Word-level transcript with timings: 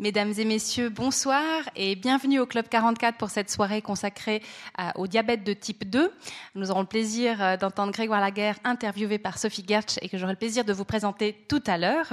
Mesdames 0.00 0.32
et 0.38 0.44
messieurs, 0.44 0.88
bonsoir 0.88 1.44
et 1.76 1.94
bienvenue 1.94 2.40
au 2.40 2.46
Club 2.46 2.68
44 2.68 3.16
pour 3.16 3.30
cette 3.30 3.48
soirée 3.48 3.80
consacrée 3.80 4.42
au 4.96 5.06
diabète 5.06 5.44
de 5.44 5.52
type 5.52 5.88
2. 5.88 6.10
Nous 6.56 6.70
aurons 6.72 6.80
le 6.80 6.86
plaisir 6.86 7.40
euh, 7.40 7.56
d'entendre 7.56 7.92
Grégoire 7.92 8.20
Laguerre 8.20 8.56
interviewé 8.64 9.18
par 9.18 9.38
Sophie 9.38 9.64
Gertsch 9.64 9.98
et 10.02 10.08
que 10.08 10.18
j'aurai 10.18 10.32
le 10.32 10.38
plaisir 10.38 10.64
de 10.64 10.72
vous 10.72 10.84
présenter 10.84 11.32
tout 11.46 11.62
à 11.68 11.78
l'heure. 11.78 12.12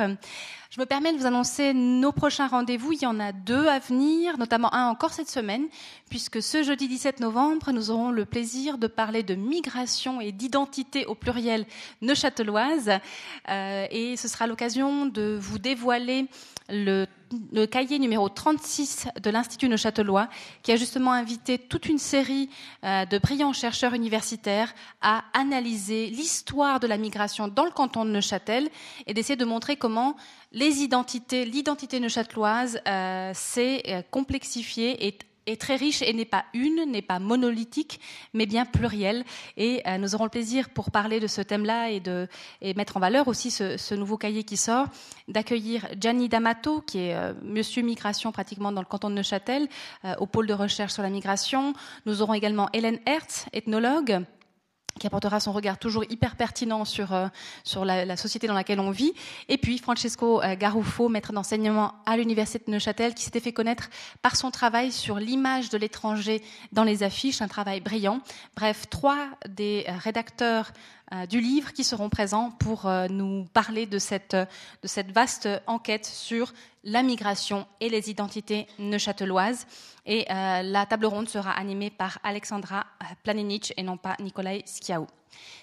Je 0.70 0.80
me 0.80 0.86
permets 0.86 1.12
de 1.12 1.18
vous 1.18 1.26
annoncer 1.26 1.74
nos 1.74 2.12
prochains 2.12 2.48
rendez-vous. 2.48 2.92
Il 2.94 3.02
y 3.02 3.08
en 3.08 3.20
a 3.20 3.32
deux 3.32 3.68
à 3.68 3.80
venir, 3.80 4.38
notamment 4.38 4.72
un 4.76 4.88
encore 4.88 5.12
cette 5.12 5.30
semaine, 5.30 5.66
puisque 6.08 6.40
ce 6.40 6.62
jeudi 6.62 6.88
17 6.88 7.20
novembre, 7.20 7.72
nous 7.72 7.90
aurons 7.90 8.12
le 8.12 8.26
plaisir 8.26 8.78
de 8.78 8.86
parler 8.86 9.24
de 9.24 9.34
migration 9.34 10.22
et 10.22 10.32
d'identité 10.32 11.08
au 11.08 11.16
pluriel 11.16 11.66
neuchâteloise. 12.04 12.92
Euh, 13.50 13.88
et 13.90 14.18
ce 14.18 14.28
sera 14.28 14.46
l'occasion 14.46 15.08
de 15.08 15.36
vous 15.42 15.58
dévoiler 15.58 16.28
le, 16.70 17.06
cahier 17.66 18.00
numéro 18.00 18.30
36 18.30 19.08
de 19.22 19.30
l'Institut 19.30 19.70
Neuchâtelois, 19.70 20.28
qui 20.64 20.72
a 20.72 20.76
justement 20.76 21.12
invité 21.12 21.58
toute 21.58 21.88
une 21.88 21.98
série 21.98 22.50
euh, 22.84 23.06
de 23.06 23.18
brillants 23.18 23.54
chercheurs 23.54 23.94
universitaires 23.94 24.74
à 25.02 25.24
analyser 25.34 26.08
l'histoire 26.08 26.80
de 26.80 26.88
la 26.88 26.98
migration 26.98 27.48
dans 27.48 27.66
le 27.66 27.72
canton 27.72 28.06
de 28.06 28.12
Neuchâtel 28.12 28.70
et 29.08 29.14
d'essayer 29.14 29.38
de 29.38 29.46
montrer 29.46 29.76
comment 29.76 30.16
les 30.52 30.82
identités, 30.82 31.46
l'identité 31.46 32.00
neuchâteloise 32.00 32.80
euh, 32.88 33.32
s'est 33.34 33.84
euh, 33.88 34.02
complexifiée 34.12 35.08
et 35.08 35.18
est 35.48 35.60
très 35.60 35.76
riche 35.76 36.02
et 36.02 36.14
n'est 36.14 36.26
pas 36.26 36.46
une, 36.54 36.86
n'est 36.92 37.02
pas 37.02 37.20
monolithique, 37.20 38.00
mais 38.34 38.46
bien 38.46 38.66
plurielle. 38.66 39.24
Et 39.58 39.82
euh, 39.88 39.98
nous 39.98 40.16
aurons 40.16 40.26
le 40.26 40.30
plaisir, 40.30 40.70
pour 40.70 40.92
parler 40.92 41.20
de 41.20 41.28
ce 41.28 41.42
thème-là 41.42 41.90
et, 41.90 42.00
de, 42.00 42.28
et 42.62 42.74
mettre 42.74 42.98
en 42.98 43.00
valeur 43.00 43.28
aussi 43.28 43.52
ce, 43.52 43.94
nouveau 43.94 44.18
cahier 44.18 44.44
qui 44.44 44.58
sort, 44.58 44.88
d'accueillir 45.28 45.88
Gianni 46.00 46.30
D'Amato, 46.30 46.82
qui 46.82 47.00
est 47.00 47.34
Monsieur 47.44 47.82
Migration 47.82 48.32
pratiquement 48.32 48.72
dans 48.72 48.82
le 48.82 48.88
canton 48.88 49.10
de 49.10 49.16
Neuchâtel, 49.16 49.68
au 50.20 50.26
pôle 50.26 50.48
de 50.48 50.54
recherche 50.54 50.94
sur 50.94 51.04
la 51.04 51.10
migration. 51.10 51.74
Nous 52.06 52.22
aurons 52.22 52.34
également 52.34 52.70
Hélène 52.74 53.00
Hertz, 53.06 53.46
ethnologue 53.54 54.24
qui 55.00 55.08
apportera 55.08 55.40
son 55.40 55.52
regard 55.52 55.78
toujours 55.78 56.04
hyper 56.10 56.36
pertinent 56.36 56.86
sur, 56.86 57.14
euh, 57.14 57.28
sur 57.64 57.86
la, 57.86 58.16
société 58.16 58.48
dans 58.48 58.54
laquelle 58.54 58.80
on 58.80 58.92
vit. 58.92 59.14
Et 59.50 59.58
puis 59.58 59.78
Francesco 59.78 60.42
euh, 60.42 60.56
Garuffo, 60.56 61.10
maître 61.10 61.34
d'enseignement 61.34 61.96
à 62.06 62.18
l'Université 62.18 62.64
de 62.66 62.72
Neuchâtel, 62.72 63.14
qui 63.14 63.24
s'était 63.24 63.40
fait 63.40 63.54
connaître 63.54 63.90
par 64.22 64.36
son 64.36 64.52
travail 64.52 64.92
sur 64.92 65.18
l'image 65.18 65.70
de 65.70 65.78
l'étranger 65.78 66.44
dans 66.72 66.84
les 66.84 67.04
affiches, 67.04 67.42
un 67.42 67.48
travail 67.48 67.80
brillant. 67.80 68.22
Bref, 68.56 68.86
trois 68.90 69.28
des 69.48 69.86
euh, 69.88 69.94
rédacteurs 69.98 70.72
du 71.30 71.42
livre 71.42 71.74
qui 71.74 71.84
seront 71.84 72.10
présents 72.10 72.52
pour 72.52 72.90
nous 73.10 73.46
parler 73.54 73.86
de 73.86 74.00
cette, 74.00 74.36
vaste 75.14 75.50
enquête 75.68 76.06
sur 76.06 76.54
la 76.84 77.04
migration 77.04 77.68
et 77.80 77.90
les 77.90 78.10
identités 78.10 78.68
neuchâteloises. 78.80 79.68
Et 80.06 80.26
euh, 80.32 80.64
la 80.64 80.86
table 80.86 81.06
ronde 81.06 81.30
sera 81.30 81.52
animée 81.52 81.90
par 81.90 82.20
Alexandra 82.24 82.86
Planinic 83.24 83.74
et 83.78 83.84
non 83.84 83.98
pas 83.98 84.16
Nikolai 84.20 84.64
Skiaou. 84.66 85.08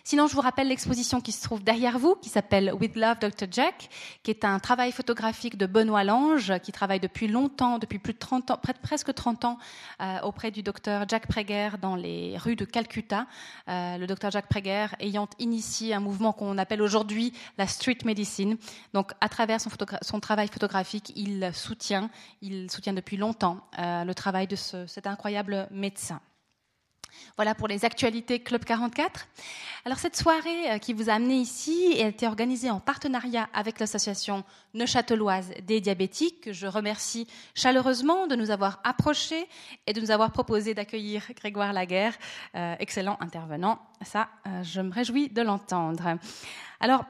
Sinon, 0.05 0.27
je 0.27 0.35
vous 0.35 0.41
rappelle 0.41 0.69
l'exposition 0.69 1.21
qui 1.21 1.33
se 1.33 1.43
trouve 1.43 1.63
derrière 1.63 1.99
vous, 1.99 2.15
qui 2.15 2.31
s'appelle 2.31 2.73
With 2.73 2.97
Love 2.97 3.19
Dr. 3.19 3.47
Jack, 3.51 3.91
qui 4.23 4.31
est 4.31 4.45
un 4.45 4.59
travail 4.59 4.91
photographique 4.91 5.59
de 5.59 5.67
Benoît 5.67 6.03
Lange, 6.03 6.59
qui 6.63 6.73
travaille 6.73 7.01
depuis 7.01 7.29
longtemps, 7.29 7.79
depuis 7.79 7.99
plus 7.99 8.15
de 8.15 8.19
30 8.19 8.51
ans, 8.53 8.61
presque 8.83 9.13
30 9.13 9.45
ans, 9.45 9.59
euh, 10.01 10.21
auprès 10.23 10.51
du 10.51 10.63
docteur 10.63 11.05
Jack 11.09 11.27
Prager 11.27 11.71
dans 11.83 11.95
les 11.95 12.39
rues 12.39 12.57
de 12.57 12.65
Calcutta. 12.65 13.27
Euh, 13.69 13.99
le 13.99 14.07
docteur 14.07 14.31
Jack 14.31 14.47
Prager 14.49 14.87
ayant 15.01 15.29
initié 15.39 15.93
un 15.93 16.01
mouvement 16.01 16.33
qu'on 16.33 16.57
appelle 16.57 16.81
aujourd'hui 16.81 17.35
la 17.59 17.67
street 17.67 17.99
medicine. 18.07 18.57
Donc, 18.95 19.13
à 19.21 19.29
travers 19.29 19.61
son, 19.61 20.21
travail 20.21 20.49
photographique, 20.49 21.13
il 21.17 21.51
soutient, 21.53 22.09
il 22.41 22.71
soutient 22.71 22.95
depuis 22.95 23.19
longtemps 23.19 23.59
euh, 23.79 24.05
le 24.05 24.15
travail 24.15 24.47
de 24.47 24.57
ce, 24.57 24.87
cet 24.87 25.07
incroyable 25.07 25.69
médecin. 25.71 26.21
Voilà 27.37 27.55
pour 27.55 27.69
les 27.69 27.85
actualités 27.85 28.41
Club 28.41 28.65
44. 28.65 29.27
Alors 29.85 29.99
cette 29.99 30.17
soirée 30.17 30.71
euh, 30.71 30.79
qui 30.79 30.93
vous 30.93 31.09
a 31.09 31.15
amené 31.15 31.37
ici 31.37 31.97
a 32.03 32.09
été 32.09 32.27
organisée 32.27 32.71
en 32.71 32.81
partenariat 32.81 33.49
avec 33.55 33.79
l'association 33.79 34.45
neuchâteloise 34.75 35.51
des 35.67 35.81
diabétiques, 35.81 36.43
que 36.43 36.53
je 36.53 36.67
remercie 36.67 37.27
chaleureusement 37.55 38.27
de 38.27 38.37
nous 38.37 38.51
avoir 38.51 38.81
approchés 38.85 39.49
et 39.87 39.93
de 39.93 40.01
nous 40.01 40.11
avoir 40.11 40.33
proposé 40.33 40.75
d'accueillir 40.75 41.23
Grégoire 41.37 41.73
Laguerre, 41.73 42.15
euh, 42.55 42.75
excellent 42.79 43.17
intervenant. 43.21 43.79
Ça, 44.03 44.29
euh, 44.47 44.63
je 44.63 44.81
me 44.81 44.93
réjouis 44.93 45.29
de 45.29 45.43
l'entendre. 45.43 46.19
Alors, 46.81 47.05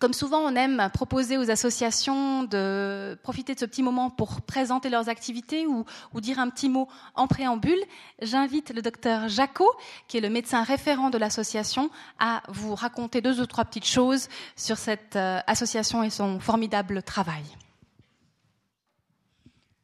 comme 0.00 0.12
souvent, 0.12 0.40
on 0.40 0.54
aime 0.54 0.90
proposer 0.92 1.38
aux 1.38 1.50
associations 1.50 2.44
de 2.44 3.18
profiter 3.22 3.54
de 3.54 3.60
ce 3.60 3.64
petit 3.64 3.82
moment 3.82 4.10
pour 4.10 4.42
présenter 4.42 4.90
leurs 4.90 5.08
activités 5.08 5.66
ou, 5.66 5.84
dire 6.20 6.38
un 6.38 6.50
petit 6.50 6.68
mot 6.68 6.88
en 7.14 7.26
préambule. 7.26 7.80
J'invite 8.22 8.72
le 8.72 8.82
docteur 8.82 9.28
Jacot, 9.28 9.70
qui 10.06 10.18
est 10.18 10.20
le 10.20 10.30
médecin 10.30 10.62
référent 10.62 11.10
de 11.10 11.18
l'association, 11.18 11.90
à 12.18 12.42
vous 12.48 12.74
raconter 12.74 13.20
deux 13.20 13.40
ou 13.40 13.46
trois 13.46 13.64
petites 13.64 13.86
choses 13.86 14.28
sur 14.56 14.76
cette 14.76 15.16
euh, 15.16 15.40
association 15.46 16.02
et 16.02 16.10
son 16.10 16.38
formidable 16.38 17.02
travail. 17.02 17.44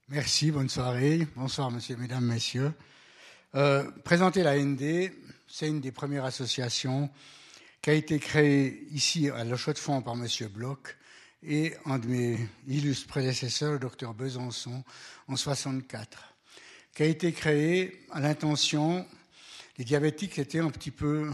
Merci, 0.09 0.51
bonne 0.53 0.69
soirée. 0.69 1.27
Bonsoir, 1.35 1.71
monsieur, 1.71 1.97
mesdames, 1.97 2.25
messieurs. 2.25 2.73
Euh, 3.55 3.91
présenter 4.05 4.43
la 4.43 4.59
ND, 4.59 5.11
c'est 5.49 5.69
une 5.69 5.81
des 5.81 5.93
premières 5.93 6.25
associations 6.25 7.11
qui 7.85 7.91
a 7.91 7.93
été 7.93 8.19
créé 8.19 8.87
ici 8.93 9.29
à 9.29 9.45
La 9.45 9.57
Chaux-de-Fonds 9.57 10.01
par 10.01 10.15
M. 10.15 10.27
Bloch 10.49 10.97
et 11.43 11.75
un 11.85 11.99
de 11.99 12.07
mes 12.07 12.39
illustres 12.67 13.07
prédécesseurs, 13.07 13.75
le 13.75 13.79
docteur 13.79 14.15
Besançon, 14.15 14.83
en 15.29 15.37
64, 15.37 16.35
qui 16.95 17.03
a 17.03 17.07
été 17.07 17.31
créé 17.33 18.01
à 18.11 18.21
l'intention, 18.21 19.07
les 19.77 19.85
diabétiques 19.85 20.39
étaient 20.39 20.61
un 20.61 20.71
petit 20.71 20.93
peu, 20.93 21.31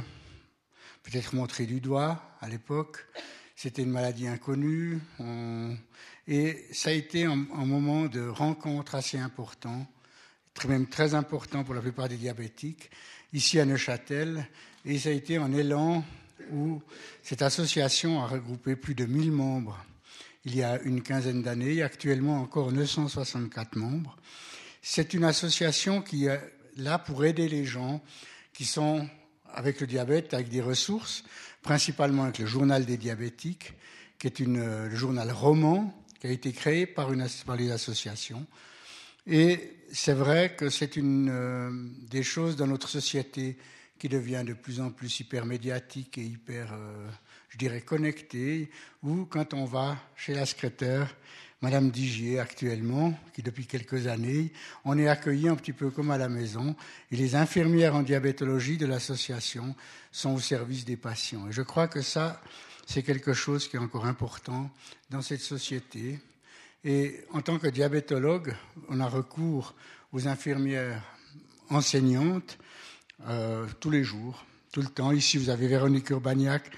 peut-être 1.04 1.36
montrés 1.36 1.66
du 1.66 1.80
doigt 1.80 2.20
à 2.40 2.48
l'époque, 2.48 3.06
c'était 3.54 3.82
une 3.82 3.92
maladie 3.92 4.26
inconnue, 4.26 4.98
et 6.26 6.66
ça 6.72 6.90
a 6.90 6.94
été 6.94 7.26
un, 7.26 7.46
un, 7.54 7.64
moment 7.64 8.06
de 8.06 8.26
rencontre 8.26 8.96
assez 8.96 9.18
important, 9.18 9.86
même 10.66 10.88
très 10.88 11.14
important 11.14 11.62
pour 11.62 11.74
la 11.74 11.80
plupart 11.80 12.08
des 12.08 12.16
diabétiques, 12.16 12.90
ici 13.32 13.60
à 13.60 13.64
Neuchâtel, 13.64 14.48
et 14.84 14.98
ça 14.98 15.10
a 15.10 15.12
été 15.12 15.36
un 15.36 15.52
élan 15.52 16.04
où 16.52 16.82
cette 17.22 17.42
association 17.42 18.22
a 18.22 18.26
regroupé 18.26 18.76
plus 18.76 18.94
de 18.94 19.04
1000 19.04 19.32
membres 19.32 19.78
il 20.44 20.56
y 20.56 20.62
a 20.62 20.80
une 20.82 21.02
quinzaine 21.02 21.42
d'années, 21.42 21.82
actuellement 21.82 22.40
encore 22.40 22.72
964 22.72 23.76
membres. 23.76 24.16
C'est 24.82 25.12
une 25.12 25.24
association 25.24 26.00
qui 26.00 26.26
est 26.26 26.40
là 26.76 26.98
pour 26.98 27.24
aider 27.24 27.48
les 27.48 27.64
gens 27.64 28.02
qui 28.52 28.64
sont 28.64 29.08
avec 29.52 29.80
le 29.80 29.86
diabète, 29.86 30.32
avec 30.32 30.48
des 30.48 30.62
ressources, 30.62 31.24
principalement 31.62 32.24
avec 32.24 32.38
le 32.38 32.46
journal 32.46 32.86
des 32.86 32.96
diabétiques, 32.96 33.74
qui 34.18 34.26
est 34.26 34.40
une, 34.40 34.60
le 34.60 34.96
journal 34.96 35.30
roman 35.30 35.94
qui 36.20 36.26
a 36.26 36.30
été 36.30 36.52
créé 36.52 36.86
par, 36.86 37.12
une, 37.12 37.26
par 37.46 37.56
les 37.56 37.70
associations. 37.70 38.46
Et 39.26 39.76
c'est 39.92 40.12
vrai 40.12 40.54
que 40.56 40.70
c'est 40.70 40.96
une 40.96 41.28
euh, 41.30 41.70
des 42.08 42.22
choses 42.22 42.56
dans 42.56 42.66
notre 42.66 42.88
société 42.88 43.56
qui 44.00 44.08
devient 44.08 44.42
de 44.46 44.54
plus 44.54 44.80
en 44.80 44.90
plus 44.90 45.20
hyper 45.20 45.44
médiatique 45.44 46.16
et 46.16 46.24
hyper, 46.24 46.72
euh, 46.72 47.06
je 47.50 47.58
dirais, 47.58 47.82
connecté, 47.82 48.70
ou 49.02 49.26
quand 49.26 49.52
on 49.52 49.66
va 49.66 49.98
chez 50.16 50.32
la 50.32 50.46
secrétaire, 50.46 51.14
Madame 51.60 51.90
Digier 51.90 52.38
actuellement, 52.38 53.14
qui 53.34 53.42
depuis 53.42 53.66
quelques 53.66 54.06
années, 54.06 54.54
on 54.86 54.98
est 54.98 55.06
accueilli 55.06 55.50
un 55.50 55.54
petit 55.54 55.74
peu 55.74 55.90
comme 55.90 56.10
à 56.10 56.16
la 56.16 56.30
maison, 56.30 56.74
et 57.10 57.16
les 57.16 57.34
infirmières 57.34 57.94
en 57.94 58.02
diabétologie 58.02 58.78
de 58.78 58.86
l'association 58.86 59.76
sont 60.10 60.34
au 60.34 60.40
service 60.40 60.86
des 60.86 60.96
patients. 60.96 61.46
Et 61.48 61.52
je 61.52 61.60
crois 61.60 61.86
que 61.86 62.00
ça, 62.00 62.40
c'est 62.86 63.02
quelque 63.02 63.34
chose 63.34 63.68
qui 63.68 63.76
est 63.76 63.80
encore 63.80 64.06
important 64.06 64.70
dans 65.10 65.20
cette 65.20 65.42
société. 65.42 66.18
Et 66.84 67.20
en 67.34 67.42
tant 67.42 67.58
que 67.58 67.68
diabétologue, 67.68 68.56
on 68.88 68.98
a 69.00 69.06
recours 69.06 69.74
aux 70.10 70.26
infirmières 70.26 71.02
enseignantes 71.68 72.58
euh, 73.28 73.66
tous 73.80 73.90
les 73.90 74.02
jours, 74.02 74.44
tout 74.72 74.80
le 74.80 74.88
temps. 74.88 75.12
Ici, 75.12 75.36
vous 75.36 75.50
avez 75.50 75.66
Véronique 75.66 76.10
Urbaniak, 76.10 76.70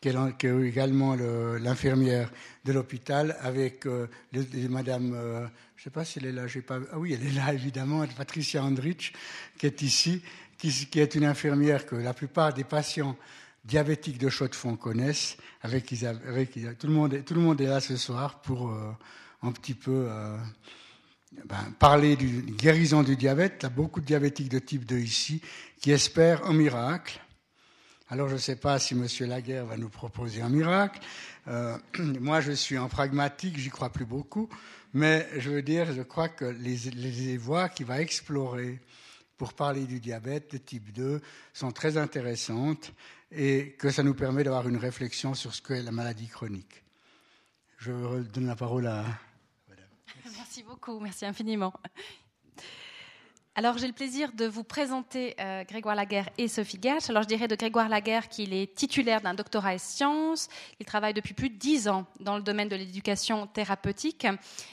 qui 0.00 0.08
est, 0.08 0.44
également 0.64 1.14
l'infirmière 1.14 2.30
de 2.64 2.72
l'hôpital, 2.72 3.36
avec 3.40 3.86
euh, 3.86 4.06
Madame, 4.68 5.12
euh, 5.14 5.46
je 5.76 5.82
ne 5.82 5.84
sais 5.84 5.90
pas 5.90 6.04
si 6.04 6.18
elle 6.18 6.26
est 6.26 6.32
là, 6.32 6.46
pas, 6.66 6.80
ah 6.92 6.98
oui, 6.98 7.12
elle 7.12 7.26
est 7.26 7.32
là 7.32 7.52
évidemment, 7.52 8.04
Patricia 8.16 8.64
Andrich, 8.64 9.12
qui 9.58 9.66
est 9.66 9.82
ici, 9.82 10.22
qui, 10.58 11.00
est 11.00 11.14
une 11.14 11.24
infirmière 11.24 11.86
que 11.86 11.96
la 11.96 12.14
plupart 12.14 12.54
des 12.54 12.64
patients 12.64 13.16
diabétiques 13.64 14.18
de 14.18 14.28
Chaux-de-Fonds 14.28 14.76
connaissent, 14.76 15.36
avec 15.62 15.86
tout, 15.86 16.86
le 16.86 16.92
monde, 16.92 17.24
tout 17.24 17.34
le 17.34 17.40
monde 17.40 17.60
est 17.60 17.66
là 17.66 17.80
ce 17.80 17.96
soir 17.96 18.40
pour 18.40 18.72
un 19.42 19.52
petit 19.52 19.74
peu 19.74 20.08
ben, 21.44 21.72
parler 21.78 22.16
d'une 22.16 22.50
guérison 22.56 23.02
du 23.02 23.16
diabète. 23.16 23.56
Il 23.60 23.62
y 23.64 23.66
a 23.66 23.70
beaucoup 23.70 24.00
de 24.00 24.06
diabétiques 24.06 24.48
de 24.48 24.58
type 24.58 24.84
2 24.84 24.98
ici 24.98 25.42
qui 25.80 25.90
espèrent 25.90 26.46
un 26.46 26.52
miracle. 26.52 27.20
Alors 28.08 28.28
je 28.28 28.34
ne 28.34 28.38
sais 28.38 28.56
pas 28.56 28.78
si 28.78 28.94
M. 28.94 29.06
Laguerre 29.28 29.66
va 29.66 29.76
nous 29.76 29.88
proposer 29.88 30.42
un 30.42 30.48
miracle. 30.48 31.00
Euh, 31.48 31.76
moi, 32.20 32.40
je 32.40 32.52
suis 32.52 32.78
en 32.78 32.88
pragmatique, 32.88 33.58
j'y 33.58 33.70
crois 33.70 33.90
plus 33.90 34.04
beaucoup. 34.04 34.48
Mais 34.94 35.26
je 35.38 35.50
veux 35.50 35.62
dire, 35.62 35.92
je 35.92 36.02
crois 36.02 36.28
que 36.28 36.44
les, 36.44 36.76
les 36.94 37.36
voies 37.38 37.68
qu'il 37.70 37.86
va 37.86 38.00
explorer 38.00 38.80
pour 39.38 39.54
parler 39.54 39.86
du 39.86 39.98
diabète 39.98 40.52
de 40.52 40.58
type 40.58 40.92
2 40.92 41.20
sont 41.52 41.72
très 41.72 41.96
intéressantes 41.96 42.92
et 43.32 43.74
que 43.78 43.90
ça 43.90 44.02
nous 44.02 44.14
permet 44.14 44.44
d'avoir 44.44 44.68
une 44.68 44.76
réflexion 44.76 45.34
sur 45.34 45.54
ce 45.54 45.62
qu'est 45.62 45.82
la 45.82 45.92
maladie 45.92 46.28
chronique. 46.28 46.82
Je 47.78 48.22
donne 48.22 48.46
la 48.46 48.56
parole 48.56 48.86
à. 48.86 49.04
Merci 50.36 50.62
beaucoup, 50.62 50.98
merci 51.00 51.24
infiniment. 51.26 51.72
Alors 53.54 53.76
j'ai 53.76 53.86
le 53.86 53.92
plaisir 53.92 54.32
de 54.32 54.46
vous 54.46 54.64
présenter 54.64 55.34
euh, 55.38 55.62
Grégoire 55.64 55.94
Laguerre 55.94 56.26
et 56.38 56.48
Sophie 56.48 56.78
Gertsch. 56.80 57.10
Alors 57.10 57.22
je 57.22 57.28
dirais 57.28 57.48
de 57.48 57.54
Grégoire 57.54 57.90
Laguerre 57.90 58.30
qu'il 58.30 58.54
est 58.54 58.74
titulaire 58.74 59.20
d'un 59.20 59.34
doctorat 59.34 59.74
en 59.74 59.78
sciences. 59.78 60.48
Il 60.80 60.86
travaille 60.86 61.12
depuis 61.12 61.34
plus 61.34 61.50
de 61.50 61.56
dix 61.56 61.86
ans 61.86 62.06
dans 62.18 62.36
le 62.36 62.42
domaine 62.42 62.70
de 62.70 62.76
l'éducation 62.76 63.46
thérapeutique 63.46 64.26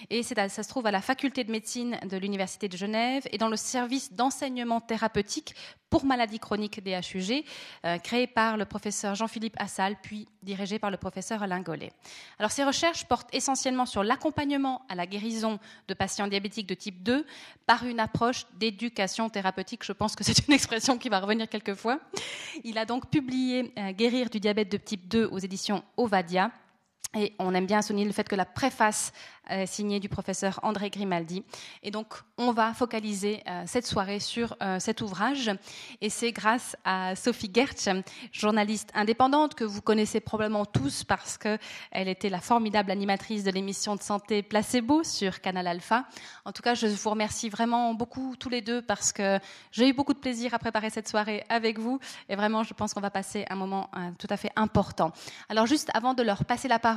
et 0.09 0.23
ça 0.23 0.47
se 0.49 0.69
trouve 0.69 0.85
à 0.85 0.91
la 0.91 1.01
faculté 1.01 1.43
de 1.43 1.51
médecine 1.51 1.99
de 2.09 2.15
l'université 2.15 2.69
de 2.69 2.77
Genève 2.77 3.23
et 3.33 3.37
dans 3.37 3.49
le 3.49 3.57
service 3.57 4.13
d'enseignement 4.13 4.79
thérapeutique 4.79 5.55
pour 5.89 6.05
maladies 6.05 6.39
chroniques 6.39 6.83
des 6.83 6.93
HUG, 6.93 7.43
euh, 7.85 7.97
créé 7.97 8.27
par 8.27 8.57
le 8.57 8.65
professeur 8.65 9.15
Jean-Philippe 9.15 9.55
Assal, 9.57 9.95
puis 10.01 10.27
dirigé 10.43 10.79
par 10.79 10.91
le 10.91 10.97
professeur 10.97 11.43
Alain 11.43 11.61
Gollet. 11.61 11.91
Alors, 12.37 12.51
ces 12.51 12.63
recherches 12.63 13.05
portent 13.05 13.33
essentiellement 13.33 13.85
sur 13.85 14.03
l'accompagnement 14.03 14.83
à 14.87 14.95
la 14.95 15.07
guérison 15.07 15.59
de 15.87 15.93
patients 15.93 16.27
diabétiques 16.27 16.67
de 16.67 16.75
type 16.75 17.01
2 17.03 17.25
par 17.65 17.85
une 17.85 17.99
approche 17.99 18.45
d'éducation 18.71 19.30
thérapeutique. 19.30 19.83
Je 19.83 19.92
pense 19.92 20.16
que 20.16 20.24
c'est 20.24 20.48
une 20.48 20.54
expression 20.54 20.98
qui 20.98 21.10
va 21.10 21.19
revenir 21.19 21.48
quelquefois. 21.50 22.00
Il 22.63 22.77
a 22.77 22.86
donc 22.86 23.10
publié 23.10 23.74
euh, 23.77 23.92
Guérir 23.92 24.30
du 24.30 24.39
diabète 24.39 24.71
de 24.71 24.77
type 24.77 25.07
2 25.07 25.25
aux 25.25 25.39
éditions 25.39 25.83
Ovadia. 25.98 26.51
Et 27.17 27.33
on 27.39 27.55
aime 27.55 27.65
bien 27.65 27.81
souligner 27.81 28.05
le 28.05 28.11
fait 28.11 28.29
que 28.29 28.35
la 28.35 28.45
préface 28.45 29.11
euh, 29.51 29.65
signé 29.65 29.99
du 29.99 30.09
professeur 30.09 30.59
André 30.61 30.91
Grimaldi. 30.91 31.43
Et 31.81 31.89
donc, 31.89 32.13
on 32.37 32.51
va 32.51 32.71
focaliser 32.75 33.41
euh, 33.47 33.63
cette 33.65 33.87
soirée 33.87 34.19
sur 34.19 34.55
euh, 34.61 34.77
cet 34.79 35.01
ouvrage. 35.01 35.49
Et 36.01 36.11
c'est 36.11 36.31
grâce 36.31 36.75
à 36.85 37.15
Sophie 37.15 37.49
Gertsch, 37.51 37.89
journaliste 38.31 38.91
indépendante 38.93 39.55
que 39.55 39.63
vous 39.63 39.81
connaissez 39.81 40.19
probablement 40.19 40.65
tous 40.65 41.03
parce 41.03 41.39
qu'elle 41.39 41.59
était 42.07 42.29
la 42.29 42.41
formidable 42.41 42.91
animatrice 42.91 43.43
de 43.43 43.49
l'émission 43.49 43.95
de 43.95 44.03
santé 44.03 44.43
Placebo 44.43 45.03
sur 45.03 45.41
Canal 45.41 45.65
Alpha. 45.65 46.05
En 46.45 46.51
tout 46.51 46.61
cas, 46.61 46.75
je 46.75 46.85
vous 46.85 47.09
remercie 47.09 47.49
vraiment 47.49 47.95
beaucoup 47.95 48.35
tous 48.35 48.49
les 48.49 48.61
deux 48.61 48.83
parce 48.83 49.11
que 49.11 49.39
j'ai 49.71 49.89
eu 49.89 49.93
beaucoup 49.93 50.13
de 50.13 50.19
plaisir 50.19 50.53
à 50.53 50.59
préparer 50.59 50.91
cette 50.91 51.09
soirée 51.09 51.43
avec 51.49 51.79
vous. 51.79 51.99
Et 52.29 52.35
vraiment, 52.35 52.61
je 52.61 52.75
pense 52.75 52.93
qu'on 52.93 53.01
va 53.01 53.09
passer 53.09 53.45
un 53.49 53.55
moment 53.55 53.89
tout 54.19 54.27
à 54.29 54.37
fait 54.37 54.51
important. 54.55 55.11
Alors, 55.49 55.65
juste 55.65 55.89
avant 55.95 56.13
de 56.13 56.21
leur 56.21 56.45
passer 56.45 56.67
la 56.67 56.77
parole, 56.77 56.88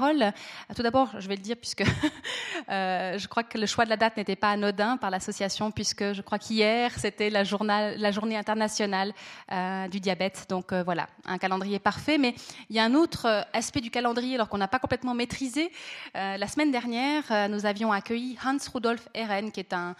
tout 0.74 0.82
d'abord, 0.82 1.10
je 1.18 1.28
vais 1.28 1.36
le 1.36 1.42
dire 1.42 1.56
puisque 1.56 1.84
Euh, 2.70 3.18
je 3.18 3.28
crois 3.28 3.42
que 3.42 3.58
le 3.58 3.66
choix 3.66 3.84
de 3.84 3.90
la 3.90 3.96
date 3.96 4.16
n'était 4.16 4.36
pas 4.36 4.50
anodin 4.50 4.96
par 4.96 5.10
l'association, 5.10 5.70
puisque 5.70 6.12
je 6.12 6.22
crois 6.22 6.38
qu'hier, 6.38 6.92
c'était 6.98 7.30
la, 7.30 7.44
journée 7.44 8.36
internationale 8.36 9.12
euh, 9.50 9.88
du 9.88 10.00
diabète. 10.00 10.46
Donc 10.48 10.72
euh, 10.72 10.82
voilà, 10.82 11.08
un 11.26 11.38
calendrier 11.38 11.78
parfait. 11.78 12.18
Mais 12.18 12.34
il 12.70 12.76
y 12.76 12.78
a 12.78 12.84
un 12.84 12.94
autre 12.94 13.46
aspect 13.52 13.80
du 13.80 13.90
calendrier, 13.90 14.36
alors 14.36 14.48
qu'on 14.48 14.58
n'a 14.58 14.68
pas 14.68 14.78
complètement 14.78 15.14
maîtrisé. 15.14 15.70
la 16.14 16.46
semaine 16.46 16.70
dernière, 16.70 17.48
nous 17.48 17.66
avions 17.66 17.92
accueilli 17.92 18.38
Hans 18.44 18.58
Rudolf 18.72 19.08
Ehren, 19.14 19.50
qui 19.50 19.60
est 19.60 19.72
un 19.72 19.94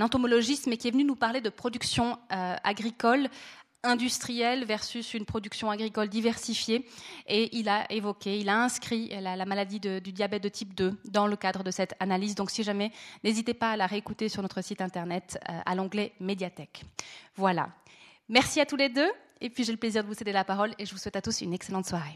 entomologiste, 0.00 0.66
mais 0.66 0.76
qui 0.76 0.88
est 0.88 0.92
venu 0.92 1.04
nous 1.04 1.16
parler 1.16 1.40
de 1.40 1.50
production 1.50 2.18
agricole 2.30 3.28
industrielle 3.88 4.64
versus 4.64 5.14
une 5.14 5.24
production 5.24 5.70
agricole 5.70 6.08
diversifiée. 6.08 6.86
Et 7.26 7.56
il 7.56 7.68
a 7.68 7.90
évoqué, 7.90 8.38
il 8.38 8.48
a 8.48 8.62
inscrit 8.62 9.08
la, 9.20 9.44
maladie 9.44 9.80
du 9.80 10.12
diabète 10.12 10.42
de 10.42 10.48
type 10.48 10.74
2 10.74 11.00
dans 11.06 11.26
le 11.26 11.36
cadre 11.36 11.64
de 11.64 11.70
cette 11.70 11.94
analyse. 11.98 12.34
Donc 12.34 12.50
si 12.50 12.62
jamais, 12.62 12.92
n'hésitez 13.24 13.54
pas 13.54 13.72
à 13.72 13.76
la 13.76 13.86
réécouter 13.86 14.28
sur 14.28 14.42
notre 14.42 14.62
site 14.62 14.80
internet 14.80 15.38
euh, 15.48 15.60
à 15.64 15.74
l'onglet 15.74 16.12
médiathèque. 16.20 16.84
Voilà. 17.34 17.70
Merci 18.28 18.60
à 18.60 18.66
tous 18.66 18.76
les 18.76 18.88
deux. 18.88 19.10
Et 19.40 19.50
puis 19.50 19.64
j'ai 19.64 19.72
le 19.72 19.78
plaisir 19.78 20.02
de 20.02 20.08
vous 20.08 20.14
céder 20.14 20.32
la 20.32 20.44
parole 20.44 20.74
et 20.78 20.86
je 20.86 20.92
vous 20.92 20.98
souhaite 20.98 21.16
à 21.16 21.22
tous 21.22 21.40
une 21.40 21.54
excellente 21.54 21.86
soirée. 21.86 22.14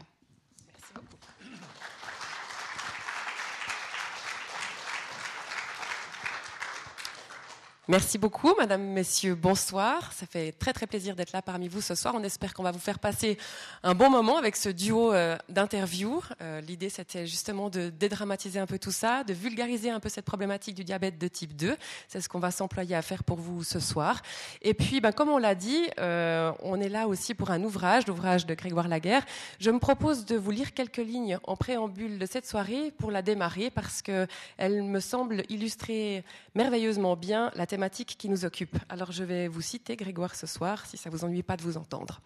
Merci 7.89 8.17
beaucoup, 8.17 8.53
Madame, 8.57 8.81
Messieurs. 8.81 9.35
Bonsoir. 9.35 10.13
Ça 10.13 10.25
fait 10.25 10.53
très 10.53 10.71
très 10.71 10.87
plaisir 10.87 11.17
d'être 11.17 11.33
là 11.33 11.41
parmi 11.41 11.67
vous 11.67 11.81
ce 11.81 11.95
soir. 11.95 12.13
On 12.15 12.23
espère 12.23 12.53
qu'on 12.53 12.63
va 12.63 12.71
vous 12.71 12.79
faire 12.79 12.97
passer 12.97 13.37
un 13.83 13.93
bon 13.93 14.09
moment 14.09 14.37
avec 14.37 14.55
ce 14.55 14.69
duo 14.69 15.11
euh, 15.11 15.37
d'interviews. 15.49 16.23
Euh, 16.41 16.61
l'idée, 16.61 16.87
c'était 16.87 17.27
justement 17.27 17.69
de 17.69 17.89
dédramatiser 17.89 18.57
un 18.57 18.67
peu 18.67 18.79
tout 18.79 18.93
ça, 18.93 19.25
de 19.25 19.33
vulgariser 19.33 19.89
un 19.89 19.99
peu 19.99 20.07
cette 20.07 20.23
problématique 20.23 20.75
du 20.75 20.85
diabète 20.85 21.17
de 21.17 21.27
type 21.27 21.57
2. 21.57 21.75
C'est 22.07 22.21
ce 22.21 22.29
qu'on 22.29 22.39
va 22.39 22.51
s'employer 22.51 22.95
à 22.95 23.01
faire 23.01 23.25
pour 23.25 23.41
vous 23.41 23.65
ce 23.65 23.81
soir. 23.81 24.21
Et 24.61 24.73
puis, 24.73 25.01
ben, 25.01 25.11
comme 25.11 25.27
on 25.27 25.37
l'a 25.37 25.53
dit, 25.53 25.89
euh, 25.99 26.53
on 26.61 26.79
est 26.79 26.87
là 26.87 27.09
aussi 27.09 27.33
pour 27.33 27.51
un 27.51 27.61
ouvrage, 27.63 28.07
l'ouvrage 28.07 28.45
de 28.45 28.53
Grégoire 28.53 28.87
Laguerre. 28.87 29.25
Je 29.59 29.71
me 29.71 29.79
propose 29.79 30.23
de 30.23 30.37
vous 30.37 30.51
lire 30.51 30.73
quelques 30.73 30.95
lignes 30.95 31.37
en 31.43 31.57
préambule 31.57 32.17
de 32.17 32.25
cette 32.25 32.47
soirée 32.47 32.93
pour 32.97 33.11
la 33.11 33.21
démarrer 33.21 33.71
parce 33.71 34.01
que 34.01 34.25
elle 34.55 34.83
me 34.83 35.01
semble 35.01 35.43
illustrer 35.49 36.23
merveilleusement 36.55 37.17
bien 37.17 37.51
la 37.55 37.65
thématique 37.73 38.17
qui 38.19 38.29
nous 38.29 38.45
occupe. 38.45 38.77
Alors 38.87 39.11
je 39.11 39.23
vais 39.23 39.47
vous 39.47 39.61
citer 39.61 39.95
Grégoire 39.95 40.35
ce 40.35 40.45
soir, 40.45 40.85
si 40.85 40.95
ça 40.95 41.09
vous 41.09 41.25
ennuie 41.25 41.41
pas 41.41 41.57
de 41.57 41.63
vous 41.63 41.75
entendre. 41.75 42.21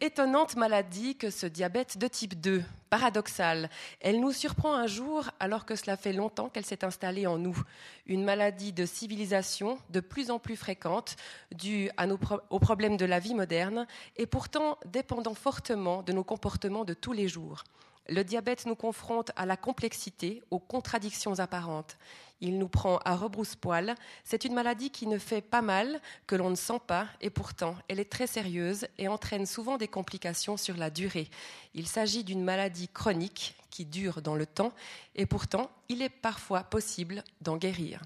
Étonnante 0.00 0.56
maladie 0.56 1.14
que 1.14 1.28
ce 1.28 1.44
diabète 1.44 1.98
de 1.98 2.08
type 2.08 2.40
2, 2.40 2.64
paradoxal. 2.88 3.68
Elle 4.00 4.18
nous 4.18 4.32
surprend 4.32 4.74
un 4.74 4.86
jour 4.86 5.28
alors 5.40 5.66
que 5.66 5.76
cela 5.76 5.98
fait 5.98 6.14
longtemps 6.14 6.48
qu'elle 6.48 6.64
s'est 6.64 6.86
installée 6.86 7.26
en 7.26 7.36
nous. 7.36 7.62
Une 8.06 8.24
maladie 8.24 8.72
de 8.72 8.86
civilisation 8.86 9.78
de 9.90 10.00
plus 10.00 10.30
en 10.30 10.38
plus 10.38 10.56
fréquente, 10.56 11.16
due 11.52 11.90
à 11.98 12.06
nos 12.06 12.18
aux 12.48 12.60
problèmes 12.60 12.96
de 12.96 13.04
la 13.04 13.18
vie 13.18 13.34
moderne 13.34 13.86
et 14.16 14.24
pourtant 14.24 14.78
dépendant 14.86 15.34
fortement 15.34 16.02
de 16.02 16.14
nos 16.14 16.24
comportements 16.24 16.86
de 16.86 16.94
tous 16.94 17.12
les 17.12 17.28
jours. 17.28 17.62
Le 18.08 18.24
diabète 18.24 18.64
nous 18.64 18.74
confronte 18.74 19.32
à 19.36 19.44
la 19.44 19.58
complexité, 19.58 20.42
aux 20.50 20.58
contradictions 20.58 21.38
apparentes. 21.40 21.98
Il 22.40 22.58
nous 22.58 22.68
prend 22.68 22.98
à 23.04 23.16
rebrousse-poil. 23.16 23.94
C'est 24.24 24.44
une 24.44 24.54
maladie 24.54 24.90
qui 24.90 25.06
ne 25.06 25.18
fait 25.18 25.42
pas 25.42 25.62
mal, 25.62 26.00
que 26.26 26.36
l'on 26.36 26.50
ne 26.50 26.54
sent 26.54 26.80
pas, 26.86 27.06
et 27.20 27.30
pourtant, 27.30 27.76
elle 27.88 28.00
est 28.00 28.10
très 28.10 28.26
sérieuse 28.26 28.86
et 28.98 29.08
entraîne 29.08 29.46
souvent 29.46 29.76
des 29.76 29.88
complications 29.88 30.56
sur 30.56 30.76
la 30.76 30.90
durée. 30.90 31.28
Il 31.74 31.86
s'agit 31.86 32.24
d'une 32.24 32.42
maladie 32.42 32.88
chronique 32.88 33.54
qui 33.70 33.84
dure 33.84 34.22
dans 34.22 34.34
le 34.34 34.46
temps, 34.46 34.72
et 35.14 35.26
pourtant, 35.26 35.70
il 35.88 36.02
est 36.02 36.08
parfois 36.08 36.62
possible 36.62 37.22
d'en 37.40 37.56
guérir. 37.56 38.00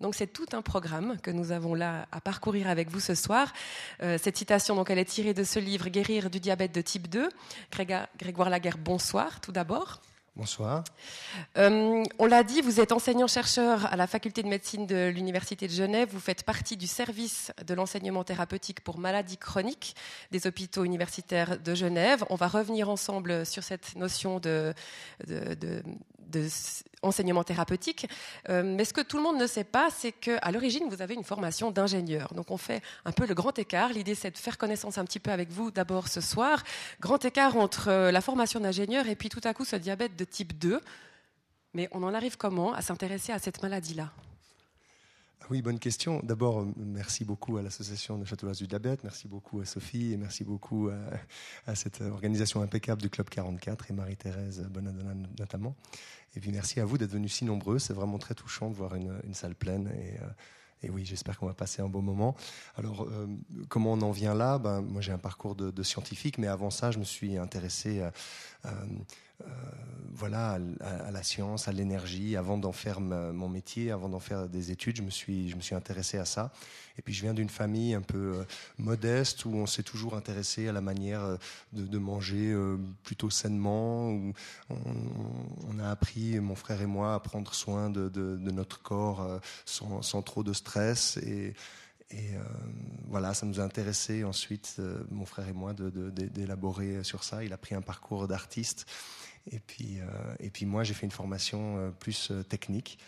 Donc 0.00 0.14
c'est 0.14 0.26
tout 0.26 0.46
un 0.52 0.60
programme 0.60 1.18
que 1.22 1.30
nous 1.30 1.52
avons 1.52 1.74
là 1.74 2.06
à 2.12 2.20
parcourir 2.20 2.68
avec 2.68 2.90
vous 2.90 3.00
ce 3.00 3.14
soir. 3.14 3.52
Euh, 4.02 4.18
cette 4.20 4.36
citation, 4.36 4.76
donc, 4.76 4.90
elle 4.90 4.98
est 4.98 5.06
tirée 5.06 5.32
de 5.32 5.44
ce 5.44 5.58
livre 5.58 5.88
Guérir 5.88 6.28
du 6.28 6.38
diabète 6.38 6.74
de 6.74 6.82
type 6.82 7.08
2. 7.08 7.30
Grégoire 8.18 8.50
Laguerre, 8.50 8.78
bonsoir 8.78 9.40
tout 9.40 9.52
d'abord. 9.52 10.00
Bonsoir. 10.36 10.84
Euh, 11.56 12.04
on 12.18 12.26
l'a 12.26 12.42
dit, 12.42 12.60
vous 12.60 12.78
êtes 12.78 12.92
enseignant-chercheur 12.92 13.90
à 13.90 13.96
la 13.96 14.06
faculté 14.06 14.42
de 14.42 14.48
médecine 14.48 14.86
de 14.86 15.08
l'Université 15.08 15.66
de 15.66 15.72
Genève. 15.72 16.10
Vous 16.12 16.20
faites 16.20 16.42
partie 16.42 16.76
du 16.76 16.86
service 16.86 17.52
de 17.66 17.72
l'enseignement 17.72 18.22
thérapeutique 18.22 18.82
pour 18.82 18.98
maladies 18.98 19.38
chroniques 19.38 19.96
des 20.32 20.46
hôpitaux 20.46 20.84
universitaires 20.84 21.58
de 21.58 21.74
Genève. 21.74 22.22
On 22.28 22.34
va 22.34 22.48
revenir 22.48 22.90
ensemble 22.90 23.46
sur 23.46 23.62
cette 23.62 23.96
notion 23.96 24.38
de, 24.38 24.74
de, 25.26 25.82
enseignement 27.02 27.44
thérapeutique. 27.44 28.08
Euh, 28.48 28.62
mais 28.64 28.84
ce 28.84 28.92
que 28.92 29.00
tout 29.00 29.16
le 29.16 29.22
monde 29.22 29.38
ne 29.38 29.46
sait 29.46 29.64
pas, 29.64 29.88
c'est 29.90 30.12
qu'à 30.12 30.50
l'origine, 30.50 30.88
vous 30.88 31.02
avez 31.02 31.14
une 31.14 31.24
formation 31.24 31.70
d'ingénieur. 31.70 32.32
Donc 32.34 32.50
on 32.50 32.56
fait 32.56 32.82
un 33.04 33.12
peu 33.12 33.26
le 33.26 33.34
grand 33.34 33.58
écart. 33.58 33.90
L'idée, 33.90 34.14
c'est 34.14 34.30
de 34.30 34.38
faire 34.38 34.58
connaissance 34.58 34.98
un 34.98 35.04
petit 35.04 35.20
peu 35.20 35.30
avec 35.30 35.50
vous 35.50 35.70
d'abord 35.70 36.08
ce 36.08 36.20
soir. 36.20 36.62
Grand 37.00 37.24
écart 37.24 37.56
entre 37.56 37.88
euh, 37.88 38.10
la 38.10 38.20
formation 38.20 38.60
d'ingénieur 38.60 39.08
et 39.08 39.16
puis 39.16 39.28
tout 39.28 39.40
à 39.44 39.54
coup 39.54 39.64
ce 39.64 39.76
diabète 39.76 40.16
de 40.16 40.24
type 40.24 40.58
2. 40.58 40.80
Mais 41.74 41.88
on 41.92 42.02
en 42.02 42.14
arrive 42.14 42.36
comment 42.36 42.72
à 42.72 42.82
s'intéresser 42.82 43.32
à 43.32 43.38
cette 43.38 43.62
maladie-là? 43.62 44.10
Oui, 45.50 45.62
bonne 45.62 45.78
question. 45.78 46.20
D'abord, 46.22 46.60
euh, 46.60 46.72
merci 46.76 47.24
beaucoup 47.24 47.56
à 47.56 47.62
l'association 47.62 48.18
de 48.18 48.24
Château 48.24 48.50
du 48.50 48.66
diabète, 48.66 49.04
merci 49.04 49.28
beaucoup 49.28 49.60
à 49.60 49.64
Sophie 49.64 50.12
et 50.12 50.16
merci 50.16 50.44
beaucoup 50.44 50.90
à, 51.66 51.74
cette 51.74 52.00
organisation 52.00 52.62
impeccable 52.62 53.02
du 53.02 53.10
Club 53.10 53.28
44 53.28 53.90
et 53.90 53.94
Marie-Thérèse 53.94 54.62
Bonadonna 54.70 55.14
notamment. 55.38 55.76
Et 56.34 56.40
puis 56.40 56.50
merci 56.50 56.80
à 56.80 56.84
vous 56.84 56.98
d'être 56.98 57.10
venus 57.10 57.32
si 57.32 57.44
nombreux. 57.44 57.78
C'est 57.78 57.94
vraiment 57.94 58.18
très 58.18 58.34
touchant 58.34 58.70
de 58.70 58.74
voir 58.74 58.94
une, 58.94 59.34
salle 59.34 59.54
pleine. 59.54 59.88
Et, 59.88 60.20
euh, 60.20 60.28
et 60.82 60.90
oui, 60.90 61.04
j'espère 61.04 61.38
qu'on 61.38 61.46
va 61.46 61.54
passer 61.54 61.80
un 61.80 61.88
bon 61.88 62.02
moment. 62.02 62.36
Alors, 62.76 63.02
euh, 63.02 63.26
comment 63.68 63.92
on 63.92 64.02
en 64.02 64.10
vient 64.10 64.34
là? 64.34 64.58
Ben, 64.58 64.82
Moi, 64.82 65.00
j'ai 65.00 65.12
un 65.12 65.18
parcours 65.18 65.54
de, 65.54 65.82
scientifique, 65.82 66.38
mais 66.38 66.48
avant 66.48 66.70
ça, 66.70 66.90
je 66.90 66.98
me 66.98 67.04
suis 67.04 67.38
intéressé 67.38 68.02
voilà, 70.16 70.58
à, 70.80 71.10
la 71.10 71.22
science, 71.22 71.68
à 71.68 71.72
l'énergie. 71.72 72.36
Avant 72.36 72.56
d'en 72.56 72.72
faire 72.72 73.00
mon 73.00 73.48
métier, 73.48 73.90
avant 73.90 74.08
d'en 74.08 74.18
faire 74.18 74.48
des 74.48 74.70
études, 74.70 74.96
je 74.96 75.02
me 75.02 75.10
suis, 75.10 75.50
je 75.50 75.56
me 75.56 75.60
suis 75.60 75.74
intéressé 75.74 76.16
à 76.16 76.24
ça. 76.24 76.52
Et 76.98 77.02
puis 77.02 77.12
je 77.12 77.20
viens 77.20 77.34
d'une 77.34 77.50
famille 77.50 77.92
un 77.92 78.00
peu 78.00 78.46
modeste 78.78 79.44
où 79.44 79.50
on 79.54 79.66
s'est 79.66 79.82
toujours 79.82 80.16
intéressé 80.16 80.68
à 80.68 80.72
la 80.72 80.80
manière 80.80 81.36
de, 81.74 81.98
manger 81.98 82.56
plutôt 83.02 83.28
sainement. 83.28 84.10
Où 84.10 84.32
on, 84.70 85.78
a 85.78 85.90
appris, 85.90 86.40
mon 86.40 86.54
frère 86.54 86.80
et 86.80 86.86
moi, 86.86 87.14
à 87.14 87.20
prendre 87.20 87.52
soin 87.52 87.90
de, 87.90 88.10
notre 88.50 88.80
corps 88.80 89.40
sans, 89.66 90.22
trop 90.22 90.42
de 90.42 90.54
stress. 90.54 91.18
Et, 91.18 91.54
euh, 92.14 92.42
voilà, 93.08 93.34
ça 93.34 93.46
nous 93.46 93.60
a 93.60 93.64
intéressé 93.64 94.24
ensuite, 94.24 94.76
euh, 94.78 95.02
mon 95.10 95.26
frère 95.26 95.48
et 95.48 95.52
moi, 95.52 95.74
d'élaborer 95.74 97.02
sur 97.02 97.24
ça. 97.24 97.44
Il 97.44 97.52
a 97.52 97.58
pris 97.58 97.74
un 97.74 97.82
parcours 97.82 98.28
d'artiste. 98.28 98.86
Et 99.50 99.60
puis, 99.60 100.00
euh, 100.00 100.34
et 100.40 100.50
puis 100.50 100.66
moi, 100.66 100.84
j'ai 100.84 100.94
fait 100.94 101.06
une 101.06 101.12
formation 101.12 101.92
plus 101.98 102.32
technique, 102.48 102.98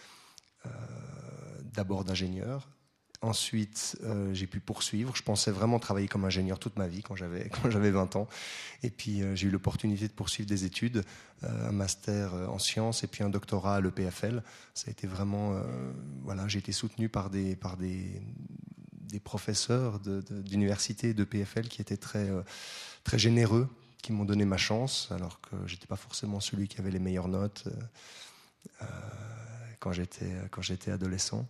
d'abord 1.73 2.05
d'ingénieur. 2.05 2.69
Ensuite, 3.21 3.99
j'ai 4.33 4.47
pu 4.47 4.61
poursuivre. 4.61 5.17
Je 5.17 5.23
pensais 5.23 5.51
vraiment 5.51 5.81
travailler 5.81 6.07
comme 6.07 6.25
ingénieur 6.25 6.59
toute 6.59 6.77
ma 6.77 6.87
vie 6.87 7.03
quand 7.03 7.17
j'avais 7.17 7.49
quand 7.63 7.71
j'avais 7.71 7.91
20 7.91 8.17
ans. 8.17 8.29
Et 8.83 8.91
puis 8.91 9.23
j'ai 9.35 9.49
eu 9.49 9.51
l'opportunité 9.51 10.07
de 10.07 10.13
poursuivre 10.13 10.49
des 10.49 10.65
études, 10.65 11.05
un 11.43 11.73
master 11.73 12.35
en 12.35 12.59
sciences 12.59 13.03
et 13.03 13.07
puis 13.07 13.25
un 13.25 13.31
doctorat 13.31 13.77
à 13.77 13.81
l'EPFL. 13.81 14.43
Ça 14.75 14.89
a 14.89 14.91
été 14.91 15.07
vraiment 15.07 15.61
voilà, 16.23 16.47
j'ai 16.47 16.59
été 16.59 16.73
soutenu 16.73 17.09
par 17.09 17.31
des 17.31 17.57
par 17.57 17.77
des 17.77 18.23
des 19.09 19.21
professeurs 19.21 20.01
d'université 20.01 21.15
de, 21.15 21.19
de, 21.19 21.25
PFL 21.25 21.69
qui 21.69 21.81
étaient 21.81 21.97
très, 21.97 22.29
euh, 22.31 22.43
très 23.05 23.19
généreux, 23.19 23.69
qui 24.03 24.13
m'ont 24.13 24.25
donné 24.25 24.45
ma 24.45 24.57
chance, 24.57 25.09
alors 25.11 25.41
que 25.41 25.57
j'étais 25.67 25.87
pas 25.87 25.97
forcément 25.97 26.41
celui 26.41 26.69
qui 26.69 26.79
avait 26.79 26.91
les 26.91 26.99
meilleures 26.99 27.29
notes 27.29 27.65
euh, 27.67 28.83
euh, 28.83 28.87
quand 29.81 29.93
j'étais 29.93 30.33
quand 30.51 30.63
j'étais 30.63 30.91
adolescent. 30.91 31.47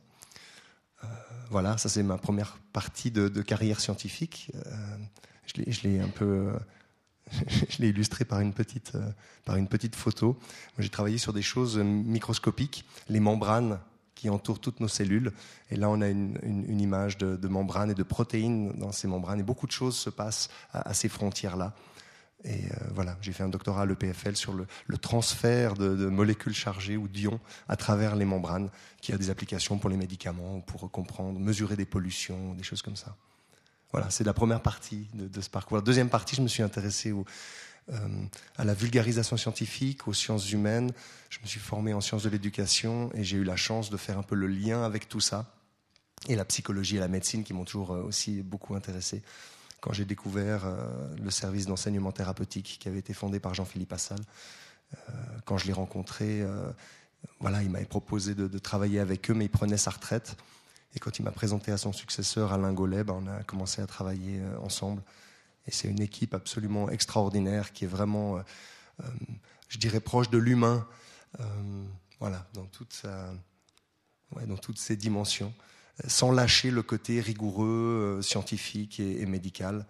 voilà, 1.50 1.78
ça 1.78 1.88
c'est 1.88 2.02
ma 2.02 2.18
première 2.18 2.58
partie 2.72 3.10
de, 3.10 3.42
carrière 3.42 3.80
scientifique. 3.80 4.50
je 5.46 5.82
l'ai 5.82 6.00
un 6.00 6.08
peu 6.08 6.52
je 7.68 7.78
l'ai 7.78 7.88
illustré 7.88 8.24
par 8.24 8.40
une 8.40 8.52
petite, 8.52 8.92
par 9.44 9.56
une 9.56 9.68
petite 9.68 9.96
photo. 9.96 10.38
J'ai 10.78 10.88
travaillé 10.88 11.18
sur 11.18 11.32
des 11.32 11.42
choses 11.42 11.78
microscopiques, 11.78 12.84
les 13.08 13.20
membranes 13.20 13.78
qui 14.18 14.28
entoure 14.28 14.58
toutes 14.58 14.80
nos 14.80 14.88
cellules. 14.88 15.32
Et 15.70 15.76
là, 15.76 15.88
on 15.88 16.00
a 16.00 16.08
une, 16.08 16.80
image 16.80 17.18
de, 17.18 17.48
membranes 17.48 17.92
et 17.92 17.94
de 17.94 18.02
protéines 18.02 18.72
dans 18.72 18.90
ces 18.90 19.06
membranes. 19.06 19.38
Et 19.38 19.44
beaucoup 19.44 19.68
de 19.68 19.72
choses 19.72 19.96
se 19.96 20.10
passent 20.10 20.50
à, 20.72 20.92
ces 20.92 21.08
frontières-là. 21.08 21.72
Et 22.44 22.66
euh, 22.66 22.74
voilà, 22.94 23.16
j'ai 23.20 23.32
fait 23.32 23.42
un 23.42 23.48
doctorat 23.48 23.82
à 23.82 23.86
l'EPFL 23.86 24.36
sur 24.36 24.52
le, 24.52 24.98
transfert 24.98 25.74
de, 25.74 26.06
molécules 26.06 26.54
chargées 26.54 26.96
ou 26.96 27.08
d'ions 27.08 27.40
à 27.68 27.76
travers 27.76 28.14
les 28.14 28.24
membranes, 28.24 28.70
qui 29.00 29.12
a 29.12 29.18
des 29.18 29.30
applications 29.30 29.78
pour 29.78 29.90
les 29.90 29.96
médicaments, 29.96 30.60
pour 30.60 30.90
comprendre, 30.90 31.38
mesurer 31.40 31.76
des 31.76 31.84
pollutions, 31.84 32.54
des 32.54 32.62
choses 32.62 32.82
comme 32.82 32.96
ça. 32.96 33.16
Voilà, 33.90 34.10
c'est 34.10 34.24
la 34.24 34.34
première 34.34 34.60
partie 34.60 35.08
de, 35.14 35.40
ce 35.40 35.50
parcours. 35.50 35.78
La 35.78 35.82
deuxième 35.82 36.10
partie, 36.10 36.36
je 36.36 36.42
me 36.42 36.48
suis 36.48 36.62
intéressé 36.62 37.10
euh, 37.10 38.08
à 38.56 38.64
la 38.64 38.74
vulgarisation 38.74 39.36
scientifique, 39.36 40.06
aux 40.06 40.12
sciences 40.12 40.52
humaines. 40.52 40.92
Je 41.30 41.40
me 41.40 41.46
suis 41.46 41.60
formé 41.60 41.92
en 41.94 42.00
sciences 42.00 42.22
de 42.22 42.28
l'éducation 42.28 43.10
et 43.14 43.24
j'ai 43.24 43.38
eu 43.38 43.44
la 43.44 43.56
chance 43.56 43.90
de 43.90 43.96
faire 43.96 44.18
un 44.18 44.22
peu 44.22 44.34
le 44.34 44.46
lien 44.46 44.84
avec 44.84 45.08
tout 45.08 45.20
ça. 45.20 45.46
Et 46.28 46.36
la 46.36 46.44
psychologie 46.44 46.96
et 46.96 47.00
la 47.00 47.08
médecine 47.08 47.44
qui 47.44 47.54
m'ont 47.54 47.64
toujours 47.64 47.92
euh, 47.92 48.02
aussi 48.02 48.42
beaucoup 48.42 48.74
intéressé. 48.74 49.22
Quand 49.80 49.92
j'ai 49.92 50.04
découvert 50.04 50.66
euh, 50.66 50.76
le 51.16 51.30
service 51.30 51.66
d'enseignement 51.66 52.12
thérapeutique 52.12 52.78
qui 52.80 52.88
avait 52.88 52.98
été 52.98 53.14
fondé 53.14 53.40
par 53.40 53.54
Jean-Philippe 53.54 53.92
Assal, 53.92 54.20
quand 55.44 55.58
je 55.58 55.66
l'ai 55.66 55.74
rencontré, 55.74 56.42
voilà, 57.40 57.62
il 57.62 57.68
m'avait 57.68 57.84
proposé 57.84 58.34
de, 58.34 58.58
travailler 58.58 59.00
avec 59.00 59.30
eux, 59.30 59.34
mais 59.34 59.44
il 59.44 59.50
prenait 59.50 59.76
sa 59.76 59.90
retraite. 59.90 60.34
Et 60.94 60.98
quand 60.98 61.18
il 61.18 61.24
m'a 61.24 61.30
présenté 61.30 61.72
à 61.72 61.76
son 61.76 61.92
successeur, 61.92 62.54
Alain 62.54 62.72
Gollet, 62.72 63.04
ben, 63.04 63.22
on 63.22 63.26
a 63.26 63.42
commencé 63.42 63.82
à 63.82 63.86
travailler 63.86 64.40
ensemble. 64.62 65.02
Et 65.68 65.70
c'est 65.70 65.88
une 65.88 66.00
équipe 66.00 66.34
absolument 66.34 66.88
extraordinaire 66.88 67.72
qui 67.74 67.84
est 67.84 67.88
vraiment, 67.88 68.38
euh, 68.38 68.42
euh, 69.04 69.08
je 69.68 69.76
dirais, 69.76 70.00
proche 70.00 70.30
de 70.30 70.38
l'humain, 70.38 70.88
euh, 71.40 71.44
voilà, 72.20 72.48
dans, 72.54 72.66
dans 74.46 74.56
toutes 74.56 74.78
ses 74.78 74.96
dimensions, 74.96 75.52
sans 76.06 76.32
lâcher 76.32 76.70
le 76.70 76.82
côté 76.82 77.20
rigoureux, 77.20 78.20
scientifique 78.22 79.00
et, 79.00 79.26
médical. 79.26 79.86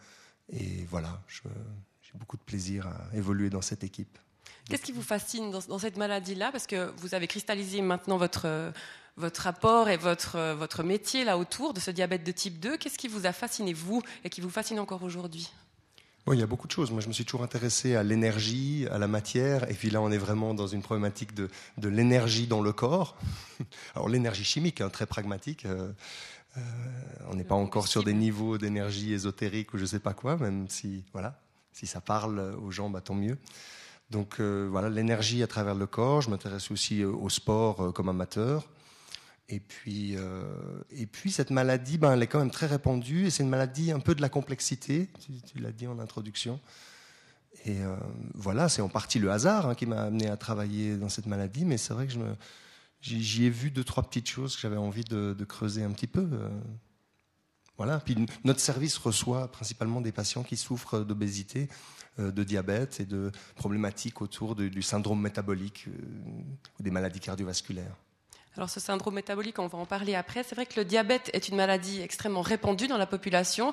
Et 0.53 0.85
voilà, 0.91 1.21
j'ai 1.29 2.13
beaucoup 2.15 2.37
de 2.37 2.43
plaisir 2.43 2.87
à 2.87 3.17
évoluer 3.17 3.51
dans 3.51 3.63
cette 3.63 3.85
équipe. 3.85 4.19
Qu'est-ce 4.69 4.83
qui 4.83 4.93
vous 4.93 5.03
fascine 5.03 5.51
dans, 5.51 5.79
cette 5.79 5.97
maladie-là? 5.97 6.53
Parce 6.53 6.67
que 6.67 6.93
vous 6.99 7.15
avez 7.15 7.27
cristallisé 7.27 7.81
maintenant 7.81 8.19
votre, 8.19 8.73
votre 9.17 9.43
rapport 9.43 9.89
et 9.89 9.97
votre, 9.97 10.55
votre 10.55 10.83
métier 10.83 11.25
là 11.25 11.39
autour 11.39 11.73
de 11.73 11.81
ce 11.81 11.91
diabète 11.91 12.25
de 12.25 12.33
type 12.33 12.61
2. 12.61 12.77
Qu'est-ce 12.77 12.99
qui 12.99 13.09
vous 13.09 13.27
a 13.27 13.33
fasciné, 13.33 13.73
vous, 13.73 14.03
et 14.25 14.31
qui 14.31 14.41
vous 14.41 14.51
fascine 14.51 14.79
encore 14.79 15.03
aujourd'hui? 15.03 15.51
Il 16.35 16.41
y 16.41 16.43
a 16.43 16.47
beaucoup 16.47 16.67
de 16.67 16.73
choses. 16.73 16.91
Moi, 16.91 17.01
je 17.01 17.09
me 17.09 17.13
suis 17.13 17.25
toujours 17.25 17.43
intéressé 17.43 17.95
à 17.95 18.03
l'énergie, 18.03 18.87
à 18.91 18.99
la 18.99 19.09
matière, 19.09 19.71
et 19.71 19.75
puis 19.75 19.91
là, 19.91 20.01
on 20.01 20.11
est 20.11 20.19
vraiment 20.19 20.55
dans 20.55 20.67
une 20.67 20.83
problématique 20.83 21.35
de, 21.35 21.49
de 21.77 21.89
l'énergie 21.89 22.47
dans 22.47 22.61
le 22.61 22.73
corps. 22.73 23.17
Alors, 23.95 24.09
l'énergie 24.09 24.45
chimique, 24.45 24.81
hein, 24.81 24.91
très 24.91 25.07
pragmatique. 25.07 25.65
Euh, 25.67 25.93
euh, 26.57 26.61
on 27.31 27.35
n'est 27.35 27.45
pas 27.45 27.55
encore 27.55 27.89
sur 27.89 28.03
des 28.05 28.15
niveaux 28.15 28.59
d'énergie 28.59 29.13
ésotérique 29.13 29.75
ou 29.75 29.77
je 29.77 29.83
ne 29.83 29.89
sais 29.89 30.01
pas 30.01 30.15
quoi, 30.15 30.37
même 30.37 30.69
si, 30.69 31.05
voilà, 31.13 31.41
si 31.73 31.87
ça 31.87 32.01
parle 32.01 32.57
aux 32.63 32.71
gens, 32.71 32.91
bah, 32.91 33.01
tant 33.01 33.15
mieux. 33.15 33.39
Donc, 34.11 34.41
euh, 34.41 34.69
voilà, 34.71 34.89
l'énergie 34.89 35.43
à 35.43 35.47
travers 35.47 35.75
le 35.75 35.87
corps. 35.87 36.23
Je 36.23 36.31
m'intéresse 36.31 36.71
aussi 36.71 37.05
au 37.05 37.29
sport 37.29 37.93
comme 37.93 38.09
amateur. 38.09 38.67
Et 39.51 39.61
puis, 39.61 40.15
euh, 40.17 40.43
et 40.91 41.07
puis 41.07 41.31
cette 41.31 41.51
maladie, 41.51 41.97
ben, 41.97 42.13
elle 42.13 42.23
est 42.23 42.27
quand 42.27 42.39
même 42.39 42.51
très 42.51 42.67
répandue 42.67 43.27
et 43.27 43.31
c'est 43.31 43.43
une 43.43 43.49
maladie 43.49 43.93
un 43.93 44.01
peu 44.01 44.15
de 44.15 44.21
la 44.21 44.29
complexité, 44.29 45.09
tu, 45.47 45.59
l'as 45.59 45.73
dit 45.73 45.87
en 45.87 45.99
introduction. 45.99 46.61
Et 47.65 47.81
euh, 47.81 47.97
voilà, 48.35 48.69
c'est 48.69 48.83
en 48.83 48.91
partie 48.91 49.19
le 49.19 49.31
hasard 49.31 49.67
hein, 49.67 49.75
qui 49.75 49.87
m'a 49.87 50.03
amené 50.03 50.29
à 50.29 50.37
travailler 50.37 50.97
dans 50.97 51.09
cette 51.09 51.27
maladie, 51.27 51.65
mais 51.65 51.79
c'est 51.79 51.95
vrai 51.95 52.07
que 52.07 52.13
j'y 53.01 53.47
ai 53.47 53.51
vu 53.51 53.71
deux, 53.71 53.85
trois 53.85 54.03
petites 54.03 54.29
choses 54.29 54.55
que 54.55 54.61
j'avais 54.61 54.77
envie 54.77 55.05
de, 55.05 55.35
creuser 55.49 55.83
un 55.83 55.93
petit 55.93 56.07
peu. 56.07 56.29
Euh. 56.31 56.51
voilà. 57.79 58.01
Puis 58.01 58.17
notre 58.45 58.61
service 58.61 58.99
reçoit 58.99 59.51
principalement 59.51 60.03
des 60.03 60.13
patients 60.13 60.43
qui 60.43 60.59
souffrent 60.59 61.01
d'obésité, 61.01 61.69
de 62.19 62.45
diabète 62.45 63.01
et 63.01 63.07
de 63.07 63.33
problématiques 63.55 64.21
autour 64.21 64.57
du 64.57 64.83
syndrome 64.83 65.23
métabolique 65.23 65.87
ou 66.79 66.83
des 66.83 66.91
maladies 66.91 67.21
cardiovasculaires. 67.21 67.97
Alors 68.57 68.71
ce 68.71 68.81
syndrome 68.81 69.15
métabolique, 69.15 69.59
on 69.59 69.67
va 69.69 69.79
en 69.79 69.87
parler 69.87 70.15
après. 70.15 70.43
C'est 70.43 70.55
vrai 70.55 70.67
que 70.67 70.79
le 70.81 70.85
diabète 70.85 71.31
est 71.33 71.49
une 71.49 71.57
maladie 71.57 72.01
extrêmement 72.01 72.43
répandue 72.43 72.89
dans 72.89 72.99
la 72.99 73.07
population. 73.07 73.73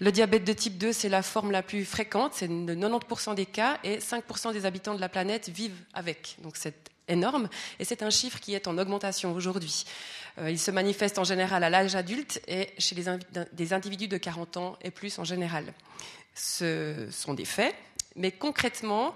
Le 0.00 0.12
diabète 0.12 0.44
de 0.44 0.52
type 0.52 0.76
2, 0.76 0.92
c'est 0.92 1.08
la 1.08 1.22
forme 1.22 1.50
la 1.50 1.62
plus 1.62 1.84
fréquente, 1.84 2.32
c'est 2.34 2.48
de 2.48 2.74
90% 2.74 3.34
des 3.34 3.46
cas, 3.46 3.78
et 3.82 3.98
5% 3.98 4.52
des 4.52 4.66
habitants 4.66 4.94
de 4.94 5.00
la 5.00 5.08
planète 5.08 5.48
vivent 5.48 5.80
avec. 5.94 6.36
Donc 6.42 6.56
c'est 6.56 6.74
énorme, 7.08 7.48
et 7.78 7.84
c'est 7.84 8.02
un 8.02 8.10
chiffre 8.10 8.40
qui 8.40 8.54
est 8.54 8.66
en 8.66 8.76
augmentation 8.78 9.32
aujourd'hui. 9.32 9.84
Euh, 10.38 10.50
il 10.50 10.58
se 10.58 10.70
manifeste 10.70 11.18
en 11.18 11.24
général 11.24 11.64
à 11.64 11.70
l'âge 11.70 11.94
adulte 11.94 12.42
et 12.46 12.70
chez 12.78 12.96
des 13.52 13.72
individus 13.72 14.08
de 14.08 14.18
40 14.18 14.56
ans 14.56 14.76
et 14.82 14.90
plus 14.90 15.18
en 15.18 15.24
général. 15.24 15.72
Ce 16.34 17.08
sont 17.10 17.32
des 17.32 17.44
faits, 17.44 17.74
mais 18.16 18.32
concrètement, 18.32 19.14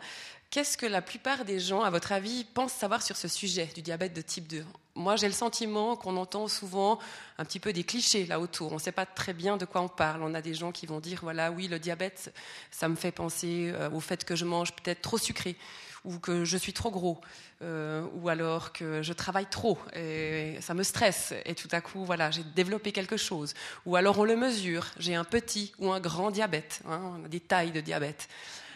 Qu'est-ce 0.51 0.77
que 0.77 0.87
la 0.87 1.01
plupart 1.01 1.45
des 1.45 1.61
gens, 1.61 1.83
à 1.83 1.91
votre 1.91 2.11
avis, 2.11 2.43
pensent 2.43 2.73
savoir 2.73 3.03
sur 3.03 3.17
ce 3.17 3.29
sujet 3.29 3.69
du 3.73 3.83
diabète 3.83 4.13
de 4.13 4.21
type 4.21 4.49
2 4.49 4.65
Moi, 4.97 5.15
j'ai 5.15 5.29
le 5.29 5.33
sentiment 5.33 5.95
qu'on 5.95 6.17
entend 6.17 6.49
souvent 6.49 6.99
un 7.39 7.45
petit 7.45 7.61
peu 7.61 7.73
des 7.73 7.85
clichés 7.85 8.27
là 8.27 8.41
autour. 8.41 8.73
On 8.73 8.75
ne 8.75 8.81
sait 8.81 8.91
pas 8.91 9.07
très 9.07 9.33
bien 9.33 9.57
de 9.57 9.65
quoi 9.65 9.81
on 9.81 9.89
parle. 9.89 10.25
On 10.25 10.35
a 10.35 10.43
des 10.43 10.55
gens 10.55 10.73
qui 10.73 10.87
vont 10.87 10.99
dire, 10.99 11.21
voilà, 11.23 11.53
oui, 11.53 11.69
le 11.69 11.79
diabète, 11.79 12.35
ça 12.73 12.89
me 12.89 12.97
fait 12.97 13.13
penser 13.13 13.71
euh, 13.73 13.91
au 13.91 14.01
fait 14.01 14.25
que 14.25 14.35
je 14.35 14.45
mange 14.45 14.73
peut-être 14.73 15.03
trop 15.03 15.19
sucré 15.19 15.57
ou 16.05 16.19
que 16.19 16.45
je 16.45 16.57
suis 16.57 16.73
trop 16.73 16.91
gros, 16.91 17.21
euh, 17.63 18.05
ou 18.15 18.29
alors 18.29 18.73
que 18.73 19.03
je 19.03 19.13
travaille 19.13 19.47
trop 19.47 19.79
et 19.95 20.57
ça 20.63 20.73
me 20.73 20.83
stresse 20.83 21.35
et 21.45 21.55
tout 21.55 21.69
à 21.73 21.83
coup 21.83 22.07
voilà 22.07 22.31
j'ai 22.31 22.43
développé 22.43 22.91
quelque 22.91 23.19
chose, 23.19 23.53
ou 23.85 23.97
alors 23.97 24.19
on 24.19 24.25
le 24.25 24.35
mesure, 24.35 24.87
j'ai 24.99 25.15
un 25.15 25.25
petit 25.25 25.75
ou 25.79 25.93
un 25.93 26.01
grand 26.01 26.31
diabète, 26.31 26.81
hein, 26.89 27.19
on 27.21 27.25
a 27.27 27.29
des 27.29 27.41
tailles 27.41 27.73
de 27.73 27.83
diabète. 27.83 28.29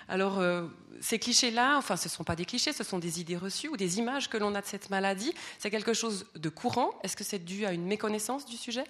Alors, 0.09 0.39
euh, 0.39 0.67
ces 1.01 1.19
clichés-là, 1.19 1.77
enfin, 1.79 1.97
ce 1.97 2.09
ne 2.09 2.11
sont 2.11 2.25
pas 2.25 2.37
des 2.37 2.45
clichés, 2.45 2.73
ce 2.73 2.85
sont 2.85 2.99
des 2.99 3.21
idées 3.21 3.37
reçues 3.37 3.69
ou 3.69 3.77
des 3.77 3.99
images 3.99 4.29
que 4.29 4.37
l'on 4.37 4.55
a 4.55 4.61
de 4.61 4.67
cette 4.67 4.91
maladie. 4.91 5.33
C'est 5.59 5.71
quelque 5.71 5.95
chose 5.95 6.27
de 6.35 6.49
courant. 6.49 6.91
Est-ce 7.03 7.17
que 7.17 7.25
c'est 7.25 7.45
dû 7.45 7.65
à 7.67 7.73
une 7.73 7.87
méconnaissance 7.87 8.45
du 8.47 8.57
sujet? 8.57 8.85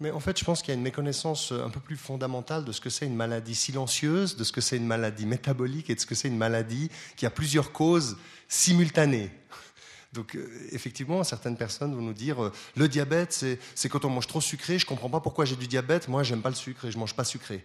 Mais 0.00 0.10
en 0.10 0.20
fait, 0.20 0.36
je 0.38 0.44
pense 0.44 0.62
qu'il 0.62 0.70
y 0.70 0.72
a 0.72 0.74
une 0.74 0.82
méconnaissance 0.82 1.52
un 1.52 1.70
peu 1.70 1.78
plus 1.78 1.96
fondamentale 1.96 2.64
de 2.64 2.72
ce 2.72 2.80
que 2.80 2.90
c'est 2.90 3.06
une 3.06 3.14
maladie 3.14 3.54
silencieuse, 3.54 4.36
de 4.36 4.42
ce 4.42 4.50
que 4.50 4.60
c'est 4.60 4.76
une 4.76 4.86
maladie 4.86 5.26
métabolique 5.26 5.90
et 5.90 5.94
de 5.94 6.00
ce 6.00 6.06
que 6.06 6.16
c'est 6.16 6.28
une 6.28 6.36
maladie 6.36 6.90
qui 7.16 7.24
a 7.24 7.30
plusieurs 7.30 7.70
causes 7.70 8.16
simultanées. 8.48 9.30
Donc, 10.12 10.34
euh, 10.34 10.50
effectivement, 10.72 11.22
certaines 11.22 11.56
personnes 11.56 11.94
vont 11.94 12.02
nous 12.02 12.12
dire 12.12 12.42
euh, 12.42 12.52
le 12.76 12.88
diabète, 12.88 13.44
c'est 13.74 13.88
quand 13.88 14.04
on 14.04 14.10
mange 14.10 14.26
trop 14.26 14.40
sucré, 14.40 14.78
je 14.78 14.86
ne 14.86 14.88
comprends 14.88 15.08
pas 15.08 15.20
pourquoi 15.20 15.44
j'ai 15.44 15.56
du 15.56 15.68
diabète, 15.68 16.08
moi, 16.08 16.24
j'aime 16.24 16.42
pas 16.42 16.50
le 16.50 16.56
sucre 16.56 16.86
et 16.86 16.90
je 16.90 16.98
mange 16.98 17.14
pas 17.14 17.24
sucré. 17.24 17.64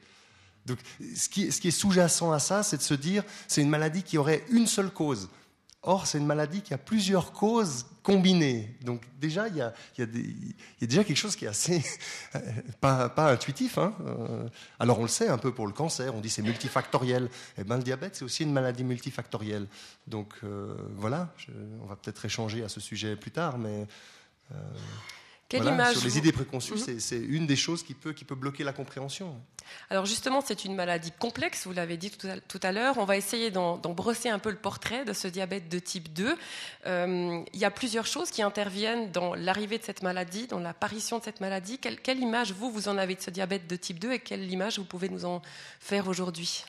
Donc, 0.68 0.80
ce 1.16 1.30
qui, 1.30 1.48
est 1.48 1.72
sous-jacent 1.72 2.32
à 2.32 2.40
ça, 2.40 2.62
c'est 2.62 2.78
de 2.78 2.82
se 2.82 2.94
dire, 2.94 3.24
c'est 3.48 3.62
une 3.62 3.70
maladie 3.70 4.04
qui 4.04 4.18
aurait 4.18 4.44
une 4.50 4.68
seule 4.68 4.92
cause. 4.92 5.30
Or, 5.84 6.06
c'est 6.06 6.18
une 6.18 6.26
maladie 6.26 6.62
qui 6.62 6.74
a 6.74 6.78
plusieurs 6.78 7.32
causes 7.32 7.86
combinées. 8.04 8.76
Donc 8.82 9.04
déjà, 9.22 9.48
il 9.48 9.56
y 9.56 9.62
a, 9.62 9.74
déjà 10.82 11.06
quelque 11.06 11.16
chose 11.16 11.38
qui 11.38 11.46
est 11.46 11.48
assez 11.48 11.82
pas, 12.82 13.08
pas 13.08 13.32
intuitif. 13.32 13.78
Hein. 13.78 13.94
Euh, 14.06 14.50
alors 14.80 15.00
on 15.00 15.04
le 15.04 15.08
sait 15.08 15.30
un 15.30 15.38
peu 15.38 15.54
pour 15.54 15.66
le 15.66 15.72
cancer, 15.72 16.14
on 16.14 16.20
dit 16.20 16.30
c'est 16.30 16.42
multifactoriel. 16.42 17.30
Eh 17.58 17.64
ben 17.64 17.78
le 17.78 17.84
diabète, 17.84 18.18
c'est 18.18 18.26
aussi 18.26 18.44
une 18.44 18.52
maladie 18.52 18.84
multifactorielle. 18.84 19.68
Donc 20.08 20.34
euh, 20.44 20.76
voilà, 20.98 21.34
on 21.82 21.86
va 21.86 21.96
peut-être 21.96 22.26
échanger 22.26 22.64
à 22.64 22.70
ce 22.70 22.82
sujet 22.82 23.16
plus 23.16 23.32
tard, 23.32 23.58
mais 23.58 23.88
euh, 24.52 24.56
quelle 25.50 25.66
image 25.66 25.96
sur 25.96 26.06
les 26.06 26.18
idées 26.18 26.32
préconçues, 26.34 26.74
mhm. 26.74 27.00
c'est 27.00 27.20
une 27.20 27.48
des 27.48 27.56
choses 27.56 27.84
qui 27.84 27.94
peut, 27.94 28.14
qui 28.14 28.26
peut 28.26 28.36
bloquer 28.36 28.64
la 28.64 28.74
compréhension. 28.74 29.36
Alors 29.90 30.06
justement, 30.06 30.42
c'est 30.42 30.66
une 30.66 30.76
maladie 30.76 31.12
complexe, 31.12 31.66
vous 31.66 31.74
l'avez 31.74 31.98
dit 31.98 32.12
tout 32.12 32.60
à, 32.64 32.72
l'heure. 32.72 32.98
On 32.98 33.06
va 33.06 33.18
essayer 33.18 33.52
d'en 33.52 33.78
brosser 33.78 34.30
un 34.30 34.40
peu 34.40 34.50
le 34.50 34.58
portrait 34.58 35.06
de 35.06 35.14
ce 35.14 35.28
diabète 35.28 35.70
de 35.70 35.80
type 35.80 36.12
2. 36.14 36.36
Euh, 36.86 37.44
il 37.54 37.60
y 37.60 37.66
a 37.66 37.72
plusieurs 37.72 38.06
choses 38.06 38.30
qui 38.30 38.42
interviennent 38.42 39.12
dans 39.12 39.34
l'arrivée 39.36 39.78
de 39.78 39.84
cette 39.84 40.04
maladie, 40.04 40.48
dans 40.48 40.60
l'apparition 40.60 41.20
de 41.20 41.24
cette 41.24 41.42
maladie. 41.42 41.80
Quelle, 41.80 42.00
quelle 42.00 42.20
image, 42.20 42.52
vous, 42.52 42.72
vous 42.72 42.88
en 42.88 42.98
avez 42.98 43.16
de 43.16 43.22
ce 43.22 43.30
diabète 43.30 43.68
de 43.68 43.76
type 43.76 44.00
2 44.00 44.14
et 44.14 44.20
quelle 44.20 44.52
image 44.52 44.80
vous 44.80 44.86
pouvez 44.86 45.10
nous 45.10 45.26
en 45.26 45.42
faire 45.80 46.08
aujourd'hui? 46.08 46.66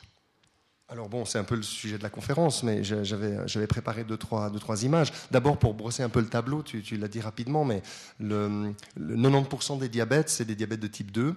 Alors 0.91 1.07
bon, 1.07 1.23
c'est 1.23 1.37
un 1.37 1.43
peu 1.43 1.55
le 1.55 1.61
sujet 1.61 1.99
de 1.99 2.03
la 2.03 2.09
conférence, 2.09 2.63
mais 2.63 2.83
j'avais 2.83 3.67
préparé 3.67 4.03
deux 4.03 4.17
trois, 4.17 4.49
deux, 4.49 4.59
trois 4.59 4.83
images. 4.83 5.13
D'abord, 5.29 5.57
pour 5.57 5.75
brosser 5.75 6.01
un 6.01 6.09
peu 6.09 6.19
le 6.19 6.27
tableau, 6.27 6.63
tu, 6.63 6.97
l'as 6.97 7.07
dit 7.07 7.21
rapidement, 7.21 7.63
mais 7.63 7.83
le, 8.19 8.73
90% 8.99 9.79
des 9.79 9.89
diabètes, 9.89 10.29
c'est 10.29 10.45
des 10.45 10.55
diabètes 10.55 10.79
de 10.79 10.87
type 10.87 11.11
2. 11.11 11.35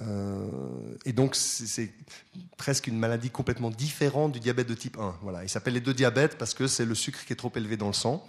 Euh, 0.00 0.46
et 1.06 1.12
donc, 1.12 1.34
c'est 1.34 1.92
presque 2.58 2.88
une 2.88 2.98
maladie 2.98 3.30
complètement 3.30 3.70
différente 3.70 4.32
du 4.32 4.40
diabète 4.40 4.68
de 4.68 4.74
type 4.74 4.98
1. 4.98 5.16
Voilà. 5.22 5.44
Il 5.44 5.48
s'appelle 5.48 5.74
les 5.74 5.80
deux 5.80 5.94
diabètes 5.94 6.36
parce 6.36 6.52
que 6.52 6.66
c'est 6.66 6.84
le 6.84 6.94
sucre 6.94 7.24
qui 7.24 7.32
est 7.32 7.36
trop 7.36 7.52
élevé 7.56 7.78
dans 7.78 7.88
le 7.88 7.94
sang. 7.94 8.26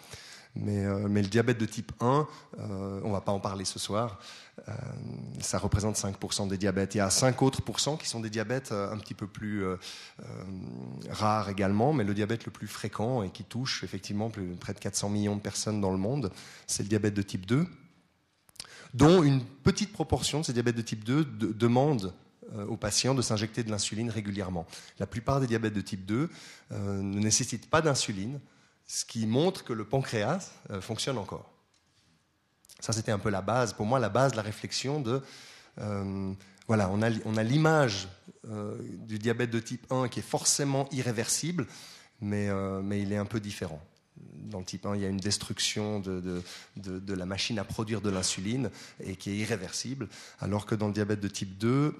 Mais, 0.55 0.85
euh, 0.85 1.07
mais, 1.07 1.21
le 1.21 1.29
diabète 1.29 1.57
de 1.57 1.65
type 1.65 1.93
1, 2.01 2.27
euh, 2.59 2.99
on 3.03 3.07
ne 3.07 3.13
va 3.13 3.21
pas 3.21 3.31
en 3.31 3.39
parler 3.39 3.63
ce 3.63 3.79
soir, 3.79 4.19
euh, 4.67 4.73
ça 5.39 5.57
représente 5.57 5.95
5% 5.95 6.47
des 6.49 6.57
diabètes. 6.57 6.93
Il 6.93 6.97
y 6.97 7.01
a 7.01 7.09
5 7.09 7.41
autres 7.41 7.61
pourcents 7.61 7.95
qui 7.95 8.07
sont 8.07 8.19
des 8.19 8.29
diabètes 8.29 8.71
un 8.71 8.97
petit 8.97 9.13
peu 9.13 9.27
plus 9.27 9.63
rares 11.09 11.49
également, 11.49 11.93
mais 11.93 12.03
le 12.03 12.13
diabète 12.13 12.45
le 12.45 12.51
plus 12.51 12.67
fréquent 12.67 13.23
et 13.23 13.29
qui 13.29 13.43
touche 13.43 13.83
effectivement 13.83 14.29
plus, 14.29 14.45
près 14.55 14.73
de 14.73 14.79
400 14.79 15.09
millions 15.09 15.35
de 15.35 15.41
personnes 15.41 15.79
dans 15.79 15.91
le 15.91 15.97
monde, 15.97 16.31
c'est 16.67 16.83
le 16.83 16.89
diabète 16.89 17.13
de 17.13 17.21
type 17.21 17.45
2, 17.45 17.65
dont 18.93 19.23
une 19.23 19.43
petite 19.43 19.93
proportion 19.93 20.41
de 20.41 20.45
ces 20.45 20.53
diabètes 20.53 20.75
de 20.75 20.81
type 20.81 21.05
2 21.05 21.23
demandent 21.53 22.13
aux 22.67 22.75
patients 22.75 23.15
de 23.15 23.21
s'injecter 23.21 23.63
de 23.63 23.71
l'insuline 23.71 24.09
régulièrement. 24.09 24.67
La 24.99 25.07
plupart 25.07 25.39
des 25.39 25.47
diabètes 25.47 25.73
de 25.73 25.81
type 25.81 26.05
2 26.05 26.29
ne 26.71 27.19
nécessitent 27.19 27.69
pas 27.69 27.81
d'insuline, 27.81 28.41
ce 28.91 29.05
qui 29.05 29.25
montre 29.25 29.63
que 29.63 29.71
le 29.71 29.85
pancréas 29.85 30.51
euh, 30.69 30.81
fonctionne 30.81 31.17
encore. 31.17 31.49
Ça, 32.81 32.91
c'était 32.91 33.13
un 33.13 33.19
peu 33.19 33.29
la 33.29 33.41
base, 33.41 33.71
pour 33.71 33.85
moi, 33.85 33.99
la 33.99 34.09
base 34.09 34.33
de 34.33 34.37
la 34.37 34.43
réflexion 34.43 34.99
de... 34.99 35.21
Euh, 35.79 36.33
voilà, 36.67 36.89
on 36.89 37.01
a, 37.01 37.09
on 37.23 37.37
a 37.37 37.43
l'image 37.43 38.09
euh, 38.49 38.77
du 39.07 39.17
diabète 39.17 39.49
de 39.49 39.59
type 39.61 39.89
1 39.91 40.09
qui 40.09 40.19
est 40.19 40.23
forcément 40.23 40.89
irréversible, 40.91 41.67
mais, 42.19 42.49
mais 42.83 43.01
il 43.01 43.13
est 43.13 43.17
un 43.17 43.25
peu 43.25 43.39
différent. 43.39 43.81
Dans 44.17 44.59
le 44.59 44.65
type 44.65 44.85
1, 44.85 44.95
il 44.95 45.01
y 45.01 45.05
a 45.05 45.09
une 45.09 45.17
destruction 45.17 45.99
de, 45.99 46.43
de, 46.75 46.99
de 46.99 47.13
la 47.13 47.25
machine 47.25 47.59
à 47.59 47.63
produire 47.63 48.01
de 48.01 48.09
l'insuline 48.09 48.69
et 48.99 49.15
qui 49.15 49.31
est 49.31 49.37
irréversible, 49.37 50.07
alors 50.39 50.65
que 50.65 50.75
dans 50.75 50.87
le 50.87 50.93
diabète 50.93 51.19
de 51.19 51.27
type 51.29 51.57
2, 51.57 51.95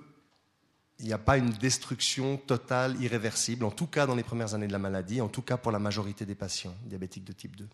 il 1.02 1.08
n'y 1.08 1.14
a 1.14 1.18
pas 1.18 1.38
une 1.38 1.50
destruction 1.50 2.38
totale, 2.38 3.02
irréversible, 3.02 3.66
en 3.66 3.72
tout 3.72 3.88
cas 3.88 4.06
dans 4.06 4.16
les 4.16 4.24
premières 4.24 4.54
années 4.54 4.68
de 4.68 4.72
la 4.72 4.80
maladie, 4.80 5.20
en 5.20 5.28
tout 5.28 5.42
cas 5.42 5.58
pour 5.58 5.72
la 5.72 5.80
majorité 5.80 6.26
des 6.26 6.36
patients 6.36 6.76
diabétiques 6.86 7.26
de 7.26 7.34
type 7.34 7.56
2. 7.56 7.68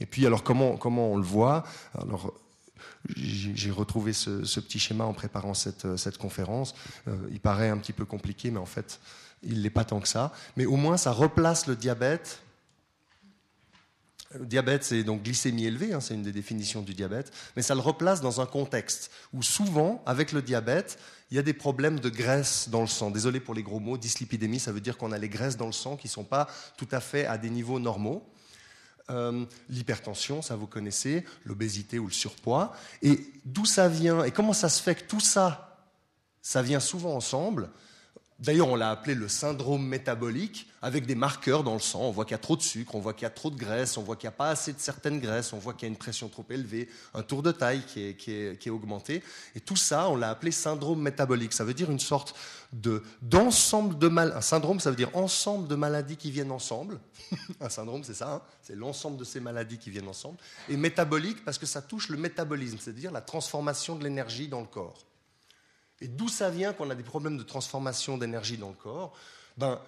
Et 0.00 0.06
puis, 0.06 0.26
alors, 0.26 0.42
comment, 0.42 0.76
comment 0.76 1.12
on 1.12 1.16
le 1.16 1.22
voit? 1.22 1.64
Alors, 1.94 2.34
j'ai 3.16 3.70
retrouvé 3.70 4.12
ce, 4.12 4.60
petit 4.60 4.78
schéma 4.78 5.04
en 5.04 5.12
préparant 5.12 5.54
cette, 5.54 5.96
cette 5.96 6.18
conférence. 6.18 6.74
Euh, 7.08 7.16
il 7.30 7.40
paraît 7.40 7.68
un 7.68 7.78
petit 7.78 7.92
peu 7.92 8.04
compliqué, 8.04 8.50
mais 8.50 8.58
en 8.58 8.66
fait, 8.66 9.00
il 9.42 9.62
l'est 9.62 9.70
pas 9.70 9.84
tant 9.84 10.00
que 10.00 10.08
ça. 10.08 10.32
Mais 10.56 10.66
au 10.66 10.76
moins, 10.76 10.96
ça 10.96 11.12
replace 11.12 11.66
le 11.66 11.76
diabète 11.76 12.42
le 14.38 14.46
diabète, 14.46 14.84
c'est 14.84 15.04
donc 15.04 15.22
glycémie 15.22 15.66
élevée, 15.66 15.92
hein, 15.92 16.00
c'est 16.00 16.14
une 16.14 16.22
des 16.22 16.32
définitions 16.32 16.82
du 16.82 16.94
diabète, 16.94 17.32
mais 17.56 17.62
ça 17.62 17.74
le 17.74 17.80
replace 17.80 18.20
dans 18.20 18.40
un 18.40 18.46
contexte 18.46 19.10
où 19.32 19.42
souvent, 19.42 20.02
avec 20.06 20.32
le 20.32 20.42
diabète, 20.42 20.98
il 21.30 21.36
y 21.36 21.38
a 21.38 21.42
des 21.42 21.54
problèmes 21.54 21.98
de 22.00 22.08
graisse 22.08 22.68
dans 22.68 22.82
le 22.82 22.86
sang. 22.86 23.10
Désolé 23.10 23.40
pour 23.40 23.54
les 23.54 23.62
gros 23.62 23.80
mots, 23.80 23.96
dyslipidémie, 23.96 24.60
ça 24.60 24.72
veut 24.72 24.80
dire 24.80 24.98
qu'on 24.98 25.12
a 25.12 25.18
les 25.18 25.28
graisses 25.28 25.56
dans 25.56 25.66
le 25.66 25.72
sang 25.72 25.96
qui 25.96 26.06
ne 26.08 26.12
sont 26.12 26.24
pas 26.24 26.46
tout 26.76 26.88
à 26.90 27.00
fait 27.00 27.26
à 27.26 27.38
des 27.38 27.50
niveaux 27.50 27.78
normaux. 27.78 28.28
Euh, 29.10 29.44
l'hypertension, 29.68 30.42
ça 30.42 30.56
vous 30.56 30.66
connaissez, 30.66 31.24
l'obésité 31.44 31.98
ou 31.98 32.06
le 32.06 32.12
surpoids. 32.12 32.72
Et 33.02 33.32
d'où 33.44 33.64
ça 33.64 33.88
vient 33.88 34.24
et 34.24 34.30
comment 34.30 34.52
ça 34.52 34.68
se 34.68 34.82
fait 34.82 34.94
que 34.94 35.04
tout 35.04 35.20
ça, 35.20 35.86
ça 36.42 36.62
vient 36.62 36.80
souvent 36.80 37.14
ensemble 37.14 37.70
D'ailleurs, 38.42 38.66
on 38.66 38.74
l'a 38.74 38.90
appelé 38.90 39.14
le 39.14 39.28
syndrome 39.28 39.86
métabolique, 39.86 40.66
avec 40.82 41.06
des 41.06 41.14
marqueurs 41.14 41.62
dans 41.62 41.74
le 41.74 41.80
sang. 41.80 42.00
On 42.00 42.10
voit 42.10 42.24
qu'il 42.24 42.32
y 42.32 42.34
a 42.34 42.38
trop 42.38 42.56
de 42.56 42.62
sucre, 42.62 42.96
on 42.96 42.98
voit 42.98 43.14
qu'il 43.14 43.22
y 43.22 43.26
a 43.26 43.30
trop 43.30 43.50
de 43.50 43.56
graisse, 43.56 43.96
on 43.96 44.02
voit 44.02 44.16
qu'il 44.16 44.26
n'y 44.26 44.34
a 44.34 44.36
pas 44.36 44.50
assez 44.50 44.72
de 44.72 44.80
certaines 44.80 45.20
graisses, 45.20 45.52
on 45.52 45.58
voit 45.58 45.74
qu'il 45.74 45.82
y 45.82 45.90
a 45.90 45.92
une 45.92 45.96
pression 45.96 46.28
trop 46.28 46.44
élevée, 46.50 46.88
un 47.14 47.22
tour 47.22 47.44
de 47.44 47.52
taille 47.52 47.84
qui 47.86 48.02
est, 48.02 48.16
qui 48.16 48.32
est, 48.32 48.70
augmenté. 48.70 49.22
Et 49.54 49.60
tout 49.60 49.76
ça, 49.76 50.08
on 50.08 50.16
l'a 50.16 50.28
appelé 50.28 50.50
syndrome 50.50 51.00
métabolique. 51.00 51.52
Ça 51.52 51.62
veut 51.62 51.72
dire 51.72 51.88
une 51.88 52.00
sorte 52.00 52.34
de, 52.72 53.04
d'ensemble 53.22 53.96
de 53.96 54.08
mal. 54.08 54.32
Un 54.34 54.40
syndrome, 54.40 54.80
ça 54.80 54.90
veut 54.90 54.96
dire 54.96 55.16
ensemble 55.16 55.68
de 55.68 55.76
maladies 55.76 56.16
qui 56.16 56.32
viennent 56.32 56.50
ensemble. 56.50 56.98
un 57.60 57.68
syndrome, 57.68 58.02
c'est 58.02 58.14
ça, 58.14 58.32
hein. 58.32 58.42
c'est 58.60 58.74
l'ensemble 58.74 59.18
de 59.18 59.24
ces 59.24 59.38
maladies 59.38 59.78
qui 59.78 59.90
viennent 59.90 60.08
ensemble. 60.08 60.38
Et 60.68 60.76
métabolique, 60.76 61.44
parce 61.44 61.58
que 61.58 61.66
ça 61.66 61.80
touche 61.80 62.08
le 62.08 62.16
métabolisme, 62.16 62.78
c'est-à-dire 62.80 63.12
la 63.12 63.20
transformation 63.20 63.94
de 63.94 64.02
l'énergie 64.02 64.48
dans 64.48 64.60
le 64.60 64.66
corps. 64.66 65.06
Et 66.02 66.08
d'où 66.08 66.28
ça 66.28 66.50
vient 66.50 66.72
qu'on 66.72 66.90
a 66.90 66.96
des 66.96 67.04
problèmes 67.04 67.38
de 67.38 67.44
transformation 67.44 68.18
d'énergie 68.18 68.58
dans 68.58 68.68
le 68.68 68.74
corps 68.74 69.16
ben, 69.56 69.80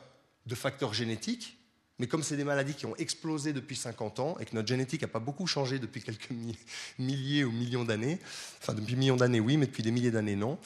De 0.47 0.55
facteurs 0.55 0.95
génétiques, 0.95 1.59
mais 1.99 2.07
comme 2.07 2.23
c'est 2.23 2.37
des 2.37 2.45
maladies 2.45 2.75
qui 2.75 2.87
ont 2.87 2.95
explosé 2.97 3.53
depuis 3.53 3.75
50 3.75 4.21
ans 4.21 4.37
et 4.39 4.45
que 4.45 4.55
notre 4.55 4.69
génétique 4.69 5.03
n'a 5.03 5.09
pas 5.09 5.19
beaucoup 5.19 5.49
changé 5.49 5.81
depuis 5.81 6.03
quelques 6.03 6.31
milliers 6.99 7.43
ou 7.43 7.51
millions 7.51 7.85
d'années, 7.85 8.21
enfin 8.61 8.75
depuis 8.75 8.95
millions 8.95 9.17
d'années 9.17 9.41
oui, 9.41 9.57
mais 9.57 9.67
depuis 9.67 9.83
des 9.83 9.91
milliers 9.91 10.13
d'années 10.13 10.37
non, 10.37 10.59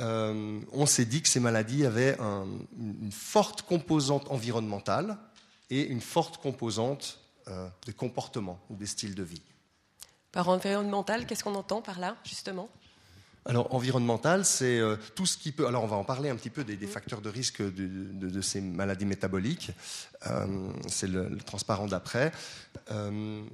euh, 0.00 0.60
on 0.72 0.86
s'est 0.86 1.04
dit 1.04 1.20
que 1.20 1.28
ces 1.28 1.40
maladies 1.40 1.84
avaient 1.84 2.16
une 2.18 3.12
forte 3.12 3.62
composante 3.62 4.30
environnementale 4.30 5.18
et 5.68 5.86
une 5.86 6.00
forte 6.00 6.38
composante 6.38 7.20
euh, 7.48 7.68
de 7.86 7.92
comportement 7.92 8.58
ou 8.70 8.76
des 8.76 8.86
styles 8.86 9.14
de 9.14 9.22
vie. 9.22 9.42
Par 10.32 10.48
environnemental, 10.48 11.26
qu'est-ce 11.26 11.44
qu'on 11.44 11.54
entend 11.54 11.82
par 11.82 11.98
là, 11.98 12.16
justement? 12.24 12.68
Alors, 13.48 13.72
environnemental, 13.72 14.44
c'est 14.44 14.80
euh, 14.80 14.96
tout 15.14 15.24
ce 15.24 15.36
qui 15.36 15.52
peut. 15.52 15.68
Alors, 15.68 15.84
on 15.84 15.86
va 15.86 15.96
en 15.96 16.02
parler 16.02 16.30
un 16.30 16.36
petit 16.36 16.50
peu 16.50 16.64
des, 16.64 16.76
facteurs 16.86 17.20
de 17.20 17.28
risque 17.28 17.62
de, 17.62 18.40
ces 18.40 18.60
maladies 18.60 19.06
métaboliques. 19.06 19.70
Euh, 20.26 20.68
c'est 20.88 21.06
le, 21.06 21.36
transparent 21.38 21.86
d'après. 21.86 22.32
Euh, 22.90 23.44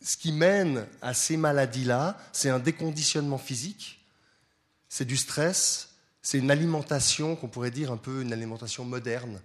ce 0.00 0.16
qui 0.16 0.30
mène 0.30 0.86
à 1.02 1.14
ces 1.14 1.36
maladies-là, 1.36 2.16
c'est 2.32 2.48
un 2.48 2.60
déconditionnement 2.60 3.38
physique, 3.38 4.06
c'est 4.88 5.04
du 5.04 5.16
stress, 5.16 5.94
c'est 6.22 6.38
une 6.38 6.50
alimentation 6.52 7.34
qu'on 7.34 7.48
pourrait 7.48 7.72
dire 7.72 7.90
un 7.90 7.96
peu 7.96 8.22
une 8.22 8.32
alimentation 8.32 8.84
moderne, 8.84 9.40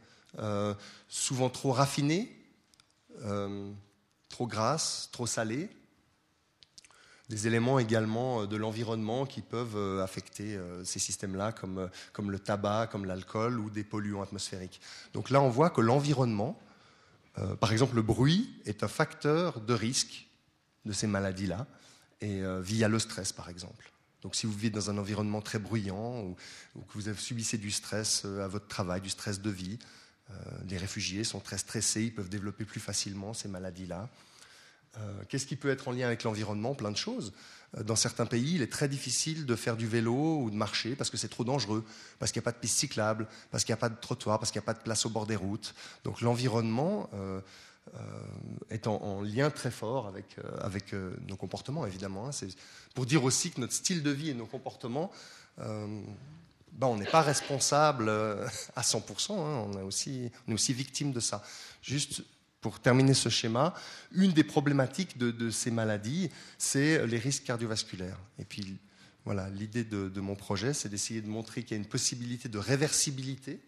souvent 1.10 1.50
trop 1.50 1.74
raffinée, 1.74 2.32
trop 4.30 4.48
grasse, 4.48 5.10
trop 5.12 5.28
salée 5.28 5.70
des 7.30 7.48
éléments 7.48 7.80
également 7.80 8.42
euh, 8.42 8.48
de 8.48 8.56
l'environnement 8.56 9.26
qui 9.26 9.42
peuvent 9.42 9.78
euh, 9.78 10.04
affecter 10.04 10.56
euh, 10.56 10.84
ces 10.84 11.00
systèmes-là, 11.00 11.52
comme, 11.52 11.90
comme 12.14 12.32
le 12.32 12.40
tabac, 12.40 12.88
comme 12.88 13.06
l'alcool 13.06 13.60
ou 13.60 13.70
des 13.70 13.84
polluants 13.84 14.22
atmosphériques. 14.22 14.82
Donc 15.14 15.30
là, 15.30 15.42
on 15.42 15.50
voit 15.50 15.70
que 15.70 15.82
l'environnement, 15.82 16.60
par 17.60 17.74
exemple 17.74 17.98
le 17.98 18.02
bruit, 18.02 18.50
est 18.66 18.82
un 18.82 18.88
facteur 18.88 19.60
de 19.60 19.74
risque 19.74 20.30
de 20.86 20.94
ces 20.94 21.06
maladies-là, 21.06 21.68
et 22.22 22.42
via 22.62 22.88
le 22.88 22.98
stress, 22.98 23.34
par 23.34 23.50
exemple. 23.50 23.92
Donc 24.22 24.38
si 24.38 24.46
vous 24.46 24.54
vivez 24.54 24.70
dans 24.70 24.90
un 24.90 24.98
environnement 24.98 25.42
très 25.42 25.60
bruyant 25.60 26.22
ou, 26.22 26.38
ou 26.76 26.82
que 26.82 26.94
vous 26.94 27.14
subissez 27.16 27.58
du 27.58 27.72
stress 27.72 28.24
à 28.24 28.48
votre 28.48 28.70
travail, 28.70 29.02
du 29.02 29.10
stress 29.10 29.42
de 29.42 29.50
vie, 29.50 29.78
les 30.70 30.78
réfugiés 30.78 31.26
sont 31.26 31.42
très 31.42 31.58
stressés, 31.58 32.04
ils 32.04 32.16
peuvent 32.16 32.30
développer 32.30 32.64
plus 32.64 32.80
facilement 32.80 33.34
ces 33.34 33.50
maladies-là. 33.50 34.08
Euh, 34.98 35.24
qu'est-ce 35.30 35.46
qui 35.46 35.56
peut 35.56 35.70
être 35.70 35.88
en 35.88 35.92
lien 35.92 36.08
avec 36.08 36.24
l'environnement? 36.24 36.76
Plein 36.76 36.92
de 36.92 36.98
choses. 36.98 37.34
Euh, 37.78 37.84
dans 37.84 37.96
certains 37.96 38.26
pays, 38.26 38.56
il 38.56 38.62
est 38.62 38.72
très 38.72 38.88
difficile 38.88 39.46
de 39.46 39.56
faire 39.56 39.78
du 39.78 39.88
vélo 39.88 40.42
ou 40.42 40.50
de 40.50 40.56
marcher 40.56 40.96
parce 40.96 41.10
que 41.10 41.18
c'est 41.18 41.28
trop 41.28 41.44
dangereux, 41.44 41.84
parce 42.20 42.32
qu'il 42.32 42.40
n'y 42.40 42.44
a 42.44 42.50
pas 42.52 42.52
de 42.52 42.60
piste 42.60 42.78
cyclable, 42.78 43.28
parce 43.52 43.64
qu'il 43.64 43.74
n'y 43.74 43.80
a 43.80 43.82
pas 43.82 43.90
de 43.90 44.00
trottoir, 44.00 44.40
parce 44.40 44.52
qu'il 44.52 44.60
n'y 44.60 44.66
a 44.66 44.68
pas 44.68 44.74
de 44.74 44.84
place 44.84 45.06
au 45.06 45.10
bord 45.10 45.26
des 45.26 45.36
routes. 45.36 45.76
Donc 46.04 46.22
l'environnement 46.22 47.10
euh, 47.14 47.42
est 48.70 48.88
en, 48.88 49.22
lien 49.22 49.52
très 49.52 49.72
fort 49.72 50.08
avec, 50.62 50.96
nos 51.28 51.36
comportements, 51.36 51.86
évidemment. 51.86 52.28
Hein. 52.28 52.48
Pour 52.96 53.06
dire 53.06 53.24
aussi 53.24 53.52
que 53.52 53.62
notre 53.62 53.74
style 53.74 54.02
de 54.02 54.10
vie 54.10 54.30
et 54.30 54.34
nos 54.34 54.48
comportements 54.48 55.12
ben, 55.58 56.88
on 56.88 56.98
n'est 56.98 57.06
pas 57.06 57.22
responsable 57.22 58.10
à 58.10 58.82
100%, 58.82 59.32
hein. 59.32 59.36
on, 59.38 59.80
est 59.80 59.82
aussi, 59.82 60.30
aussi 60.50 60.74
victime 60.74 61.14
de 61.14 61.22
ça. 61.22 61.42
Juste 61.82 62.24
pour 62.66 62.80
terminer 62.80 63.14
ce 63.14 63.30
schéma, 63.30 63.76
une 64.12 64.34
des 64.34 64.44
problématiques 64.44 65.20
de, 65.20 65.52
ces 65.52 65.70
maladies, 65.70 66.32
c'est 66.58 67.06
les 67.06 67.20
risques 67.20 67.44
cardiovasculaires. 67.44 68.18
Et 68.40 68.44
puis, 68.44 68.80
voilà, 69.24 69.52
l'idée 69.52 69.84
de, 69.84 70.20
mon 70.20 70.34
projet, 70.34 70.74
c'est 70.74 70.90
d'essayer 70.90 71.22
de 71.22 71.28
montrer 71.28 71.62
qu'il 71.62 71.78
y 71.78 71.80
a 71.80 71.84
une 71.84 71.88
possibilité 71.88 72.50
de 72.50 72.58
réversibilité 72.58 73.60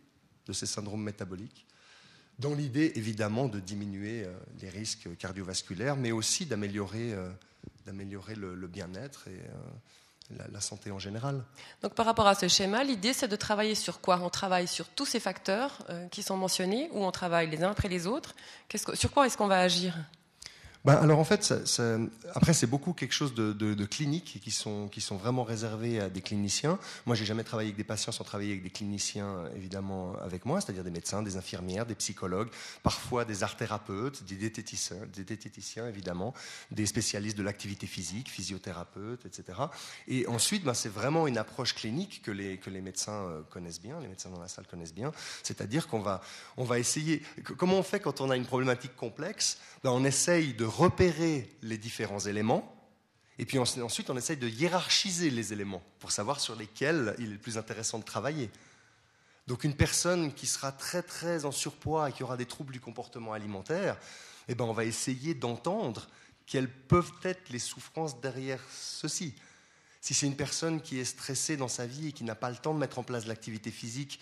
de 0.47 0.51
ces 0.51 0.65
syndromes 0.65 1.03
métaboliques, 1.03 1.67
dans 2.39 2.55
l'idée 2.55 2.93
évidemment 2.95 3.47
de 3.47 3.59
diminuer 3.59 4.23
euh, 4.23 4.35
les 4.61 4.69
risques 4.69 5.15
cardiovasculaires, 5.17 5.95
mais 5.95 6.11
aussi 6.11 6.47
d'améliorer 6.47 7.13
euh, 7.13 7.29
le, 7.85 8.67
bien-être 8.67 9.27
et 9.27 9.39
la, 10.51 10.61
santé 10.61 10.91
en 10.91 10.99
général. 10.99 11.43
Donc 11.81 11.93
par 11.93 12.05
rapport 12.05 12.27
à 12.27 12.35
ce 12.35 12.47
schéma, 12.47 12.83
l'idée 12.83 13.13
c'est 13.13 13.27
de 13.27 13.35
travailler 13.35 13.75
sur 13.75 14.01
quoi? 14.01 14.19
On 14.21 14.29
travaille 14.29 14.67
sur 14.67 14.87
tous 14.89 15.05
ces 15.05 15.19
facteurs 15.19 15.79
euh, 15.89 16.07
qui 16.07 16.23
sont 16.23 16.37
mentionnés 16.37 16.89
ou 16.91 17.03
on 17.03 17.11
travaille 17.11 17.49
les 17.49 17.63
uns 17.63 17.71
après 17.71 17.87
les 17.87 18.07
autres. 18.07 18.35
Sur 18.93 19.11
quoi 19.11 19.25
est-ce 19.25 19.37
qu'on 19.37 19.47
va 19.47 19.59
agir? 19.59 19.93
Ben, 20.87 20.93
alors 20.93 21.19
en 21.19 21.25
fait, 21.25 21.53
après 22.33 22.53
c'est 22.53 22.65
beaucoup 22.65 22.93
quelque 22.93 23.11
chose 23.11 23.33
de, 23.33 23.85
clinique 23.85 24.39
qui 24.41 24.51
sont, 24.51 24.87
qui 24.87 25.01
sont 25.01 25.17
vraiment 25.17 25.43
réservés 25.43 25.99
à 25.99 26.09
des 26.09 26.21
cliniciens. 26.21 26.79
Moi, 27.05 27.13
j'ai 27.13 27.25
jamais 27.25 27.43
travaillé 27.43 27.67
avec 27.67 27.75
des 27.75 27.83
patients 27.83 28.13
sans 28.13 28.23
travailler 28.23 28.51
avec 28.51 28.63
des 28.63 28.69
cliniciens, 28.69 29.49
évidemment, 29.53 30.15
avec 30.23 30.45
moi, 30.45 30.61
c'est-à-dire 30.61 30.85
des 30.85 30.89
médecins, 30.89 31.21
des 31.21 31.35
infirmières, 31.35 31.85
des 31.85 31.95
psychologues, 31.95 32.47
parfois 32.83 33.25
des 33.25 33.43
art 33.43 33.57
thérapeutes, 33.57 34.23
des 34.23 34.35
diététiciens, 34.35 34.95
des 35.13 35.25
diététiciens 35.25 35.89
évidemment, 35.89 36.33
des 36.71 36.85
spécialistes 36.85 37.37
de 37.37 37.43
l'activité 37.43 37.85
physique, 37.85 38.29
physiothérapeutes, 38.29 39.25
etc. 39.25 39.59
Et 40.07 40.25
ensuite, 40.27 40.63
ben, 40.63 40.73
c'est 40.73 40.87
vraiment 40.87 41.27
une 41.27 41.37
approche 41.37 41.75
clinique 41.75 42.21
que 42.23 42.31
les, 42.31 42.59
que 42.59 42.69
les 42.69 42.79
médecins 42.79 43.11
euh, 43.11 43.41
connaissent 43.49 43.81
bien, 43.81 43.99
les 43.99 44.07
médecins 44.07 44.29
dans 44.29 44.39
la 44.39 44.47
salle 44.47 44.67
connaissent 44.67 44.93
bien, 44.93 45.11
c'est-à-dire 45.43 45.89
qu'on 45.89 45.99
va, 45.99 46.21
on 46.55 46.63
va 46.63 46.79
essayer. 46.79 47.23
Comment 47.57 47.75
on 47.75 47.83
fait 47.83 47.99
quand 47.99 48.21
on 48.21 48.29
a 48.29 48.37
une 48.37 48.45
problématique 48.45 48.95
complexe? 48.95 49.57
Ben, 49.83 49.91
On 49.91 50.05
essaye 50.05 50.53
de 50.53 50.65
repérer 50.77 51.49
les 51.63 51.77
différents 51.77 52.19
éléments, 52.19 52.73
et 53.39 53.45
puis 53.45 53.57
ensuite 53.57 54.09
on 54.09 54.17
essaye 54.17 54.37
de 54.37 54.47
hiérarchiser 54.47 55.29
les 55.31 55.51
éléments 55.53 55.81
pour 55.99 56.11
savoir 56.11 56.39
sur 56.39 56.55
lesquels 56.55 57.15
il 57.17 57.25
est 57.25 57.33
le 57.33 57.37
plus 57.37 57.57
intéressant 57.57 57.99
de 57.99 58.03
travailler. 58.03 58.51
Donc 59.47 59.63
une 59.63 59.75
personne 59.75 60.33
qui 60.33 60.45
sera 60.45 60.71
très 60.71 61.01
très 61.01 61.45
en 61.45 61.51
surpoids 61.51 62.09
et 62.09 62.13
qui 62.13 62.23
aura 62.23 62.37
des 62.37 62.45
troubles 62.45 62.73
du 62.73 62.79
comportement 62.79 63.33
alimentaire, 63.33 63.97
eh 64.47 64.55
ben 64.55 64.65
on 64.65 64.73
va 64.73 64.85
essayer 64.85 65.33
d'entendre 65.33 66.07
quelles 66.45 66.71
peuvent 66.71 67.13
être 67.23 67.49
les 67.49 67.59
souffrances 67.59 68.21
derrière 68.21 68.61
ceci. 68.71 69.33
Si 70.01 70.13
c'est 70.13 70.27
une 70.27 70.35
personne 70.35 70.81
qui 70.81 70.99
est 70.99 71.05
stressée 71.05 71.57
dans 71.57 71.67
sa 71.67 71.85
vie 71.85 72.09
et 72.09 72.11
qui 72.11 72.23
n'a 72.23 72.35
pas 72.35 72.49
le 72.49 72.55
temps 72.55 72.73
de 72.73 72.79
mettre 72.79 72.99
en 72.99 73.03
place 73.03 73.25
l'activité 73.25 73.71
physique 73.71 74.19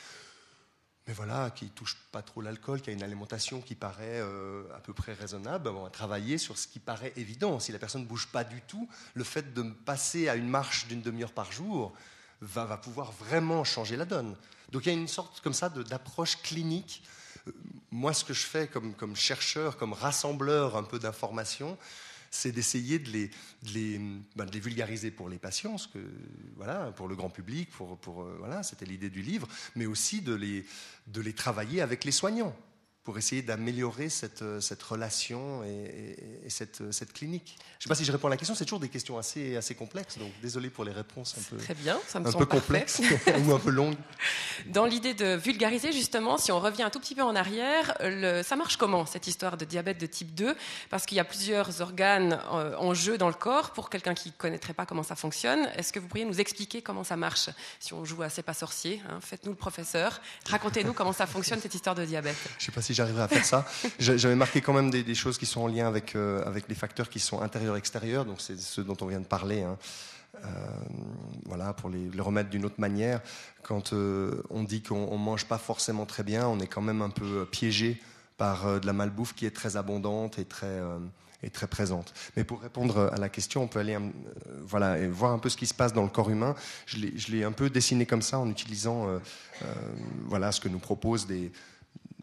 mais 1.07 1.13
voilà, 1.13 1.51
qui 1.51 1.69
touche 1.69 1.97
pas 2.11 2.23
trop 2.23 2.41
l'alcool, 2.41 2.81
qui 2.81 2.89
a 2.89 2.93
une 2.93 3.03
alimentation 3.03 3.61
qui 3.61 3.75
paraît 3.75 4.19
euh, 4.21 4.63
à 4.75 4.79
peu 4.79 4.93
près 4.93 5.13
raisonnable, 5.13 5.69
on 5.69 5.83
va 5.83 5.89
travailler 5.89 6.37
sur 6.39 6.57
ce 6.57 6.67
qui 6.67 6.79
paraît 6.79 7.13
évident. 7.15 7.59
Si 7.59 7.71
la 7.71 7.77
personne 7.77 8.01
ne 8.01 8.07
bouge 8.07 8.27
pas 8.27 8.43
du 8.43 8.61
tout, 8.61 8.89
le 9.13 9.23
fait 9.23 9.53
de 9.53 9.61
passer 9.61 10.29
à 10.29 10.35
une 10.35 10.47
marche 10.47 10.87
d'une 10.87 11.01
demi-heure 11.01 11.31
par 11.31 11.51
jour 11.51 11.93
va, 12.41 12.65
pouvoir 12.77 13.11
vraiment 13.11 13.63
changer 13.63 13.97
la 13.97 14.05
donne. 14.05 14.35
Donc 14.71 14.85
il 14.85 14.93
y 14.93 14.95
a 14.95 14.99
une 14.99 15.07
sorte 15.07 15.41
comme 15.41 15.53
ça 15.53 15.69
d'approche 15.69 16.41
clinique. 16.41 17.03
Euh, 17.47 17.51
moi, 17.91 18.11
ce 18.13 18.25
que 18.25 18.33
je 18.33 18.45
fais 18.45 18.67
comme, 18.67 18.95
comme 18.95 19.15
chercheur, 19.15 19.77
comme 19.77 19.93
rassembleur 19.93 20.75
un 20.75 20.83
peu 20.83 20.97
d'informations, 20.97 21.77
c'est 22.35 22.51
d'essayer 22.51 22.99
de 22.99 23.09
les, 23.09 23.31
les, 23.73 23.99
ben, 24.35 24.45
de 24.45 24.51
les, 24.51 24.59
vulgariser 24.59 25.11
pour 25.11 25.29
les 25.29 25.39
patients, 25.39 25.77
pour 26.95 27.07
le 27.07 27.15
grand 27.15 27.29
public, 27.29 27.69
euh, 27.81 28.63
c'était 28.63 28.85
l'idée 28.85 29.09
du 29.09 29.21
livre, 29.21 29.47
mais 29.75 29.85
aussi 29.85 30.21
de 30.21 30.35
de 31.07 31.21
les 31.21 31.33
travailler 31.33 31.81
avec 31.81 32.03
les 32.03 32.11
soignants 32.11 32.55
pour 33.05 33.19
essayer 33.19 33.43
d'améliorer 33.43 34.09
cette, 34.09 34.41
euh, 34.41 34.59
cette, 34.59 34.81
relation 34.81 35.63
et, 35.63 36.17
cette, 36.49 36.81
euh, 36.81 36.91
cette, 36.91 37.13
clinique. 37.13 37.55
Je 37.55 37.61
ne 37.61 37.83
sais 37.83 37.89
pas 37.89 37.95
si 37.95 38.03
je 38.03 38.11
réponds 38.11 38.27
à 38.27 38.31
la 38.31 38.37
question, 38.37 38.55
c'est 38.55 38.65
toujours 38.65 38.79
des 38.79 38.89
questions 38.89 39.19
assez, 39.19 39.55
assez 39.55 39.75
complexes, 39.75 40.17
donc 40.17 40.31
désolé 40.41 40.71
pour 40.71 40.83
les 40.83 40.91
réponses 40.91 41.35
un 41.37 41.41
peu, 41.43 41.57
Très 41.57 41.75
bien, 41.75 41.99
ça 42.07 42.19
me 42.19 42.27
un 42.27 42.31
peu 42.31 42.47
complexes 42.47 43.01
ou 43.45 43.53
un 43.53 43.59
peu 43.59 43.69
longues. 43.69 43.95
Dans 44.65 44.85
l'idée 44.85 45.13
de 45.13 45.35
vulgariser, 45.35 45.91
justement, 45.91 46.39
si 46.39 46.51
on 46.51 46.59
revient 46.59 46.81
un 46.81 46.89
tout 46.89 46.99
petit 46.99 47.13
peu 47.13 47.21
en 47.21 47.35
arrière, 47.35 47.95
le, 48.01 48.41
ça 48.41 48.55
marche 48.55 48.77
comment 48.77 49.05
cette 49.05 49.27
histoire 49.27 49.55
de 49.55 49.65
diabète 49.65 49.99
de 49.99 50.07
type 50.07 50.33
2 50.33 50.55
Parce 50.89 51.05
qu'il 51.05 51.17
y 51.17 51.19
a 51.19 51.25
plusieurs 51.25 51.81
organes 51.81 52.39
euh, 52.51 52.75
en 52.77 52.95
jeu 52.95 53.19
dans 53.19 53.27
le 53.27 53.35
corps. 53.35 53.71
Pour 53.73 53.91
quelqu'un 53.91 54.15
qui 54.15 54.29
ne 54.29 54.33
connaîtrait 54.33 54.73
pas 54.73 54.87
comment 54.87 55.03
ça 55.03 55.15
fonctionne, 55.15 55.69
est-ce 55.75 55.93
que 55.93 55.99
vous 55.99 56.07
pourriez 56.07 56.25
nous 56.25 56.41
expliquer 56.41 56.81
comment 56.81 57.03
ça 57.03 57.17
marche? 57.17 57.51
Si 57.79 57.93
on 57.93 58.03
joue 58.03 58.23
à 58.23 58.29
C'est 58.29 58.41
pas 58.41 58.55
sorcier, 58.55 58.99
hein, 59.07 59.19
faites-nous 59.21 59.51
le 59.51 59.57
professeur, 59.57 60.21
racontez-nous 60.49 60.93
comment 60.93 61.13
ça 61.13 61.27
fonctionne 61.27 61.61
cette 61.61 61.75
histoire 61.75 61.93
de 61.93 62.03
diabète. 62.03 62.37
Je 62.57 62.65
sais 62.65 62.71
pas 62.71 62.81
si 62.81 62.94
j'arriverai 62.95 63.23
à 63.23 63.27
faire 63.27 63.45
ça. 63.45 63.65
J'avais 63.99 64.35
marqué 64.35 64.61
quand 64.61 64.73
même 64.73 64.89
des, 64.89 65.15
choses 65.15 65.37
qui 65.37 65.45
sont 65.45 65.61
en 65.61 65.67
lien 65.67 65.87
avec, 65.87 66.15
euh, 66.15 66.43
avec 66.45 66.67
les 66.67 66.75
facteurs 66.75 67.09
qui 67.09 67.19
sont 67.19 67.41
intérieurs-extérieurs, 67.41 68.25
donc 68.25 68.41
c'est 68.41 68.59
ceux 68.59 68.83
dont 68.83 68.97
on 69.01 69.07
vient 69.07 69.19
de 69.19 69.25
parler. 69.25 69.61
Hein. 69.61 69.77
Euh, 70.43 70.47
voilà, 71.45 71.73
pour 71.73 71.89
les, 71.89 72.09
remettre 72.19 72.49
d'une 72.49 72.65
autre 72.65 72.79
manière, 72.79 73.21
quand 73.63 73.93
euh, 73.93 74.41
on 74.49 74.63
dit 74.63 74.81
qu'on 74.81 75.11
ne 75.11 75.23
mange 75.23 75.45
pas 75.45 75.57
forcément 75.57 76.05
très 76.05 76.23
bien, 76.23 76.47
on 76.47 76.59
est 76.59 76.67
quand 76.67 76.81
même 76.81 77.01
un 77.01 77.09
peu 77.09 77.45
piégé 77.45 78.01
par 78.37 78.81
de 78.81 78.85
la 78.85 78.91
malbouffe 78.91 79.33
qui 79.33 79.45
est 79.45 79.55
très 79.55 79.77
abondante 79.77 80.39
et 80.39 80.45
très, 80.45 80.81
et 81.41 81.49
très 81.49 81.67
présente. 81.67 82.13
Mais 82.35 82.43
pour 82.43 82.59
répondre 82.59 83.09
à 83.13 83.17
la 83.17 83.29
question, 83.29 83.63
on 83.63 83.67
peut 83.67 83.79
aller 83.79 83.97
voilà, 84.63 85.07
voir 85.07 85.31
un 85.31 85.39
peu 85.39 85.47
ce 85.47 85.55
qui 85.55 85.67
se 85.67 85.73
passe 85.73 85.93
dans 85.93 86.03
le 86.03 86.09
corps 86.09 86.29
humain. 86.29 86.53
Je 86.85 87.31
l'ai 87.31 87.45
un 87.45 87.53
peu 87.53 87.69
dessiné 87.69 88.05
comme 88.05 88.21
ça 88.21 88.37
en 88.37 88.49
utilisant 88.49 89.07
voilà, 90.25 90.51
ce 90.51 90.59
que 90.59 90.67
nous 90.67 90.79
proposent 90.79 91.27
des, 91.27 91.49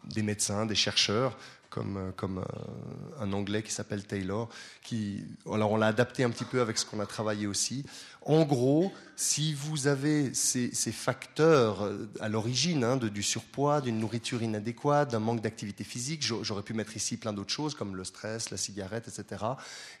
des 0.05 0.21
médecins, 0.21 0.65
des 0.65 0.75
chercheurs, 0.75 1.37
comme, 1.73 1.97
euh, 1.97 2.11
comme 2.15 2.37
euh, 2.37 3.21
un 3.23 3.33
Anglais 3.33 3.63
qui 3.63 3.71
s'appelle 3.71 4.03
Taylor. 4.05 4.47
Qui, 4.83 5.25
alors 5.51 5.71
on 5.71 5.77
l'a 5.77 5.87
adapté 5.87 6.23
un 6.23 6.29
petit 6.29 6.43
peu 6.45 6.61
avec 6.61 6.77
ce 6.77 6.85
qu'on 6.85 6.99
a 6.99 7.05
travaillé 7.05 7.47
aussi. 7.47 7.83
En 8.21 8.43
gros, 8.43 8.93
si 9.15 9.53
vous 9.53 9.87
avez 9.87 10.33
ces, 10.33 10.69
facteurs 10.91 11.83
euh, 11.83 12.07
à 12.19 12.29
l'origine 12.29 12.83
hein, 12.83 12.97
du 12.97 13.23
surpoids, 13.23 13.81
d'une 13.81 13.99
nourriture 13.99 14.43
inadéquate, 14.43 15.11
d'un 15.11 15.19
manque 15.19 15.41
d'activité 15.41 15.83
physique, 15.83 16.21
j'aurais 16.21 16.63
pu 16.63 16.73
mettre 16.73 16.95
ici 16.95 17.17
plein 17.17 17.33
d'autres 17.33 17.53
choses 17.53 17.73
comme 17.73 17.95
le 17.95 18.03
stress, 18.03 18.51
la 18.51 18.57
cigarette, 18.57 19.07
etc. 19.07 19.43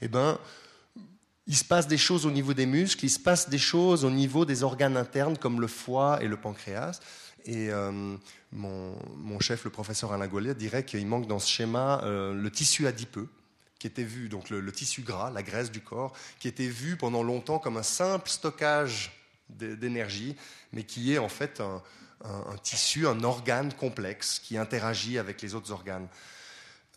Eh 0.01 0.07
ben, 0.07 0.37
il 1.47 1.55
se 1.55 1.65
passe 1.65 1.87
des 1.87 1.97
choses 1.97 2.25
au 2.25 2.31
niveau 2.31 2.53
des 2.53 2.67
muscles, 2.67 3.03
il 3.03 3.09
se 3.09 3.19
passe 3.19 3.49
des 3.49 3.57
choses 3.57 4.05
au 4.05 4.11
niveau 4.11 4.45
des 4.45 4.63
organes 4.63 4.95
internes 4.95 5.37
comme 5.37 5.59
le 5.59 5.67
foie 5.67 6.21
et 6.21 6.27
le 6.27 6.37
pancréas. 6.37 6.99
Et 7.45 7.69
euh, 7.71 8.17
mon, 8.51 9.39
chef, 9.39 9.65
le 9.65 9.69
professeur 9.69 10.13
Alain 10.13 10.27
Gaulier, 10.27 10.55
dirait 10.55 10.85
qu'il 10.85 11.05
manque 11.05 11.27
dans 11.27 11.39
ce 11.39 11.49
schéma 11.49 12.01
euh, 12.03 12.33
le 12.33 12.51
tissu 12.51 12.87
adipeux, 12.87 13.27
qui 13.79 13.87
était 13.87 14.03
vu, 14.03 14.29
donc 14.29 14.49
le, 14.49 14.71
tissu 14.71 15.01
gras, 15.01 15.29
la 15.29 15.43
graisse 15.43 15.71
du 15.71 15.81
corps, 15.81 16.13
qui 16.39 16.47
était 16.47 16.67
vu 16.67 16.95
pendant 16.95 17.21
longtemps 17.21 17.59
comme 17.59 17.77
un 17.77 17.83
simple 17.83 18.29
stockage 18.29 19.11
d'énergie, 19.49 20.35
mais 20.71 20.83
qui 20.83 21.13
est 21.13 21.17
en 21.17 21.27
fait 21.27 21.61
un, 21.61 21.81
tissu, 22.63 23.05
un 23.07 23.23
organe 23.23 23.73
complexe 23.73 24.39
qui 24.39 24.57
interagit 24.57 25.17
avec 25.17 25.41
les 25.41 25.53
autres 25.53 25.71
organes. 25.71 26.07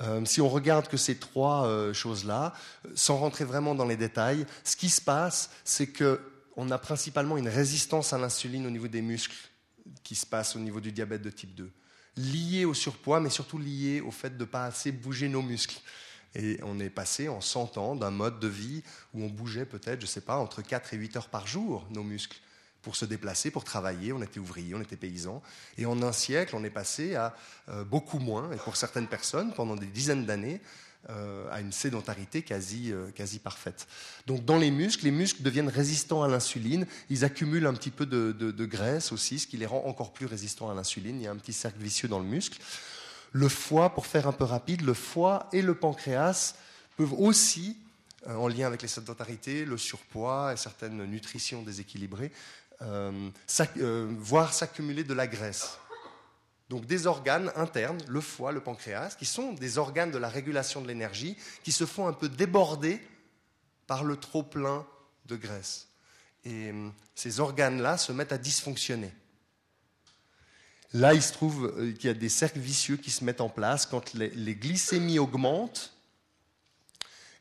Euh, 0.01 0.25
si 0.25 0.41
on 0.41 0.49
regarde 0.49 0.87
que 0.87 0.97
ces 0.97 1.17
trois 1.17 1.93
choses-là, 1.93 2.53
sans 2.95 3.17
rentrer 3.17 3.45
vraiment 3.45 3.75
dans 3.75 3.85
les 3.85 3.97
détails, 3.97 4.47
ce 4.63 4.77
qui 4.77 4.89
se 4.89 5.01
passe, 5.01 5.51
c'est 5.65 5.89
qu'on 5.89 6.71
a 6.71 6.79
principalement 6.79 7.37
une 7.37 7.49
résistance 7.49 8.13
à 8.13 8.19
l'insuline 8.19 8.65
au 8.65 8.71
niveau 8.71 8.87
des 8.87 9.03
muscles 9.03 9.35
qui 10.03 10.15
se 10.15 10.27
passe 10.27 10.57
au 10.57 10.59
niveau 10.59 10.81
du 10.81 10.93
diabète 10.93 11.23
de 11.23 11.31
type 11.31 11.55
2, 11.55 11.71
lié 12.17 12.65
au 12.65 12.75
surpoids, 12.75 13.21
mais 13.21 13.31
surtout 13.31 13.59
lié 13.59 14.01
au 14.01 14.11
fait 14.11 14.31
de 14.31 14.45
ne 14.45 14.49
pas 14.49 14.65
assez 14.65 14.93
bouger 14.93 15.29
nos 15.29 15.43
muscles. 15.43 15.81
Et 16.35 16.59
on 16.63 16.79
est 16.81 16.91
passé 16.91 17.29
en 17.29 17.41
100 17.41 17.79
ans 17.79 17.97
d'un 17.97 18.11
mode 18.11 18.41
de 18.41 18.49
vie 18.49 18.83
où 19.15 19.23
on 19.23 19.29
bougeait 19.29 19.65
peut-être, 19.65 20.01
je 20.01 20.07
ne 20.07 20.11
sais 20.11 20.21
pas, 20.21 20.37
entre 20.37 20.61
4 20.63 20.93
et 20.93 20.97
8 20.97 21.17
heures 21.17 21.29
par 21.29 21.47
jour, 21.47 21.87
nos 21.91 22.03
muscles, 22.03 22.39
pour 22.83 22.95
se 22.95 23.05
déplacer, 23.05 23.51
pour 23.51 23.65
travailler. 23.65 24.13
On 24.13 24.23
était 24.23 24.39
ouvriers, 24.39 24.75
on 24.75 24.81
était 24.81 24.97
paysans. 24.97 25.43
Et 25.79 25.87
en 25.87 26.03
un 26.03 26.13
siècle, 26.13 26.55
on 26.55 26.63
est 26.63 26.71
passé 26.71 27.15
à 27.15 27.35
euh, 27.69 27.85
beaucoup 27.85 28.19
moins, 28.19 28.53
et 28.53 28.57
pour 28.57 28.77
certaines 28.77 29.09
personnes, 29.09 29.55
pendant 29.55 29.77
des 29.77 29.87
dizaines 29.87 30.27
d'années, 30.27 30.61
euh, 31.09 31.47
à 31.53 31.61
une 31.61 31.71
sédentarité 31.71 32.43
quasi, 32.43 32.91
euh, 32.91 33.13
quasi 33.13 33.39
parfaite. 33.39 33.87
Donc 34.27 34.45
dans 34.45 34.59
les 34.59 34.73
muscles, 34.73 35.05
les 35.05 35.13
muscles 35.13 35.41
deviennent 35.41 35.69
résistants 35.69 36.25
à 36.25 36.29
l'insuline, 36.29 36.85
ils 37.11 37.25
accumulent 37.25 37.69
un 37.69 37.75
petit 37.75 37.93
peu 37.93 38.07
de, 38.07 38.33
de, 38.33 38.65
graisse 38.67 39.13
aussi, 39.13 39.39
ce 39.39 39.47
qui 39.47 39.57
les 39.57 39.67
rend 39.67 39.85
encore 39.87 40.13
plus 40.13 40.27
résistants 40.27 40.69
à 40.69 40.75
l'insuline. 40.75 41.21
Il 41.21 41.23
y 41.23 41.29
a 41.29 41.31
un 41.31 41.37
petit 41.37 41.53
cercle 41.53 41.79
vicieux 41.79 42.09
dans 42.09 42.19
le 42.19 42.25
muscle. 42.25 42.59
Le 43.31 43.49
foie, 43.49 43.91
pour 43.91 44.07
faire 44.07 44.27
un 44.27 44.33
peu 44.33 44.43
rapide, 44.43 44.83
le 44.83 44.95
foie 44.95 45.49
et 45.53 45.63
le 45.63 45.77
pancréas 45.77 46.57
peuvent 46.97 47.13
aussi, 47.13 47.77
euh, 48.27 48.35
en 48.35 48.49
lien 48.49 48.67
avec 48.67 48.83
les 48.83 48.89
sédentarités, 48.89 49.65
le 49.65 49.79
surpoids 49.79 50.55
et 50.55 50.57
certaines 50.57 51.05
nutritions 51.05 51.63
déséquilibrées, 51.63 52.33
voir 52.81 54.53
s'accumuler 54.53 55.05
de 55.05 55.15
la 55.15 55.29
graisse 55.29 55.79
donc 56.69 56.87
des 56.87 57.07
organes 57.07 57.53
internes, 57.55 58.03
le 58.09 58.21
foie, 58.21 58.53
le 58.53 58.61
pancréas, 58.61 59.15
qui 59.17 59.25
sont 59.25 59.53
des 59.53 59.79
organes 59.79 60.11
de 60.11 60.19
la 60.19 60.29
régulation 60.29 60.83
de 60.83 60.89
l'énergie, 60.89 61.37
qui 61.63 61.73
se 61.73 61.87
font 61.87 62.09
un 62.09 62.13
peu 62.13 62.29
déborder 62.29 63.01
par 63.87 64.03
le 64.03 64.17
trop-plein 64.17 64.85
de 65.27 65.37
graisse. 65.37 65.89
Et 66.45 66.71
hum, 66.71 66.93
ces 67.15 67.41
organes-là 67.41 67.99
se 67.99 68.13
mettent 68.13 68.33
à 68.33 68.39
dysfonctionner. 68.39 69.13
Là, 70.93 71.15
il 71.15 71.23
se 71.23 71.33
trouve 71.33 71.67
euh, 71.67 71.93
qu'il 71.93 72.07
y 72.07 72.11
a 72.11 72.15
des 72.15 72.29
cercles 72.29 72.59
vicieux 72.59 72.97
qui 72.97 73.11
se 73.11 73.25
mettent 73.25 73.41
en 73.41 73.49
place. 73.49 73.87
Quand 73.87 74.15
les, 74.15 74.55
glycémies 74.55 75.19
augmentent, 75.19 75.93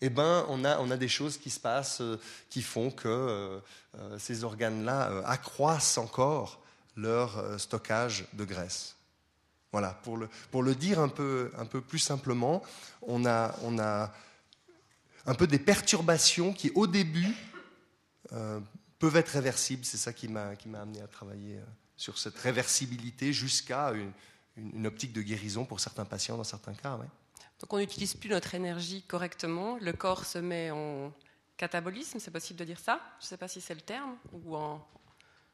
eh 0.01 0.09
ben, 0.09 0.45
on, 0.49 0.65
a, 0.65 0.77
on 0.79 0.91
a 0.91 0.97
des 0.97 1.07
choses 1.07 1.37
qui 1.37 1.49
se 1.49 1.59
passent 1.59 2.01
euh, 2.01 2.19
qui 2.49 2.61
font 2.61 2.91
que 2.91 3.07
euh, 3.07 4.19
ces 4.19 4.43
organes-là 4.43 5.23
accroissent 5.25 5.97
encore 5.97 6.61
leur 6.95 7.59
stockage 7.59 8.25
de 8.33 8.45
graisse. 8.45 8.95
Voilà, 9.75 9.91
pour 10.03 10.15
le, 10.15 10.29
pour 10.51 10.63
le 10.63 10.73
dire 10.73 11.01
un 11.01 11.09
peu, 11.09 11.51
un 11.57 11.65
peu 11.65 11.81
plus 11.81 11.99
simplement, 11.99 12.63
on 13.01 13.25
a, 13.25 13.53
on 13.61 13.77
a 13.77 14.13
un 15.25 15.35
peu 15.35 15.47
des 15.47 15.59
perturbations 15.59 16.53
qui, 16.53 16.71
au 16.75 16.87
début, 16.87 17.35
peuvent 18.29 19.17
être 19.17 19.27
réversibles. 19.27 19.83
C'est 19.83 19.97
ça 19.97 20.13
qui 20.13 20.29
m'a 20.29 20.53
amené 20.79 21.01
à 21.01 21.07
travailler 21.07 21.59
sur 21.97 22.17
cette 22.17 22.37
réversibilité 22.37 23.33
jusqu'à 23.33 23.91
une, 24.55 24.87
optique 24.87 25.11
de 25.11 25.21
guérison 25.21 25.65
pour 25.65 25.81
certains 25.81 26.05
patients 26.05 26.37
dans 26.37 26.45
certains 26.45 26.73
cas. 26.73 26.97
Donc 27.59 27.73
on 27.73 27.77
n'utilise 27.77 28.13
plus 28.13 28.29
notre 28.29 28.55
énergie 28.55 29.01
correctement, 29.01 29.77
le 29.81 29.91
corps 29.91 30.23
se 30.23 30.37
met 30.37 30.71
en 30.71 31.11
catabolisme, 31.57 32.19
c'est 32.19 32.31
possible 32.31 32.59
de 32.59 32.63
dire 32.63 32.79
ça? 32.79 33.01
Je 33.19 33.25
ne 33.25 33.29
sais 33.29 33.37
pas 33.37 33.49
si 33.49 33.59
c'est 33.59 33.75
le 33.75 33.81
terme 33.81 34.15
ou 34.31 34.55
en 34.55 34.87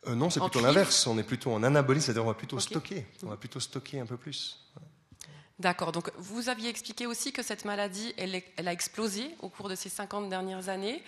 euh, 0.08 0.16
non, 0.16 0.30
c'est 0.30 0.40
plutôt 0.40 0.62
l'inverse. 0.62 1.06
On 1.08 1.18
est 1.18 1.24
plutôt 1.24 1.52
en 1.52 1.64
anabolisme, 1.64 2.08
c'est-à-dire 2.08 2.24
on 2.24 2.28
va 2.28 2.34
plutôt 2.34 2.60
stocker. 2.60 3.06
On 3.24 3.28
va 3.28 3.38
plutôt 3.38 3.60
stocker 3.60 4.00
un 4.00 4.06
peu 4.06 4.18
plus. 4.18 4.60
D'accord. 5.60 5.92
Donc 5.92 6.12
vous 6.18 6.50
aviez 6.50 6.70
expliqué 6.70 7.06
aussi 7.06 7.32
que 7.32 7.44
cette 7.44 7.66
maladie, 7.66 8.14
elle, 8.18 8.42
elle, 8.58 8.68
a 8.68 8.74
explosé 8.74 9.30
au 9.42 9.50
cours 9.50 9.70
de 9.70 9.76
ces 9.76 9.90
50 9.90 10.28
dernières 10.30 10.70
années. 10.70 11.04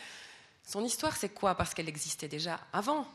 Son 0.63 0.83
histoire, 0.83 1.15
c'est 1.15 1.29
quoi? 1.29 1.55
Parce 1.55 1.73
qu'elle 1.73 1.89
existait 1.89 2.27
déjà 2.27 2.59
avant. 2.71 3.07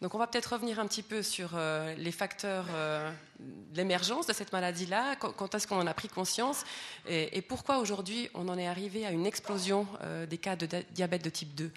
Donc 0.00 0.14
on 0.14 0.18
va 0.18 0.26
peut-être 0.26 0.52
revenir 0.52 0.78
un 0.78 0.86
petit 0.86 1.02
peu 1.02 1.22
sur 1.22 1.50
euh, 1.54 1.94
les 1.94 2.12
facteurs 2.12 2.66
euh, 2.74 3.10
de 3.38 3.76
l'émergence 3.76 4.26
de 4.26 4.32
cette 4.32 4.52
maladie-là, 4.52 5.16
quand, 5.16 5.54
est-ce 5.54 5.66
qu'on 5.66 5.80
en 5.80 5.86
a 5.86 5.94
pris 5.94 6.08
conscience? 6.08 6.64
Et, 7.08 7.42
pourquoi 7.42 7.78
aujourd'hui 7.78 8.28
on 8.34 8.48
en 8.48 8.58
est 8.58 8.66
arrivé 8.66 9.06
à 9.06 9.10
une 9.10 9.26
explosion 9.26 9.86
euh, 10.02 10.26
des 10.26 10.38
cas 10.38 10.56
de 10.56 10.66
diabète 10.92 11.24
de 11.24 11.30
type 11.30 11.54
2 11.54 11.70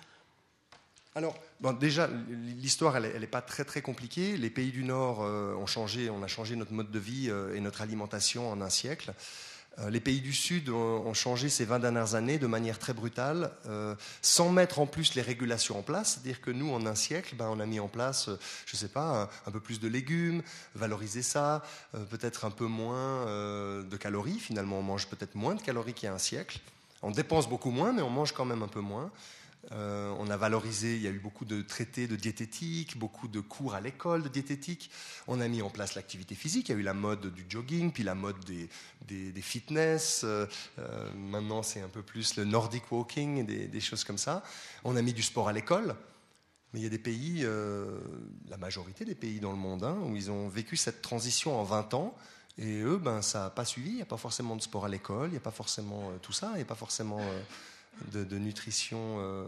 alors, 1.16 1.34
déjà, 1.80 2.10
l'histoire, 2.28 2.98
elle 2.98 3.18
n'est 3.20 3.26
pas 3.26 3.42
très 3.42 3.64
très 3.64 3.82
compliquée. 3.82 4.36
Les 4.36 4.50
pays 4.50 4.72
du 4.72 4.84
Nord 4.84 5.20
ont 5.20 5.66
changé, 5.66 6.10
on 6.10 6.22
a 6.22 6.28
changé 6.28 6.58
notre 6.58 6.74
mode 6.74 6.92
de 6.92 7.00
vie 7.00 7.32
et 7.54 7.62
notre 7.62 7.82
alimentation 7.82 8.52
en 8.52 8.60
un 8.62 8.70
siècle. 8.70 9.14
Euh, 9.80 9.90
les 9.90 10.00
pays 10.00 10.22
du 10.22 10.34
Sud 10.34 10.70
ont 10.70 11.14
changé 11.14 11.50
ces 11.50 11.66
20 11.66 11.80
dernières 11.80 12.16
années 12.16 12.38
de 12.38 12.48
manière 12.48 12.80
très 12.80 12.94
brutale, 12.94 13.52
euh, 13.68 13.96
sans 14.22 14.50
mettre 14.50 14.80
en 14.80 14.88
plus 14.88 15.16
les 15.16 15.22
régulations 15.22 15.78
en 15.78 15.82
place. 15.82 16.14
C'est-à-dire 16.14 16.42
que 16.42 16.52
nous, 16.52 16.72
en 16.72 16.86
un 16.86 16.96
siècle, 16.96 17.36
ben, 17.36 17.48
on 17.50 17.60
a 17.60 17.66
mis 17.66 17.80
en 17.80 17.88
place, 17.88 18.30
euh, 18.30 18.40
je 18.66 18.76
ne 18.76 18.80
sais 18.80 18.88
pas, 18.88 19.30
un, 19.46 19.52
peu 19.52 19.60
plus 19.60 19.80
de 19.80 19.88
légumes, 19.88 20.42
valoriser 20.76 21.22
ça, 21.22 21.64
peut-être 22.10 22.46
un 22.46 22.52
peu 22.52 22.66
moins 22.66 23.26
de 23.26 23.98
calories. 23.98 24.40
Finalement, 24.40 24.80
on 24.80 24.84
mange 24.84 25.08
peut-être 25.08 25.36
moins 25.36 25.56
de 25.56 25.62
calories 25.62 25.94
qu'il 25.94 26.08
y 26.08 26.10
a 26.10 26.14
un 26.14 26.20
siècle. 26.20 26.60
On 27.02 27.12
dépense 27.12 27.48
beaucoup 27.48 27.72
moins, 27.72 27.94
mais 27.94 28.02
on 28.02 28.10
mange 28.10 28.34
quand 28.34 28.46
même 28.46 28.64
un 28.64 28.68
peu 28.68 28.82
moins. 28.82 29.12
Euh, 29.72 30.14
on 30.20 30.30
a 30.30 30.38
valorisé, 30.38 30.96
il 30.96 31.02
y 31.02 31.08
a 31.08 31.12
eu 31.12 31.20
beaucoup 31.20 31.46
de 31.46 31.62
traités 31.62 32.08
de 32.08 32.16
diététique, 32.16 32.98
beaucoup 32.98 33.28
de 33.28 33.40
cours 33.40 33.74
à 33.74 33.82
l'école 33.82 34.24
de 34.24 34.30
diététique. 34.30 34.92
On 35.28 35.42
a 35.42 35.48
mis 35.48 35.62
en 35.62 35.70
place 35.70 35.96
l'activité 35.96 36.36
physique. 36.36 36.70
Il 36.70 36.74
y 36.74 36.76
a 36.76 36.78
eu 36.80 36.84
la 36.84 36.94
mode 36.94 37.34
du 37.34 37.46
jogging, 37.50 37.92
puis 37.92 38.04
la 38.04 38.16
mode 38.16 38.38
des, 38.46 39.42
fitness. 39.42 40.22
Euh, 40.24 40.46
euh, 40.80 41.12
maintenant, 41.16 41.64
c'est 41.64 41.82
un 41.82 41.90
peu 41.90 42.04
plus 42.04 42.36
le 42.36 42.46
nordic 42.46 42.92
walking 42.92 43.38
et 43.50 43.68
des, 43.68 43.80
choses 43.80 44.04
comme 44.04 44.18
ça. 44.18 44.44
On 44.84 44.96
a 44.96 45.02
mis 45.02 45.14
du 45.14 45.24
sport 45.24 45.48
à 45.48 45.54
l'école. 45.54 45.96
Mais 46.74 46.82
il 46.82 46.84
y 46.84 46.88
a 46.88 46.90
des 46.90 47.00
pays, 47.00 47.46
la 48.50 48.58
majorité 48.58 49.06
des 49.06 49.16
pays 49.16 49.40
dans 49.40 49.52
le 49.52 49.58
monde, 49.58 49.86
hein, 49.86 49.98
où 50.04 50.16
ils 50.18 50.30
ont 50.30 50.50
vécu 50.50 50.76
cette 50.76 51.02
transition 51.02 51.58
en 51.58 51.64
20 51.64 51.94
ans. 51.94 52.18
Et 52.58 52.82
eux, 52.82 52.98
ben, 52.98 53.22
ça 53.22 53.44
n'a 53.44 53.50
pas 53.50 53.64
suivi. 53.64 53.92
Il 53.92 53.96
n'y 53.96 54.02
a 54.02 54.06
pas 54.06 54.18
forcément 54.18 54.58
de 54.58 54.62
sport 54.62 54.84
à 54.84 54.90
l'école, 54.90 55.30
il 55.30 55.32
n'y 55.32 55.38
a 55.38 55.42
pas 55.42 55.52
forcément 55.52 56.12
tout 56.22 56.34
ça, 56.34 56.50
il 56.54 56.58
n'y 56.58 56.62
a 56.64 56.66
pas 56.66 56.76
forcément 56.76 57.22
de, 58.12 58.38
nutrition 58.38 59.20
euh, 59.20 59.46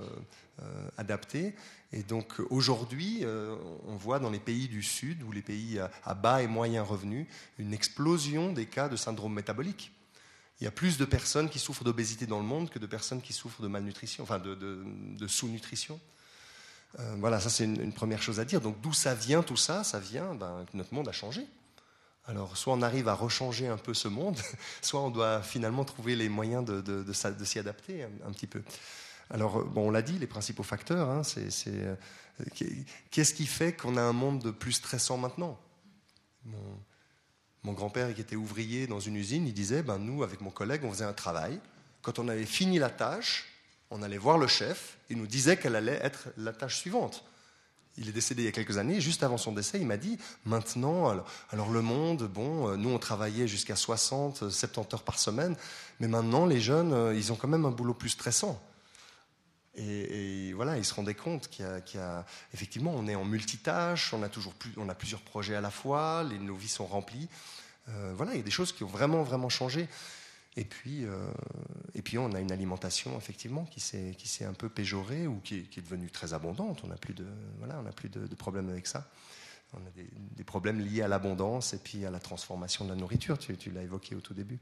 euh, 0.61 0.89
adaptée. 0.97 1.53
Et 1.93 2.03
donc 2.03 2.39
aujourd'hui, 2.49 3.19
euh, 3.23 3.55
on 3.87 3.95
voit 3.95 4.19
dans 4.19 4.29
les 4.29 4.39
pays 4.39 4.67
du 4.67 4.83
Sud, 4.83 5.23
ou 5.23 5.31
les 5.31 5.41
pays 5.41 5.79
à, 6.03 6.13
bas 6.13 6.41
et 6.41 6.47
moyen 6.47 6.83
revenus, 6.83 7.27
une 7.57 7.73
explosion 7.73 8.51
des 8.51 8.65
cas 8.65 8.89
de 8.89 8.95
syndrome 8.95 9.33
métabolique. 9.33 9.91
Il 10.59 10.63
y 10.63 10.67
a 10.67 10.71
plus 10.71 10.97
de 10.97 11.05
personnes 11.05 11.49
qui 11.49 11.59
souffrent 11.59 11.83
d'obésité 11.83 12.25
dans 12.25 12.39
le 12.39 12.45
monde 12.45 12.69
que 12.69 12.79
de 12.79 12.87
personnes 12.87 13.21
qui 13.21 13.31
souffrent 13.31 13.61
de 13.61 13.67
malnutrition, 13.67 14.23
enfin 14.23 14.39
de, 14.39 15.27
sous-nutrition. 15.27 15.99
voilà, 17.17 17.39
ça 17.39 17.49
c'est 17.49 17.65
une, 17.65 17.93
première 17.93 18.23
chose 18.23 18.39
à 18.39 18.45
dire. 18.45 18.59
Donc 18.59 18.81
d'où 18.81 18.91
ça 18.91 19.13
vient 19.13 19.43
tout 19.43 19.55
ça? 19.55 19.83
Ça 19.83 19.99
vient 19.99 20.33
ben, 20.33 20.65
notre 20.73 20.95
monde 20.95 21.07
a 21.07 21.11
changé. 21.11 21.45
Alors, 22.27 22.57
soit 22.57 22.73
on 22.73 22.81
arrive 22.81 23.07
à 23.07 23.13
rechanger 23.13 23.67
un 23.67 23.77
peu 23.77 23.93
ce 23.93 24.09
monde, 24.09 24.37
soit 24.81 24.99
on 24.99 25.09
doit 25.09 25.41
finalement 25.41 25.85
trouver 25.85 26.15
les 26.15 26.27
moyens 26.27 26.65
de, 26.65 27.13
s'y 27.13 27.59
adapter 27.59 28.03
un, 28.03 28.31
petit 28.31 28.47
peu. 28.47 28.61
Alors, 29.29 29.63
bon, 29.63 29.87
on 29.87 29.91
l'a 29.91 30.01
dit, 30.01 30.19
les 30.19 30.27
principaux 30.27 30.63
facteurs, 30.63 31.09
hein, 31.09 31.23
c'est, 31.23 31.49
euh, 31.67 31.95
qu'est-ce 33.11 33.33
qui 33.33 33.45
fait 33.45 33.73
qu'on 33.73 33.95
a 33.95 34.01
un 34.01 34.13
monde 34.13 34.43
de 34.43 34.51
plus 34.51 34.73
stressant 34.73 35.17
maintenant? 35.17 35.57
Mon, 37.63 37.73
grand-père, 37.73 38.13
qui 38.13 38.21
était 38.21 38.35
ouvrier 38.35 38.87
dans 38.87 38.99
une 38.99 39.15
usine, 39.15 39.47
il 39.47 39.53
disait, 39.53 39.81
ben, 39.81 39.97
nous, 39.97 40.23
avec 40.23 40.41
mon 40.41 40.51
collègue, 40.51 40.83
on 40.83 40.91
faisait 40.91 41.05
un 41.05 41.13
travail. 41.13 41.59
Quand 42.01 42.19
on 42.19 42.27
avait 42.27 42.45
fini 42.45 42.77
la 42.77 42.89
tâche, 42.89 43.45
on 43.89 44.01
allait 44.01 44.17
voir 44.17 44.37
le 44.37 44.47
chef, 44.47 44.97
il 45.09 45.17
nous 45.17 45.27
disait 45.27 45.57
quelle 45.57 45.75
allait 45.75 45.99
être 46.01 46.29
la 46.37 46.51
tâche 46.51 46.77
suivante. 46.77 47.23
Il 47.97 48.07
est 48.09 48.11
décédé 48.11 48.43
il 48.43 48.45
y 48.45 48.49
a 48.49 48.51
quelques 48.51 48.77
années. 48.77 49.01
Juste 49.01 49.23
avant 49.23 49.37
son 49.37 49.51
décès, 49.51 49.79
il 49.79 49.87
m'a 49.87 49.97
dit 49.97 50.17
maintenant, 50.45 51.09
alors, 51.51 51.69
le 51.69 51.81
monde, 51.81 52.23
bon, 52.23 52.69
euh, 52.69 52.75
nous 52.77 52.89
on 52.89 52.99
travaillait 52.99 53.47
jusqu'à 53.47 53.75
60, 53.75 54.49
70 54.49 54.93
heures 54.93 55.03
par 55.03 55.19
semaine, 55.19 55.55
mais 55.99 56.07
maintenant 56.07 56.45
les 56.45 56.59
jeunes, 56.59 56.93
euh, 56.93 57.15
ils 57.15 57.31
ont 57.31 57.35
quand 57.35 57.47
même 57.47 57.65
un 57.65 57.71
boulot 57.71 57.93
plus 57.93 58.09
stressant. 58.09 58.61
Et, 59.79 60.53
voilà, 60.53 60.77
ils 60.77 60.85
se 60.85 60.93
rendaient 60.93 61.13
compte 61.13 61.49
qu'il 61.49 61.65
effectivement, 62.51 62.93
on 62.95 63.07
est 63.07 63.13
en 63.13 63.25
multitâche, 63.25 64.11
on 64.11 64.23
a 64.23 64.29
toujours 64.29 64.55
plus, 64.55 64.71
on 64.77 64.89
a 64.89 64.95
plusieurs 64.95 65.21
projets 65.21 65.55
à 65.55 65.61
la 65.61 65.69
fois, 65.69 66.23
nos 66.23 66.55
vies 66.55 66.67
sont 66.67 66.87
remplies. 66.87 67.29
Euh, 67.89 68.13
voilà, 68.15 68.33
il 68.33 68.37
y 68.37 68.41
a 68.41 68.43
des 68.43 68.51
choses 68.51 68.73
qui 68.73 68.83
ont 68.83 68.87
vraiment, 68.87 69.23
vraiment 69.23 69.49
changé. 69.49 69.87
Et 70.57 70.65
puis, 70.65 71.05
euh, 71.05 71.11
et 71.93 72.01
puis 72.01 72.17
on 72.17 72.33
a 72.33 72.39
une 72.39 72.51
alimentation 72.51 73.15
effectivement 73.15 73.65
qui 73.65 73.79
s'est, 73.79 74.15
qui 74.17 74.27
s'est 74.27 74.43
un 74.43 74.53
peu 74.53 74.69
péjorée 74.69 75.27
ou 75.27 75.39
qui 75.43 75.55
est, 75.59 75.79
devenue 75.79 76.09
très 76.09 76.33
abondante. 76.33 76.81
On 76.83 76.87
n'a 76.87 76.95
plus, 76.95 77.13
de, 77.13 77.27
voilà, 77.59 77.79
on 77.79 77.91
plus 77.91 78.09
de, 78.09 78.35
problèmes 78.35 78.67
avec 78.69 78.87
ça. 78.87 79.07
On 79.73 79.77
a 79.77 79.91
des, 80.35 80.43
problèmes 80.43 80.79
liés 80.79 81.03
à 81.03 81.07
l'abondance 81.07 81.75
et 81.75 81.77
puis 81.77 82.05
à 82.07 82.11
la 82.11 82.19
transformation 82.19 82.85
de 82.85 82.89
la 82.89 82.95
nourriture. 82.95 83.37
Tu, 83.37 83.55
l'as 83.69 83.83
évoqué 83.83 84.15
au 84.15 84.19
tout 84.19 84.33
début. 84.33 84.57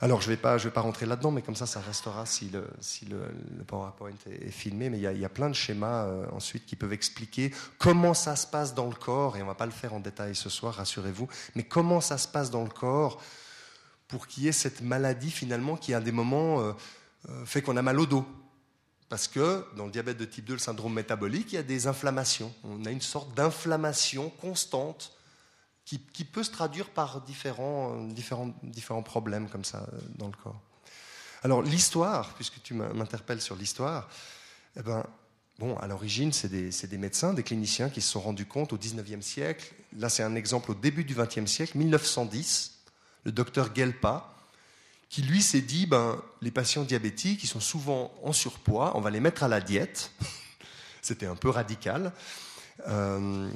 Alors, 0.00 0.20
je 0.20 0.28
vais, 0.28 0.36
pas, 0.36 0.58
je 0.58 0.64
vais 0.64 0.74
pas 0.74 0.82
rentrer 0.82 1.06
là-dedans, 1.06 1.30
mais 1.30 1.42
comme 1.42 1.56
ça, 1.56 1.66
ça 1.66 1.80
restera 1.80 2.26
si 2.26 2.50
le, 2.50 2.68
si 2.78 3.06
le, 3.06 3.20
PowerPoint 3.66 4.12
est, 4.30 4.50
filmé. 4.50 4.90
Mais 4.90 4.98
il 4.98 5.02
y, 5.02 5.06
a, 5.06 5.12
y, 5.12 5.24
a, 5.24 5.28
plein 5.30 5.48
de 5.48 5.54
schémas 5.54 6.04
euh, 6.04 6.26
ensuite 6.32 6.66
qui 6.66 6.76
peuvent 6.76 6.92
expliquer 6.92 7.52
comment 7.78 8.12
ça 8.12 8.36
se 8.36 8.46
passe 8.46 8.74
dans 8.74 8.88
le 8.88 8.94
corps, 8.94 9.38
et 9.38 9.42
on 9.42 9.46
va 9.46 9.54
pas 9.54 9.66
le 9.66 9.72
faire 9.72 9.94
en 9.94 10.00
détail 10.00 10.36
ce 10.36 10.50
soir, 10.50 10.74
rassurez-vous, 10.74 11.28
mais 11.54 11.62
comment 11.62 12.00
ça 12.00 12.18
se 12.18 12.28
passe 12.28 12.50
dans 12.50 12.62
le 12.62 12.70
corps 12.70 13.20
pour 14.08 14.26
qu'il 14.26 14.44
y 14.44 14.48
ait 14.48 14.52
cette 14.52 14.80
maladie 14.80 15.30
finalement 15.30 15.76
qui 15.76 15.94
à 15.94 16.00
des 16.00 16.12
moments 16.12 16.60
euh, 16.60 16.72
euh, 17.28 17.44
fait 17.44 17.62
qu'on 17.62 17.76
a 17.76 17.82
mal 17.82 18.00
au 18.00 18.06
dos. 18.06 18.26
Parce 19.08 19.28
que 19.28 19.64
dans 19.76 19.86
le 19.86 19.90
diabète 19.90 20.18
de 20.18 20.24
type 20.24 20.44
2, 20.44 20.54
le 20.54 20.58
syndrome 20.58 20.92
métabolique, 20.92 21.52
il 21.52 21.56
y 21.56 21.58
a 21.58 21.62
des 21.62 21.86
inflammations. 21.86 22.52
On 22.64 22.84
a 22.84 22.90
une 22.90 23.00
sorte 23.00 23.34
d'inflammation 23.34 24.30
constante 24.30 25.12
qui, 25.84 26.24
peut 26.26 26.42
se 26.42 26.50
traduire 26.50 26.90
par 26.90 27.22
différents, 27.22 27.96
différents, 28.08 28.52
différents 28.62 29.02
problèmes 29.02 29.48
comme 29.48 29.64
ça 29.64 29.86
euh, 29.92 29.98
dans 30.16 30.26
le 30.26 30.36
corps. 30.42 30.60
Alors 31.42 31.62
l'histoire, 31.62 32.34
puisque 32.34 32.60
tu 32.62 32.74
m'interpelles 32.74 33.40
sur 33.40 33.56
l'histoire, 33.56 34.10
eh 34.76 34.82
ben, 34.82 35.06
bon, 35.58 35.76
à 35.76 35.86
l'origine, 35.86 36.32
c'est 36.32 36.48
des, 36.48 36.68
des, 36.68 36.98
médecins, 36.98 37.32
des 37.32 37.42
cliniciens 37.42 37.88
qui 37.88 38.02
se 38.02 38.10
sont 38.10 38.20
rendus 38.20 38.44
compte 38.44 38.74
au 38.74 38.76
19e 38.76 39.22
siècle. 39.22 39.72
Là, 39.96 40.10
c'est 40.10 40.22
un 40.22 40.34
exemple 40.34 40.72
au 40.72 40.74
début 40.74 41.04
du 41.04 41.14
20e 41.14 41.46
siècle, 41.46 41.78
1910 41.78 42.77
le 43.24 43.32
docteur 43.32 43.74
Gelpa, 43.74 44.34
qui 45.08 45.22
lui 45.22 45.42
s'est 45.42 45.60
dit, 45.60 45.86
ben, 45.86 46.20
les 46.42 46.50
patients 46.50 46.84
diabétiques, 46.84 47.42
ils 47.42 47.48
sont 47.48 47.60
souvent 47.60 48.12
en 48.22 48.32
surpoids, 48.32 48.92
on 48.96 49.00
va 49.00 49.10
les 49.10 49.20
mettre 49.20 49.42
à 49.42 49.48
la 49.48 49.60
diète. 49.60 50.12
C'était 51.02 51.26
un 51.26 51.36
peu 51.36 51.48
radical. 51.48 52.12
Euh, 52.86 53.50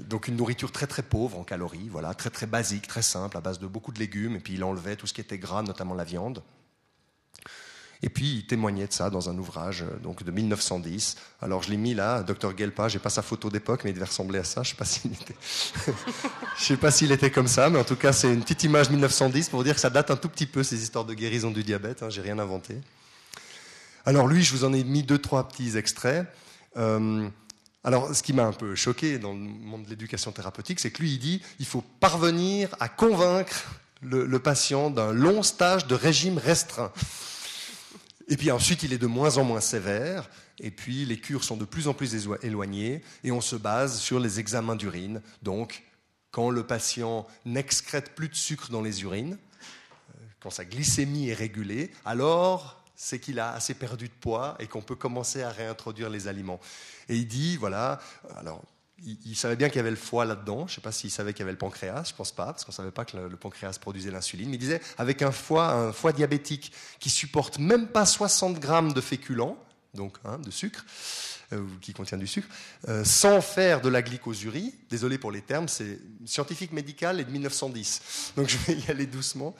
donc 0.00 0.28
une 0.28 0.36
nourriture 0.36 0.70
très 0.70 0.86
très 0.86 1.02
pauvre 1.02 1.38
en 1.38 1.44
calories, 1.44 1.88
voilà, 1.88 2.12
très 2.12 2.28
très 2.28 2.46
basique, 2.46 2.86
très 2.86 3.00
simple, 3.00 3.36
à 3.36 3.40
base 3.40 3.58
de 3.58 3.66
beaucoup 3.66 3.90
de 3.92 3.98
légumes, 3.98 4.36
et 4.36 4.40
puis 4.40 4.54
il 4.54 4.64
enlevait 4.64 4.96
tout 4.96 5.06
ce 5.06 5.14
qui 5.14 5.20
était 5.20 5.38
gras, 5.38 5.62
notamment 5.62 5.94
la 5.94 6.04
viande. 6.04 6.42
Et 8.04 8.10
puis 8.10 8.34
il 8.34 8.46
témoignait 8.46 8.86
de 8.86 8.92
ça 8.92 9.08
dans 9.08 9.30
un 9.30 9.38
ouvrage 9.38 9.80
euh, 9.80 9.98
donc 10.02 10.22
de 10.22 10.30
1910. 10.30 11.16
Alors 11.40 11.62
je 11.62 11.70
l'ai 11.70 11.78
mis 11.78 11.94
là, 11.94 12.22
Dr 12.22 12.54
Gelpa, 12.54 12.88
j'ai 12.88 12.98
pas 12.98 13.08
sa 13.08 13.22
photo 13.22 13.48
d'époque, 13.48 13.80
mais 13.82 13.90
il 13.90 13.94
devait 13.94 14.04
ressembler 14.04 14.40
à 14.40 14.44
ça. 14.44 14.62
Je 14.62 14.70
sais 14.70 14.76
pas 14.76 14.84
s'il 14.84 15.10
était, 15.12 15.34
je 16.58 16.62
sais 16.62 16.76
pas 16.76 16.90
s'il 16.90 17.12
était 17.12 17.30
comme 17.30 17.48
ça, 17.48 17.70
mais 17.70 17.78
en 17.78 17.84
tout 17.84 17.96
cas 17.96 18.12
c'est 18.12 18.30
une 18.30 18.42
petite 18.42 18.62
image 18.64 18.90
1910 18.90 19.48
pour 19.48 19.64
dire 19.64 19.74
que 19.74 19.80
ça 19.80 19.88
date 19.88 20.10
un 20.10 20.16
tout 20.16 20.28
petit 20.28 20.44
peu 20.44 20.62
ces 20.62 20.82
histoires 20.82 21.06
de 21.06 21.14
guérison 21.14 21.50
du 21.50 21.62
diabète. 21.62 22.02
Hein, 22.02 22.10
j'ai 22.10 22.20
rien 22.20 22.38
inventé. 22.38 22.76
Alors 24.04 24.26
lui, 24.26 24.44
je 24.44 24.52
vous 24.52 24.64
en 24.64 24.74
ai 24.74 24.84
mis 24.84 25.02
deux 25.02 25.16
trois 25.16 25.48
petits 25.48 25.78
extraits. 25.78 26.26
Euh, 26.76 27.26
Alors, 27.84 28.14
ce 28.14 28.22
qui 28.22 28.34
m'a 28.34 28.44
un 28.44 28.52
peu 28.52 28.74
choqué 28.74 29.18
dans 29.18 29.32
le 29.32 29.38
monde 29.38 29.84
de 29.84 29.88
l'éducation 29.88 30.30
thérapeutique, 30.30 30.78
c'est 30.78 30.90
que 30.90 31.00
lui, 31.00 31.12
il 31.12 31.18
dit 31.18 31.40
il 31.58 31.64
faut 31.64 31.82
parvenir 32.00 32.68
à 32.80 32.90
convaincre 32.90 33.64
le, 34.02 34.38
patient 34.38 34.90
d'un 34.90 35.12
long 35.12 35.42
stage 35.42 35.86
de 35.86 35.94
régime 35.94 36.36
restreint. 36.36 36.92
Et 38.28 38.36
puis 38.36 38.50
ensuite, 38.50 38.82
il 38.82 38.92
est 38.92 38.98
de 38.98 39.06
moins 39.06 39.36
en 39.36 39.44
moins 39.44 39.60
sévère, 39.60 40.30
et 40.58 40.70
puis 40.70 41.04
les 41.04 41.18
cures 41.18 41.44
sont 41.44 41.56
de 41.56 41.64
plus 41.64 41.88
en 41.88 41.94
plus 41.94 42.28
éloignées, 42.42 43.02
et 43.22 43.32
on 43.32 43.40
se 43.40 43.56
base 43.56 43.98
sur 44.00 44.18
les 44.18 44.40
examens 44.40 44.76
d'urine. 44.76 45.20
Donc, 45.42 45.82
quand 46.30 46.50
le 46.50 46.66
patient 46.66 47.26
n'excrète 47.44 48.14
plus 48.14 48.28
de 48.28 48.34
sucre 48.34 48.70
dans 48.70 48.82
les 48.82 49.02
urines, 49.02 49.36
euh, 49.36 50.24
quand 50.40 50.50
sa 50.50 50.64
glycémie 50.64 51.28
est 51.28 51.34
régulée, 51.34 51.90
alors 52.04 52.82
c'est 52.96 53.18
qu'il 53.18 53.40
a 53.40 53.52
assez 53.52 53.74
perdu 53.74 54.08
de 54.08 54.14
poids 54.14 54.56
et 54.58 54.66
qu'on 54.66 54.80
peut 54.80 54.96
commencer 54.96 55.42
à 55.42 55.50
réintroduire 55.50 56.08
les 56.08 56.26
aliments. 56.26 56.60
Et 57.08 57.16
il 57.16 57.26
dit, 57.26 57.56
voilà, 57.56 58.00
alors 58.36 58.62
il, 59.02 59.36
savait 59.36 59.56
bien 59.56 59.68
qu'il 59.68 59.76
y 59.76 59.80
avait 59.80 59.90
le 59.90 59.96
foie 59.96 60.24
là-dedans. 60.24 60.66
Je 60.66 60.72
ne 60.72 60.76
sais 60.76 60.80
pas 60.80 60.92
s'il 60.92 61.10
savait 61.10 61.32
qu'il 61.32 61.40
y 61.40 61.42
avait 61.42 61.52
le 61.52 61.58
pancréas, 61.58 62.04
je 62.04 62.14
pense 62.14 62.32
pas, 62.32 62.46
parce 62.46 62.64
qu'on 62.64 62.72
ne 62.72 62.76
savait 62.76 62.90
pas 62.90 63.04
que 63.04 63.16
le, 63.16 63.36
pancréas 63.36 63.78
produisait 63.80 64.10
l'insuline. 64.10 64.48
Mais 64.48 64.56
il 64.56 64.60
disait, 64.60 64.80
avec 64.98 65.22
un 65.22 65.32
foie, 65.32 65.72
un 65.72 65.92
foie 65.92 66.12
diabétique 66.12 66.72
qui 67.00 67.10
supporte 67.10 67.58
même 67.58 67.88
pas 67.88 68.06
60 68.06 68.58
grammes 68.58 68.92
de 68.92 69.00
féculents, 69.00 69.58
donc 69.94 70.16
hein, 70.24 70.38
de 70.38 70.50
sucre, 70.50 70.84
euh, 71.52 71.62
qui 71.80 71.92
contient 71.92 72.18
du 72.18 72.26
sucre, 72.26 72.48
euh, 72.88 73.04
sans 73.04 73.40
faire 73.40 73.80
de 73.80 73.88
la 73.88 74.02
glycosurie, 74.02 74.74
désolé 74.88 75.18
pour 75.18 75.30
les 75.30 75.42
termes, 75.42 75.68
c'est 75.68 75.98
scientifique 76.24 76.72
médical 76.72 77.20
et 77.20 77.24
de 77.24 77.30
1910, 77.30 78.32
donc 78.36 78.48
je 78.48 78.56
vais 78.58 78.74
y 78.74 78.90
aller 78.90 79.06
doucement. 79.06 79.54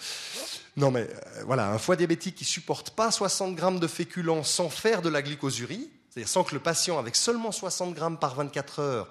Non 0.76 0.90
mais 0.90 1.02
euh, 1.02 1.42
voilà, 1.44 1.70
un 1.70 1.78
foie 1.78 1.96
diabétique 1.96 2.36
qui 2.36 2.44
supporte 2.44 2.90
pas 2.90 3.10
60 3.10 3.54
grammes 3.54 3.80
de 3.80 3.86
féculents 3.86 4.42
sans 4.42 4.70
faire 4.70 5.02
de 5.02 5.08
la 5.08 5.22
glycosurie, 5.22 5.90
c'est-à-dire 6.08 6.28
sans 6.28 6.44
que 6.44 6.54
le 6.54 6.60
patient, 6.60 6.98
avec 6.98 7.16
seulement 7.16 7.52
60 7.52 7.94
grammes 7.94 8.18
par 8.18 8.34
24 8.34 8.78
heures, 8.78 9.10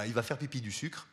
ben, 0.00 0.06
il 0.06 0.14
va 0.14 0.22
faire 0.22 0.38
pipi 0.38 0.62
du 0.62 0.72
sucre. 0.72 1.06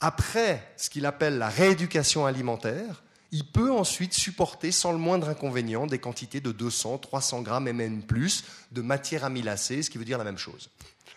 Après 0.00 0.72
ce 0.76 0.90
qu'il 0.90 1.06
appelle 1.06 1.38
la 1.38 1.48
rééducation 1.48 2.26
alimentaire, 2.26 3.04
il 3.30 3.46
peut 3.46 3.70
ensuite 3.70 4.14
supporter 4.14 4.72
sans 4.72 4.90
le 4.90 4.98
moindre 4.98 5.28
inconvénient 5.28 5.86
des 5.86 6.00
quantités 6.00 6.40
de 6.40 6.50
200, 6.50 6.98
300 6.98 7.42
grammes 7.42 7.68
et 7.68 7.72
même 7.72 8.02
plus 8.02 8.42
de 8.72 8.82
matière 8.82 9.24
amylacée, 9.24 9.84
ce 9.84 9.90
qui 9.90 9.98
veut 9.98 10.04
dire 10.04 10.18
la 10.18 10.24
même 10.24 10.38
chose. 10.38 10.70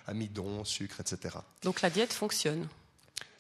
Amidon, 0.06 0.64
sucre, 0.64 1.00
etc. 1.00 1.36
Donc 1.64 1.82
la 1.82 1.90
diète 1.90 2.14
fonctionne. 2.14 2.68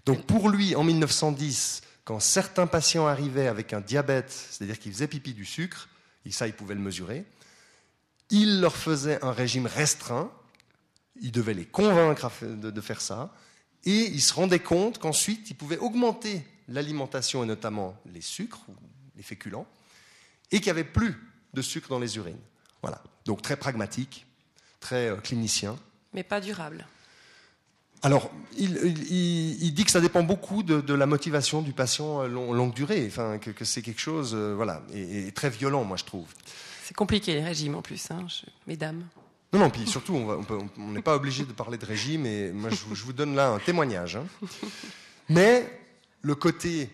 Donc 0.07 0.25
pour 0.25 0.49
lui, 0.49 0.75
en 0.75 0.83
1910, 0.83 1.83
quand 2.05 2.19
certains 2.19 2.65
patients 2.65 3.05
arrivaient 3.05 3.47
avec 3.47 3.73
un 3.73 3.81
diabète, 3.81 4.31
c'est-à-dire 4.31 4.79
qu'ils 4.79 4.93
faisaient 4.93 5.07
pipi 5.07 5.35
du 5.35 5.45
sucre, 5.45 5.89
et 6.25 6.31
ça, 6.31 6.47
il 6.47 6.53
pouvait 6.53 6.73
le 6.73 6.81
mesurer, 6.81 7.25
il 8.31 8.61
leur 8.61 8.75
faisait 8.75 9.23
un 9.23 9.31
régime 9.31 9.67
restreint, 9.67 10.31
il 11.21 11.31
devait 11.31 11.53
les 11.53 11.65
convaincre 11.65 12.29
de 12.43 12.81
faire 12.81 13.01
ça, 13.01 13.33
et 13.85 14.05
il 14.05 14.21
se 14.21 14.33
rendait 14.33 14.59
compte 14.59 14.99
qu'ensuite, 14.99 15.49
il 15.49 15.55
pouvait 15.55 15.77
augmenter 15.77 16.45
l'alimentation 16.67 17.43
et 17.43 17.47
notamment 17.47 17.95
les 18.11 18.21
sucres, 18.21 18.65
les 19.15 19.23
féculents, 19.23 19.65
et 20.51 20.57
qu'il 20.57 20.65
n'y 20.65 20.79
avait 20.79 20.83
plus 20.83 21.17
de 21.53 21.61
sucre 21.61 21.89
dans 21.89 21.99
les 21.99 22.17
urines. 22.17 22.39
Voilà. 22.81 23.01
Donc 23.25 23.41
très 23.41 23.55
pragmatique, 23.55 24.25
très 24.79 25.09
euh, 25.09 25.17
clinicien. 25.17 25.77
Mais 26.13 26.23
pas 26.23 26.41
durable. 26.41 26.85
Alors, 28.03 28.31
il, 28.57 29.73
dit 29.73 29.85
que 29.85 29.91
ça 29.91 30.01
dépend 30.01 30.23
beaucoup 30.23 30.63
de, 30.63 30.93
la 30.93 31.05
motivation 31.05 31.61
du 31.61 31.71
patient 31.71 32.25
longue 32.25 32.73
durée, 32.73 33.05
enfin, 33.05 33.37
que, 33.37 33.63
c'est 33.63 33.83
quelque 33.83 34.01
chose, 34.01 34.31
euh, 34.33 34.55
voilà, 34.55 34.81
et, 34.91 35.31
très 35.31 35.51
violent, 35.51 35.83
moi 35.83 35.97
je 35.97 36.05
trouve. 36.05 36.25
C'est 36.83 36.95
compliqué 36.95 37.35
les 37.35 37.43
régimes 37.43 37.75
en 37.75 37.83
plus, 37.83 38.09
hein, 38.09 38.25
mesdames. 38.65 39.03
Non, 39.53 39.59
non, 39.59 39.69
puis 39.69 39.85
surtout, 39.85 40.13
on 40.13 40.91
n'est 40.91 41.01
pas 41.01 41.15
obligé 41.15 41.43
de 41.45 41.51
parler 41.51 41.77
de 41.77 41.85
régime, 41.85 42.25
et 42.25 42.51
moi 42.51 42.69
je, 42.69 43.03
vous 43.03 43.13
donne 43.13 43.35
là 43.35 43.49
un 43.49 43.59
témoignage. 43.59 44.15
Hein. 44.15 44.25
Mais 45.29 45.81
le 46.21 46.35
côté 46.35 46.89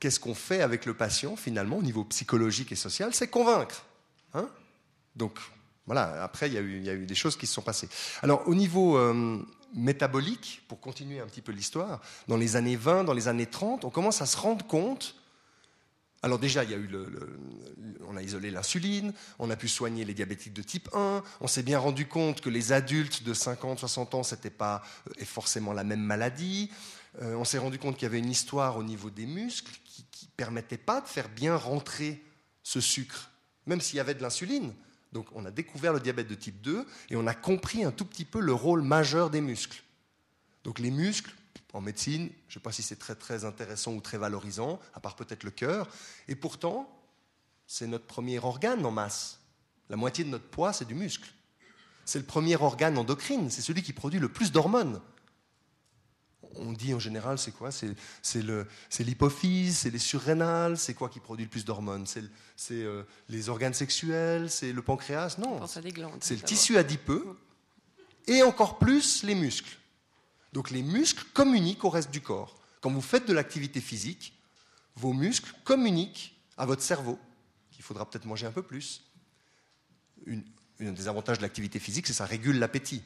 qu'est-ce 0.00 0.20
qu'on 0.20 0.34
fait 0.34 0.62
avec 0.62 0.86
le 0.86 0.94
patient, 0.94 1.36
finalement, 1.36 1.78
au 1.78 1.82
niveau 1.82 2.04
psychologique 2.04 2.72
et 2.72 2.76
social, 2.76 3.14
c'est 3.14 3.28
convaincre. 3.28 3.84
Hein 4.34 4.48
Donc, 5.16 5.38
voilà, 5.86 6.22
après, 6.22 6.48
il 6.48 6.54
y, 6.54 6.58
a 6.58 6.60
eu, 6.94 7.06
des 7.06 7.14
choses 7.14 7.36
qui 7.36 7.46
se 7.46 7.54
sont 7.54 7.62
passées. 7.62 7.88
Alors, 8.22 8.46
au 8.46 8.54
niveau 8.54 8.98
euh, 8.98 9.38
métabolique, 9.74 10.62
pour 10.68 10.80
continuer 10.80 11.20
un 11.20 11.26
petit 11.26 11.40
peu 11.40 11.52
l'histoire, 11.52 12.00
dans 12.28 12.36
les 12.36 12.56
années 12.56 12.76
20, 12.76 13.04
dans 13.04 13.14
les 13.14 13.28
années 13.28 13.46
30, 13.46 13.84
on 13.84 13.90
commence 13.90 14.22
à 14.22 14.26
se 14.26 14.36
rendre 14.36 14.66
compte. 14.66 15.14
Alors 16.22 16.38
déjà, 16.38 16.64
il 16.64 16.70
y 16.70 16.74
a 16.74 16.76
eu 16.76 16.90
on 18.08 18.16
a 18.16 18.22
isolé 18.22 18.50
l'insuline, 18.50 19.12
on 19.38 19.50
a 19.50 19.56
pu 19.56 19.68
soigner 19.68 20.04
les 20.04 20.14
diabétiques 20.14 20.54
de 20.54 20.62
type 20.62 20.88
1, 20.94 21.22
on 21.40 21.46
s'est 21.46 21.62
bien 21.62 21.78
rendu 21.78 22.06
compte 22.06 22.40
que 22.40 22.50
les 22.50 22.72
adultes 22.72 23.22
de 23.22 23.34
50, 23.34 23.78
60 23.78 24.14
ans, 24.14 24.22
c'était 24.22 24.50
pas 24.50 24.82
euh, 25.20 25.24
forcément 25.24 25.72
la 25.72 25.84
même 25.84 26.00
maladie. 26.00 26.70
Euh, 27.22 27.34
on 27.34 27.44
s'est 27.44 27.58
rendu 27.58 27.78
compte 27.78 27.96
qu'il 27.96 28.04
y 28.04 28.06
avait 28.06 28.18
une 28.18 28.30
histoire 28.30 28.76
au 28.76 28.82
niveau 28.82 29.10
des 29.10 29.26
muscles 29.26 29.72
qui 29.84 30.26
ne 30.26 30.30
permettait 30.36 30.78
pas 30.78 31.00
de 31.00 31.06
faire 31.06 31.28
bien 31.28 31.56
rentrer 31.56 32.22
ce 32.62 32.80
sucre, 32.80 33.30
même 33.66 33.80
s'il 33.80 33.96
y 33.96 34.00
avait 34.00 34.14
de 34.14 34.22
l'insuline. 34.22 34.72
Donc 35.12 35.26
on 35.34 35.44
a 35.44 35.50
découvert 35.50 35.92
le 35.92 36.00
diabète 36.00 36.28
de 36.28 36.34
type 36.34 36.60
2 36.60 36.86
et 37.10 37.16
on 37.16 37.26
a 37.26 37.34
compris 37.34 37.84
un 37.84 37.92
tout 37.92 38.04
petit 38.04 38.24
peu 38.24 38.40
le 38.40 38.52
rôle 38.52 38.82
majeur 38.82 39.30
des 39.30 39.40
muscles. 39.40 39.82
Donc 40.64 40.78
les 40.78 40.90
muscles, 40.90 41.32
en 41.72 41.80
médecine, 41.80 42.30
je 42.48 42.52
ne 42.52 42.54
sais 42.54 42.60
pas 42.60 42.72
si 42.72 42.82
c'est 42.82 42.96
très, 42.96 43.14
très 43.14 43.44
intéressant 43.44 43.92
ou 43.92 44.00
très 44.00 44.18
valorisant, 44.18 44.80
à 44.94 45.00
part 45.00 45.16
peut-être 45.16 45.44
le 45.44 45.50
cœur, 45.50 45.88
et 46.26 46.34
pourtant, 46.34 46.88
c'est 47.66 47.86
notre 47.86 48.06
premier 48.06 48.38
organe 48.38 48.84
en 48.86 48.90
masse. 48.90 49.40
La 49.90 49.96
moitié 49.96 50.24
de 50.24 50.30
notre 50.30 50.48
poids, 50.48 50.72
c'est 50.72 50.86
du 50.86 50.94
muscle. 50.94 51.30
C'est 52.04 52.18
le 52.18 52.24
premier 52.24 52.56
organe 52.56 52.96
endocrine, 52.96 53.50
c'est 53.50 53.60
celui 53.60 53.82
qui 53.82 53.92
produit 53.92 54.20
le 54.20 54.30
plus 54.30 54.52
d'hormones 54.52 55.00
on 56.58 56.72
dit 56.72 56.94
en 56.94 56.98
général, 56.98 57.38
c'est 57.38 57.52
quoi? 57.52 57.70
C'est 57.70 57.94
l'hypophyse, 59.00 59.78
c'est 59.78 59.90
les 59.90 59.98
surrénales, 59.98 60.78
c'est 60.78 60.94
quoi 60.94 61.08
qui 61.08 61.20
produit 61.20 61.44
le 61.44 61.50
plus 61.50 61.64
d'hormones? 61.64 62.06
C'est 62.06 62.22
euh, 62.72 63.04
les 63.28 63.48
organes 63.48 63.74
sexuels, 63.74 64.50
c'est 64.50 64.72
le 64.72 64.82
pancréas? 64.82 65.36
Non, 65.38 65.60
c'est 66.20 66.34
le 66.34 66.42
tissu 66.42 66.76
adipeux 66.76 67.36
et 68.26 68.42
encore 68.42 68.78
plus 68.78 69.22
les 69.22 69.34
muscles. 69.34 69.76
Donc 70.52 70.70
les 70.70 70.82
muscles 70.82 71.24
communiquent 71.34 71.84
au 71.84 71.90
reste 71.90 72.10
du 72.10 72.20
corps. 72.20 72.54
Quand 72.80 72.90
vous 72.90 73.00
faites 73.00 73.26
de 73.26 73.32
l'activité 73.32 73.80
physique, 73.80 74.34
vos 74.96 75.12
muscles 75.12 75.52
communiquent 75.64 76.36
à 76.56 76.66
votre 76.66 76.82
cerveau 76.82 77.18
qu'il 77.70 77.84
faudra 77.84 78.08
peut-être 78.08 78.24
manger 78.24 78.46
un 78.46 78.52
peu 78.52 78.62
plus. 78.62 79.04
un 80.26 80.92
des 80.92 81.08
avantages 81.08 81.38
de 81.38 81.42
l'activité 81.42 81.78
physique, 81.78 82.06
c'est 82.06 82.12
que 82.12 82.16
ça 82.16 82.24
régule 82.24 82.58
l'appétit. 82.58 83.02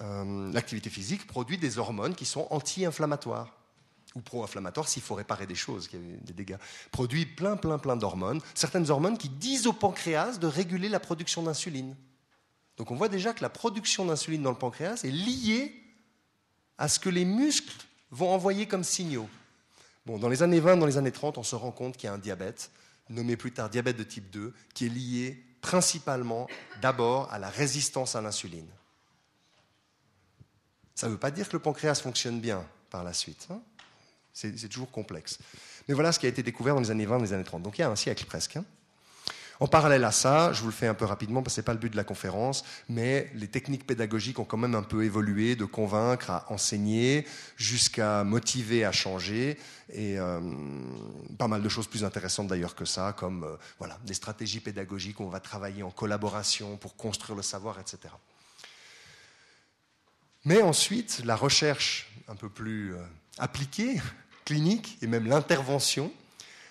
Euh, 0.00 0.52
l'activité 0.52 0.90
physique 0.90 1.26
produit 1.26 1.58
des 1.58 1.78
hormones 1.78 2.14
qui 2.14 2.24
sont 2.24 2.46
anti-inflammatoires 2.50 3.52
ou 4.14 4.20
pro-inflammatoires 4.20 4.88
s'il 4.88 5.02
faut 5.02 5.16
réparer 5.16 5.46
des 5.46 5.54
choses, 5.54 5.88
qu'il 5.88 5.98
y 5.98 6.16
des 6.18 6.32
dégâts. 6.32 6.56
Produit 6.92 7.26
plein, 7.26 7.56
plein, 7.56 7.78
plein 7.78 7.96
d'hormones. 7.96 8.40
Certaines 8.54 8.90
hormones 8.90 9.18
qui 9.18 9.28
disent 9.28 9.66
au 9.66 9.72
pancréas 9.72 10.38
de 10.38 10.46
réguler 10.46 10.88
la 10.88 11.00
production 11.00 11.42
d'insuline. 11.42 11.96
Donc 12.76 12.92
on 12.92 12.94
voit 12.94 13.08
déjà 13.08 13.32
que 13.32 13.42
la 13.42 13.50
production 13.50 14.06
d'insuline 14.06 14.42
dans 14.42 14.52
le 14.52 14.58
pancréas 14.58 15.02
est 15.02 15.10
liée 15.10 15.87
à 16.78 16.88
ce 16.88 16.98
que 16.98 17.10
les 17.10 17.24
muscles 17.24 17.74
vont 18.10 18.30
envoyer 18.30 18.66
comme 18.66 18.84
signaux. 18.84 19.28
Dans 20.06 20.28
les 20.28 20.42
années 20.42 20.60
20, 20.60 20.78
dans 20.78 20.86
les 20.86 20.96
années 20.96 21.12
30, 21.12 21.36
on 21.36 21.42
se 21.42 21.54
rend 21.54 21.70
compte 21.70 21.96
qu'il 21.96 22.06
y 22.06 22.10
a 22.10 22.14
un 22.14 22.18
diabète, 22.18 22.70
nommé 23.10 23.36
plus 23.36 23.52
tard 23.52 23.68
diabète 23.68 23.96
de 23.96 24.04
type 24.04 24.30
2, 24.30 24.54
qui 24.72 24.86
est 24.86 24.88
lié 24.88 25.44
principalement 25.60 26.48
d'abord 26.80 27.30
à 27.30 27.38
la 27.38 27.50
résistance 27.50 28.14
à 28.14 28.22
l'insuline. 28.22 28.68
Ça 30.94 31.06
ne 31.06 31.12
veut 31.12 31.18
pas 31.18 31.30
dire 31.30 31.48
que 31.48 31.52
le 31.52 31.62
pancréas 31.62 31.96
fonctionne 31.96 32.40
bien 32.40 32.64
par 32.90 33.04
la 33.04 33.12
suite. 33.12 33.48
Hein. 33.50 33.60
c'est 34.32 34.68
toujours 34.68 34.90
complexe. 34.90 35.38
Mais 35.86 35.94
voilà 35.94 36.10
ce 36.12 36.18
qui 36.18 36.26
a 36.26 36.28
été 36.28 36.42
découvert 36.42 36.74
dans 36.74 36.80
les 36.80 36.90
années 36.90 37.06
20, 37.06 37.18
dans 37.18 37.24
les 37.24 37.32
années 37.32 37.44
30. 37.44 37.62
Donc 37.62 37.78
il 37.78 37.82
y 37.82 37.84
a 37.84 37.90
un 37.90 37.96
siècle 37.96 38.24
presque. 38.24 38.56
Hein. 38.56 38.64
En 39.60 39.66
parallèle 39.66 40.04
à 40.04 40.12
ça, 40.12 40.52
je 40.52 40.60
vous 40.60 40.68
le 40.68 40.72
fais 40.72 40.86
un 40.86 40.94
peu 40.94 41.04
rapidement 41.04 41.42
parce 41.42 41.54
que 41.54 41.56
ce 41.56 41.60
n'est 41.60 41.64
pas 41.64 41.72
le 41.72 41.80
but 41.80 41.90
de 41.90 41.96
la 41.96 42.04
conférence, 42.04 42.64
mais 42.88 43.30
les 43.34 43.48
techniques 43.48 43.86
pédagogiques 43.86 44.38
ont 44.38 44.44
quand 44.44 44.56
même 44.56 44.76
un 44.76 44.84
peu 44.84 45.04
évolué, 45.04 45.56
de 45.56 45.64
convaincre 45.64 46.30
à 46.30 46.52
enseigner 46.52 47.26
jusqu'à 47.56 48.22
motiver 48.22 48.84
à 48.84 48.92
changer, 48.92 49.58
et 49.92 50.18
euh, 50.18 50.40
pas 51.38 51.48
mal 51.48 51.62
de 51.62 51.68
choses 51.68 51.88
plus 51.88 52.04
intéressantes 52.04 52.46
d'ailleurs 52.46 52.76
que 52.76 52.84
ça, 52.84 53.12
comme 53.16 53.44
euh, 53.44 53.56
voilà, 53.78 53.98
des 54.04 54.14
stratégies 54.14 54.60
pédagogiques 54.60 55.18
où 55.18 55.24
on 55.24 55.28
va 55.28 55.40
travailler 55.40 55.82
en 55.82 55.90
collaboration 55.90 56.76
pour 56.76 56.96
construire 56.96 57.36
le 57.36 57.42
savoir, 57.42 57.80
etc. 57.80 58.14
Mais 60.44 60.62
ensuite, 60.62 61.22
la 61.24 61.34
recherche 61.34 62.12
un 62.28 62.36
peu 62.36 62.48
plus 62.48 62.94
euh, 62.94 62.98
appliquée, 63.38 64.00
clinique, 64.44 64.98
et 65.02 65.08
même 65.08 65.26
l'intervention, 65.26 66.12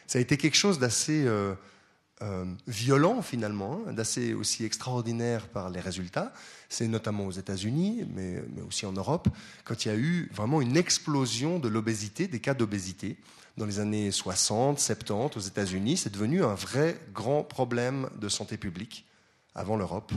ça 0.08 0.19
a 0.19 0.21
été 0.21 0.38
quelque 0.38 0.56
chose 0.56 0.79
d'assez 0.79 1.27
violent 2.65 3.22
finalement, 3.22 3.82
hein, 3.88 3.94
d'assez 3.94 4.34
aussi 4.34 4.65
extraordinaire 4.65 5.48
par 5.48 5.70
les 5.70 5.80
résultats. 5.80 6.34
C'est 6.68 6.88
notamment 6.88 7.28
aux 7.28 7.32
États-Unis, 7.32 8.06
mais, 8.13 8.42
mais, 8.56 8.62
aussi 8.62 8.86
en 8.86 8.94
Europe, 8.94 9.28
quand 9.63 9.86
il 9.86 9.88
y 9.90 9.92
a 9.92 9.96
eu 9.96 10.30
vraiment 10.34 10.62
une 10.62 10.78
explosion 10.78 11.60
de 11.60 11.68
l'obésité, 11.68 12.28
des 12.28 12.40
cas 12.40 12.54
d'obésité. 12.54 13.18
Dans 13.58 13.65
les 13.65 13.80
années 13.80 14.12
60, 14.12 14.80
70, 14.80 15.38
aux 15.38 15.40
États-Unis, 15.40 15.98
c'est 15.98 16.12
devenu 16.12 16.44
un 16.44 16.54
vrai 16.54 17.00
grand 17.13 17.44
problème 17.44 18.10
de 18.20 18.30
santé 18.30 18.58
publique 18.58 19.06
avant 19.56 19.76
l'Europe. 19.76 20.12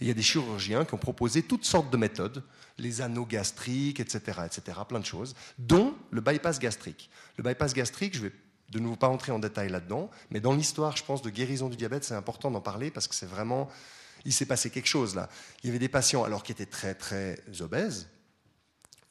il 0.00 0.06
y 0.06 0.10
a 0.10 0.14
des 0.14 0.22
chirurgiens 0.22 0.84
qui 0.84 0.94
ont 0.94 0.98
proposé 0.98 1.42
toutes 1.42 1.64
sortes 1.64 1.90
de 1.90 1.96
méthodes, 1.96 2.42
les 2.78 3.00
anneaux 3.00 3.26
gastriques, 3.26 4.00
etc., 4.00 4.40
etc., 4.46 4.78
plein 4.88 5.00
de 5.00 5.04
choses, 5.04 5.34
dont 5.58 5.94
le 6.10 6.20
bypass 6.20 6.58
gastrique. 6.58 7.10
Le 7.36 7.42
bypass 7.42 7.74
gastrique, 7.74 8.16
je 8.16 8.22
vais 8.22 8.32
de 8.70 8.78
nouveau 8.78 8.96
pas 8.96 9.08
entrer 9.08 9.32
en 9.32 9.38
détail 9.38 9.68
là-dedans, 9.68 10.10
mais 10.30 10.40
dans 10.40 10.54
l'histoire, 10.54 10.96
je 10.96 11.04
pense, 11.04 11.22
de 11.22 11.30
guérison 11.30 11.68
du 11.68 11.76
diabète, 11.76 12.04
c'est 12.04 12.14
important 12.14 12.50
d'en 12.50 12.60
parler 12.60 12.90
parce 12.90 13.08
que 13.08 13.14
c'est 13.14 13.26
vraiment, 13.26 13.68
il 14.24 14.32
s'est 14.32 14.46
passé 14.46 14.70
quelque 14.70 14.88
chose 14.88 15.14
là. 15.14 15.28
Il 15.62 15.68
y 15.68 15.70
avait 15.70 15.78
des 15.78 15.88
patients, 15.88 16.24
alors 16.24 16.42
qui 16.42 16.52
étaient 16.52 16.66
très 16.66 16.94
très 16.94 17.42
obèses, 17.60 18.08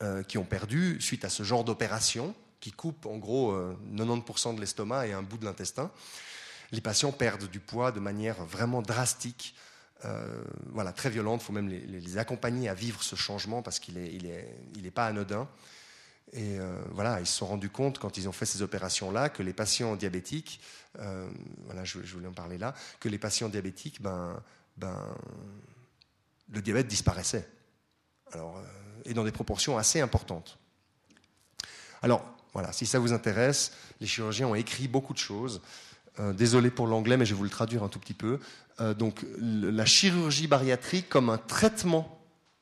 euh, 0.04 0.22
qui 0.24 0.38
ont 0.38 0.46
perdu 0.46 1.02
suite 1.02 1.26
à 1.26 1.30
ce 1.30 1.44
genre 1.44 1.64
d'opération 1.64 2.36
qui 2.60 2.72
coupe 2.72 3.06
en 3.06 3.18
gros 3.18 3.56
90% 3.96 4.50
euh, 4.50 4.54
de 4.54 4.60
l'estomac 4.60 5.08
et 5.08 5.14
un 5.14 5.24
bout 5.24 5.38
de 5.38 5.46
l'intestin. 5.46 5.92
Les 6.72 6.82
patients 6.82 7.12
perdent 7.12 7.50
du 7.50 7.60
poids 7.60 7.92
de 7.92 8.00
manière 8.00 8.44
vraiment 8.46 8.82
drastique 8.82 9.56
euh, 10.06 10.44
voilà, 10.68 10.92
très 10.92 11.10
violente. 11.10 11.42
Il 11.42 11.46
faut 11.46 11.54
même 11.54 11.70
les, 11.70 12.18
accompagner 12.18 12.70
à 12.70 12.74
vivre 12.74 13.02
ce 13.02 13.16
changement 13.16 13.62
parce 13.62 13.80
qu'il 13.80 13.96
n'est 13.96 14.14
il 14.14 14.26
est, 14.28 14.56
il 14.76 14.86
est 14.86 14.92
pas 14.92 15.08
anodin. 15.08 15.48
Et 16.34 16.60
euh, 16.60 16.78
voilà, 16.92 17.20
ils 17.20 17.26
se 17.26 17.36
sont 17.38 17.48
rendus 17.48 17.70
compte 17.70 18.00
quand 18.00 18.18
ils 18.18 18.28
ont 18.28 18.32
fait 18.32 18.46
ces 18.46 18.62
opérations-là 18.62 19.30
que 19.30 19.44
les 19.44 19.54
patients 19.54 19.96
diabétiques, 19.96 20.60
euh, 21.00 21.30
voilà, 21.66 21.84
je, 21.84 22.00
voulais 22.00 22.28
en 22.28 22.34
parler 22.34 22.58
là, 22.58 22.74
que 23.00 23.10
les 23.10 23.18
patients 23.18 23.50
diabétiques, 23.50 24.02
ben, 24.02 24.42
ben, 24.78 24.98
le 26.52 26.62
diabète 26.62 26.88
disparaissait. 26.88 27.48
Alors, 28.34 28.62
et 29.06 29.14
dans 29.14 29.24
des 29.24 29.32
proportions 29.32 29.78
assez 29.78 30.02
importantes. 30.02 30.60
Alors, 32.02 32.26
voilà, 32.54 32.74
si 32.74 32.86
ça 32.86 33.00
vous 33.00 33.14
intéresse, 33.14 33.72
les 34.02 34.08
chirurgiens 34.08 34.48
ont 34.48 34.56
écrit 34.56 34.88
beaucoup 34.88 35.14
de 35.14 35.20
choses. 35.20 35.62
désolé 36.34 36.72
pour 36.72 36.88
l'anglais, 36.88 37.16
mais 37.16 37.26
je 37.26 37.34
vais 37.34 37.38
vous 37.38 37.44
le 37.44 37.50
traduire 37.50 37.84
un 37.84 37.90
tout 37.90 38.00
petit 38.00 38.14
peu. 38.14 38.40
Euh, 38.80 38.94
donc 38.94 39.26
la 39.40 39.86
chirurgie 39.86 40.48
bariatrique 40.48 41.10
comme 41.10 41.30
un 41.30 41.38
traitement 41.38 42.17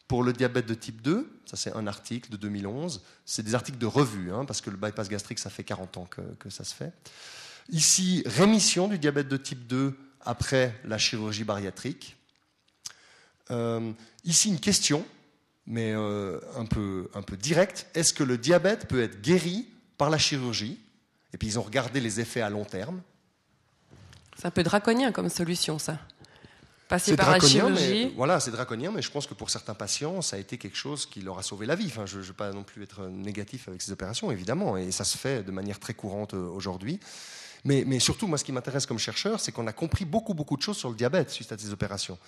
pour 0.08 0.24
le 0.24 0.34
diabète 0.34 0.66
de 0.66 0.74
type 0.74 1.02
2, 1.02 1.42
ça 1.46 1.58
c'est 1.58 1.74
un 1.76 1.88
article 1.88 2.30
de 2.30 2.38
2011, 2.38 3.02
c'est 3.26 3.44
des 3.44 3.56
articles 3.56 3.78
de 3.78 3.86
revue, 3.86 4.32
hein, 4.32 4.46
parce 4.46 4.62
que 4.62 4.70
le 4.70 4.78
bypass 4.78 5.10
gastrique, 5.10 5.40
ça 5.40 5.50
fait 5.50 5.64
40 5.64 5.98
ans 5.98 6.08
que, 6.40 6.50
ça 6.50 6.64
se 6.64 6.76
fait. 6.76 6.94
Ici, 7.70 8.22
rémission 8.26 8.88
du 8.88 9.00
diabète 9.00 9.28
de 9.28 9.38
type 9.38 9.66
2 9.68 9.98
après 10.22 10.80
la 10.84 10.98
chirurgie 10.98 11.44
bariatrique. 11.44 12.16
Euh, 13.52 13.92
ici, 14.24 14.50
une 14.50 14.60
question, 14.60 15.06
mais 15.66 15.94
euh, 15.94 16.40
un, 16.56 16.66
peu, 16.66 17.10
un 17.16 17.22
peu 17.24 17.38
directe. 17.38 17.88
Est-ce 17.96 18.14
que 18.14 18.24
le 18.24 18.38
diabète 18.38 18.88
peut 18.88 19.02
être 19.02 19.22
guéri 19.22 19.68
par 19.98 20.10
la 20.10 20.18
chirurgie? 20.18 20.80
Et 21.34 21.38
puis 21.38 21.48
ils 21.48 21.60
ont 21.60 21.64
regardé 21.64 22.00
les 22.00 22.20
effets 22.20 22.42
à 22.42 22.50
long 22.50 22.66
terme. 22.66 23.02
C'est 24.38 24.46
un 24.46 24.52
peu 24.52 24.64
draconien 24.64 25.12
comme 25.12 25.30
solution, 25.30 25.80
ça. 25.80 25.98
Passer 26.88 27.16
par 27.16 27.32
la 27.32 27.40
chirurgie. 27.40 28.14
voilà, 28.16 28.40
c'est 28.40 28.52
draconien, 28.52 28.92
mais 28.92 29.02
je 29.02 29.10
pense 29.10 29.26
que 29.26 29.34
pour 29.34 29.50
certains 29.50 29.74
patients, 29.74 30.22
ça 30.22 30.36
a 30.36 30.40
été 30.40 30.60
quelque 30.60 30.78
chose 30.78 31.08
qui 31.08 31.22
leur 31.22 31.40
a 31.40 31.44
sauvé 31.44 31.66
la 31.66 31.76
vie. 31.76 31.88
Enfin, 31.88 32.06
je 32.06 32.18
ne 32.18 32.24
veux 32.24 32.34
pas 32.34 32.52
non 32.52 32.64
plus 32.64 32.84
être 32.84 33.08
négatif 33.08 33.68
avec 33.68 33.82
ces 33.82 33.92
opérations, 33.92 34.30
évidemment, 34.32 34.78
et 34.78 34.92
ça 34.92 35.04
se 35.04 35.18
fait 35.18 35.44
de 35.44 35.52
manière 35.52 35.80
très 35.80 35.96
courante 35.96 36.36
euh, 36.36 36.48
aujourd'hui. 36.50 37.00
Mais, 37.64 37.84
mais, 37.88 38.00
surtout, 38.00 38.28
moi, 38.28 38.38
ce 38.38 38.44
qui 38.44 38.52
m'intéresse 38.52 38.86
comme 38.86 39.00
chercheur, 39.00 39.40
c'est 39.40 39.52
qu'on 39.52 39.66
a 39.66 39.74
compris 39.74 40.06
beaucoup, 40.06 40.36
beaucoup 40.36 40.58
de 40.58 40.62
choses 40.62 40.78
sur 40.78 40.90
le 40.90 40.96
diabète 40.96 41.32
suite 41.32 41.52
à 41.52 41.58
ces 41.58 41.72
opérations. 41.72 42.20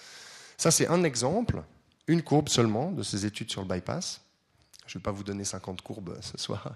Ça, 0.57 0.71
c'est 0.71 0.87
un 0.87 1.03
exemple, 1.03 1.61
une 2.07 2.23
courbe 2.23 2.49
seulement 2.49 2.91
de 2.91 3.03
ces 3.03 3.27
études 3.27 3.51
sur 3.51 3.61
le 3.61 3.67
bypass. 3.67 4.21
Je 4.87 4.97
ne 4.97 4.99
vais 4.99 5.03
pas 5.03 5.11
vous 5.11 5.23
donner 5.23 5.43
50 5.43 5.81
courbes 5.81 6.17
ce 6.21 6.37
soir. 6.39 6.73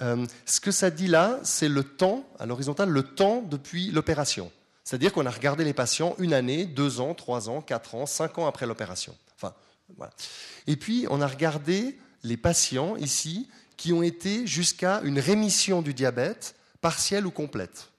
Euh, 0.00 0.26
ce 0.46 0.60
que 0.60 0.70
ça 0.70 0.90
dit 0.90 1.06
là, 1.06 1.38
c'est 1.44 1.68
le 1.68 1.84
temps, 1.84 2.26
à 2.38 2.46
l'horizontale, 2.46 2.88
le 2.88 3.02
temps 3.02 3.42
depuis 3.42 3.90
l'opération. 3.90 4.50
C'est-à-dire 4.84 5.12
qu'on 5.12 5.24
a 5.24 5.30
regardé 5.30 5.64
les 5.64 5.72
patients 5.72 6.14
une 6.18 6.34
année, 6.34 6.66
deux 6.66 7.00
ans, 7.00 7.14
trois 7.14 7.48
ans, 7.48 7.62
quatre 7.62 7.94
ans, 7.94 8.04
cinq 8.06 8.38
ans 8.38 8.46
après 8.46 8.66
l'opération. 8.66 9.16
Et 10.66 10.76
puis, 10.76 11.06
on 11.10 11.20
a 11.20 11.26
regardé 11.26 11.98
les 12.22 12.36
patients 12.36 12.96
ici 12.96 13.48
qui 13.76 13.92
ont 13.92 14.02
été 14.02 14.46
jusqu'à 14.46 15.00
une 15.02 15.18
rémission 15.18 15.82
du 15.82 15.94
diabète, 15.94 16.54
partielle 16.80 17.26
ou 17.26 17.30
complète. 17.30 17.90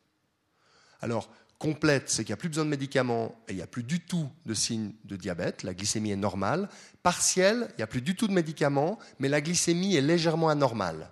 Alors, 1.02 1.30
complète, 1.60 2.10
c'est 2.10 2.24
qu'il 2.24 2.32
n'y 2.32 2.38
a 2.38 2.38
plus 2.38 2.50
besoin 2.50 2.66
de 2.66 2.70
médicaments 2.70 3.36
et 3.48 3.54
il 3.54 3.56
n'y 3.58 3.62
a 3.62 3.68
plus 3.68 3.84
du 3.84 4.00
tout 4.00 4.30
de 4.46 4.54
signes 4.54 4.94
de 5.06 5.16
diabète, 5.16 5.64
la 5.64 5.74
glycémie 5.74 6.12
est 6.12 6.16
normale. 6.16 6.70
Partielle, 7.04 7.68
il 7.72 7.78
n'y 7.78 7.84
a 7.84 7.88
plus 7.88 8.02
du 8.02 8.16
tout 8.16 8.28
de 8.28 8.34
médicaments, 8.34 9.00
mais 9.20 9.30
la 9.30 9.42
glycémie 9.42 9.96
est 9.96 10.02
légèrement 10.02 10.50
anormale. 10.50 11.12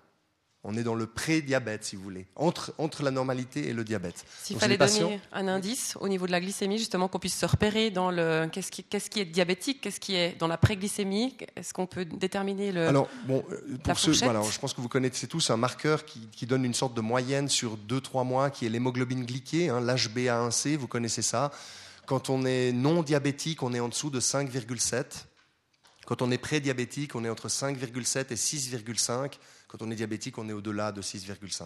On 0.66 0.78
est 0.78 0.84
dans 0.84 0.96
le 0.96 1.06
pré-diabète, 1.06 1.84
si 1.84 1.98
vous 1.98 2.04
voulez, 2.04 2.26
entre, 2.38 2.74
entre 2.78 3.04
la 3.04 3.12
normalité 3.12 3.68
et 3.68 3.74
le 3.74 3.84
diabète. 3.84 4.24
S'il 4.42 4.58
fallait 4.58 4.78
donner 4.78 5.20
un 5.34 5.50
indice 5.50 5.98
au 6.00 6.08
niveau 6.08 6.26
de 6.26 6.32
la 6.32 6.40
glycémie, 6.40 6.78
justement, 6.78 7.10
qu'on 7.10 7.20
puisse 7.20 7.38
se 7.38 7.46
repérer 7.46 7.90
dans 7.90 8.12
le 8.12 8.48
qu'est-ce 8.50 8.72
qui, 8.72 8.84
qu'est-ce 8.84 9.10
qui 9.10 9.20
est 9.20 9.26
diabétique, 9.26 9.82
qu'est-ce 9.82 10.00
qui 10.00 10.16
est 10.16 10.38
dans 10.40 10.48
la 10.48 10.58
pré-glycémie, 10.58 11.36
est-ce 11.58 11.74
qu'on 11.74 11.86
peut 11.86 12.06
déterminer 12.06 12.72
le 12.72 12.88
Alors, 12.88 13.10
bon, 13.26 13.44
euh, 13.52 13.78
pour 13.84 14.00
ceux, 14.00 14.14
voilà, 14.24 14.42
je 14.50 14.58
pense 14.58 14.74
que 14.74 14.80
vous 14.80 14.88
connaissez 14.88 15.28
tous 15.28 15.50
un 15.50 15.58
marqueur 15.58 16.06
qui, 16.06 16.28
qui 16.32 16.46
donne 16.46 16.64
une 16.64 16.74
sorte 16.74 16.94
de 16.94 17.02
moyenne 17.02 17.50
sur 17.50 17.78
2-3 17.78 18.26
mois, 18.26 18.50
qui 18.50 18.66
est 18.66 18.70
l'hémoglobine 18.70 19.26
glyquée, 19.26 19.68
hein, 19.68 19.82
l'HbA1c, 19.82 20.78
vous 20.78 20.88
connaissez 20.88 21.22
ça. 21.22 21.52
Quand 22.06 22.30
on 22.30 22.46
est 22.46 22.72
non 22.72 23.04
diabétique, 23.04 23.64
on 23.64 23.74
est 23.74 23.80
en 23.82 23.90
dessous 23.90 24.10
de 24.10 24.20
5,7. 24.22 25.26
Quand 26.06 26.22
on 26.22 26.32
est 26.32 26.38
pré-diabétique, 26.38 27.16
on 27.16 27.24
est 27.24 27.30
entre 27.30 27.48
5,7 27.48 28.32
et 28.32 28.36
6,5. 28.36 29.34
Quand 29.74 29.82
on 29.88 29.90
est 29.90 29.96
diabétique, 29.96 30.38
on 30.38 30.48
est 30.48 30.54
au-delà 30.54 30.92
de 30.92 31.02
6,5. 31.02 31.66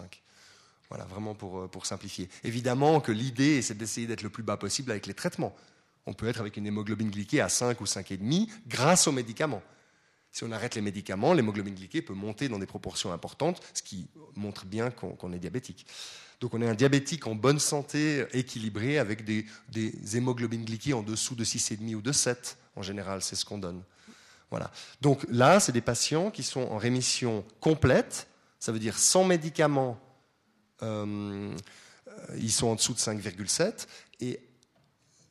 Voilà, 0.88 1.04
vraiment 1.04 1.34
pour, 1.34 1.58
euh, 1.58 1.68
pour 1.68 1.84
simplifier. 1.84 2.30
Évidemment 2.42 3.02
que 3.02 3.12
l'idée, 3.12 3.60
c'est 3.60 3.76
d'essayer 3.76 4.06
d'être 4.06 4.22
le 4.22 4.30
plus 4.30 4.42
bas 4.42 4.56
possible 4.56 4.90
avec 4.90 5.06
les 5.06 5.12
traitements. 5.12 5.54
On 6.06 6.14
peut 6.14 6.26
être 6.26 6.40
avec 6.40 6.56
une 6.56 6.66
hémoglobine 6.66 7.10
glyquée 7.10 7.42
à 7.42 7.50
5 7.50 7.78
ou 7.82 7.84
5,5 7.84 8.48
grâce 8.66 9.06
aux 9.08 9.12
médicaments. 9.12 9.62
Si 10.32 10.42
on 10.42 10.52
arrête 10.52 10.74
les 10.74 10.80
médicaments, 10.80 11.34
l'hémoglobine 11.34 11.74
glyquée 11.74 12.00
peut 12.00 12.14
monter 12.14 12.48
dans 12.48 12.58
des 12.58 12.64
proportions 12.64 13.12
importantes, 13.12 13.60
ce 13.74 13.82
qui 13.82 14.08
montre 14.36 14.64
bien 14.64 14.90
qu'on 14.90 15.32
est 15.34 15.38
diabétique. 15.38 15.84
Donc 16.40 16.54
on 16.54 16.62
est 16.62 16.68
un 16.68 16.74
diabétique 16.74 17.26
en 17.26 17.34
bonne 17.34 17.58
santé, 17.58 18.24
équilibré, 18.32 18.96
avec 18.96 19.22
des, 19.26 19.44
des 19.68 20.16
hémoglobines 20.16 20.64
glyquées 20.64 20.94
en 20.94 21.02
dessous 21.02 21.34
de 21.34 21.44
6,5 21.44 21.94
ou 21.94 22.00
de 22.00 22.12
7. 22.12 22.56
En 22.74 22.82
général, 22.82 23.20
c'est 23.20 23.36
ce 23.36 23.44
qu'on 23.44 23.58
donne. 23.58 23.82
Voilà. 24.50 24.70
Donc 25.00 25.24
là, 25.28 25.60
c'est 25.60 25.72
des 25.72 25.80
patients 25.80 26.30
qui 26.30 26.42
sont 26.42 26.62
en 26.62 26.78
rémission 26.78 27.44
complète, 27.60 28.28
ça 28.58 28.72
veut 28.72 28.78
dire 28.78 28.98
sans 28.98 29.24
médicaments, 29.24 29.98
euh, 30.82 31.54
ils 32.36 32.52
sont 32.52 32.68
en 32.68 32.74
dessous 32.74 32.94
de 32.94 32.98
5,7, 32.98 33.86
et 34.20 34.40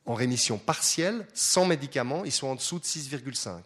en 0.06 0.14
rémission 0.14 0.58
partielle, 0.58 1.26
sans 1.34 1.66
médicaments, 1.66 2.24
ils 2.24 2.32
sont 2.32 2.46
en 2.46 2.54
dessous 2.54 2.78
de 2.78 2.84
6,5. 2.84 3.60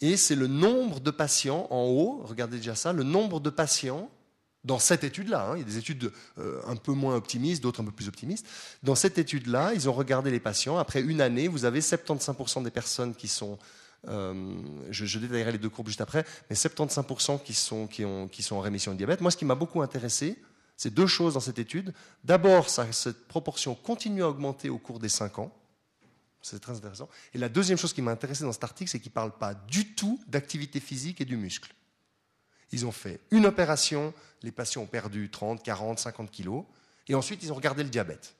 Et 0.00 0.16
c'est 0.16 0.34
le 0.34 0.46
nombre 0.46 1.00
de 1.00 1.10
patients 1.10 1.66
en 1.70 1.84
haut, 1.84 2.22
regardez 2.24 2.56
déjà 2.56 2.74
ça, 2.74 2.92
le 2.92 3.04
nombre 3.04 3.40
de 3.40 3.50
patients 3.50 4.10
dans 4.64 4.78
cette 4.78 5.02
étude-là, 5.02 5.48
hein, 5.48 5.56
il 5.56 5.58
y 5.58 5.62
a 5.62 5.66
des 5.66 5.78
études 5.78 6.12
euh, 6.38 6.60
un 6.68 6.76
peu 6.76 6.92
moins 6.92 7.16
optimistes, 7.16 7.62
d'autres 7.62 7.80
un 7.80 7.84
peu 7.84 7.90
plus 7.90 8.06
optimistes. 8.06 8.46
Dans 8.84 8.94
cette 8.94 9.18
étude-là, 9.18 9.72
ils 9.74 9.88
ont 9.88 9.92
regardé 9.92 10.30
les 10.30 10.38
patients. 10.38 10.78
Après 10.78 11.00
une 11.00 11.20
année, 11.20 11.48
vous 11.48 11.64
avez 11.64 11.80
75% 11.80 12.62
des 12.62 12.70
personnes 12.70 13.14
qui 13.14 13.26
sont 13.26 13.58
je, 14.06 15.04
je, 15.06 15.18
détaillerai 15.18 15.52
les 15.52 15.58
deux 15.58 15.68
courbes 15.68 15.88
juste 15.88 16.00
après, 16.00 16.24
mais 16.50 16.56
75% 16.56 17.42
qui 17.42 17.54
sont, 17.54 17.86
qui, 17.86 18.04
ont, 18.04 18.28
qui 18.28 18.42
sont 18.42 18.56
en 18.56 18.60
rémission 18.60 18.92
de 18.92 18.96
diabète. 18.96 19.20
Moi, 19.20 19.30
ce 19.30 19.36
qui 19.36 19.44
m'a 19.44 19.54
beaucoup 19.54 19.82
intéressé, 19.82 20.38
c'est 20.76 20.92
deux 20.92 21.06
choses 21.06 21.34
dans 21.34 21.40
cette 21.40 21.58
étude. 21.58 21.94
D'abord, 22.24 22.68
cette 22.68 23.28
proportion 23.28 23.74
continue 23.74 24.22
à 24.22 24.28
augmenter 24.28 24.68
au 24.70 24.78
cours 24.78 24.98
des 24.98 25.08
5 25.08 25.38
ans. 25.38 25.52
C'est 26.40 26.58
très 26.58 26.76
intéressant. 26.76 27.08
Et 27.34 27.38
la 27.38 27.48
deuxième 27.48 27.78
chose 27.78 27.92
qui 27.92 28.02
m'a 28.02 28.10
intéressé 28.10 28.42
dans 28.42 28.52
cet 28.52 28.64
article, 28.64 28.90
c'est 28.90 28.98
qu'il 28.98 29.10
ne 29.10 29.14
parle 29.14 29.30
pas 29.30 29.54
du 29.54 29.94
tout 29.94 30.20
d'activité 30.26 30.80
physique 30.80 31.20
et 31.20 31.24
du 31.24 31.36
muscle. 31.36 31.72
Ils 32.72 32.84
ont 32.84 32.90
fait 32.90 33.20
une 33.30 33.46
opération, 33.46 34.12
les 34.42 34.50
patients 34.50 34.82
ont 34.82 34.86
perdu 34.86 35.30
30, 35.30 35.62
40, 35.62 36.00
50 36.00 36.30
kilos, 36.30 36.64
et 37.06 37.14
ensuite 37.14 37.42
ils 37.42 37.52
ont 37.52 37.54
regardé 37.54 37.84
le 37.84 37.90
diabète 37.90 38.34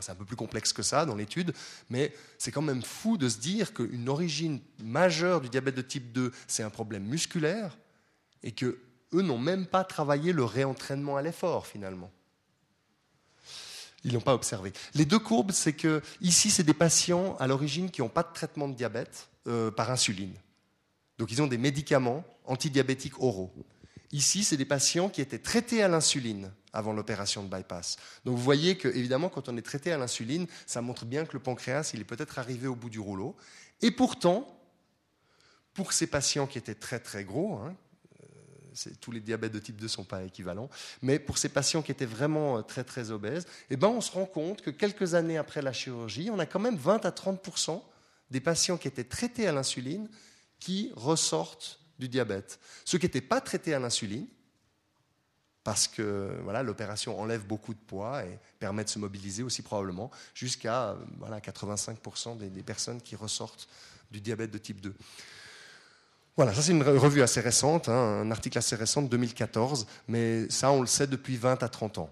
c'est 0.00 0.12
un 0.12 0.16
peu 0.16 0.24
plus 0.24 0.36
complexe 0.36 0.72
que 0.72 0.82
ça 0.82 1.04
dans 1.04 1.14
l'étude, 1.14 1.52
mais 1.90 2.14
c'est 2.38 2.50
quand 2.50 2.62
même 2.62 2.82
fou 2.82 3.16
de 3.16 3.28
se 3.28 3.38
dire 3.38 3.74
qu'une 3.74 4.08
origine 4.08 4.60
majeure 4.82 5.40
du 5.40 5.48
diabète 5.48 5.74
de 5.74 5.82
type 5.82 6.12
2, 6.12 6.32
c'est 6.46 6.62
un 6.62 6.70
problème 6.70 7.04
musculaire, 7.04 7.76
et 8.42 8.52
que 8.52 8.78
eux 9.12 9.22
n'ont 9.22 9.38
même 9.38 9.66
pas 9.66 9.84
travaillé 9.84 10.32
le 10.32 10.44
réentraînement 10.44 11.16
à 11.16 11.22
l'effort 11.22 11.66
finalement. 11.66 12.10
Ils 14.04 14.14
n'ont 14.14 14.20
pas 14.20 14.34
observé. 14.34 14.72
Les 14.94 15.04
deux 15.04 15.18
courbes, 15.18 15.52
c'est 15.52 15.74
que 15.74 16.02
ici, 16.20 16.50
c'est 16.50 16.64
des 16.64 16.74
patients 16.74 17.36
à 17.38 17.46
l'origine 17.46 17.90
qui 17.90 18.00
n'ont 18.00 18.08
pas 18.08 18.24
de 18.24 18.32
traitement 18.32 18.68
de 18.68 18.74
diabète 18.74 19.28
euh, 19.46 19.70
par 19.70 19.90
insuline. 19.90 20.34
Donc 21.18 21.30
ils 21.30 21.40
ont 21.40 21.46
des 21.46 21.58
médicaments 21.58 22.24
antidiabétiques 22.44 23.20
oraux. 23.20 23.52
Ici, 24.10 24.44
c'est 24.44 24.56
des 24.56 24.64
patients 24.64 25.08
qui 25.08 25.20
étaient 25.20 25.38
traités 25.38 25.82
à 25.82 25.88
l'insuline 25.88 26.50
avant 26.72 26.92
l'opération 26.92 27.44
de 27.44 27.54
bypass. 27.54 27.96
Donc 28.24 28.36
vous 28.36 28.42
voyez 28.42 28.76
que, 28.76 28.88
évidemment, 28.88 29.28
quand 29.28 29.48
on 29.48 29.56
est 29.56 29.62
traité 29.62 29.92
à 29.92 29.98
l'insuline, 29.98 30.46
ça 30.66 30.80
montre 30.80 31.04
bien 31.04 31.24
que 31.24 31.34
le 31.34 31.40
pancréas, 31.40 31.90
il 31.94 32.00
est 32.00 32.04
peut-être 32.04 32.38
arrivé 32.38 32.66
au 32.66 32.74
bout 32.74 32.90
du 32.90 33.00
rouleau. 33.00 33.36
Et 33.82 33.90
pourtant, 33.90 34.46
pour 35.74 35.92
ces 35.92 36.06
patients 36.06 36.46
qui 36.46 36.58
étaient 36.58 36.74
très 36.74 36.98
très 36.98 37.24
gros, 37.24 37.56
hein, 37.56 37.74
tous 39.00 39.10
les 39.10 39.20
diabètes 39.20 39.52
de 39.52 39.58
type 39.58 39.76
2 39.76 39.84
ne 39.84 39.88
sont 39.88 40.04
pas 40.04 40.22
équivalents. 40.22 40.70
Mais 41.02 41.18
pour 41.18 41.38
ces 41.38 41.48
patients 41.48 41.82
qui 41.82 41.92
étaient 41.92 42.06
vraiment 42.06 42.62
très 42.62 42.84
très 42.84 43.10
obèses, 43.10 43.46
eh 43.70 43.76
ben, 43.76 43.88
on 43.88 44.00
se 44.00 44.12
rend 44.12 44.26
compte 44.26 44.62
que 44.62 44.70
quelques 44.70 45.14
années 45.14 45.38
après 45.38 45.62
la 45.62 45.72
chirurgie, 45.72 46.30
on 46.30 46.38
a 46.38 46.46
quand 46.46 46.60
même 46.60 46.76
20 46.76 47.04
à 47.04 47.12
30 47.12 47.82
des 48.30 48.40
patients 48.40 48.78
qui 48.78 48.88
étaient 48.88 49.04
traités 49.04 49.46
à 49.46 49.52
l'insuline 49.52 50.08
qui 50.58 50.90
ressortent 50.94 51.80
du 51.98 52.08
diabète. 52.08 52.58
Ceux 52.84 52.98
qui 52.98 53.06
n'étaient 53.06 53.20
pas 53.20 53.40
traités 53.40 53.74
à 53.74 53.78
l'insuline, 53.78 54.26
parce 55.64 55.86
que 55.86 56.38
voilà, 56.42 56.62
l'opération 56.62 57.18
enlève 57.20 57.46
beaucoup 57.46 57.74
de 57.74 57.78
poids 57.78 58.24
et 58.24 58.38
permet 58.58 58.84
de 58.84 58.88
se 58.88 58.98
mobiliser 58.98 59.42
aussi 59.42 59.62
probablement 59.62 60.10
jusqu'à 60.34 60.96
voilà, 61.18 61.38
85% 61.38 62.38
des, 62.38 62.48
des, 62.48 62.62
personnes 62.62 63.00
qui 63.00 63.14
ressortent 63.14 63.68
du 64.10 64.20
diabète 64.20 64.50
de 64.50 64.58
type 64.58 64.80
2. 64.80 64.94
Voilà, 66.36 66.54
ça 66.54 66.62
c'est 66.62 66.72
une 66.72 66.82
revue 66.82 67.22
assez 67.22 67.40
récente, 67.40 67.88
hein, 67.88 67.92
un 68.22 68.30
article 68.30 68.58
assez 68.58 68.74
récent 68.74 69.02
de 69.02 69.08
2014, 69.08 69.86
mais 70.08 70.48
ça 70.50 70.72
on 70.72 70.80
le 70.80 70.86
sait 70.86 71.06
depuis 71.06 71.36
20 71.36 71.62
à 71.62 71.68
30 71.68 71.98
ans. 71.98 72.10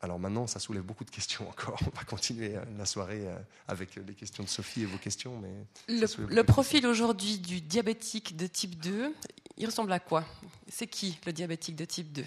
Alors 0.00 0.18
maintenant, 0.18 0.46
ça 0.46 0.60
soulève 0.60 0.82
beaucoup 0.82 1.04
de 1.04 1.10
questions 1.10 1.48
encore. 1.48 1.78
On 1.82 1.96
va 1.96 2.04
continuer 2.04 2.56
euh, 2.56 2.64
la 2.76 2.86
soirée 2.86 3.26
euh, 3.26 3.36
avec 3.66 3.96
les 3.96 4.14
questions 4.14 4.44
de 4.44 4.48
Sophie 4.48 4.82
et 4.82 4.86
vos 4.86 4.98
questions. 4.98 5.38
Mais 5.38 5.52
le, 5.88 6.06
le 6.26 6.44
profil 6.44 6.86
aujourd'hui 6.86 7.38
du 7.38 7.60
diabétique 7.60 8.36
de 8.36 8.46
type 8.46 8.80
2, 8.80 9.12
il 9.58 9.66
ressemble 9.66 9.92
à 9.92 9.98
quoi? 9.98 10.24
C'est 10.68 10.86
qui 10.86 11.18
le 11.26 11.32
diabétique 11.32 11.76
de 11.76 11.84
type 11.84 12.12
2 12.12 12.24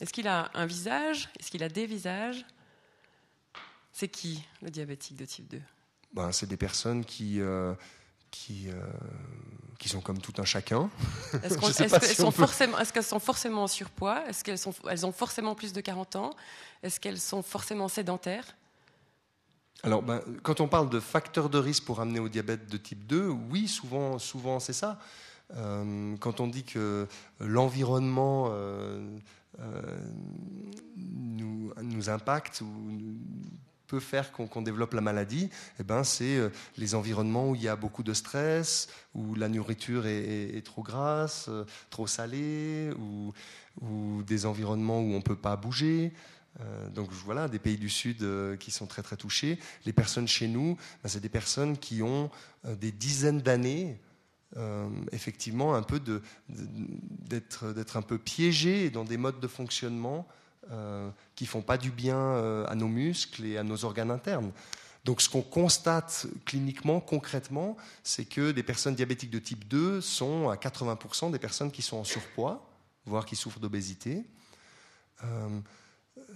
Est-ce 0.00 0.12
qu'il 0.12 0.28
a 0.28 0.50
un 0.54 0.66
visage? 0.66 1.30
Est-ce 1.40 1.50
qu'il 1.50 1.62
a 1.62 1.68
des 1.68 1.86
visages? 1.86 2.44
C'est 3.92 4.08
qui 4.08 4.44
le 4.60 4.70
diabétique 4.70 5.16
de 5.16 5.24
type 5.24 5.48
2 5.48 5.62
ben, 6.12 6.30
C'est 6.30 6.46
des 6.46 6.58
personnes 6.58 7.04
qui, 7.04 7.40
euh, 7.40 7.74
qui, 8.30 8.68
euh, 8.68 8.82
qui 9.78 9.88
sont 9.88 10.02
comme 10.02 10.20
tout 10.20 10.34
un 10.36 10.44
chacun. 10.44 10.90
Est-ce 11.42 11.58
qu'elles 11.58 11.86
est 11.86 12.04
si 12.04 12.14
sont, 12.14 12.30
forcément, 12.30 12.78
est 12.78 13.02
sont 13.02 13.18
forcément 13.18 13.62
en 13.62 13.68
surpoids? 13.68 14.28
Est-ce 14.28 14.44
qu'elles 14.44 14.60
elles 14.90 15.06
ont 15.06 15.12
forcément 15.12 15.54
plus 15.54 15.72
de 15.72 15.80
40 15.80 16.16
ans? 16.16 16.36
Est-ce 16.82 17.00
qu'elles 17.00 17.20
sont 17.20 17.42
forcément 17.42 17.88
sédentaires? 17.88 18.56
Alors, 19.82 20.02
ben, 20.02 20.20
quand 20.42 20.60
on 20.60 20.68
parle 20.68 20.90
de 20.90 21.00
facteurs 21.00 21.48
de 21.48 21.58
risque 21.58 21.84
pour 21.84 22.00
amener 22.00 22.18
au 22.18 22.28
diabète 22.28 22.66
de 22.68 22.76
type 22.76 23.06
2, 23.06 23.28
oui, 23.28 23.68
souvent, 23.68 24.18
souvent 24.18 24.60
c'est 24.60 24.72
ça. 24.74 24.98
Euh, 25.54 26.16
quand 26.18 26.40
on 26.40 26.46
dit 26.46 26.64
que 26.64 27.06
l'environnement 27.40 28.48
euh, 28.50 29.16
euh, 29.60 29.82
nous, 30.96 31.72
impacte 32.08 32.60
ou 32.62 32.98
peut 33.86 34.00
faire 34.00 34.32
qu'on 34.32 34.62
développe 34.62 34.94
la 34.94 35.00
maladie, 35.00 35.48
eh 35.78 35.84
ben, 35.84 36.02
c'est 36.02 36.50
les 36.76 36.96
environnements 36.96 37.50
où 37.50 37.54
il 37.54 37.62
y 37.62 37.68
a 37.68 37.76
beaucoup 37.76 38.02
de 38.02 38.12
stress, 38.12 38.88
où 39.14 39.36
la 39.36 39.48
nourriture 39.48 40.06
est, 40.06 40.64
trop 40.64 40.82
grasse, 40.82 41.48
trop 41.88 42.08
salée, 42.08 42.90
ou, 42.98 43.32
ou, 43.80 44.24
des 44.24 44.44
environnements 44.44 44.98
où 44.98 45.12
on 45.12 45.18
ne 45.18 45.22
peut 45.22 45.36
pas 45.36 45.54
bouger. 45.54 46.12
donc 46.94 47.10
voilà, 47.12 47.46
des 47.46 47.60
pays 47.60 47.76
du 47.76 47.88
Sud 47.88 48.26
qui 48.58 48.72
sont 48.72 48.86
très 48.86 49.02
très 49.02 49.16
touchés. 49.16 49.60
Les 49.84 49.92
personnes 49.92 50.26
chez 50.26 50.48
nous, 50.48 50.76
ben, 51.04 51.08
c'est 51.08 51.20
des 51.20 51.28
personnes 51.28 51.78
qui 51.78 52.02
ont 52.02 52.28
des 52.64 52.90
dizaines 52.90 53.40
d'années 53.40 54.00
euh, 54.56 54.88
effectivement 55.12 55.74
un 55.74 55.82
peu 55.82 56.00
d'être 56.48 57.96
un 57.96 58.02
peu 58.02 58.18
piégé 58.18 58.90
dans 58.90 59.04
des 59.04 59.16
modes 59.16 59.40
de 59.40 59.48
fonctionnement 59.48 60.26
euh, 60.72 61.10
qui 61.36 61.46
font 61.46 61.62
pas 61.62 61.78
du 61.78 61.92
bien 61.92 62.18
euh, 62.18 62.66
à 62.66 62.74
nos 62.74 62.88
muscles 62.88 63.44
et 63.44 63.56
à 63.56 63.62
nos 63.62 63.84
organes 63.84 64.10
internes. 64.10 64.50
Donc 65.04 65.20
ce 65.20 65.28
qu'on 65.28 65.42
constate 65.42 66.26
cliniquement, 66.44 66.98
concrètement, 66.98 67.76
c'est 68.02 68.24
que 68.24 68.50
des 68.50 68.64
personnes 68.64 68.96
diabétiques 68.96 69.30
de 69.30 69.38
type 69.38 69.68
2 69.68 70.00
sont 70.00 70.48
à 70.48 70.56
80% 70.56 71.30
des 71.30 71.38
personnes 71.38 71.70
qui 71.70 71.82
sont 71.82 71.98
en 71.98 72.04
surpoids, 72.04 72.68
voire 73.04 73.26
qui 73.26 73.36
souffrent 73.36 73.60
d'obésité. 73.60 74.24
Euh, 75.22 75.60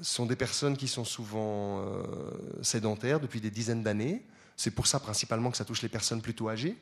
sont 0.00 0.26
des 0.26 0.36
personnes 0.36 0.76
qui 0.76 0.86
sont 0.86 1.04
souvent 1.04 1.84
sédentaires 2.62 3.18
depuis 3.18 3.40
des 3.40 3.50
dizaines 3.50 3.82
d'années. 3.82 4.24
C'est 4.56 4.70
pour 4.70 4.86
ça 4.86 5.00
principalement 5.00 5.50
que 5.50 5.56
ça 5.56 5.64
touche 5.64 5.82
les 5.82 5.88
personnes 5.88 6.22
plutôt 6.22 6.48
âgées. 6.48 6.76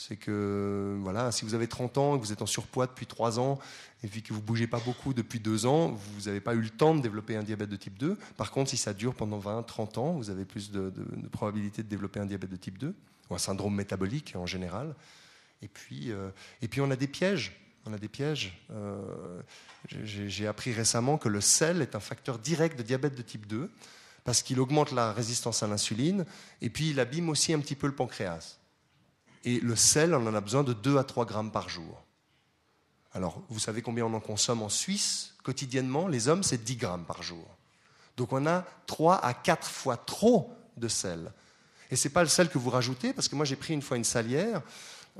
C'est 0.00 0.16
que 0.16 0.96
voilà, 1.02 1.30
si 1.30 1.44
vous 1.44 1.52
avez 1.52 1.68
30 1.68 1.98
ans 1.98 2.14
et 2.14 2.18
que 2.18 2.24
vous 2.24 2.32
êtes 2.32 2.40
en 2.40 2.46
surpoids 2.46 2.86
depuis 2.86 3.04
3 3.04 3.38
ans 3.38 3.58
et 4.02 4.08
puis 4.08 4.22
que 4.22 4.32
vous 4.32 4.40
ne 4.40 4.44
bougez 4.46 4.66
pas 4.66 4.80
beaucoup 4.80 5.12
depuis 5.12 5.40
2 5.40 5.66
ans, 5.66 5.90
vous 5.90 6.22
n'avez 6.22 6.40
pas 6.40 6.54
eu 6.54 6.62
le 6.62 6.70
temps 6.70 6.94
de 6.94 7.02
développer 7.02 7.36
un 7.36 7.42
diabète 7.42 7.68
de 7.68 7.76
type 7.76 7.98
2. 7.98 8.16
Par 8.38 8.50
contre, 8.50 8.70
si 8.70 8.78
ça 8.78 8.94
dure 8.94 9.14
pendant 9.14 9.38
20, 9.38 9.62
30 9.62 9.98
ans, 9.98 10.12
vous 10.12 10.30
avez 10.30 10.46
plus 10.46 10.70
de, 10.70 10.90
probabilité 11.30 11.82
de 11.82 11.88
développer 11.88 12.18
un 12.18 12.24
diabète 12.24 12.48
de 12.48 12.56
type 12.56 12.78
2 12.78 12.94
ou 13.28 13.34
un 13.34 13.38
syndrome 13.38 13.74
métabolique 13.74 14.32
en 14.36 14.46
général. 14.46 14.94
Et 15.60 15.68
puis, 15.68 16.12
euh, 16.12 16.30
et 16.62 16.68
puis 16.68 16.80
on 16.80 16.90
a 16.90 16.96
des 16.96 17.06
pièges. 17.06 17.60
On 17.84 17.92
a 17.92 17.98
des 17.98 18.08
pièges. 18.08 18.58
Euh, 18.70 19.42
j'ai 20.02 20.46
appris 20.46 20.72
récemment 20.72 21.18
que 21.18 21.28
le 21.28 21.42
sel 21.42 21.82
est 21.82 21.94
un 21.94 22.00
facteur 22.00 22.38
direct 22.38 22.78
de 22.78 22.82
diabète 22.82 23.14
de 23.14 23.22
type 23.22 23.46
2 23.46 23.70
parce 24.24 24.42
qu'il 24.42 24.60
augmente 24.60 24.92
la 24.92 25.12
résistance 25.12 25.62
à 25.62 25.66
l'insuline 25.66 26.24
et 26.62 26.70
puis 26.70 26.88
il 26.88 27.00
abîme 27.00 27.28
aussi 27.28 27.52
un 27.52 27.60
petit 27.60 27.76
peu 27.76 27.86
le 27.86 27.94
pancréas. 27.94 28.59
Et 29.44 29.60
le 29.60 29.76
sel, 29.76 30.14
on 30.14 30.26
en 30.26 30.34
a 30.34 30.40
besoin 30.40 30.62
de 30.62 30.72
2 30.72 30.98
à 30.98 31.04
3 31.04 31.24
grammes 31.24 31.50
par 31.50 31.68
jour. 31.68 32.04
Alors, 33.12 33.42
vous 33.48 33.58
savez 33.58 33.82
combien 33.82 34.04
on 34.04 34.14
en 34.14 34.20
consomme 34.20 34.62
en 34.62 34.68
Suisse 34.68 35.34
quotidiennement? 35.42 36.08
Les 36.08 36.28
hommes, 36.28 36.42
c'est 36.42 36.62
10 36.62 36.76
grammes 36.76 37.04
par 37.04 37.22
jour. 37.22 37.44
Donc 38.16 38.32
on 38.32 38.46
a 38.46 38.64
3 38.86 39.16
à 39.24 39.34
4 39.34 39.66
fois 39.66 39.96
trop 39.96 40.54
de 40.76 40.88
sel. 40.88 41.32
Et 41.90 41.96
ce 41.96 42.06
n'est 42.06 42.12
pas 42.12 42.22
le 42.22 42.28
sel 42.28 42.48
que 42.48 42.58
vous 42.58 42.70
rajoutez, 42.70 43.12
parce 43.12 43.28
que 43.28 43.34
moi 43.34 43.44
j'ai 43.44 43.56
pris 43.56 43.74
une 43.74 43.82
fois 43.82 43.96
une 43.96 44.04
salière, 44.04 44.62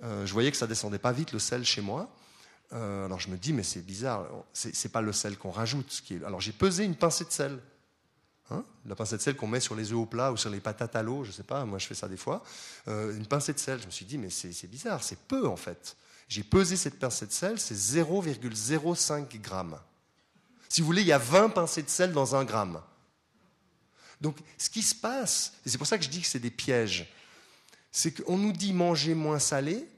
euh, 0.02 0.24
je 0.24 0.32
voyais 0.32 0.50
que 0.50 0.56
ça 0.56 0.66
descendait 0.66 0.98
pas 0.98 1.12
vite 1.12 1.32
le 1.32 1.38
sel 1.38 1.64
chez 1.64 1.80
moi. 1.80 2.08
Euh, 2.72 3.06
alors 3.06 3.18
je 3.18 3.28
me 3.28 3.36
dis, 3.36 3.52
mais 3.52 3.62
c'est 3.62 3.80
bizarre, 3.80 4.26
c'est, 4.52 4.72
n'est 4.84 4.90
pas 4.90 5.00
le 5.00 5.12
sel 5.12 5.36
qu'on 5.36 5.50
rajoute. 5.50 6.02
Alors 6.24 6.40
j'ai 6.40 6.52
pesé 6.52 6.84
une 6.84 6.94
pincée 6.94 7.24
de 7.24 7.32
sel. 7.32 7.58
Hein, 8.50 8.64
la 8.84 8.96
pincée 8.96 9.16
de 9.16 9.22
sel 9.22 9.36
qu'on 9.36 9.46
met 9.46 9.60
sur 9.60 9.76
les 9.76 9.92
œufs 9.92 9.98
au 9.98 10.06
plat 10.06 10.32
ou 10.32 10.36
sur 10.36 10.50
les 10.50 10.60
patates 10.60 10.96
à 10.96 11.02
l'eau, 11.02 11.22
je 11.22 11.28
ne 11.28 11.34
sais 11.34 11.44
pas, 11.44 11.64
moi 11.64 11.78
je 11.78 11.86
fais 11.86 11.94
ça 11.94 12.08
des 12.08 12.16
fois. 12.16 12.42
Euh, 12.88 13.16
une 13.16 13.26
pincée 13.26 13.52
de 13.52 13.58
sel, 13.58 13.80
je 13.80 13.86
me 13.86 13.90
suis 13.90 14.04
dit, 14.04 14.18
mais 14.18 14.30
c'est 14.30 14.66
bizarre, 14.66 15.02
c'est 15.02 15.18
peu 15.20 15.46
en 15.46 15.56
fait. 15.56 15.96
J'ai 16.28 16.42
pesé 16.42 16.76
cette 16.76 16.98
pincée 16.98 17.26
de 17.26 17.32
sel, 17.32 17.60
c'est 17.60 17.74
0,05 17.74 19.40
grammes. 19.40 19.78
Si 20.68 20.80
vous 20.80 20.86
voulez, 20.86 21.02
il 21.02 21.08
y 21.08 21.12
a 21.12 21.18
20 21.18 21.50
pincées 21.50 21.82
de 21.82 21.90
sel 21.90 22.12
dans 22.12 22.36
un 22.36 22.44
gramme. 22.44 22.80
Donc, 24.20 24.36
ce 24.58 24.68
qui 24.68 24.82
se 24.82 24.94
passe, 24.94 25.54
et 25.64 25.68
c'est 25.68 25.78
pour 25.78 25.86
ça 25.86 25.98
que 25.98 26.04
je 26.04 26.10
dis 26.10 26.20
que 26.20 26.26
c'est 26.26 26.38
des 26.38 26.50
pièges, 26.50 27.12
c'est 27.90 28.22
qu'on 28.22 28.36
nous 28.36 28.52
dit 28.52 28.72
manger 28.72 29.14
moins 29.14 29.38
salé, 29.38 29.88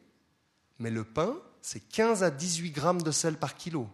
mais 0.79 0.91
le 0.91 1.05
pain, 1.05 1.37
c'est 1.61 1.81
15 1.81 2.23
à 2.23 2.31
18 2.31 2.71
grammes 2.71 3.03
de 3.03 3.11
sel 3.11 3.37
par 3.37 3.55
kilo. 3.55 3.89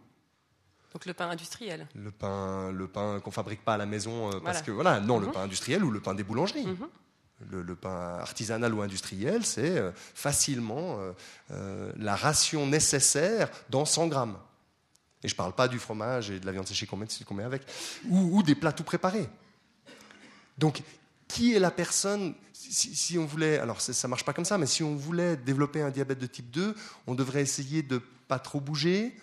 Donc 0.93 1.05
le 1.05 1.13
pain 1.13 1.29
industriel. 1.29 1.87
Le 1.95 2.11
pain, 2.11 2.73
le 2.73 2.89
pain 2.89 3.21
qu'on 3.21 3.31
fabrique 3.31 3.65
pas 3.65 3.75
à 3.75 3.77
la 3.77 3.87
maison 3.87 4.31
euh, 4.31 4.41
parce 4.41 4.63
que 4.63 4.71
voilà, 4.71 5.01
non, 5.01 5.19
le 5.19 5.27
mhm. 5.27 5.33
pain 5.33 5.43
industriel 5.43 5.85
ou 5.85 5.91
le 5.91 6.01
pain 6.01 6.15
des 6.15 6.25
boulangeries. 6.25 6.67
Mhm. 6.67 6.89
Le, 7.53 7.77
pain 7.77 8.19
artisanal 8.19 8.75
ou 8.75 8.83
industriel, 8.83 9.47
c'est 9.47 9.79
euh, 9.79 9.93
facilement 9.95 10.99
euh, 11.53 11.93
la 11.97 12.17
ration 12.17 12.67
nécessaire 12.67 13.49
dans 13.71 13.85
100 13.85 14.09
grammes. 14.09 14.37
Et 15.23 15.29
je 15.29 15.35
ne 15.35 15.37
parle 15.37 15.53
pas 15.53 15.69
du 15.69 15.79
fromage 15.79 16.31
et 16.31 16.41
de 16.41 16.47
la 16.47 16.51
viande 16.51 16.67
séchée 16.67 16.87
qu'on 16.87 16.97
met, 16.97 17.07
met, 17.31 17.45
avec, 17.45 17.63
ou, 18.09 18.43
des 18.43 18.57
plats 18.57 18.73
tout 18.73 18.83
préparés. 18.83 19.29
Donc, 20.57 20.83
qui 21.29 21.55
est 21.55 21.61
la 21.61 21.71
personne 21.71 22.35
si, 22.53 22.95
si 22.95 23.19
on 23.19 23.25
voulait, 23.25 23.59
alors 23.59 23.81
ça 23.81 24.09
ne 24.09 24.11
marche 24.11 24.25
pas 24.25 24.33
comme 24.33 24.45
ça, 24.45 24.59
mais 24.59 24.67
si 24.67 24.83
on 24.83 24.97
voulait 24.97 25.37
développer 25.37 25.81
un 25.81 25.91
diabète 25.91 26.19
de 26.19 26.27
type 26.27 26.51
2, 26.51 26.75
on 27.07 27.15
devrait 27.15 27.43
essayer 27.43 27.83
de 27.83 28.03
pas 28.27 28.41
trop 28.41 28.61
bouger, 28.61 29.17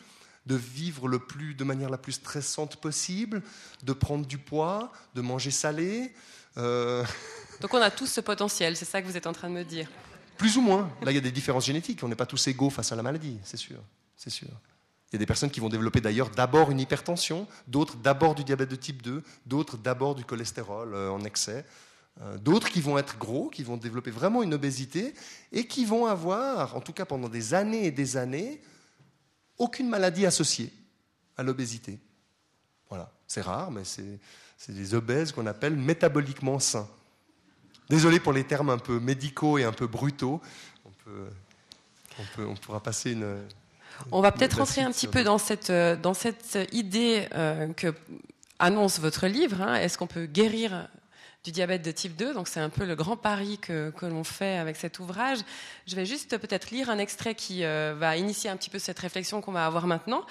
de 0.46 0.56
vivre 0.56 1.08
le 1.08 1.20
plus, 1.20 1.56
de 1.56 1.64
manière 1.64 1.90
la 1.90 1.98
plus 1.98 2.14
stressante 2.14 2.78
possible, 2.78 3.42
de 3.84 3.94
prendre 3.94 4.26
du 4.26 4.38
poids, 4.38 4.92
de 5.16 5.22
manger 5.22 5.52
salé. 5.52 6.14
Euh, 6.58 7.04
Donc 7.62 7.74
on 7.74 7.82
a 7.82 7.92
tous 7.92 8.08
ce 8.08 8.22
potentiel, 8.22 8.76
c'est 8.76 8.86
ça 8.86 9.02
que 9.02 9.08
vous 9.08 9.18
êtes 9.18 9.28
en 9.28 9.34
train 9.34 9.50
de 9.50 9.56
me 9.56 9.64
dire 9.64 9.90
Plus 10.38 10.58
ou 10.58 10.62
moins. 10.62 10.90
Là, 11.02 11.12
il 11.12 11.16
y 11.16 11.18
a 11.18 11.22
des 11.22 11.32
différences 11.32 11.66
génétiques. 11.66 12.04
On 12.04 12.08
n'est 12.08 12.16
pas 12.16 12.26
tous 12.26 12.48
égaux 12.48 12.70
face 12.70 12.92
à 12.92 12.96
la 12.96 13.04
maladie, 13.04 13.38
c'est 13.44 13.58
sûr. 13.58 13.78
C'est 14.16 14.30
sûr. 14.30 14.50
Il 15.12 15.16
y 15.16 15.18
a 15.18 15.20
des 15.20 15.26
personnes 15.26 15.52
qui 15.52 15.60
vont 15.60 15.70
développer 15.70 16.02
d'ailleurs 16.02 16.30
d'abord 16.30 16.72
une 16.72 16.80
hypertension, 16.80 17.48
d'autres 17.68 17.96
d'abord 17.98 18.36
du 18.36 18.44
diabète 18.44 18.70
de 18.70 18.76
type 18.76 19.02
2, 19.02 19.24
d'autres 19.46 19.78
d'abord 19.78 20.16
du 20.16 20.26
cholestérol 20.26 20.94
euh, 20.94 21.10
en 21.10 21.22
excès, 21.22 21.66
euh, 22.22 22.38
d'autres 22.38 22.70
qui 22.70 22.82
vont 22.82 22.98
être 22.98 23.18
gros, 23.18 23.50
qui 23.50 23.64
vont 23.64 23.78
développer 23.78 24.12
vraiment 24.12 24.42
une 24.42 24.54
obésité 24.54 25.14
et 25.52 25.68
qui 25.68 25.86
vont 25.86 26.06
avoir, 26.06 26.76
en 26.76 26.82
tout 26.82 26.94
cas 26.94 27.06
pendant 27.06 27.30
des 27.30 27.54
années 27.54 27.86
et 27.86 27.92
des 27.92 28.18
années, 28.18 28.62
aucune 29.58 29.90
maladie 29.90 30.26
associée 30.26 30.72
à 31.38 31.44
l'obésité. 31.44 32.00
Voilà, 32.90 33.12
c'est 33.28 33.42
rare, 33.42 33.72
mais 33.72 33.84
c'est 33.84 34.72
des 34.72 34.94
obèses 34.94 35.32
qu'on 35.32 35.48
appelle 35.48 35.76
métaboliquement 35.76 36.60
sains. 36.60 36.88
Désolé 37.90 38.20
pour 38.20 38.34
les 38.34 38.44
termes 38.44 38.70
un 38.70 38.78
peu 38.78 39.00
médicaux 39.00 39.58
et 39.58 39.64
un 39.64 39.72
peu 39.72 39.88
brutaux. 39.88 40.42
On, 42.40 42.56
pourra 42.56 42.82
passer 42.82 43.12
une. 43.12 43.38
On 44.12 44.22
va 44.22 44.32
peut-être 44.32 44.58
rentrer 44.58 44.82
un 44.82 44.92
petit 44.92 45.08
peu 45.08 45.24
dans 45.24 45.38
cette, 45.38 45.70
euh, 45.70 45.96
dans 45.96 46.14
cette 46.14 46.58
idée 46.72 47.28
euh, 47.34 47.72
que 47.74 47.94
annonce 48.58 49.00
votre 49.00 49.28
livre. 49.28 49.62
Hein. 49.62 49.76
Est-ce 49.76 49.98
qu'on 49.98 50.08
peut 50.08 50.26
guérir 50.26 50.88
du 51.46 51.52
diabète 51.52 51.82
de 51.82 51.92
type 51.92 52.18
2. 52.18 52.34
Donc 52.34 52.50
c'est 52.50 52.60
un 52.60 52.70
peu 52.70 52.84
le 52.84 52.96
grand 52.96 53.16
pari 53.16 53.58
que, 53.58 53.92
que 53.92 54.06
l'on 54.06 54.26
fait 54.26 54.58
avec 54.58 54.76
cet 54.76 55.00
ouvrage. 55.00 55.38
Je 55.88 55.96
vais 55.96 56.06
juste 56.06 56.38
peut-être 56.38 56.72
lire 56.72 56.90
un 56.90 56.98
extrait 56.98 57.36
qui 57.36 57.64
va 57.64 58.18
initier 58.18 58.50
un 58.50 58.58
petit 58.58 58.70
peu 58.70 58.80
cette 58.80 59.00
réflexion 59.00 59.40
qu'on 59.40 59.54
va 59.54 59.66
avoir 59.66 59.88
maintenant. 59.88 60.26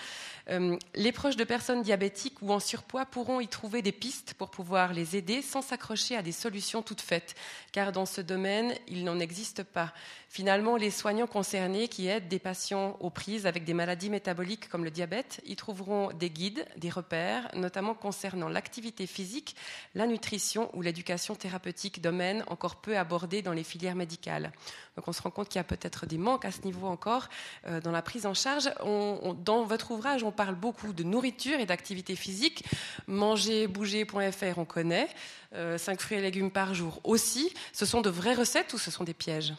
Euh, 0.51 0.77
les 0.95 1.13
proches 1.13 1.37
de 1.37 1.45
personnes 1.45 1.83
diabétiques 1.83 2.43
ou 2.43 2.53
en 2.53 2.61
surpoids 2.61 3.07
pourront 3.07 3.41
y 3.41 3.49
trouver 3.49 3.83
des 3.83 3.93
pistes 3.93 4.35
pour 4.35 4.51
pouvoir 4.51 4.93
les 4.93 5.17
aider 5.17 5.43
sans 5.43 5.63
s'accrocher 5.63 6.17
à 6.17 6.23
des 6.23 6.33
solutions 6.33 6.83
toutes 6.83 7.01
faites, 7.01 7.35
car 7.73 7.93
dans 7.93 8.07
ce 8.07 8.21
domaine, 8.21 8.75
il 8.89 9.05
n'en 9.05 9.19
existe 9.19 9.63
pas. 9.63 9.93
Finalement, 10.29 10.77
les 10.77 10.91
soignants 10.91 11.29
concernés 11.29 11.89
qui 11.89 12.09
aident 12.09 12.29
des 12.29 12.39
patients 12.41 12.97
aux 13.01 13.11
prises 13.11 13.47
avec 13.47 13.65
des 13.65 13.73
maladies 13.73 14.11
métaboliques 14.11 14.69
comme 14.69 14.85
le 14.85 14.91
diabète 14.91 15.41
y 15.47 15.55
trouveront 15.57 16.13
des 16.13 16.29
guides, 16.29 16.67
des 16.77 16.91
repères, 16.91 17.49
notamment 17.55 17.95
concernant 17.95 18.49
l'activité 18.49 19.07
physique, 19.07 19.55
la 19.95 20.07
nutrition 20.07 20.71
ou 20.77 20.83
l'éducation 20.83 21.37
thérapeutique, 21.37 22.03
domaine 22.03 22.45
encore 22.49 22.81
peu 22.81 22.99
abordé 22.99 23.43
dans 23.43 23.53
les 23.53 23.63
filières 23.63 23.95
médicales. 23.95 24.53
Donc 24.97 25.09
on 25.09 25.13
se 25.13 25.23
rend 25.23 25.31
compte 25.31 25.49
qu'il 25.49 25.59
y 25.59 25.61
a 25.61 25.65
peut-être 25.65 26.07
des 26.07 26.19
manques 26.19 26.45
à 26.45 26.51
ce 26.51 26.63
niveau 26.63 26.89
encore 26.89 27.29
euh, 27.67 27.81
dans 27.81 27.93
la 27.93 28.03
prise 28.03 28.27
en 28.27 28.35
charge. 28.35 28.71
dans 28.81 29.65
votre 29.65 29.93
ouvrage, 29.93 30.25
on 30.25 30.33
parle 30.35 30.55
beaucoup 30.55 30.93
de 30.93 31.03
nourriture 31.03 31.59
et 31.59 31.67
d'activité 31.67 32.17
physique. 32.17 32.65
Manger, 33.07 33.67
bouger.fr, 33.67 34.59
on 34.59 34.65
connaît. 34.65 35.09
5 35.53 35.57
euh, 35.57 35.79
fruits 35.99 36.19
et 36.19 36.21
légumes 36.21 36.51
par 36.51 36.75
jour 36.75 37.01
aussi. 37.05 37.53
Ce 37.73 37.87
sont 37.87 38.03
de 38.03 38.11
vraies 38.11 38.35
recettes 38.35 38.73
ou 38.75 38.79
ce 38.79 38.91
sont 38.91 39.05
des 39.05 39.15
pièges? 39.15 39.55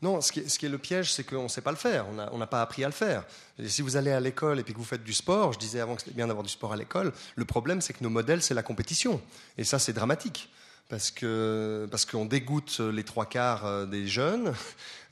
Non, 0.00 0.20
ce 0.20 0.32
qui, 0.32 0.40
est, 0.40 0.68
le 0.68 0.78
piège, 0.78 1.12
c'est 1.12 1.22
qu'on 1.22 1.44
ne 1.44 1.48
sait 1.48 1.60
pas 1.60 1.70
le 1.70 1.76
faire. 1.76 2.06
On 2.32 2.38
n'a 2.38 2.46
pas 2.48 2.60
appris 2.60 2.82
à 2.82 2.88
le 2.88 2.92
faire. 2.92 3.24
si 3.66 3.82
vous 3.82 3.96
allez 3.96 4.10
à 4.10 4.18
l'école 4.18 4.58
et 4.58 4.64
puis 4.64 4.72
que 4.72 4.78
vous 4.78 4.84
faites 4.84 5.04
du 5.04 5.12
sport, 5.12 5.52
je 5.52 5.60
disais 5.60 5.78
avant 5.78 5.94
que 5.94 6.02
c'était 6.02 6.16
bien 6.16 6.26
d'avoir 6.26 6.42
du 6.42 6.50
sport 6.50 6.72
à 6.72 6.76
l'école, 6.76 7.12
le 7.36 7.44
problème, 7.44 7.80
c'est 7.80 7.92
que 7.92 8.02
nos 8.02 8.10
modèles, 8.10 8.42
c'est 8.42 8.54
la 8.54 8.64
compétition. 8.64 9.20
Et 9.58 9.64
ça, 9.64 9.78
c'est 9.78 9.92
dramatique 9.92 10.50
parce 10.88 11.12
que 11.12 11.86
parce 11.90 12.04
qu'on 12.04 12.24
dégoûte 12.24 12.80
les 12.80 13.04
trois 13.04 13.26
quarts 13.26 13.64
euh, 13.64 13.86
des 13.86 14.06
jeunes. 14.06 14.52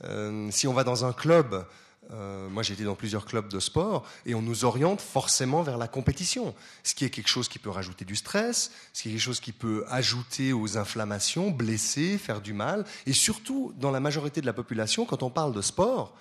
Euh, 0.05 0.49
si 0.51 0.67
on 0.67 0.73
va 0.73 0.83
dans 0.83 1.05
un 1.05 1.13
club, 1.13 1.65
euh, 2.13 2.49
moi 2.49 2.63
j'ai 2.63 2.75
été 2.75 2.85
dans 2.85 2.95
plusieurs 2.95 3.25
clubs 3.25 3.49
de 3.49 3.61
sport 3.61 4.05
et 4.27 4.35
on 4.35 4.43
nous 4.43 4.65
oriente 4.65 5.01
forcément 5.01 5.63
vers 5.63 5.79
la 5.79 5.89
compétition, 5.89 6.55
ce 6.83 6.95
qui 6.95 7.05
est 7.05 7.11
quelque 7.11 7.29
chose 7.29 7.49
qui 7.49 7.59
peut 7.59 7.71
rajouter 7.71 8.05
du 8.05 8.17
stress, 8.17 8.73
ce 8.93 9.03
qui 9.03 9.09
est 9.09 9.13
quelque 9.13 9.21
chose 9.21 9.41
qui 9.41 9.53
peut 9.53 9.85
ajouter 9.89 10.53
aux 10.53 10.77
inflammations, 10.77 11.51
blesser, 11.51 12.19
faire 12.19 12.41
du 12.41 12.53
mal, 12.53 12.85
et 13.07 13.13
surtout 13.13 13.73
dans 13.77 13.91
la 13.91 14.01
majorité 14.01 14.41
de 14.41 14.47
la 14.47 14.53
population, 14.53 15.05
quand 15.05 15.23
on 15.23 15.31
parle 15.31 15.53
de 15.53 15.63
sport. 15.63 16.17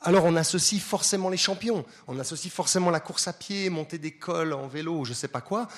Alors 0.00 0.24
on 0.24 0.34
associe 0.34 0.82
forcément 0.82 1.28
les 1.28 1.36
champions, 1.36 1.84
on 2.08 2.18
associe 2.18 2.52
forcément 2.52 2.90
la 2.90 3.00
course 3.00 3.28
à 3.28 3.32
pied, 3.32 3.70
monter 3.70 3.98
des 3.98 4.12
cols 4.12 4.52
en 4.52 4.66
vélo, 4.66 4.98
ou 4.98 5.04
je 5.04 5.12
sais 5.12 5.28
pas 5.28 5.40
quoi. 5.40 5.68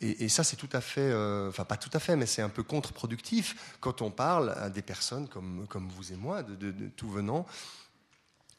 Et, 0.00 0.28
ça, 0.28 0.44
c'est 0.44 0.54
tout 0.54 0.68
à 0.72 0.80
fait, 0.80 1.00
euh, 1.00 1.48
enfin 1.48 1.64
pas 1.64 1.76
tout 1.76 1.90
à 1.92 1.98
fait, 1.98 2.14
mais 2.14 2.26
c'est 2.26 2.42
un 2.42 2.48
peu 2.48 2.62
contre-productif 2.62 3.76
quand 3.80 4.00
on 4.00 4.12
parle 4.12 4.50
à 4.50 4.70
des 4.70 4.82
personnes 4.82 5.26
comme, 5.26 5.66
comme 5.68 5.88
vous 5.88 6.12
et 6.12 6.16
moi, 6.16 6.44
de, 6.44 6.72
tout 6.96 7.10
venant, 7.10 7.46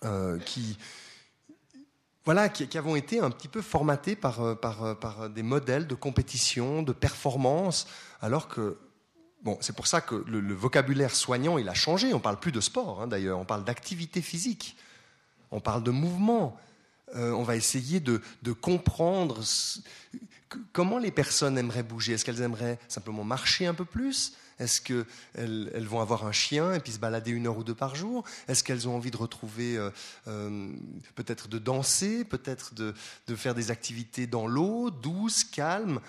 euh, 0.05 0.39
qui, 0.39 0.77
voilà, 2.25 2.49
qui, 2.49 2.77
avons 2.77 2.95
été 2.95 3.19
un 3.19 3.29
petit 3.29 3.47
peu 3.47 3.61
formatés 3.61 4.15
par, 4.15 4.41
euh, 4.41 4.55
par, 4.55 4.97
par 4.99 5.29
des 5.29 5.43
modèles 5.43 5.87
de 5.87 5.95
compétition, 5.95 6.83
de 6.83 6.93
performance, 6.93 7.87
alors 8.21 8.47
que 8.47 8.77
Bon, 9.41 9.57
c'est 9.61 9.73
pour 9.73 9.87
ça 9.87 10.01
que 10.01 10.15
le, 10.27 10.53
vocabulaire 10.53 11.15
soignant, 11.15 11.57
il 11.57 11.69
a 11.69 11.73
changé. 11.73 12.13
On 12.13 12.19
parle 12.19 12.41
plus 12.41 12.51
de 12.51 12.59
sport, 12.59 13.01
hein, 13.01 13.07
d'ailleurs. 13.07 13.39
On 13.39 13.45
parle 13.45 13.63
d'activité 13.63 14.21
physique. 14.21 14.75
On 15.49 15.61
parle 15.61 15.81
de 15.81 15.91
mouvement. 15.91 16.57
on 17.15 17.43
va 17.43 17.55
essayer 17.55 18.01
de, 18.01 18.21
de 18.43 18.51
comprendre 18.51 19.41
comment 20.73 20.97
les 20.97 21.11
personnes 21.11 21.57
aimeraient 21.57 21.83
bouger 21.83 22.13
Est-ce 22.13 22.25
qu'elles 22.25 22.41
aimeraient 22.41 22.79
simplement 22.87 23.23
marcher 23.23 23.65
un 23.65 23.73
peu 23.73 23.85
plus? 23.85 24.33
Est-ce 24.59 24.81
qu'elles 24.81 25.05
elles 25.73 25.87
vont 25.87 26.01
avoir 26.01 26.25
un 26.25 26.31
chien 26.31 26.73
et 26.73 26.79
puis 26.79 26.91
se 26.91 26.99
balader 26.99 27.31
une 27.31 27.47
heure 27.47 27.57
ou 27.57 27.63
deux 27.63 27.75
par 27.75 27.95
jour? 27.95 28.23
Est-ce 28.47 28.63
qu'elles 28.63 28.87
ont 28.87 28.95
envie 28.95 29.11
de 29.11 29.17
retrouver, 29.17 29.77
euh, 29.77 29.89
euh, 30.27 30.71
peut-être 31.15 31.47
de 31.47 31.57
danser, 31.59 32.25
peut-être 32.25 32.73
de, 32.73 32.93
faire 33.35 33.55
des 33.55 33.71
activités 33.71 34.27
dans 34.27 34.47
l'eau, 34.47 34.91
douces, 34.91 35.43
calmes 35.43 36.01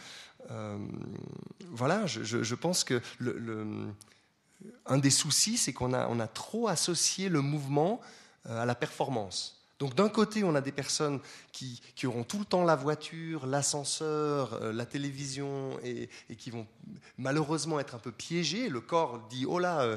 euh, 0.51 0.79
Voilà, 1.69 2.07
je, 2.07 2.55
pense 2.55 2.85
que 2.85 3.01
un 4.87 4.99
des 4.99 5.11
soucis, 5.11 5.57
c'est 5.57 5.73
qu'on 5.73 5.93
a, 5.93 6.27
trop 6.27 6.69
associé 6.69 7.29
le 7.29 7.41
mouvement 7.41 8.01
à 8.45 8.67
la 8.67 8.75
performance. 8.75 9.60
Donc 9.81 9.95
d'un 9.95 10.11
côté, 10.11 10.45
on 10.45 10.55
a 10.55 10.61
des 10.61 10.73
personnes 10.73 11.21
qui, 11.53 11.81
auront 12.05 12.23
tout 12.23 12.39
le 12.39 12.45
temps 12.45 12.65
la 12.65 12.77
voiture, 12.77 13.47
l'ascenseur, 13.47 14.53
euh, 14.53 14.75
la 14.75 14.85
télévision, 14.85 15.79
et, 15.83 16.11
qui 16.37 16.51
vont 16.51 16.67
malheureusement 17.17 17.81
être 17.81 17.95
un 17.95 17.99
peu 17.99 18.13
piégées. 18.13 18.69
Le 18.69 18.83
corps 18.83 19.27
dit, 19.31 19.47
oh 19.47 19.59
là, 19.59 19.81
euh, 19.81 19.97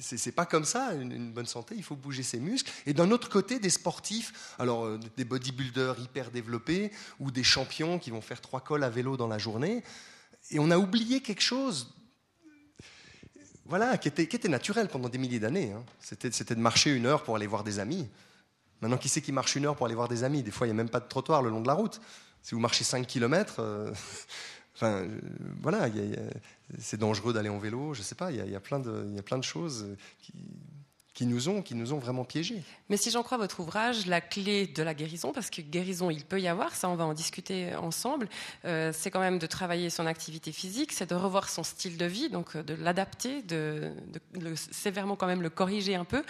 c'est 0.00 0.30
pas 0.30 0.46
comme 0.46 0.64
ça, 0.64 0.94
une, 0.94 1.32
bonne 1.32 1.46
santé, 1.46 1.74
il 1.76 1.82
faut 1.82 1.96
bouger 1.96 2.22
ses 2.22 2.38
muscles. 2.38 2.70
Et 2.86 2.94
d'un 2.94 3.10
autre 3.10 3.28
côté, 3.28 3.58
des 3.58 3.70
sportifs, 3.70 4.54
alors 4.60 4.84
euh, 4.84 5.00
des 5.16 5.24
bodybuilders 5.24 5.98
hyper 5.98 6.30
développés, 6.30 6.92
ou 7.18 7.32
des 7.32 7.44
champions 7.44 7.98
qui 7.98 8.12
vont 8.12 8.20
faire 8.20 8.40
trois 8.40 8.60
cols 8.60 8.84
à 8.84 8.90
vélo 8.90 9.16
dans 9.16 9.28
la 9.28 9.38
journée. 9.38 9.82
Et 10.52 10.60
on 10.60 10.70
a 10.70 10.78
oublié 10.78 11.20
quelque 11.20 11.42
chose 11.42 11.92
voilà, 13.64 13.98
qui 13.98 14.06
était, 14.06 14.48
naturel 14.48 14.86
pendant 14.86 15.08
des 15.08 15.18
milliers 15.18 15.40
d'années. 15.40 15.72
Hein. 15.72 15.84
C'était 15.98 16.54
de 16.54 16.60
marcher 16.60 16.94
une 16.94 17.06
heure 17.06 17.24
pour 17.24 17.34
aller 17.34 17.48
voir 17.48 17.64
des 17.64 17.80
amis. 17.80 18.06
Maintenant, 18.80 18.98
qui 18.98 19.08
c'est 19.08 19.22
qui 19.22 19.32
marche 19.32 19.56
une 19.56 19.66
heure 19.66 19.76
pour 19.76 19.86
aller 19.86 19.94
voir 19.94 20.08
des 20.08 20.24
amis? 20.24 20.42
Des 20.42 20.50
fois, 20.50 20.66
il 20.66 20.70
n'y 20.70 20.74
a 20.74 20.76
même 20.76 20.88
pas 20.88 21.00
de 21.00 21.08
trottoir 21.08 21.42
le 21.42 21.50
long 21.50 21.60
de 21.60 21.66
la 21.66 21.74
route. 21.74 22.00
Si 22.42 22.54
vous 22.54 22.60
marchez 22.60 22.84
5 22.84 23.06
km, 23.06 23.56
euh, 23.58 23.90
enfin, 24.76 24.92
euh, 24.92 25.20
voilà, 25.62 25.88
c'est 26.78 26.98
dangereux 26.98 27.32
d'aller 27.32 27.48
en 27.48 27.58
vélo, 27.58 27.94
je 27.94 28.00
ne 28.00 28.04
sais 28.04 28.14
pas, 28.14 28.30
il 28.30 28.44
y, 28.44 28.50
y 28.50 28.54
a 28.54 28.60
plein 28.60 28.78
de 28.80 29.42
choses 29.42 29.86
qui, 30.20 30.32
qui 31.16 31.24
nous 31.24 31.48
ont, 31.48 31.62
qui 31.62 31.74
nous 31.74 31.94
ont 31.94 31.98
vraiment 31.98 32.24
piégés. 32.24 32.62
Mais 32.90 32.98
si 32.98 33.10
j'en 33.10 33.22
crois 33.22 33.38
votre 33.38 33.60
ouvrage, 33.60 34.06
la 34.06 34.20
clé 34.20 34.66
de 34.66 34.82
la 34.82 34.92
guérison, 34.92 35.32
parce 35.32 35.48
que 35.48 35.62
guérison 35.62 36.10
il 36.10 36.22
peut 36.26 36.38
y 36.38 36.46
avoir, 36.46 36.74
ça 36.74 36.90
on 36.90 36.94
va 36.94 37.04
en 37.04 37.14
discuter 37.14 37.74
ensemble, 37.74 38.28
euh, 38.66 38.92
c'est 38.94 39.10
quand 39.10 39.20
même 39.20 39.38
de 39.38 39.46
travailler 39.46 39.88
son 39.88 40.04
activité 40.04 40.52
physique, 40.52 40.92
c'est 40.92 41.08
de 41.08 41.14
revoir 41.14 41.48
son 41.48 41.64
style 41.64 41.96
de 41.96 42.04
vie, 42.04 42.28
donc 42.28 42.54
euh, 42.54 42.62
de 42.62 42.74
l'adapter, 42.74 43.40
de, 43.40 43.92
sévèrement 44.56 45.16
quand 45.16 45.26
même 45.26 45.40
le 45.40 45.48
corriger 45.48 45.94
un 45.94 46.04
peu. 46.04 46.22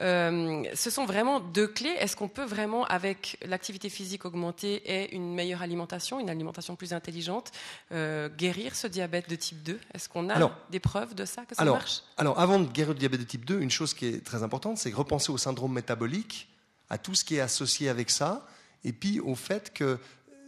Euh, 0.00 0.64
ce 0.72 0.88
sont 0.88 1.04
vraiment 1.04 1.40
deux 1.40 1.66
clés. 1.66 1.94
Est-ce 1.98 2.16
qu'on 2.16 2.28
peut 2.28 2.46
vraiment, 2.46 2.86
avec 2.86 3.36
l'activité 3.44 3.90
physique 3.90 4.24
augmentée 4.24 4.82
et 4.86 5.14
une 5.14 5.34
meilleure 5.34 5.60
alimentation, 5.60 6.18
une 6.18 6.30
alimentation 6.30 6.76
plus 6.76 6.94
intelligente, 6.94 7.52
guérir 7.90 8.74
ce 8.74 8.86
diabète 8.86 9.28
de 9.28 9.36
type 9.36 9.62
2 9.62 9.78
Est-ce 9.92 10.08
qu'on 10.08 10.30
a 10.30 10.50
des 10.70 10.80
preuves 10.80 11.14
de 11.14 11.26
ça, 11.26 11.44
que 11.44 11.54
ça 11.54 11.64
marche? 11.66 12.04
Alors, 12.16 12.40
avant 12.40 12.58
de 12.58 12.66
guérir 12.66 12.94
le 12.94 12.98
diabète 12.98 13.20
de 13.20 13.26
type 13.26 13.44
2, 13.44 13.60
une 13.60 13.70
chose 13.70 13.92
qui 13.92 14.06
est 14.06 14.29
très 14.30 14.42
importante, 14.42 14.78
c'est 14.78 14.92
repenser 14.92 15.32
au 15.32 15.38
syndrome 15.38 15.72
métabolique, 15.72 16.48
à 16.88 16.98
tout 16.98 17.14
ce 17.14 17.24
qui 17.24 17.36
est 17.36 17.40
associé 17.40 17.88
avec 17.88 18.10
ça, 18.10 18.46
et 18.84 18.92
puis 18.92 19.20
au 19.20 19.34
fait 19.34 19.72
que 19.72 19.98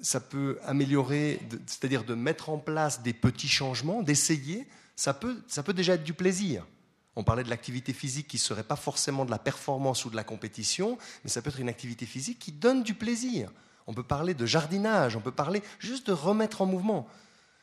ça 0.01 0.21
peut 0.21 0.59
améliorer, 0.65 1.41
c'est-à-dire 1.67 2.05
de 2.05 2.15
mettre 2.15 2.51
en 2.51 2.59
place 2.59 3.03
des 3.03 3.13
petits 3.13 3.49
changements, 3.49 4.03
d'essayer, 4.03 4.67
ça 4.97 5.15
peut, 5.15 5.43
ça 5.49 5.63
peut 5.63 5.73
déjà 5.73 5.95
être 5.95 6.05
du 6.05 6.15
plaisir. 6.15 6.67
On 7.15 7.25
parlait 7.25 7.45
de 7.45 7.51
l'activité 7.51 7.93
physique 7.93 8.27
qui 8.29 8.37
ne 8.37 8.41
serait 8.41 8.63
pas 8.63 8.77
forcément 8.77 9.25
de 9.25 9.31
la 9.31 9.39
performance 9.39 10.05
ou 10.05 10.11
de 10.11 10.17
la 10.17 10.25
compétition, 10.25 10.97
mais 11.23 11.31
ça 11.31 11.43
peut 11.43 11.51
être 11.51 11.61
une 11.61 11.69
activité 11.69 12.07
physique 12.07 12.39
qui 12.39 12.53
donne 12.53 12.83
du 12.83 12.95
plaisir. 12.95 13.51
On 13.87 13.95
peut 13.95 14.03
parler 14.03 14.35
de 14.35 14.47
jardinage, 14.47 15.17
on 15.17 15.21
peut 15.21 15.33
parler 15.33 15.63
juste 15.79 16.07
de 16.07 16.13
remettre 16.13 16.63
en 16.63 16.67
mouvement. 16.67 17.07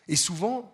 Et 0.07 0.15
souvent, 0.15 0.71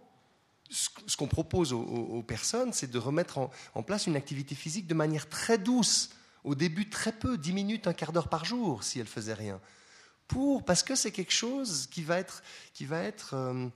ce 0.70 1.18
qu'on 1.18 1.28
propose 1.28 1.74
aux, 1.74 2.24
personnes, 2.24 2.74
c'est 2.74 2.90
de 2.90 2.98
remettre 2.98 3.50
en, 3.74 3.84
place 3.84 4.08
une 4.08 4.16
activité 4.16 4.56
physique 4.56 4.88
de 4.88 4.94
manière 4.94 5.30
très 5.30 5.58
douce. 5.58 6.10
Au 6.44 6.56
début, 6.56 6.90
très 6.90 7.12
peu, 7.12 7.38
10 7.38 7.54
minutes, 7.54 7.88
un 7.88 7.94
quart 7.94 8.12
d'heure 8.12 8.28
par 8.28 8.46
jour, 8.46 8.84
si 8.84 9.00
elle 9.00 9.08
faisait 9.08 9.34
rien. 9.34 9.60
Pour, 10.28 10.64
parce 10.64 10.84
que 10.84 10.96
c'est 10.96 11.12
quelque 11.12 11.34
chose 11.34 11.88
qui 11.88 12.04
va 12.04 12.20
être, 12.20 12.44
qui 12.74 12.86
va 12.86 13.02
être, 13.02 13.34
euh, 13.34 13.68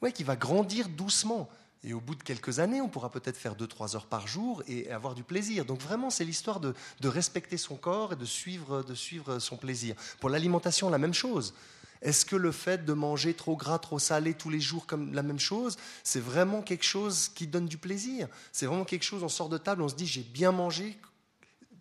ouais, 0.00 0.12
qui 0.12 0.24
va 0.24 0.36
grandir 0.36 0.88
doucement. 0.88 1.48
Et 1.84 1.94
au 1.94 2.00
bout 2.00 2.14
de 2.14 2.22
quelques 2.22 2.60
années, 2.60 2.80
on 2.80 2.88
pourra 2.88 3.10
peut-être 3.10 3.36
faire 3.36 3.56
2-3 3.56 3.96
heures 3.96 4.06
par 4.06 4.26
jour 4.26 4.62
et 4.68 4.90
avoir 4.90 5.14
du 5.14 5.24
plaisir. 5.24 5.64
Donc 5.64 5.80
vraiment, 5.80 6.10
c'est 6.10 6.24
l'histoire 6.24 6.60
de, 6.60 6.74
de, 7.00 7.08
respecter 7.08 7.56
son 7.56 7.76
corps 7.76 8.12
et 8.12 8.16
de 8.16 8.24
suivre, 8.24 8.82
de 8.82 8.94
suivre 8.94 9.38
son 9.38 9.56
plaisir. 9.56 9.96
Pour 10.20 10.30
l'alimentation, 10.30 10.90
la 10.90 10.98
même 10.98 11.14
chose. 11.14 11.54
Est-ce 12.02 12.26
que 12.26 12.36
le 12.36 12.52
fait 12.52 12.84
de 12.84 12.92
manger 12.92 13.32
trop 13.32 13.56
gras, 13.56 13.78
trop 13.78 13.98
salé 13.98 14.34
tous 14.34 14.50
les 14.50 14.60
jours 14.60 14.86
comme 14.86 15.14
la 15.14 15.22
même 15.22 15.38
chose, 15.38 15.76
c'est 16.02 16.20
vraiment 16.20 16.60
quelque 16.60 16.84
chose 16.84 17.28
qui 17.28 17.46
donne 17.46 17.66
du 17.66 17.78
plaisir? 17.78 18.28
C'est 18.50 18.66
vraiment 18.66 18.84
quelque 18.84 19.04
chose, 19.04 19.22
on 19.22 19.28
sort 19.28 19.48
de 19.48 19.58
table, 19.58 19.82
on 19.82 19.88
se 19.88 19.94
dit 19.94 20.06
j'ai 20.06 20.22
bien 20.22 20.52
mangé? 20.52 20.98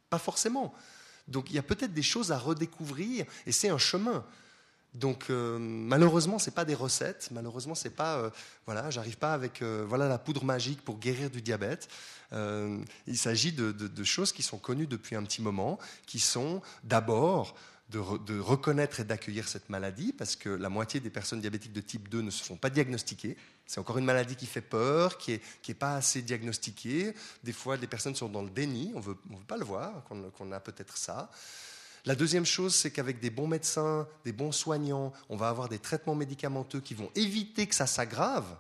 Pas 0.09 0.19
forcément. 0.19 0.73
Donc 1.27 1.49
il 1.49 1.55
y 1.55 1.59
a 1.59 1.63
peut-être 1.63 1.93
des 1.93 2.03
choses 2.03 2.31
à 2.31 2.37
redécouvrir 2.37 3.25
et 3.45 3.51
c'est 3.51 3.69
un 3.69 3.77
chemin. 3.77 4.23
Donc 4.93 5.29
euh, 5.29 5.57
malheureusement, 5.59 6.37
c'est 6.37 6.53
pas 6.53 6.65
des 6.65 6.75
recettes. 6.75 7.29
Malheureusement, 7.31 7.75
c'est 7.75 7.95
pas 7.95 8.17
euh, 8.17 8.29
voilà, 8.65 8.89
j'arrive 8.89 9.17
pas 9.17 9.33
avec 9.33 9.61
euh, 9.61 9.85
voilà 9.87 10.07
la 10.07 10.17
poudre 10.17 10.43
magique 10.43 10.81
pour 10.83 10.99
guérir 10.99 11.29
du 11.29 11.41
diabète. 11.41 11.87
il 12.33 13.17
s'agit 13.17 13.53
de, 13.53 14.03
choses 14.03 14.31
qui 14.31 14.43
sont 14.43 14.57
connues 14.57 14.87
depuis 14.87 15.15
un 15.15 15.23
petit 15.23 15.41
moment, 15.41 15.79
qui 16.05 16.19
sont 16.19 16.61
d'abord 16.83 17.55
de, 17.91 18.39
reconnaître 18.39 18.99
et 18.99 19.03
d'accueillir 19.03 19.47
cette 19.47 19.69
maladie, 19.69 20.13
parce 20.13 20.35
que 20.35 20.49
la 20.49 20.69
moitié 20.69 20.99
des 20.99 21.09
personnes 21.09 21.41
diabétiques 21.41 21.73
de 21.73 21.81
type 21.81 22.09
2 22.09 22.21
ne 22.21 22.31
se 22.31 22.43
font 22.43 22.55
pas 22.55 22.69
diagnostiquer. 22.69 23.35
C'est 23.65 23.79
encore 23.79 23.97
une 23.97 24.05
maladie 24.05 24.35
qui 24.35 24.45
fait 24.45 24.61
peur, 24.61 25.17
qui 25.17 25.31
n'est 25.31 25.41
qui 25.61 25.71
est 25.71 25.75
pas 25.75 25.95
assez 25.95 26.21
diagnostiquée. 26.21 27.13
Des 27.43 27.53
fois, 27.53 27.77
les 27.77 27.87
personnes 27.87 28.15
sont 28.15 28.29
dans 28.29 28.41
le 28.41 28.49
déni, 28.49 28.91
on 28.95 28.99
ne 28.99 29.03
veut 29.03 29.17
pas 29.47 29.57
le 29.57 29.65
voir, 29.65 30.03
qu'on 30.05 30.51
a 30.51 30.59
peut-être 30.59 30.97
ça. 30.97 31.29
La 32.05 32.15
deuxième 32.15 32.45
chose, 32.45 32.73
c'est 32.73 32.89
qu'avec 32.89 33.19
des 33.19 33.29
bons 33.29 33.47
médecins, 33.47 34.07
des 34.25 34.31
bons 34.31 34.51
soignants, 34.51 35.13
on 35.29 35.35
va 35.35 35.49
avoir 35.49 35.69
des 35.69 35.77
traitements 35.77 36.15
médicamenteux 36.15 36.79
qui 36.79 36.95
vont 36.95 37.11
éviter 37.15 37.67
que 37.67 37.75
ça 37.75 37.85
s'aggrave. 37.85 38.57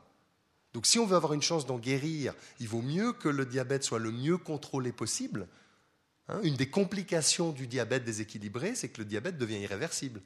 Donc 0.73 0.85
si 0.85 0.99
on 0.99 1.05
veut 1.05 1.15
avoir 1.15 1.33
une 1.33 1.41
chance 1.41 1.65
d'en 1.65 1.79
guérir, 1.79 2.33
il 2.59 2.67
vaut 2.67 2.81
mieux 2.81 3.13
que 3.13 3.29
le 3.29 3.45
diabète 3.45 3.83
soit 3.83 3.99
le 3.99 4.11
mieux 4.11 4.37
contrôlé 4.37 4.91
possible. 4.91 5.47
Hein, 6.31 6.39
une 6.43 6.55
des 6.55 6.69
complications 6.69 7.51
du 7.51 7.67
diabète 7.67 8.03
déséquilibré, 8.05 8.75
c'est 8.75 8.89
que 8.89 8.99
le 8.99 9.05
diabète 9.05 9.37
devient 9.37 9.59
irréversible. 9.59 10.21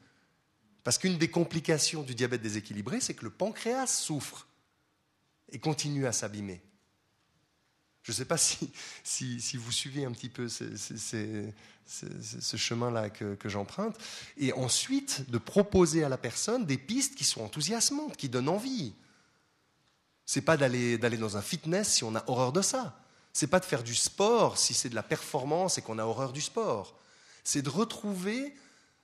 Parce 0.84 0.98
qu'une 0.98 1.18
des 1.18 1.30
complications 1.30 2.04
du 2.04 2.14
diabète 2.14 2.42
déséquilibré, 2.42 3.00
c'est 3.02 3.16
que 3.16 3.26
le 3.26 3.32
pancréas 3.32 3.88
souffre 3.88 4.48
et 5.52 5.60
continue 5.60 6.06
à 6.06 6.12
s'abîmer. 6.12 6.62
Je 8.04 8.12
ne 8.12 8.16
sais 8.16 8.26
pas 8.26 8.38
si, 9.04 9.58
vous 9.58 9.72
suivez 9.72 10.06
un 10.06 10.12
petit 10.12 10.30
peu 10.30 10.48
ce, 10.48 11.50
chemin-là 12.56 13.10
que, 13.10 13.50
j'emprunte. 13.50 13.98
Et 14.38 14.54
ensuite, 14.54 15.30
de 15.32 15.40
proposer 15.40 16.04
à 16.04 16.10
la 16.10 16.18
personne 16.18 16.66
des 16.66 16.78
pistes 16.78 17.16
qui 17.16 17.24
sont 17.24 17.42
enthousiasmantes, 17.42 18.16
qui 18.16 18.30
donnent 18.30 18.50
envie. 18.50 18.94
Ce 20.28 20.38
n'est 20.38 20.46
pas 20.46 20.58
d'aller 20.58 20.98
dans 21.18 21.36
un 21.36 21.42
fitness 21.42 21.94
si 21.94 22.04
on 22.04 22.16
a 22.16 22.24
horreur 22.28 22.52
de 22.52 22.62
ça. 22.62 23.00
Ce 23.36 23.44
n'est 23.44 23.50
pas 23.50 23.60
de 23.60 23.66
faire 23.66 23.84
du 23.84 23.96
sport 23.96 24.58
si 24.58 24.74
c'est 24.74 24.88
de 24.88 24.96
la 24.96 25.04
performance 25.04 25.78
et 25.78 25.82
qu'on 25.82 26.00
a 26.00 26.06
horreur 26.06 26.32
du 26.32 26.40
sport. 26.40 26.98
C'est 27.44 27.62
de 27.62 27.70
retrouver 27.70 28.56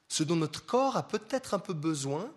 ce 0.08 0.24
dont 0.24 0.38
notre 0.38 0.66
corps 0.66 0.96
a 0.96 1.06
peut-être 1.06 1.54
un 1.54 1.60
peu 1.60 1.74
besoin, 1.74 2.32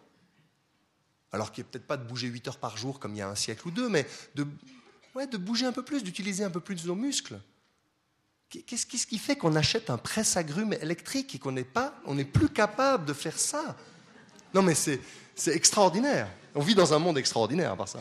alors 1.30 1.53
qu'il 1.53 1.62
n'est 1.62 1.70
peut-être 1.70 1.86
pas 1.86 1.97
de 1.97 2.03
bouger 2.03 2.26
8 2.26 2.49
heures 2.49 2.59
par 2.59 2.76
jour 2.76 2.99
comme 2.99 3.14
il 3.14 3.18
y 3.18 3.22
a 3.22 3.28
un 3.28 3.36
siècle 3.36 3.68
ou 3.68 3.70
deux, 3.70 3.88
mais 3.88 4.09
de 4.34 4.45
ouais, 5.14 5.28
de 5.28 5.36
bouger 5.36 5.66
un 5.66 5.72
peu 5.72 5.84
plus, 5.84 6.03
d'utiliser 6.03 6.42
un 6.42 6.51
peu 6.51 6.59
plus 6.59 6.84
nos 6.84 6.97
muscles. 6.97 7.38
Qu'est-ce 8.49 9.07
qui 9.07 9.18
fait 9.18 9.36
qu'on 9.36 9.55
achète 9.55 9.88
un 9.88 9.97
presse-agrumes 9.97 10.72
électrique 10.72 11.36
et 11.36 11.38
qu'on 11.38 11.53
n'est 11.53 12.24
plus 12.24 12.49
capable 12.49 13.05
de 13.05 13.12
faire 13.12 13.38
ça? 13.38 13.76
Non, 14.53 14.62
mais 14.62 14.74
c'est 14.74 15.01
extraordinaire. 15.47 16.28
On 16.57 16.61
vit 16.61 16.74
dans 16.74 16.92
un 16.92 16.99
monde 16.99 17.18
extraordinaire 17.18 17.76
par 17.76 17.86
ça. 17.86 18.01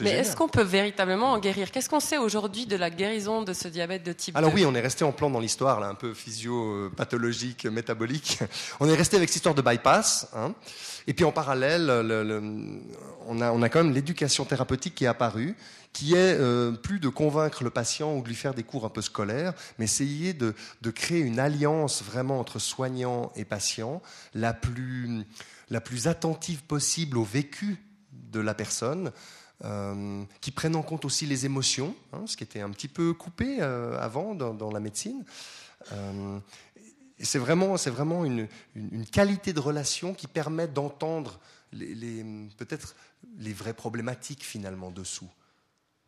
Mais 0.00 0.10
est-ce 0.10 0.36
qu'on 0.36 0.48
peut 0.48 0.62
véritablement 0.62 1.32
en 1.32 1.38
guérir? 1.38 1.70
Qu'est-ce 1.70 1.88
qu'on 1.88 2.00
sait 2.00 2.18
aujourd'hui 2.18 2.66
de 2.66 2.76
la 2.76 2.90
guérison 2.90 3.42
de 3.42 3.52
ce 3.52 3.68
diabète 3.68 4.02
de 4.02 4.12
type 4.12 4.36
Alors 4.36 4.52
oui, 4.54 4.64
on 4.66 4.74
est 4.74 4.80
resté 4.80 5.04
en 5.04 5.12
plan 5.12 5.30
dans 5.30 5.40
l'histoire, 5.40 5.80
là, 5.80 5.88
un 5.88 5.94
peu 5.94 6.14
physio-pathologique, 6.14 7.66
métabolique. 7.66 8.38
On 8.80 8.88
est 8.88 8.94
resté 8.94 9.16
avec 9.16 9.28
cette 9.28 9.36
histoire 9.36 9.54
de 9.54 9.62
bypass. 9.62 10.28
Hein. 10.34 10.54
Et 11.06 11.14
puis 11.14 11.24
en 11.24 11.32
parallèle, 11.32 11.90
on, 13.26 13.40
a, 13.40 13.50
on, 13.50 13.62
a, 13.62 13.68
quand 13.68 13.82
même 13.82 13.94
l'éducation 13.94 14.44
thérapeutique 14.44 14.94
qui 14.94 15.04
est 15.04 15.08
apparue, 15.08 15.56
qui 15.92 16.14
est 16.14 16.36
euh, 16.38 16.72
plus 16.72 17.00
de 17.00 17.08
convaincre 17.08 17.64
le 17.64 17.70
patient 17.70 18.14
ou 18.14 18.22
de 18.22 18.28
lui 18.28 18.34
faire 18.34 18.54
des 18.54 18.62
cours 18.62 18.84
un 18.84 18.90
peu 18.90 19.00
scolaires, 19.00 19.54
mais 19.78 19.86
essayer 19.86 20.34
de, 20.34 20.54
de 20.82 20.90
créer 20.90 21.20
une 21.20 21.40
alliance 21.40 22.02
vraiment 22.02 22.38
entre 22.38 22.58
soignant 22.58 23.32
et 23.36 23.44
patient 23.44 24.02
la 24.34 24.52
plus, 24.52 25.24
la 25.70 25.80
plus 25.80 26.08
attentive 26.08 26.62
possible 26.64 27.16
au 27.18 27.24
vécu 27.24 27.82
de 28.12 28.40
la 28.40 28.54
personne. 28.54 29.12
Euh, 29.64 30.22
qui 30.40 30.52
prenne 30.52 30.76
en 30.76 30.82
compte 30.82 31.04
aussi 31.04 31.26
les 31.26 31.44
émotions, 31.44 31.96
hein, 32.12 32.22
ce 32.26 32.36
qui 32.36 32.44
était 32.44 32.60
un 32.60 32.70
petit 32.70 32.86
peu 32.86 33.12
coupé 33.12 33.56
euh, 33.60 33.98
avant 34.00 34.36
dans, 34.36 34.70
la 34.70 34.78
médecine. 34.78 35.24
Euh, 35.92 36.38
c'est 37.20 37.40
vraiment, 37.40 37.76
c'est 37.76 37.90
vraiment 37.90 38.24
une, 38.24 38.46
qualité 39.10 39.52
de 39.52 39.58
relation 39.58 40.14
qui 40.14 40.28
permet 40.28 40.68
d'entendre 40.68 41.40
peut-être 41.72 42.94
les 43.38 43.52
vraies 43.52 43.74
problématiques 43.74 44.44
finalement 44.44 44.92
dessous. 44.92 45.28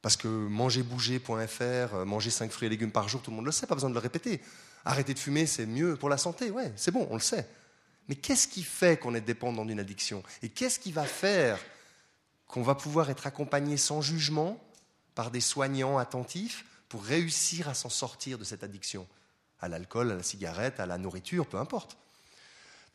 Parce 0.03 0.16
que 0.16 0.28
mangerbouger.fr, 0.28 1.61
euh, 1.61 2.05
manger 2.05 2.30
5 2.30 2.51
fruits 2.51 2.66
et 2.66 2.70
légumes 2.70 2.92
par 2.92 3.09
jour, 3.09 3.20
tout 3.20 3.30
le 3.30 3.36
monde 3.36 3.46
le 3.46 3.53
sait, 3.53 3.66
pas 3.66 3.74
besoin 3.74 3.90
de 3.90 3.94
le 3.94 4.01
répéter. 4.01 4.40
Arrêter 4.84 5.12
de 5.12 5.18
fumer, 5.18 5.46
c'est 5.46 5.66
mieux 5.66 5.96
pour 5.96 6.09
la 6.09 6.16
santé, 6.16 6.51
ouais, 6.51 6.72
c'est 6.76 6.90
bon, 6.90 7.07
on 7.11 7.14
le 7.14 7.20
sait. 7.20 7.46
Mais 8.09 8.14
qu'est-ce 8.14 8.48
qui 8.48 8.62
fait 8.62 8.98
qu'on 8.98 9.14
est 9.14 9.20
dépendant 9.20 9.64
d'une 9.64 9.78
addiction? 9.78 10.22
Et 10.42 10.48
qu'est-ce 10.48 10.78
qui 10.78 10.90
va 10.92 11.05
faire 11.05 11.59
qu'on 12.51 12.62
va 12.62 12.74
pouvoir 12.74 13.11
être 13.11 13.26
accompagné 13.26 13.76
sans 13.76 14.03
jugement 14.03 14.61
par 15.14 15.30
des 15.30 15.40
soignants 15.40 15.98
attentifs 15.98 16.64
pour 16.88 17.05
réussir 17.05 17.68
à 17.68 17.74
s'en 17.74 17.88
sortir 17.88 18.38
de 18.38 18.44
cette 18.44 18.64
addiction 18.64 19.07
à 19.61 19.68
l'alcool, 19.68 20.11
à 20.11 20.16
la 20.16 20.22
cigarette, 20.22 20.80
à 20.80 20.86
la 20.86 20.98
nourriture, 20.98 21.46
peu 21.46 21.59
importe. 21.59 21.96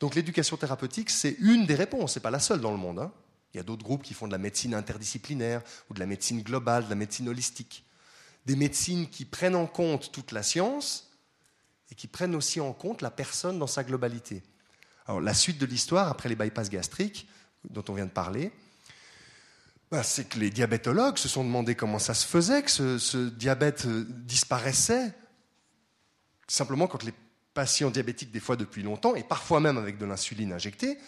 Donc 0.00 0.14
l'éducation 0.14 0.56
thérapeutique, 0.56 1.08
c'est 1.08 1.36
une 1.38 1.64
des 1.64 1.74
réponses, 1.74 2.12
ce 2.12 2.18
n'est 2.18 2.22
pas 2.22 2.30
la 2.30 2.40
seule 2.40 2.60
dans 2.60 2.70
le 2.70 2.76
monde. 2.76 2.98
Hein. 2.98 3.12
Il 3.54 3.56
y 3.56 3.60
a 3.60 3.62
d'autres 3.62 3.84
groupes 3.84 4.02
qui 4.02 4.12
font 4.12 4.26
de 4.26 4.32
la 4.32 4.38
médecine 4.38 4.74
interdisciplinaire 4.74 5.62
ou 5.88 5.94
de 5.94 6.00
la 6.00 6.06
médecine 6.06 6.42
globale, 6.42 6.84
de 6.84 6.90
la 6.90 6.96
médecine 6.96 7.28
holistique. 7.28 7.84
Des 8.44 8.56
médecines 8.56 9.08
qui 9.08 9.24
prennent 9.24 9.56
en 9.56 9.66
compte 9.66 10.12
toute 10.12 10.32
la 10.32 10.42
science 10.42 11.10
et 11.90 11.94
qui 11.94 12.08
prennent 12.08 12.34
aussi 12.34 12.60
en 12.60 12.74
compte 12.74 13.00
la 13.00 13.10
personne 13.10 13.58
dans 13.58 13.66
sa 13.66 13.84
globalité. 13.84 14.42
Alors, 15.06 15.20
la 15.20 15.32
suite 15.32 15.58
de 15.58 15.66
l'histoire, 15.66 16.08
après 16.08 16.28
les 16.28 16.36
bypass 16.36 16.68
gastriques 16.68 17.26
dont 17.70 17.84
on 17.88 17.94
vient 17.94 18.06
de 18.06 18.10
parler, 18.10 18.52
ben, 19.90 20.02
c'est 20.02 20.28
que 20.28 20.38
les 20.38 20.50
diabétologues 20.50 21.18
se 21.18 21.28
sont 21.28 21.44
demandé 21.44 21.74
comment 21.74 21.98
ça 21.98 22.14
se 22.14 22.26
faisait, 22.26 22.62
que 22.62 22.70
ce, 22.70 22.98
ce 22.98 23.28
diabète 23.28 23.86
euh, 23.86 24.04
disparaissait, 24.08 25.12
simplement 26.48 26.86
quand 26.86 27.02
les 27.04 27.14
patients 27.54 27.90
diabétiques, 27.90 28.32
des 28.32 28.40
fois 28.40 28.56
depuis 28.56 28.82
longtemps, 28.82 29.14
et 29.14 29.22
parfois 29.22 29.60
même 29.60 29.78
avec 29.78 29.98
de 29.98 30.04
l'insuline 30.04 30.52
injectée, 30.52 30.98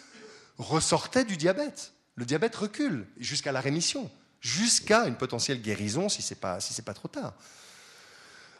ressortaient 0.57 1.25
du 1.25 1.37
diabète. 1.37 1.93
Le 2.15 2.25
diabète 2.25 2.55
recule 2.55 3.05
jusqu'à 3.17 3.51
la 3.51 3.61
rémission, 3.61 4.09
jusqu'à 4.41 5.07
une 5.07 5.15
potentielle 5.15 5.61
guérison 5.61 6.09
si 6.09 6.21
ce 6.21 6.33
n'est 6.33 6.39
pas, 6.39 6.59
si 6.59 6.81
pas 6.81 6.93
trop 6.93 7.07
tard. 7.07 7.33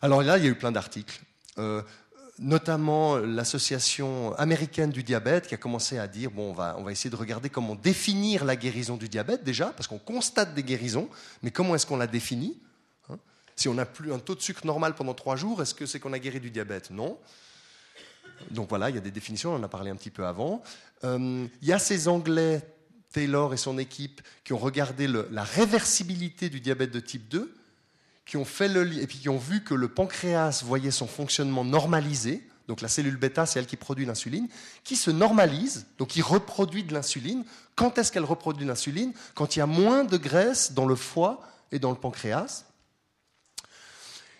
Alors 0.01 0.21
là, 0.21 0.37
il 0.37 0.43
y 0.43 0.47
a 0.47 0.49
eu 0.49 0.55
plein 0.55 0.71
d'articles, 0.71 1.19
euh, 1.57 1.81
notamment 2.39 3.17
l'association 3.17 4.33
américaine 4.35 4.91
du 4.91 5.03
diabète 5.03 5.47
qui 5.47 5.53
a 5.53 5.57
commencé 5.57 5.97
à 5.97 6.07
dire, 6.07 6.31
bon, 6.31 6.51
on 6.51 6.53
va, 6.53 6.75
on 6.77 6.83
va 6.83 6.91
essayer 6.91 7.09
de 7.09 7.15
regarder 7.15 7.49
comment 7.49 7.75
définir 7.75 8.45
la 8.45 8.55
guérison 8.55 8.97
du 8.97 9.09
diabète 9.09 9.43
déjà, 9.43 9.67
parce 9.67 9.87
qu'on 9.87 9.99
constate 9.99 10.53
des 10.53 10.63
guérisons, 10.63 11.09
mais 11.43 11.51
comment 11.51 11.75
est-ce 11.75 11.85
qu'on 11.85 11.97
la 11.97 12.07
définit 12.07 12.57
hein? 13.09 13.17
Si 13.55 13.67
on 13.67 13.73
n'a 13.73 13.85
plus 13.85 14.13
un 14.13 14.19
taux 14.19 14.35
de 14.35 14.41
sucre 14.41 14.65
normal 14.65 14.95
pendant 14.95 15.13
trois 15.13 15.35
jours, 15.35 15.61
est-ce 15.61 15.73
que 15.73 15.85
c'est 15.85 15.99
qu'on 15.99 16.13
a 16.13 16.19
guéri 16.19 16.39
du 16.39 16.49
diabète? 16.49 16.91
Non. 16.91 17.17
Donc 18.51 18.69
voilà, 18.69 18.89
il 18.89 18.95
y 18.95 18.97
a 18.97 19.01
des 19.01 19.11
définitions, 19.11 19.53
on 19.53 19.57
en 19.57 19.63
a 19.63 19.67
parlé 19.67 19.91
un 19.91 19.95
petit 19.95 20.11
peu 20.11 20.25
avant. 20.25 20.63
Euh, 21.03 21.45
il 21.61 21.67
y 21.67 21.73
a 21.73 21.79
ces 21.79 22.07
Anglais 22.07 22.61
Taylor 23.11 23.53
et 23.53 23.57
son 23.57 23.77
équipe 23.77 24.21
qui 24.43 24.53
ont 24.53 24.57
regardé 24.57 25.07
la 25.07 25.43
réversibilité 25.43 26.49
du 26.49 26.61
diabète 26.61 26.91
de 26.91 26.99
type 26.99 27.27
2, 27.27 27.53
qui 28.29 28.37
ont 28.37 28.45
fait 28.45 28.67
le 28.67 29.01
et 29.01 29.07
puis 29.07 29.17
qui 29.17 29.27
ont 29.27 29.39
vu 29.39 29.63
que 29.63 29.73
le 29.73 29.87
pancréas 29.87 30.61
voyait 30.63 30.91
son 30.91 31.07
fonctionnement 31.07 31.65
normalisé. 31.65 32.47
Donc 32.67 32.81
la 32.81 32.87
cellule 32.87 33.17
bêta, 33.17 33.47
c'est 33.47 33.57
elle 33.57 33.65
qui 33.65 33.75
produit 33.75 34.05
l'insuline, 34.05 34.47
qui 34.83 34.97
se 34.97 35.09
normalise, 35.09 35.87
donc 35.97 36.09
qui 36.09 36.21
reproduit 36.21 36.83
de 36.83 36.93
l'insuline. 36.93 37.43
Quand 37.73 37.97
est-ce 37.97 38.11
qu'elle 38.11 38.23
reproduit 38.23 38.65
de 38.65 38.69
l'insuline? 38.69 39.13
Quand 39.33 39.55
il 39.55 39.59
y 39.59 39.61
a 39.63 39.65
moins 39.65 40.03
de 40.03 40.15
graisse 40.15 40.73
dans 40.73 40.85
le 40.85 40.93
foie 40.93 41.41
et 41.71 41.79
dans 41.79 41.89
le 41.89 41.95
pancréas. 41.97 42.65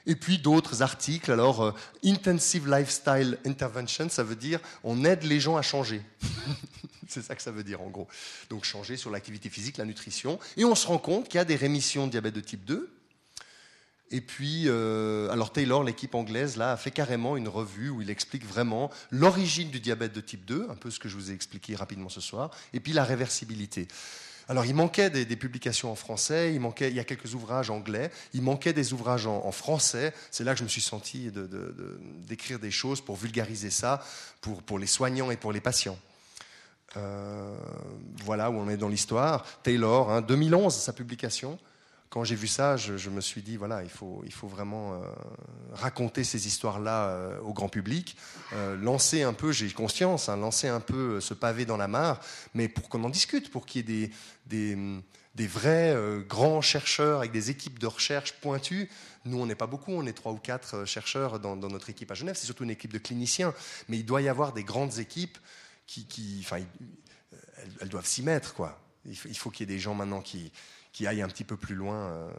Et 0.05 0.15
puis 0.15 0.37
d'autres 0.37 0.83
articles, 0.83 1.31
alors 1.31 1.63
euh, 1.63 1.73
Intensive 2.05 2.69
Lifestyle 2.69 3.39
Intervention, 3.43 4.07
ça 4.07 4.21
veut 4.21 4.35
dire 4.35 4.59
on 4.83 5.03
aide 5.03 5.23
les 5.23 5.39
gens 5.39 5.57
à 5.57 5.63
changer. 5.63 6.03
C'est 7.07 7.23
ça 7.23 7.35
que 7.35 7.41
ça 7.41 7.49
veut 7.49 7.63
dire 7.63 7.81
en 7.81 7.89
gros. 7.89 8.07
Donc 8.51 8.65
changer 8.65 8.97
sur 8.97 9.09
l'activité 9.09 9.49
physique, 9.49 9.77
la 9.77 9.85
nutrition. 9.85 10.39
Et 10.57 10.63
on 10.63 10.75
se 10.75 10.85
rend 10.85 10.99
compte 10.99 11.27
qu'il 11.27 11.39
y 11.39 11.41
a 11.41 11.45
des 11.45 11.55
rémissions 11.55 12.05
de 12.05 12.11
diabète 12.11 12.35
de 12.35 12.41
type 12.41 12.65
2. 12.65 12.87
Et 14.11 14.21
puis, 14.21 14.63
euh, 14.65 15.29
alors 15.29 15.51
Taylor, 15.51 15.83
l'équipe 15.83 16.15
anglaise, 16.15 16.57
là, 16.57 16.71
a 16.71 16.77
fait 16.77 16.91
carrément 16.91 17.37
une 17.37 17.47
revue 17.47 17.89
où 17.89 18.01
il 18.01 18.09
explique 18.09 18.45
vraiment 18.45 18.89
l'origine 19.11 19.69
du 19.69 19.79
diabète 19.79 20.13
de 20.13 20.21
type 20.21 20.45
2, 20.45 20.67
un 20.69 20.75
peu 20.75 20.89
ce 20.89 20.99
que 20.99 21.07
je 21.07 21.15
vous 21.15 21.29
ai 21.29 21.33
expliqué 21.33 21.75
rapidement 21.75 22.09
ce 22.09 22.21
soir, 22.21 22.49
et 22.73 22.79
puis 22.79 22.91
la 22.91 23.03
réversibilité. 23.03 23.87
Alors, 24.47 24.65
il 24.65 24.73
manquait 24.73 25.11
des, 25.11 25.35
publications 25.35 25.91
en 25.91 25.95
français, 25.95 26.55
il, 26.55 26.59
manquait, 26.59 26.89
il 26.89 26.95
y 26.95 26.99
a 26.99 27.03
quelques 27.03 27.35
ouvrages 27.35 27.69
anglais, 27.69 28.09
il 28.33 28.41
manquait 28.41 28.73
des 28.73 28.93
ouvrages 28.93 29.27
en, 29.27 29.51
français. 29.51 30.11
C'est 30.31 30.43
là 30.43 30.53
que 30.53 30.59
je 30.59 30.63
me 30.63 30.69
suis 30.69 30.81
senti 30.81 31.29
d'écrire 31.31 32.57
de, 32.57 32.63
des 32.63 32.71
choses 32.71 32.99
pour 32.99 33.15
vulgariser 33.15 33.69
ça 33.69 34.03
pour, 34.41 34.63
pour 34.63 34.79
les 34.79 34.87
soignants 34.87 35.29
et 35.29 35.37
pour 35.37 35.51
les 35.51 35.61
patients. 35.61 35.99
Euh, 36.97 37.55
voilà 38.23 38.49
où 38.49 38.55
on 38.55 38.69
est 38.69 38.77
dans 38.77 38.89
l'histoire. 38.89 39.45
Taylor, 39.61 40.23
2011, 40.23 40.65
hein, 40.65 40.69
sa 40.79 40.93
publication. 40.93 41.59
Quand 42.09 42.23
j'ai 42.23 42.35
vu 42.35 42.47
ça, 42.47 42.75
je, 42.75 43.09
me 43.09 43.21
suis 43.21 43.43
dit, 43.43 43.55
voilà, 43.55 43.83
il 43.83 43.89
faut, 43.89 44.23
il 44.25 44.33
faut 44.33 44.47
vraiment 44.47 44.95
euh, 44.95 44.97
raconter 45.73 46.23
ces 46.23 46.47
histoires-là 46.47 47.09
euh, 47.09 47.39
au 47.41 47.53
grand 47.53 47.69
public, 47.69 48.17
lancer 48.81 49.21
un 49.21 49.33
peu, 49.33 49.51
j'ai 49.51 49.69
conscience, 49.69 50.27
hein, 50.27 50.35
lancer 50.35 50.67
un 50.67 50.79
peu 50.79 51.21
ce 51.21 51.35
pavé 51.35 51.65
dans 51.65 51.77
la 51.77 51.87
mare, 51.87 52.19
mais 52.55 52.67
pour 52.67 52.89
qu'on 52.89 53.03
en 53.03 53.09
discute, 53.09 53.51
pour 53.51 53.67
qu'il 53.67 53.87
y 53.87 54.03
ait 54.03 54.11
des, 54.47 54.75
des, 55.35 55.47
vrais 55.47 55.95
grands 56.27 56.61
chercheurs 56.61 57.19
avec 57.19 57.31
des 57.31 57.51
équipes 57.51 57.77
de 57.77 57.85
recherche 57.85 58.33
pointues. 58.41 58.89
Nous, 59.25 59.39
on 59.39 59.45
n'est 59.45 59.53
pas 59.53 59.67
beaucoup, 59.67 59.91
on 59.91 60.07
est 60.07 60.13
trois 60.13 60.31
ou 60.31 60.37
quatre 60.37 60.85
chercheurs 60.85 61.39
dans, 61.39 61.55
notre 61.55 61.91
équipe 61.91 62.09
à 62.09 62.15
Genève, 62.15 62.35
c'est 62.35 62.47
surtout 62.47 62.63
une 62.63 62.71
équipe 62.71 62.91
de 62.91 62.97
cliniciens, 62.97 63.53
mais 63.87 63.97
il 63.97 64.05
doit 64.05 64.23
y 64.23 64.29
avoir 64.29 64.53
des 64.53 64.63
grandes 64.63 64.97
équipes 64.97 65.37
qui, 65.85 66.05
qui 66.05 66.39
enfin, 66.43 66.57
elles, 67.81 67.89
doivent 67.89 68.07
s'y 68.07 68.23
mettre, 68.23 68.55
quoi. 68.55 68.81
Il 69.05 69.37
faut 69.37 69.49
qu'il 69.49 69.69
y 69.69 69.71
ait 69.71 69.75
des 69.75 69.79
gens 69.79 69.93
maintenant 69.93 70.21
qui, 70.21 70.51
qui 70.91 71.05
aille 71.05 71.21
un 71.21 71.27
petit 71.27 71.43
peu 71.43 71.55
plus 71.55 71.75
loin 71.75 71.95
euh, 71.95 72.29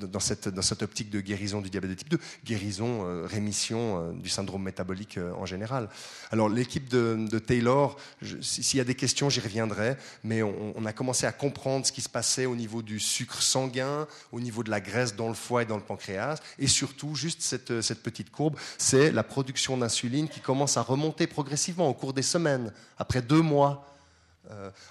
dans, 0.00 0.20
cette, 0.20 0.48
dans 0.48 0.62
cette 0.62 0.82
optique 0.82 1.10
de 1.10 1.20
guérison 1.20 1.60
du 1.60 1.70
diabète 1.70 1.90
de 1.90 1.94
type 1.94 2.08
2, 2.08 2.18
guérison, 2.44 3.06
euh, 3.06 3.24
rémission 3.24 3.98
euh, 3.98 4.12
du 4.12 4.28
syndrome 4.28 4.62
métabolique 4.64 5.18
en 5.38 5.46
général. 5.46 5.88
Alors 6.30 6.48
l'équipe 6.48 6.88
de, 6.88 7.38
Taylor, 7.38 7.96
s'il 8.40 8.78
y 8.78 8.80
a 8.80 8.84
des 8.84 8.94
questions, 8.94 9.30
j'y 9.30 9.40
reviendrai, 9.40 9.96
mais 10.24 10.42
on, 10.42 10.84
a 10.84 10.92
commencé 10.92 11.26
à 11.26 11.32
comprendre 11.32 11.86
ce 11.86 11.92
qui 11.92 12.00
se 12.00 12.08
passait 12.08 12.46
au 12.46 12.56
niveau 12.56 12.82
du 12.82 12.98
sucre 12.98 13.40
sanguin, 13.42 14.06
au 14.32 14.40
niveau 14.40 14.64
de 14.64 14.70
la 14.70 14.80
graisse 14.80 15.14
dans 15.14 15.28
le 15.28 15.34
foie 15.34 15.62
et 15.62 15.66
dans 15.66 15.76
le 15.76 15.82
pancréas, 15.82 16.40
et 16.58 16.66
surtout, 16.66 17.14
juste 17.14 17.42
cette, 17.42 17.80
cette 17.80 18.02
petite 18.02 18.30
courbe, 18.30 18.56
c'est 18.78 19.12
la 19.12 19.22
production 19.22 19.76
d'insuline 19.76 20.28
qui 20.28 20.40
commence 20.40 20.76
à 20.76 20.82
remonter 20.82 21.26
progressivement 21.26 21.88
au 21.88 21.94
cours 21.94 22.12
des 22.12 22.22
semaines, 22.22 22.72
après 22.98 23.22
deux 23.22 23.40
mois 23.40 23.91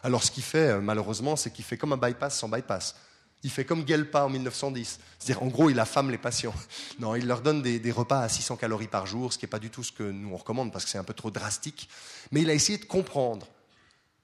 alors 0.04 0.24
ce 0.24 0.32
qu'il 0.32 0.44
fait, 0.44 0.70
euh, 0.70 0.82
malheureusement, 0.82 1.36
c'est 1.36 1.52
qu'il 1.52 1.66
fait 1.66 1.78
comme 1.78 1.94
un 1.94 1.98
bypass 1.98 2.38
sans 2.38 2.50
bypass. 2.50 2.96
Il 3.44 3.50
fait 3.50 3.66
comme 3.66 3.88
Gelpa 3.88 4.24
en 4.26 4.30
1910. 4.30 5.00
C'est-à-dire, 5.18 5.44
en 5.44 5.48
gros, 5.48 5.70
il 5.70 5.80
affame 5.80 6.12
les 6.12 6.18
patients. 6.18 6.54
Non, 7.00 7.16
il 7.16 7.26
leur 7.26 7.42
donne 7.42 7.62
des, 7.62 7.92
repas 7.92 8.22
à 8.22 8.30
600 8.30 8.58
calories 8.58 8.88
par 8.88 9.08
jour, 9.08 9.34
ce 9.34 9.40
qui 9.40 9.46
n'est 9.46 9.50
pas 9.50 9.60
du 9.60 9.72
tout 9.72 9.84
ce 9.84 9.92
que 9.92 10.04
nous 10.04 10.32
on 10.32 10.38
recommande 10.38 10.72
parce 10.72 10.86
que 10.86 10.92
c'est 10.92 11.00
un 11.00 11.04
peu 11.04 11.14
trop 11.14 11.32
drastique. 11.32 11.90
Mais 12.32 12.42
il 12.42 12.50
a 12.50 12.54
essayé 12.54 12.78
de 12.78 12.86
comprendre, 12.86 13.48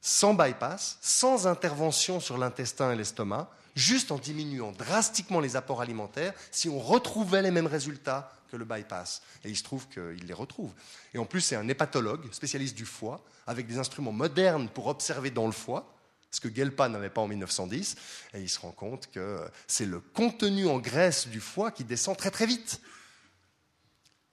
sans 0.02 0.36
bypass, 0.36 1.00
sans 1.02 1.48
intervention 1.48 2.20
sur 2.20 2.38
l'intestin 2.38 2.92
et 2.92 2.96
l'estomac, 2.96 3.50
juste 3.76 4.12
en 4.12 4.18
diminuant 4.18 4.72
drastiquement 4.72 5.40
les 5.40 5.56
apports 5.56 5.82
alimentaires, 5.82 6.34
si 6.52 6.70
on 6.70 6.80
retrouvait 6.80 7.42
les 7.42 7.52
mêmes 7.52 7.68
résultats 7.68 8.37
que 8.48 8.58
le 8.58 8.66
bypass. 8.66 9.22
Et 9.44 9.50
il 9.50 9.58
se 9.58 9.64
trouve 9.64 9.88
qu'il 9.88 10.26
les 10.26 10.34
retrouve. 10.34 10.72
Et 11.14 11.18
en 11.18 11.26
plus, 11.26 11.42
c'est 11.42 11.56
un 11.56 11.68
hépatologue, 11.68 12.32
spécialiste 12.32 12.76
du 12.76 12.86
foie, 12.86 13.24
avec 13.46 13.68
des 13.68 13.78
instruments 13.78 14.12
modernes 14.12 14.70
pour 14.70 14.88
observer 14.88 15.32
dans 15.32 15.46
le 15.46 15.52
foie, 15.52 15.94
ce 16.32 16.40
que 16.40 16.54
Gelpa 16.54 16.90
n'avait 16.90 17.10
pas 17.10 17.22
en 17.22 17.28
1910. 17.28 17.96
Et 18.34 18.42
il 18.42 18.50
se 18.50 18.60
rend 18.60 18.72
compte 18.72 19.10
que 19.12 19.40
c'est 19.68 19.86
le 19.86 20.00
contenu 20.00 20.68
en 20.68 20.80
graisse 20.80 21.28
du 21.28 21.40
foie 21.40 21.72
qui 21.72 21.84
descend 21.84 22.18
très 22.18 22.32
très 22.32 22.46
vite. 22.46 22.82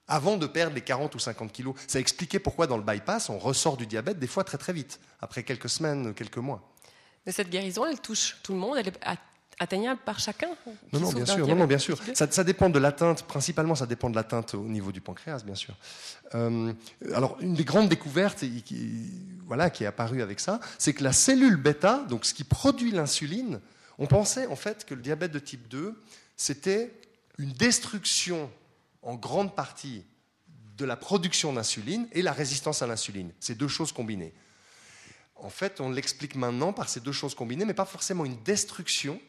Avant 0.07 0.37
de 0.37 0.45
perdre 0.45 0.75
les 0.75 0.81
40 0.81 1.15
ou 1.15 1.19
50 1.19 1.51
kilos. 1.51 1.75
Ça 1.87 1.99
expliquait 1.99 2.39
pourquoi 2.39 2.67
dans 2.67 2.77
le 2.77 2.83
bypass, 2.83 3.29
on 3.29 3.39
ressort 3.39 3.75
du 3.75 3.87
diabète 3.87 4.19
des 4.19 4.27
fois 4.27 4.43
très 4.43 4.59
très 4.59 4.73
vite, 4.73 4.99
après 5.19 5.43
quelques 5.43 5.69
semaines, 5.69 6.13
quelques 6.13 6.37
mois. 6.37 6.71
Mais 7.25 7.31
cette 7.31 7.49
guérison, 7.49 7.85
elle 7.85 7.99
touche 7.99 8.37
tout 8.43 8.53
le 8.53 8.59
monde, 8.59 8.77
elle 8.77 8.87
est 8.87 8.99
atteignable 9.59 10.01
par 10.05 10.19
chacun 10.19 10.49
Non, 10.91 10.99
non, 10.99 11.11
bien 11.11 11.25
sûr. 11.25 11.47
Non, 11.47 11.55
non, 11.55 11.65
bien 11.65 11.77
sûr. 11.77 11.97
Ça, 12.13 12.29
ça, 12.29 12.43
dépend 12.43 12.69
de 12.69 12.79
l'atteinte. 12.79 13.23
Principalement, 13.23 13.75
ça 13.75 13.85
dépend 13.85 14.09
de 14.09 14.15
l'atteinte 14.15 14.53
au 14.53 14.63
niveau 14.63 14.91
du 14.91 15.01
pancréas, 15.01 15.43
bien 15.43 15.55
sûr. 15.55 15.75
Euh, 16.33 16.73
alors, 17.13 17.37
une 17.39 17.53
des 17.53 17.63
grandes 17.63 17.89
découvertes 17.89 18.39
qui, 18.39 19.11
voilà, 19.45 19.69
qui 19.69 19.83
est 19.83 19.87
apparue 19.87 20.21
avec 20.21 20.39
ça, 20.39 20.59
c'est 20.77 20.93
que 20.93 21.03
la 21.03 21.13
cellule 21.13 21.57
bêta, 21.57 22.05
donc 22.09 22.25
ce 22.25 22.33
qui 22.33 22.43
produit 22.43 22.91
l'insuline, 22.91 23.59
on 23.97 24.07
pensait 24.07 24.47
en 24.47 24.55
fait 24.55 24.85
que 24.85 24.93
le 24.93 25.01
diabète 25.01 25.31
de 25.31 25.39
type 25.39 25.67
2, 25.69 25.95
c'était 26.35 26.91
une 27.37 27.51
destruction 27.53 28.49
en 29.01 29.15
grande 29.15 29.55
partie 29.55 30.03
de 30.77 30.85
la 30.85 30.97
production 30.97 31.53
d'insuline 31.53 32.07
et 32.11 32.21
la 32.21 32.33
résistance 32.33 32.81
à 32.81 32.87
l'insuline. 32.87 33.31
Ces 33.39 33.55
deux 33.55 33.69
choses 33.69 33.93
combinées. 33.93 34.33
En 35.37 35.49
fait, 35.49 35.79
on 35.79 35.89
l'explique 35.89 36.35
maintenant 36.35 36.73
par 36.73 36.89
ces 36.89 36.99
deux 36.99 37.11
choses 37.11 37.35
combinées, 37.35 37.65
mais 37.65 37.73
pas 37.73 37.85
forcément 37.85 38.25
une 38.25 38.41
destruction 38.43 39.19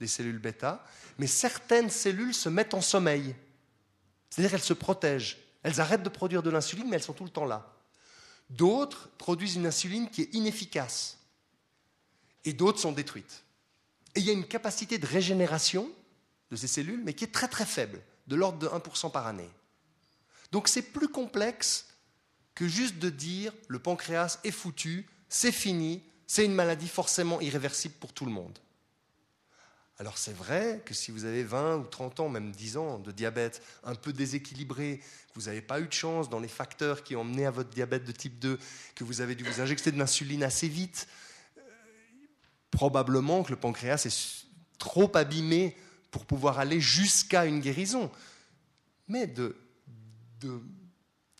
des 0.00 0.06
cellules 0.06 0.38
bêta, 0.38 0.84
mais 1.18 1.26
certaines 1.26 1.90
cellules 1.90 2.34
se 2.34 2.48
mettent 2.48 2.74
en 2.74 2.80
sommeil. 2.80 3.34
C'est-à-dire 4.30 4.50
qu'elles 4.50 4.60
se 4.60 4.74
protègent. 4.74 5.38
Elles 5.62 5.80
arrêtent 5.80 6.02
de 6.02 6.08
produire 6.08 6.42
de 6.42 6.50
l'insuline, 6.50 6.88
mais 6.88 6.96
elles 6.96 7.02
sont 7.02 7.12
tout 7.12 7.24
le 7.24 7.30
temps 7.30 7.44
là. 7.44 7.74
D'autres 8.50 9.08
produisent 9.16 9.56
une 9.56 9.66
insuline 9.66 10.10
qui 10.10 10.22
est 10.22 10.34
inefficace. 10.34 11.18
Et 12.44 12.52
d'autres 12.52 12.80
sont 12.80 12.92
détruites. 12.92 13.44
Et 14.14 14.20
il 14.20 14.26
y 14.26 14.30
a 14.30 14.34
une 14.34 14.46
capacité 14.46 14.98
de 14.98 15.06
régénération 15.06 15.90
de 16.50 16.56
ces 16.56 16.66
cellules, 16.66 17.02
mais 17.04 17.14
qui 17.14 17.24
est 17.24 17.32
très 17.32 17.48
très 17.48 17.64
faible, 17.64 18.02
de 18.26 18.36
l'ordre 18.36 18.58
de 18.58 18.68
1% 18.68 19.10
par 19.10 19.26
année. 19.26 19.50
Donc 20.52 20.68
c'est 20.68 20.82
plus 20.82 21.08
complexe 21.08 21.86
que 22.54 22.68
juste 22.68 22.98
de 22.98 23.10
dire 23.10 23.52
le 23.68 23.78
pancréas 23.78 24.38
est 24.44 24.50
foutu, 24.50 25.06
c'est 25.28 25.52
fini, 25.52 26.02
c'est 26.26 26.44
une 26.44 26.54
maladie 26.54 26.88
forcément 26.88 27.40
irréversible 27.40 27.94
pour 27.94 28.12
tout 28.12 28.24
le 28.24 28.30
monde. 28.30 28.58
Alors 29.98 30.18
c'est 30.18 30.32
vrai 30.32 30.82
que 30.84 30.92
si 30.92 31.12
vous 31.12 31.24
avez 31.24 31.44
20 31.44 31.76
ou 31.76 31.84
30 31.84 32.20
ans, 32.20 32.28
même 32.28 32.50
10 32.50 32.76
ans 32.78 32.98
de 32.98 33.12
diabète 33.12 33.62
un 33.84 33.94
peu 33.94 34.12
déséquilibré, 34.12 34.98
que 34.98 35.34
vous 35.40 35.46
n'avez 35.46 35.62
pas 35.62 35.80
eu 35.80 35.86
de 35.86 35.92
chance 35.92 36.28
dans 36.28 36.40
les 36.40 36.48
facteurs 36.48 37.04
qui 37.04 37.14
ont 37.14 37.22
mené 37.22 37.46
à 37.46 37.52
votre 37.52 37.70
diabète 37.70 38.04
de 38.04 38.10
type 38.10 38.40
2, 38.40 38.58
que 38.96 39.04
vous 39.04 39.20
avez 39.20 39.36
dû 39.36 39.44
vous 39.44 39.60
injecter 39.60 39.92
de 39.92 39.98
l'insuline 39.98 40.42
assez 40.42 40.66
vite, 40.66 41.06
euh, 41.58 41.60
probablement 42.72 43.44
que 43.44 43.50
le 43.50 43.56
pancréas 43.56 44.04
est 44.04 44.46
trop 44.78 45.16
abîmé 45.16 45.76
pour 46.10 46.26
pouvoir 46.26 46.58
aller 46.58 46.80
jusqu'à 46.80 47.46
une 47.46 47.60
guérison. 47.60 48.10
Mais 49.06 49.28
de, 49.28 49.56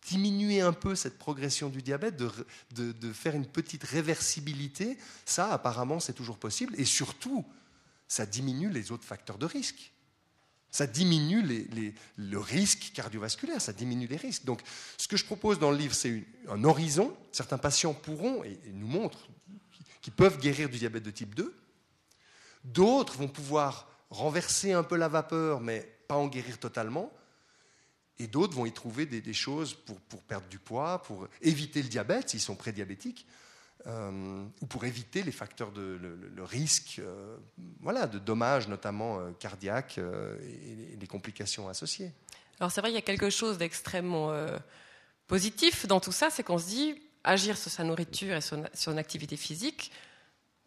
diminuer 0.07 0.61
un 0.61 0.72
peu 0.72 0.94
cette 0.94 1.18
progression 1.18 1.70
du 1.70 1.82
diabète, 1.82 2.16
de 2.16 3.12
faire 3.12 3.34
une 3.34 3.46
petite 3.46 3.84
réversibilité, 3.84 4.96
ça 5.24 5.52
apparemment 5.52 5.98
c'est 5.98 6.12
toujours 6.12 6.38
possible. 6.38 6.74
Et 6.78 6.84
surtout, 6.84 7.44
ça 8.14 8.26
diminue 8.26 8.70
les 8.70 8.92
autres 8.92 9.04
facteurs 9.04 9.38
de 9.38 9.46
risque. 9.46 9.92
Ça 10.70 10.86
diminue 10.86 11.42
le 12.16 12.38
risque 12.38 12.92
cardiovasculaire, 12.94 13.60
ça 13.60 13.72
diminue 13.72 14.06
les 14.06 14.16
risques. 14.16 14.44
Donc, 14.44 14.60
ce 14.98 15.08
que 15.08 15.16
je 15.16 15.24
propose 15.24 15.58
dans 15.58 15.72
le 15.72 15.76
livre, 15.76 15.94
c'est 15.94 16.22
un 16.48 16.62
horizon. 16.62 17.16
Certains 17.32 17.58
patients 17.58 17.92
pourront, 17.92 18.44
et, 18.44 18.60
nous 18.72 18.86
montrent, 18.86 19.26
qu'ils 20.00 20.12
peuvent 20.12 20.38
guérir 20.38 20.68
du 20.68 20.78
diabète 20.78 21.02
de 21.02 21.10
type 21.10 21.34
2. 21.34 21.52
D'autres 22.62 23.16
vont 23.16 23.26
pouvoir 23.26 23.88
renverser 24.10 24.72
un 24.72 24.84
peu 24.84 24.96
la 24.96 25.08
vapeur, 25.08 25.60
mais 25.60 25.80
pas 26.06 26.14
en 26.14 26.28
guérir 26.28 26.58
totalement. 26.60 27.12
Et 28.20 28.28
d'autres 28.28 28.54
vont 28.54 28.66
y 28.66 28.72
trouver 28.72 29.06
des, 29.06 29.32
choses 29.32 29.74
pour, 29.74 30.22
perdre 30.22 30.46
du 30.46 30.60
poids, 30.60 31.02
pour 31.02 31.26
éviter 31.42 31.82
le 31.82 31.88
diabète 31.88 32.30
s'ils 32.30 32.40
sont 32.40 32.54
prédiabétiques. 32.54 33.26
Euh, 33.87 34.45
ou 34.62 34.66
pour 34.66 34.87
éviter 34.87 35.22
les 35.22 35.30
facteurs 35.30 35.70
de 35.70 35.99
le, 36.01 36.43
risque 36.43 37.01
euh, 37.01 37.37
voilà, 37.80 38.07
de 38.07 38.18
dommages, 38.18 38.66
notamment 38.66 39.18
euh, 39.18 39.30
cardiaques 39.39 39.99
et, 39.99 40.97
les 40.99 41.07
complications 41.07 41.68
associées. 41.68 42.11
Alors 42.61 42.72
c'est 42.72 42.80
vrai, 42.80 42.91
il 42.91 42.95
y 42.95 42.99
a 42.99 43.03
quelque 43.03 43.28
chose 43.28 43.59
d'extrêmement 43.59 44.32
positif 45.26 45.87
dans 45.87 46.01
tout 46.01 46.12
ça, 46.12 46.30
c'est 46.30 46.43
qu'on 46.43 46.57
se 46.57 46.66
dit 46.66 47.03
agir 47.24 47.59
sur 47.59 47.70
sa 47.70 47.85
nourriture 47.85 48.37
et 48.37 48.41
sur 48.41 48.59
son 48.72 48.97
activité 48.97 49.37
physique, 49.37 49.93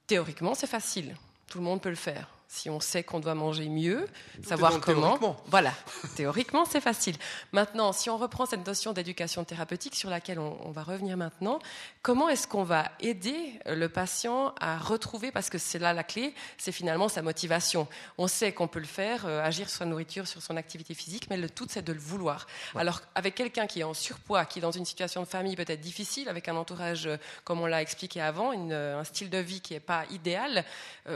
théoriquement 0.05 0.53
c'est 0.53 0.67
facile, 0.67 1.15
tout 1.47 1.57
le 1.57 1.63
monde 1.63 1.81
peut 1.81 1.89
le 1.89 1.95
faire 1.95 2.36
si 2.47 2.69
on 2.69 2.79
sait 2.79 3.03
qu'on 3.03 3.19
doit 3.19 3.35
manger 3.35 3.67
mieux, 3.67 4.07
savoir 4.43 4.79
comment. 4.79 5.35
Voilà, 5.47 5.73
théoriquement, 6.15 6.63
c'est 6.65 6.79
facile. 6.79 7.15
Maintenant, 7.51 7.91
si 7.91 8.09
on 8.09 8.17
reprend 8.17 8.45
cette 8.45 8.65
notion 8.65 8.93
d'éducation 8.93 9.43
thérapeutique 9.43 9.95
sur 9.95 10.09
laquelle 10.09 10.39
on, 10.39 10.71
va 10.71 10.83
revenir 10.83 11.17
maintenant, 11.17 11.59
comment 12.01 12.29
est-ce 12.29 12.47
qu'on 12.47 12.63
va 12.63 12.91
aider 13.01 13.59
le 13.65 13.89
patient 13.89 14.53
à 14.61 14.77
retrouver, 14.77 15.31
parce 15.31 15.49
que 15.49 15.57
c'est 15.57 15.79
là 15.79 15.91
la 15.93 16.03
clé, 16.03 16.33
c'est 16.57 16.71
finalement 16.71 17.09
sa 17.09 17.21
motivation. 17.21 17.87
On 18.17 18.27
sait 18.27 18.53
qu'on 18.53 18.67
peut 18.67 18.79
le 18.79 18.85
faire, 18.85 19.25
euh, 19.25 19.43
agir 19.43 19.69
sur 19.69 19.79
sa 19.79 19.85
nourriture, 19.85 20.27
sur 20.27 20.41
son 20.41 20.55
activité 20.55 20.93
physique, 20.93 21.27
mais 21.29 21.37
le 21.37 21.49
tout, 21.49 21.67
c'est 21.69 21.83
de 21.83 21.91
le 21.91 21.99
vouloir. 21.99 22.47
Alors, 22.75 23.01
avec 23.15 23.35
quelqu'un 23.35 23.67
qui 23.67 23.81
est 23.81 23.83
en 23.83 23.93
surpoids, 23.93 24.45
qui 24.45 24.59
est 24.59 24.61
dans 24.61 24.71
une 24.71 24.85
situation 24.85 25.21
de 25.21 25.27
famille 25.27 25.55
peut-être 25.55 25.81
difficile, 25.81 26.29
avec 26.29 26.47
un 26.47 26.55
entourage, 26.55 27.07
euh, 27.07 27.17
comme 27.43 27.59
on 27.59 27.65
l'a 27.65 27.81
expliqué 27.81 28.21
avant, 28.21 28.53
euh, 28.55 28.99
un 28.99 29.03
style 29.03 29.29
de 29.29 29.37
vie 29.37 29.59
qui 29.59 29.73
n'est 29.73 29.79
pas 29.81 30.03
idéal, 30.11 30.63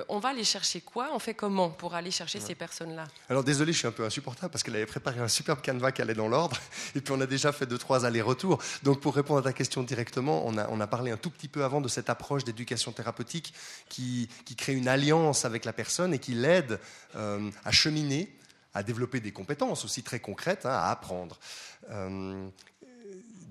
on 0.07 0.19
va 0.19 0.29
aller 0.29 0.43
chercher 0.43 0.81
quoi 0.81 1.13
fait 1.21 1.33
comment 1.33 1.69
pour 1.69 1.93
aller 1.95 2.11
chercher 2.11 2.39
ces 2.39 2.55
personnes-là? 2.55 3.07
Alors 3.29 3.43
désolé, 3.43 3.71
je 3.71 3.77
suis 3.79 3.87
un 3.87 3.91
peu 3.91 4.03
insupportable 4.03 4.51
parce 4.51 4.63
qu'elle 4.63 4.75
avait 4.75 4.85
préparé 4.85 5.19
un 5.19 5.27
superbe 5.27 5.61
canevas 5.61 5.91
qui 5.91 6.01
allait 6.01 6.13
dans 6.13 6.27
l'ordre 6.27 6.57
et 6.95 7.01
puis 7.01 7.13
on 7.15 7.21
a 7.21 7.25
déjà 7.25 7.51
fait 7.51 7.65
deux, 7.65 7.77
trois 7.77 8.05
allers-retours. 8.05 8.61
Donc 8.83 8.99
pour 8.99 9.15
répondre 9.15 9.39
à 9.39 9.43
ta 9.43 9.53
question 9.53 9.83
directement, 9.83 10.43
on 10.45 10.57
a, 10.57 10.67
on 10.69 10.81
a 10.81 10.87
parlé 10.87 11.11
un 11.11 11.17
tout 11.17 11.29
petit 11.29 11.47
peu 11.47 11.63
avant 11.63 11.79
de 11.79 11.87
cette 11.87 12.09
approche 12.09 12.43
d'éducation 12.43 12.91
thérapeutique 12.91 13.53
qui, 13.87 14.27
qui, 14.45 14.55
crée 14.55 14.73
une 14.73 14.87
alliance 14.87 15.45
avec 15.45 15.65
la 15.65 15.73
personne 15.73 16.13
et 16.13 16.19
qui 16.19 16.33
l'aide 16.33 16.79
euh, 17.15 17.49
à 17.63 17.71
cheminer 17.71 18.35
à 18.73 18.83
développer 18.83 19.19
des 19.19 19.31
compétences 19.31 19.83
aussi 19.83 20.03
très 20.03 20.19
concrètes, 20.19 20.65
hein, 20.65 20.71
à 20.71 20.91
apprendre. 20.91 21.39
Euh, 21.89 22.47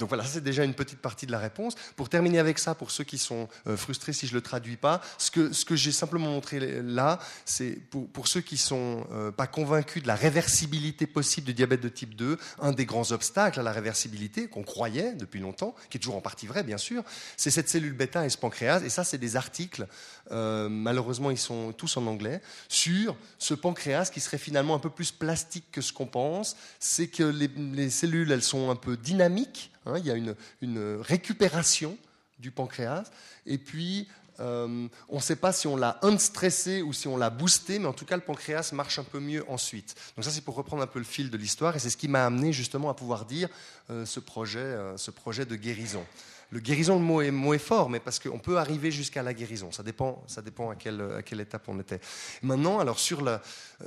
donc 0.01 0.09
voilà, 0.09 0.25
c'est 0.25 0.43
déjà 0.43 0.65
une 0.65 0.75
petite 0.75 0.99
partie 0.99 1.27
de 1.27 1.33
la 1.33 1.39
réponse. 1.39 1.75
Pour 1.95 2.09
terminer 2.09 2.39
avec 2.39 2.59
ça, 2.59 2.75
pour 2.75 2.91
ceux 2.91 3.05
qui 3.05 3.19
sont 3.19 3.49
euh, 3.67 3.77
frustrés 3.77 4.15
si 4.15 4.27
je 4.27 4.33
ne 4.33 4.39
le 4.39 4.41
traduis 4.41 4.79
pas, 4.79 5.03
ce 5.19 5.31
que, 5.31 5.77
j'ai 5.77 5.93
simplement 5.93 6.29
montré 6.29 6.83
là, 6.83 7.19
c'est 7.45 7.73
pour, 7.91 8.09
pour, 8.09 8.27
ceux 8.27 8.41
qui 8.41 8.55
ne 8.55 8.61
sont 8.61 9.07
euh, 9.13 9.31
pas 9.31 9.47
convaincus 9.47 10.03
de 10.03 10.09
la 10.09 10.15
réversibilité 10.15 11.07
possible 11.07 11.47
du 11.47 11.55
diabète 11.55 11.83
de 11.83 11.89
type 11.89 12.17
2, 12.17 12.39
un 12.61 12.73
des 12.73 12.87
grands 12.87 13.13
obstacles 13.13 13.61
à 13.61 13.63
la 13.63 13.73
réversibilité 13.73 14.49
qu'on 14.49 14.63
croyait 14.63 15.13
depuis 15.13 15.39
longtemps, 15.39 15.75
qui 15.91 15.99
est 15.99 16.01
toujours 16.01 16.17
en 16.17 16.23
partie 16.23 16.47
vrai 16.47 16.65
bien 16.65 16.79
sûr, 16.79 17.05
c'est 17.37 17.51
cette 17.51 17.69
cellule 17.69 17.93
bêta 17.93 18.25
et 18.25 18.31
ce 18.31 18.39
pancréas. 18.39 18.81
Et 18.81 18.89
ça, 18.89 19.05
c'est 19.05 19.19
des 19.19 19.37
articles, 19.37 19.87
euh, 20.31 20.69
malheureusement 20.69 21.31
ils 21.31 21.39
sont 21.39 21.73
tous 21.73 21.97
en 21.97 22.07
anglais, 22.07 22.41
sur 22.69 23.17
ce 23.39 23.55
pancréas 23.55 24.11
qui 24.13 24.21
serait 24.21 24.39
finalement 24.39 24.75
un 24.75 24.79
peu 24.79 24.91
plus 24.91 25.13
plastique 25.13 25.65
que 25.73 25.81
ce 25.81 25.93
qu'on 25.93 26.07
pense. 26.07 26.57
C'est 26.79 27.09
que 27.09 27.23
les, 27.23 27.49
les 27.49 27.91
cellules, 27.91 28.31
elles 28.31 28.43
sont 28.43 28.71
un 28.71 28.77
peu 28.77 28.97
dynamiques 28.97 29.71
Hein, 29.87 29.99
il 29.99 30.07
y 30.07 30.11
a 30.11 30.15
une, 30.15 31.01
récupération 31.01 31.97
du 32.39 32.51
pancréas. 32.51 33.05
Et 33.47 33.59
puis, 33.59 34.09
euh, 34.41 34.89
on 35.09 35.17
ne 35.17 35.21
sait 35.21 35.37
pas 35.37 35.53
si 35.53 35.67
on 35.67 35.77
l'a 35.77 35.99
unstressé 36.03 36.83
ou 36.83 36.93
si 36.93 37.09
on 37.09 37.17
l'a 37.17 37.31
boosté, 37.31 37.79
mais 37.79 37.87
en 37.87 37.93
tout 37.93 38.05
cas, 38.05 38.17
le 38.17 38.23
pancréas 38.23 38.71
marche 38.73 38.99
un 38.99 39.05
peu 39.05 39.21
mieux 39.21 39.45
ensuite. 39.49 39.95
Donc 40.17 40.25
ça, 40.25 40.31
c'est 40.31 40.41
pour 40.43 40.55
reprendre 40.55 40.83
un 40.83 40.87
peu 40.87 40.99
le 40.99 41.05
fil 41.05 41.31
de 41.31 41.37
l'histoire, 41.37 41.77
et 41.77 41.79
c'est 41.79 41.91
ce 41.91 41.97
qui 41.97 42.09
m'a 42.09 42.25
amené 42.25 42.53
justement 42.53 42.91
à 42.91 42.95
pouvoir 42.95 43.25
dire 43.25 43.49
euh, 43.91 44.07
ce, 44.07 44.21
projet, 44.21 44.77
ce 44.97 45.11
projet 45.11 45.45
de 45.45 45.57
guérison. 45.57 46.05
Le 46.51 46.61
guérison, 46.61 46.99
le 46.99 47.05
mot 47.05 47.21
est, 47.23 47.31
mot 47.31 47.57
fort, 47.59 47.91
mais 47.91 48.01
parce 48.01 48.19
qu'on 48.19 48.39
peut 48.39 48.59
arriver 48.59 48.91
jusqu'à 48.91 49.23
la 49.23 49.33
guérison. 49.33 49.71
Ça 49.73 49.83
dépend, 49.83 50.23
ça 50.27 50.43
dépend 50.43 50.71
à, 50.71 50.75
quelle, 50.75 51.41
étape 51.41 51.69
on 51.69 51.79
était. 51.79 52.01
Maintenant, 52.43 52.81
alors 52.81 52.99
sur 52.99 53.23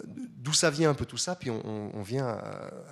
d'où 0.05 0.53
ça 0.53 0.69
vient 0.69 0.89
un 0.89 0.93
peu 0.93 1.05
tout 1.05 1.17
ça, 1.17 1.35
puis 1.35 1.49
on, 1.49 2.01
vient, 2.03 2.41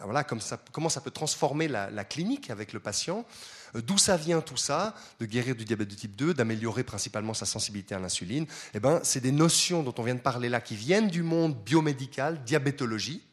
voilà, 0.03 0.23
comme 0.23 0.41
ça, 0.41 0.59
comment 0.71 0.89
ça 0.89 0.99
peut 0.99 1.11
transformer 1.11 1.67
la, 1.67 1.89
la 1.89 2.03
clinique 2.03 2.49
avec 2.49 2.73
le 2.73 2.79
patient. 2.79 3.25
Euh, 3.75 3.81
d'où 3.81 3.97
ça 3.97 4.17
vient 4.17 4.41
tout 4.41 4.57
ça 4.57 4.95
De 5.19 5.25
guérir 5.25 5.55
du 5.55 5.65
diabète 5.65 5.89
de 5.89 5.95
type 5.95 6.15
2, 6.15 6.33
d'améliorer 6.33 6.83
principalement 6.83 7.33
sa 7.33 7.45
sensibilité 7.45 7.95
à 7.95 7.99
l'insuline 7.99 8.45
eh 8.73 8.79
ben, 8.79 8.99
C'est 9.03 9.21
des 9.21 9.31
notions 9.31 9.83
dont 9.83 9.93
on 9.97 10.03
vient 10.03 10.15
de 10.15 10.19
parler 10.19 10.49
là 10.49 10.61
qui 10.61 10.75
viennent 10.75 11.09
du 11.09 11.23
monde 11.23 11.55
biomédical, 11.63 12.43
diabétologie. 12.43 13.23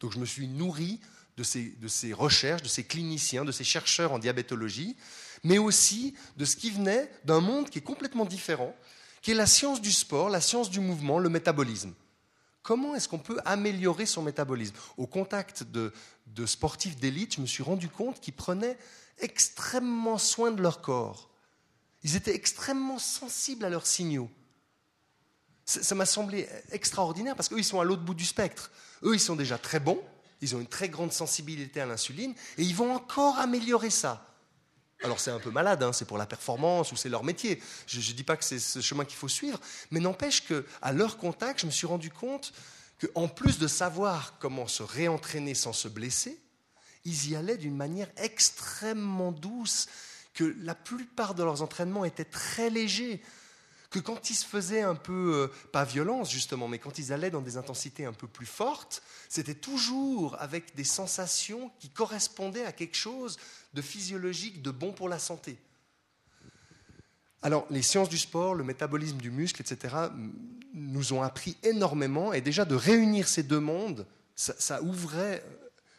Donc 0.00 0.12
je 0.12 0.18
me 0.18 0.26
suis 0.26 0.48
nourri 0.48 1.00
de 1.36 1.42
ces, 1.42 1.74
de 1.80 1.88
ces 1.88 2.12
recherches, 2.12 2.62
de 2.62 2.68
ces 2.68 2.84
cliniciens, 2.84 3.44
de 3.44 3.52
ces 3.52 3.64
chercheurs 3.64 4.12
en 4.12 4.18
diabétologie, 4.18 4.96
mais 5.44 5.58
aussi 5.58 6.14
de 6.36 6.44
ce 6.44 6.56
qui 6.56 6.70
venait 6.70 7.10
d'un 7.24 7.40
monde 7.40 7.70
qui 7.70 7.78
est 7.78 7.82
complètement 7.82 8.24
différent, 8.24 8.74
qui 9.22 9.32
est 9.32 9.34
la 9.34 9.46
science 9.46 9.80
du 9.80 9.92
sport, 9.92 10.28
la 10.28 10.40
science 10.40 10.70
du 10.70 10.80
mouvement, 10.80 11.18
le 11.18 11.28
métabolisme. 11.28 11.94
Comment 12.62 12.94
est-ce 12.94 13.08
qu'on 13.08 13.18
peut 13.18 13.38
améliorer 13.44 14.06
son 14.06 14.22
métabolisme? 14.22 14.74
Au 14.96 15.06
contact 15.06 15.62
de, 15.62 15.92
de 16.26 16.46
sportifs 16.46 16.96
d'élite, 16.96 17.36
je 17.36 17.40
me 17.40 17.46
suis 17.46 17.62
rendu 17.62 17.88
compte 17.88 18.20
qu'ils 18.20 18.34
prenaient 18.34 18.76
extrêmement 19.18 20.18
soin 20.18 20.50
de 20.50 20.60
leur 20.60 20.80
corps. 20.80 21.30
Ils 22.02 22.16
étaient 22.16 22.34
extrêmement 22.34 22.98
sensibles 22.98 23.64
à 23.64 23.70
leurs 23.70 23.86
signaux. 23.86 24.30
Ça 25.64 25.96
m'a 25.96 26.06
semblé 26.06 26.48
extraordinaire 26.70 27.34
parce 27.34 27.48
qu'eux, 27.48 27.58
ils 27.58 27.64
sont 27.64 27.80
à 27.80 27.84
l'autre 27.84 28.02
bout 28.02 28.14
du 28.14 28.24
spectre. 28.24 28.70
Eux, 29.02 29.14
ils 29.14 29.20
sont 29.20 29.34
déjà 29.34 29.58
très 29.58 29.80
bons, 29.80 30.00
ils 30.40 30.54
ont 30.54 30.60
une 30.60 30.68
très 30.68 30.88
grande 30.88 31.12
sensibilité 31.12 31.80
à 31.80 31.86
l'insuline 31.86 32.34
et 32.58 32.62
ils 32.62 32.74
vont 32.74 32.94
encore 32.94 33.38
améliorer 33.38 33.90
ça. 33.90 34.35
Alors 35.02 35.20
c'est 35.20 35.30
un 35.30 35.38
peu 35.38 35.50
malade, 35.50 35.82
hein, 35.82 35.92
c'est 35.92 36.06
pour 36.06 36.18
la 36.18 36.26
performance 36.26 36.90
ou 36.92 36.96
c'est 36.96 37.08
leur 37.08 37.22
métier. 37.22 37.62
Je 37.86 37.98
ne 37.98 38.16
dis 38.16 38.24
pas 38.24 38.36
que 38.36 38.44
c'est 38.44 38.58
ce 38.58 38.80
chemin 38.80 39.04
qu'il 39.04 39.16
faut 39.16 39.28
suivre, 39.28 39.60
mais 39.90 40.00
n'empêche 40.00 40.42
qu'à 40.46 40.92
leur 40.92 41.18
contact, 41.18 41.60
je 41.60 41.66
me 41.66 41.70
suis 41.70 41.86
rendu 41.86 42.10
compte 42.10 42.52
qu'en 43.00 43.28
plus 43.28 43.58
de 43.58 43.68
savoir 43.68 44.38
comment 44.38 44.66
se 44.66 44.82
réentraîner 44.82 45.54
sans 45.54 45.74
se 45.74 45.88
blesser, 45.88 46.40
ils 47.04 47.30
y 47.30 47.36
allaient 47.36 47.58
d'une 47.58 47.76
manière 47.76 48.08
extrêmement 48.16 49.32
douce, 49.32 49.86
que 50.34 50.54
la 50.60 50.74
plupart 50.74 51.34
de 51.34 51.42
leurs 51.42 51.62
entraînements 51.62 52.04
étaient 52.04 52.24
très 52.24 52.68
légers, 52.68 53.22
quand 53.98 54.30
ils 54.30 54.34
se 54.34 54.46
faisaient 54.46 54.82
un 54.82 54.94
peu, 54.94 55.34
euh, 55.34 55.68
pas 55.72 55.84
violence 55.84 56.30
justement, 56.30 56.68
mais 56.68 56.78
quand 56.78 56.98
ils 56.98 57.12
allaient 57.12 57.30
dans 57.30 57.42
des 57.42 57.56
intensités 57.56 58.04
un 58.04 58.12
peu 58.12 58.26
plus 58.26 58.46
fortes, 58.46 59.02
c'était 59.28 59.54
toujours 59.54 60.36
avec 60.40 60.74
des 60.74 60.84
sensations 60.84 61.70
qui 61.78 61.90
correspondaient 61.90 62.64
à 62.64 62.72
quelque 62.72 62.96
chose 62.96 63.38
de 63.74 63.82
physiologique, 63.82 64.62
de 64.62 64.70
bon 64.70 64.92
pour 64.92 65.08
la 65.08 65.18
santé. 65.18 65.58
Alors, 67.42 67.66
les 67.70 67.82
sciences 67.82 68.08
du 68.08 68.18
sport, 68.18 68.54
le 68.54 68.64
métabolisme 68.64 69.18
du 69.18 69.30
muscle, 69.30 69.60
etc., 69.60 69.94
nous 70.74 71.12
ont 71.12 71.22
appris 71.22 71.56
énormément, 71.62 72.32
et 72.32 72.40
déjà 72.40 72.64
de 72.64 72.74
réunir 72.74 73.28
ces 73.28 73.42
deux 73.42 73.60
mondes, 73.60 74.06
ça 74.34 74.82
ouvrait 74.82 75.42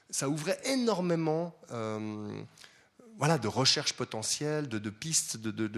ça 0.09 0.29
ouvrait 0.29 0.59
énormément 0.65 1.53
euh, 1.71 2.41
voilà, 3.18 3.38
de 3.38 3.47
recherches 3.47 3.93
potentielles, 3.93 4.68
de, 4.68 4.89
pistes, 4.89 5.38
de, 5.38 5.70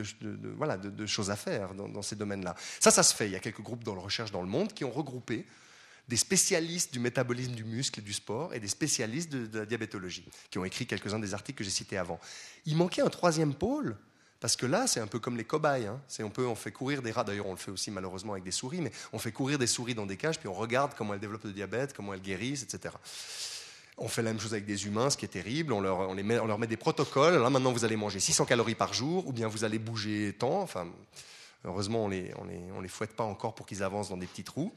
voilà, 0.58 0.78
de, 0.78 1.06
choses 1.06 1.32
à 1.32 1.36
faire 1.36 1.74
dans, 1.74 2.02
ces 2.02 2.16
domaines-là. 2.16 2.56
Ça, 2.80 2.92
ça 2.92 3.04
se 3.04 3.16
fait. 3.16 3.28
Il 3.28 3.32
y 3.32 3.36
a 3.36 3.40
quelques 3.40 3.62
groupes 3.62 3.84
dans 3.84 3.96
la 3.96 4.02
recherche 4.02 4.32
dans 4.32 4.42
le 4.42 4.48
monde 4.48 4.74
qui 4.74 4.84
ont 4.84 4.92
regroupé 4.92 5.46
des 6.10 6.18
spécialistes 6.18 6.92
du 6.92 7.00
métabolisme 7.00 7.54
du 7.54 7.64
muscle 7.64 8.00
et 8.00 8.04
du 8.04 8.14
sport 8.14 8.54
et 8.54 8.60
des 8.60 8.68
spécialistes 8.68 9.30
de, 9.30 9.60
la 9.60 9.66
diabétologie, 9.66 10.26
qui 10.50 10.58
ont 10.58 10.66
écrit 10.66 10.88
quelques-uns 10.88 11.20
des 11.20 11.34
articles 11.34 11.60
que 11.60 11.64
j'ai 11.64 11.70
cités 11.70 11.98
avant. 11.98 12.20
Il 12.66 12.76
manquait 12.76 13.04
un 13.04 13.10
troisième 13.10 13.54
pôle, 13.54 13.96
parce 14.40 14.56
que 14.56 14.66
là, 14.66 14.88
c'est 14.88 15.00
un 15.00 15.08
peu 15.08 15.20
comme 15.20 15.38
les 15.38 15.44
cobayes. 15.44 15.86
Hein. 15.86 16.02
On, 16.20 16.30
peut, 16.30 16.48
on 16.48 16.56
fait 16.56 16.72
courir 16.72 17.02
des 17.04 17.12
rats, 17.12 17.24
d'ailleurs 17.24 17.46
on 17.46 17.52
le 17.52 17.58
fait 17.58 17.72
aussi 17.72 17.92
malheureusement 17.92 18.34
avec 18.34 18.44
des 18.44 18.52
souris, 18.52 18.82
mais 18.82 18.92
on 19.14 19.20
fait 19.20 19.32
courir 19.32 19.60
des 19.60 19.68
souris 19.68 19.94
dans 19.94 20.08
des 20.08 20.18
cages, 20.18 20.40
puis 20.40 20.48
on 20.48 20.54
regarde 20.54 20.94
comment 20.98 21.14
elles 21.14 21.20
développent 21.20 21.44
le 21.44 21.54
diabète, 21.54 21.94
comment 21.94 22.14
elles 22.14 22.22
guérissent, 22.22 22.64
etc. 22.64 22.96
On 24.00 24.08
fait 24.08 24.22
la 24.22 24.32
même 24.32 24.39
chose 24.39 24.54
avec 24.54 24.66
des 24.66 24.86
humains, 24.86 25.10
ce 25.10 25.18
qui 25.18 25.26
est 25.26 25.30
terrible. 25.30 25.74
On 25.74 25.82
leur, 25.82 26.14
met, 26.16 26.39
on 26.39 26.45
leur 26.45 26.60
met 26.60 26.68
des 26.68 26.78
protocoles. 26.78 27.41
Là, 27.41 27.50
maintenant, 27.50 27.72
vous 27.72 27.86
allez 27.86 27.95
manger 27.95 28.20
600 28.20 28.45
calories 28.45 28.76
par 28.76 28.93
jour, 28.93 29.28
ou 29.28 29.34
bien 29.34 29.47
vous 29.47 29.64
allez 29.64 29.80
bouger 29.80 30.36
tant. 30.38 30.62
Enfin, 30.62 30.88
heureusement, 31.66 32.06
on 32.06 32.08
les, 32.08 32.32
on 32.38 32.45
les, 32.45 32.62
on 32.76 32.82
les 32.82 32.88
fouette 32.88 33.16
pas 33.16 33.24
encore 33.24 33.56
pour 33.56 33.66
qu'ils 33.66 33.84
avancent 33.84 34.10
dans 34.10 34.18
des 34.18 34.28
petits 34.28 34.43
trous. 34.43 34.72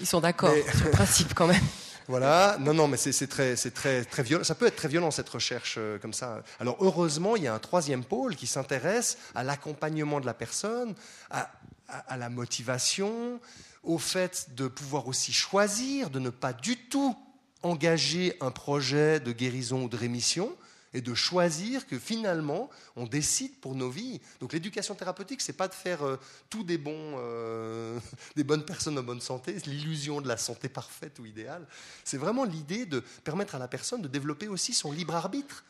Ils 0.00 0.06
sont 0.06 0.20
d'accord 0.20 0.54
sur 0.76 0.84
le 0.84 0.90
principe 0.90 1.34
quand 1.34 1.46
même. 1.46 1.64
Voilà, 2.08 2.56
non, 2.58 2.74
non, 2.74 2.88
mais 2.88 2.96
c'est 2.96 3.26
très, 3.28 3.54
très, 3.54 4.04
très 4.04 4.22
violent. 4.22 4.42
Ça 4.42 4.54
peut 4.54 4.66
être 4.66 4.76
très 4.76 4.88
violent 4.88 5.10
cette 5.10 5.28
recherche 5.28 5.76
euh, 5.78 5.98
comme 5.98 6.12
ça. 6.12 6.42
Alors 6.58 6.76
heureusement, 6.80 7.36
il 7.36 7.44
y 7.44 7.46
a 7.46 7.54
un 7.54 7.58
troisième 7.60 8.04
pôle 8.04 8.34
qui 8.34 8.48
s'intéresse 8.48 9.16
à 9.34 9.44
l'accompagnement 9.44 10.20
de 10.20 10.26
la 10.26 10.34
personne, 10.34 10.94
à, 11.30 11.50
à, 11.88 12.16
la 12.16 12.28
motivation, 12.28 13.40
au 13.84 13.98
fait 13.98 14.54
de 14.56 14.66
pouvoir 14.66 15.06
aussi 15.06 15.32
choisir, 15.32 16.10
de 16.10 16.18
ne 16.18 16.30
pas 16.30 16.52
du 16.52 16.76
tout 16.76 17.16
engager 17.62 18.36
un 18.40 18.50
projet 18.50 19.20
de 19.20 19.32
guérison 19.32 19.84
ou 19.84 19.88
de 19.88 19.96
rémission 19.96 20.56
et 20.92 21.00
de 21.00 21.14
choisir 21.14 21.86
que 21.86 21.98
finalement 21.98 22.68
on 22.96 23.06
décide 23.06 23.54
pour 23.60 23.74
nos 23.74 23.90
vies. 23.90 24.20
Donc 24.40 24.52
l'éducation 24.52 24.94
thérapeutique, 24.94 25.40
c'est 25.40 25.52
pas 25.52 25.68
de 25.68 25.74
faire 25.74 26.04
euh, 26.04 26.16
tout 26.48 26.64
des 26.64 26.78
bons, 26.78 27.14
euh, 27.18 27.98
des 28.36 28.44
bonnes 28.44 28.64
personnes 28.64 28.98
en 28.98 29.02
bonne 29.02 29.20
santé, 29.20 29.56
l'illusion 29.66 30.20
de 30.20 30.28
la 30.28 30.36
santé 30.36 30.68
parfaite 30.68 31.18
ou 31.18 31.26
idéale. 31.26 31.66
C'est 32.04 32.18
vraiment 32.18 32.44
l'idée 32.44 32.86
de 32.86 33.00
permettre 33.24 33.54
à 33.54 33.58
la 33.58 33.68
personne 33.68 34.02
de 34.02 34.08
développer 34.08 34.48
aussi 34.48 34.72
son 34.72 34.90
libre 34.90 35.14
arbitre, 35.14 35.64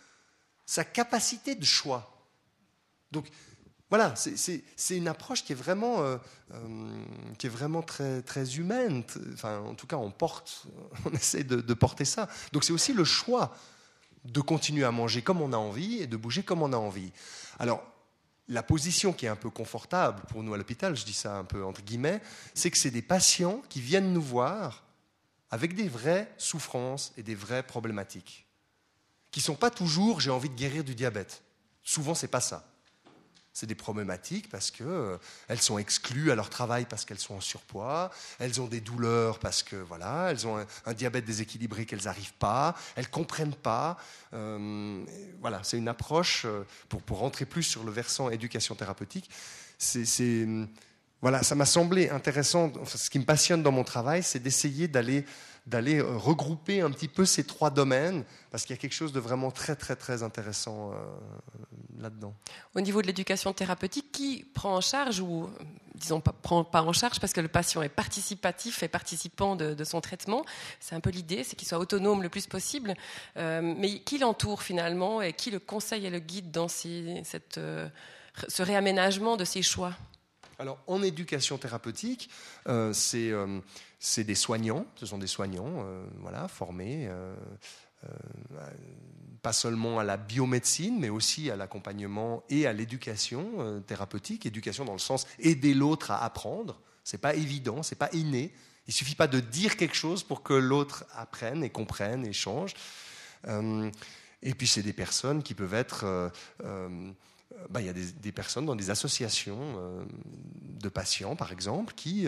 sa 0.64 0.84
capacité 0.84 1.54
de 1.54 1.64
choix. 1.64 2.16
Donc 3.12 3.26
voilà, 3.90 4.14
c'est 4.14 4.62
une 4.96 5.08
approche 5.08 5.42
qui 5.42 5.52
est 5.52 5.56
vraiment, 5.56 6.02
euh, 6.02 6.16
euh, 6.52 7.04
qui 7.38 7.48
est 7.48 7.50
vraiment 7.50 7.82
très, 7.82 8.22
très 8.22 8.56
humaine. 8.56 9.02
Enfin, 9.34 9.58
en 9.58 9.74
tout 9.74 9.88
cas, 9.88 9.96
on 9.96 10.12
porte, 10.12 10.66
on 11.04 11.10
essaie 11.10 11.42
de, 11.42 11.74
porter 11.74 12.04
ça. 12.04 12.28
Donc 12.52 12.62
c'est 12.62 12.72
aussi 12.72 12.92
le 12.92 13.04
choix 13.04 13.52
de 14.24 14.40
continuer 14.40 14.84
à 14.84 14.92
manger 14.92 15.22
comme 15.22 15.40
on 15.40 15.52
a 15.52 15.56
envie 15.56 15.96
et 15.96 16.06
de 16.06 16.16
bouger 16.16 16.44
comme 16.44 16.62
on 16.62 16.72
a 16.72 16.76
envie. 16.76 17.10
Alors, 17.58 17.82
la 18.46 18.62
position 18.62 19.12
qui 19.12 19.26
est 19.26 19.28
un 19.28 19.36
peu 19.36 19.50
confortable 19.50 20.22
pour 20.28 20.44
nous 20.44 20.54
à 20.54 20.56
l'hôpital, 20.56 20.94
je 20.94 21.04
dis 21.04 21.12
ça 21.12 21.36
un 21.36 21.44
peu 21.44 21.64
entre 21.64 21.82
guillemets, 21.82 22.20
c'est 22.54 22.70
que 22.70 22.78
c'est 22.78 22.90
des 22.90 23.02
patients 23.02 23.60
qui 23.68 23.80
viennent 23.80 24.12
nous 24.12 24.22
voir 24.22 24.84
avec 25.50 25.74
des 25.74 25.88
vraies 25.88 26.32
souffrances 26.36 27.12
et 27.16 27.24
des 27.24 27.34
vraies 27.34 27.64
problématiques, 27.64 28.46
qui 29.32 29.40
ne 29.40 29.44
sont 29.44 29.56
pas 29.56 29.70
toujours 29.70 30.20
j'ai 30.20 30.30
envie 30.30 30.48
de 30.48 30.54
guérir 30.54 30.84
du 30.84 30.94
diabète. 30.94 31.42
Souvent, 31.82 32.14
c'est 32.14 32.28
pas 32.28 32.40
ça. 32.40 32.69
C'est 33.52 33.66
des 33.66 33.74
problématiques 33.74 34.48
parce 34.48 34.70
qu'elles 34.70 34.86
euh, 34.86 35.56
sont 35.58 35.78
exclues 35.78 36.30
à 36.30 36.34
leur 36.36 36.50
travail 36.50 36.86
parce 36.88 37.04
qu'elles 37.04 37.18
sont 37.18 37.34
en 37.34 37.40
surpoids, 37.40 38.10
elles 38.38 38.60
ont 38.60 38.66
des 38.66 38.80
douleurs 38.80 39.40
parce 39.40 39.62
que 39.62 39.76
voilà, 39.76 40.28
elles 40.30 40.46
ont 40.46 40.64
un, 40.86 40.94
diabète 40.94 41.24
déséquilibré 41.24 41.84
qu'elles 41.84 42.04
n'arrivent 42.04 42.34
pas, 42.34 42.76
elles 42.94 43.10
comprennent 43.10 43.54
pas. 43.54 43.96
Euh, 44.34 45.04
voilà, 45.40 45.60
c'est 45.64 45.78
une 45.78 45.88
approche 45.88 46.44
euh, 46.44 46.64
pour, 46.88 47.02
pour 47.02 47.18
rentrer 47.18 47.44
plus 47.44 47.64
sur 47.64 47.82
le 47.82 47.90
versant 47.90 48.30
éducation 48.30 48.76
thérapeutique. 48.76 49.28
C'est 49.78 50.46
voilà, 51.22 51.42
ça 51.42 51.54
m'a 51.54 51.66
semblé 51.66 52.08
intéressant. 52.08 52.72
ce 52.86 53.10
qui 53.10 53.18
me 53.18 53.24
passionne 53.24 53.62
dans 53.62 53.72
mon 53.72 53.84
travail, 53.84 54.22
c'est 54.22 54.38
d'essayer 54.38 54.88
d'aller 54.88 55.26
d'aller 55.66 55.98
euh, 55.98 56.16
regrouper 56.16 56.80
un 56.80 56.90
petit 56.90 57.08
peu 57.08 57.24
ces 57.24 57.44
trois 57.44 57.70
domaines, 57.70 58.24
parce 58.50 58.64
qu'il 58.64 58.74
y 58.74 58.78
a 58.78 58.80
quelque 58.80 58.94
chose 58.94 59.12
de 59.12 59.20
vraiment 59.20 59.50
très, 59.50 59.76
très, 59.76 59.96
très 59.96 60.22
intéressant 60.22 60.92
euh, 60.92 60.94
là-dedans. 61.98 62.34
Au 62.74 62.80
niveau 62.80 63.02
de 63.02 63.06
l'éducation 63.06 63.52
thérapeutique, 63.52 64.12
qui 64.12 64.44
prend 64.54 64.76
en 64.76 64.80
charge, 64.80 65.20
ou 65.20 65.48
disons 65.94 66.20
pas, 66.20 66.32
prend 66.32 66.64
pas 66.64 66.82
en 66.82 66.92
charge 66.92 67.20
parce 67.20 67.32
que 67.32 67.40
le 67.40 67.48
patient 67.48 67.82
est 67.82 67.88
participatif 67.88 68.82
et 68.82 68.88
participant 68.88 69.54
de, 69.56 69.84
son 69.84 70.00
traitement, 70.00 70.44
c'est 70.80 70.94
un 70.94 71.00
peu 71.00 71.10
l'idée, 71.10 71.44
c'est 71.44 71.56
qu'il 71.56 71.68
soit 71.68 71.78
autonome 71.78 72.22
le 72.22 72.28
plus 72.28 72.46
possible, 72.46 72.94
euh, 73.36 73.60
mais 73.62 74.00
qui 74.00 74.18
l'entoure 74.18 74.62
finalement 74.62 75.22
et 75.22 75.32
qui 75.32 75.50
le 75.50 75.58
conseille 75.58 76.06
et 76.06 76.10
le 76.10 76.18
guide 76.18 76.50
dans 76.50 76.68
ce 76.68 77.82
réaménagement 78.58 79.36
de 79.36 79.44
ses 79.44 79.62
choix? 79.62 79.94
Alors, 80.60 80.78
en 80.86 81.02
éducation 81.02 81.56
thérapeutique, 81.56 82.28
c'est 82.92 83.32
c'est 84.02 84.24
des 84.24 84.34
soignants, 84.34 84.86
ce 84.96 85.04
sont 85.04 85.18
des 85.18 85.26
soignants 85.26 85.84
euh, 85.84 86.02
voilà, 86.20 86.48
formés, 86.48 87.06
euh, 87.06 87.36
euh, 88.04 88.08
pas 89.42 89.52
seulement 89.52 89.98
à 89.98 90.04
la 90.04 90.16
biomédecine, 90.16 90.98
mais 90.98 91.10
aussi 91.10 91.50
à 91.50 91.56
l'accompagnement 91.56 92.42
et 92.48 92.66
à 92.66 92.72
l'éducation 92.72 93.82
thérapeutique, 93.86 94.46
éducation 94.46 94.86
dans 94.86 94.94
le 94.94 94.98
sens 94.98 95.26
aider 95.38 95.74
l'autre 95.74 96.10
à 96.10 96.24
apprendre. 96.24 96.80
C'est 97.04 97.20
pas 97.20 97.34
évident, 97.34 97.82
c'est 97.82 97.94
pas 97.94 98.08
inné. 98.14 98.52
Il 98.86 98.94
suffit 98.94 99.14
pas 99.14 99.26
de 99.26 99.38
dire 99.38 99.76
quelque 99.76 99.94
chose 99.94 100.22
pour 100.22 100.42
que 100.42 100.54
l'autre 100.54 101.04
apprenne 101.14 101.62
et 101.62 101.70
comprenne 101.70 102.26
et 102.26 102.32
change. 102.32 102.74
et 103.46 104.54
puis 104.54 104.66
c'est 104.66 104.82
des 104.82 104.92
personnes 104.94 105.42
qui 105.42 105.54
peuvent 105.54 105.74
être 105.74 106.30
bah, 107.68 107.80
il 107.80 107.86
y 107.86 107.88
a 107.88 107.92
des, 107.92 108.32
personnes 108.32 108.66
dans 108.66 108.76
des 108.76 108.90
associations 108.90 110.06
de 110.80 110.88
patients, 110.88 111.36
par 111.36 111.52
exemple, 111.52 111.94
qui 111.94 112.26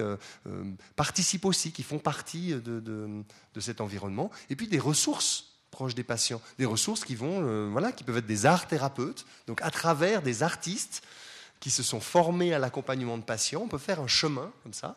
participent 0.96 1.44
aussi, 1.44 1.72
qui 1.72 1.82
font 1.82 1.98
partie 1.98 2.54
de, 2.54 2.80
de, 2.80 3.60
cet 3.60 3.80
environnement. 3.80 4.30
Et 4.50 4.56
puis 4.56 4.68
des 4.68 4.78
ressources 4.78 5.46
proches 5.70 5.94
des 5.94 6.04
patients, 6.04 6.40
des 6.58 6.66
ressources 6.66 7.04
qui 7.04 7.14
vont, 7.14 7.70
voilà, 7.70 7.92
qui 7.92 8.04
peuvent 8.04 8.18
être 8.18 8.26
des 8.26 8.46
arts 8.46 8.66
thérapeutes, 8.66 9.24
donc 9.46 9.62
à 9.62 9.70
travers 9.70 10.22
des 10.22 10.42
artistes 10.42 11.02
qui 11.62 11.70
se 11.70 11.84
sont 11.84 12.00
formés 12.00 12.52
à 12.52 12.58
l'accompagnement 12.58 13.16
de 13.16 13.22
patients, 13.22 13.62
on 13.62 13.68
peut 13.68 13.78
faire 13.78 14.00
un 14.00 14.08
chemin 14.08 14.52
comme 14.64 14.74
ça. 14.74 14.96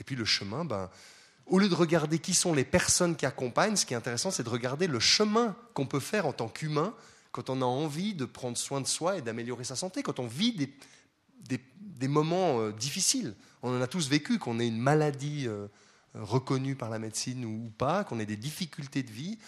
Et 0.00 0.04
puis 0.04 0.16
le 0.16 0.24
chemin, 0.24 0.64
ben, 0.64 0.90
au 1.46 1.60
lieu 1.60 1.68
de 1.68 1.74
regarder 1.74 2.18
qui 2.18 2.34
sont 2.34 2.52
les 2.52 2.64
personnes 2.64 3.14
qui 3.14 3.26
accompagnent, 3.26 3.76
ce 3.76 3.86
qui 3.86 3.94
est 3.94 3.96
intéressant, 3.96 4.32
c'est 4.32 4.42
de 4.42 4.48
regarder 4.48 4.88
le 4.88 4.98
chemin 4.98 5.54
qu'on 5.72 5.86
peut 5.86 6.00
faire 6.00 6.26
en 6.26 6.32
tant 6.32 6.48
qu'humain 6.48 6.94
quand 7.32 7.50
on 7.50 7.62
a 7.62 7.64
envie 7.64 8.14
de 8.14 8.24
prendre 8.24 8.56
soin 8.56 8.80
de 8.80 8.86
soi 8.86 9.18
et 9.18 9.22
d'améliorer 9.22 9.64
sa 9.64 9.76
santé, 9.76 10.02
quand 10.02 10.18
on 10.18 10.26
vit 10.26 10.52
des, 10.52 12.08
moments 12.08 12.60
euh, 12.60 12.72
difficiles. 12.72 13.34
On 13.62 13.76
en 13.76 13.80
a 13.80 13.86
tous 13.86 14.08
vécu, 14.08 14.38
qu'on 14.38 14.58
ait 14.58 14.66
une 14.66 14.78
maladie 14.78 15.46
euh, 15.46 15.68
reconnue 16.14 16.74
par 16.74 16.90
la 16.90 16.98
médecine 16.98 17.44
ou, 17.44 17.70
pas, 17.76 18.04
qu'on 18.04 18.18
ait 18.18 18.26
des 18.26 18.36
difficultés 18.36 19.02
de 19.02 19.10
vie. 19.10 19.38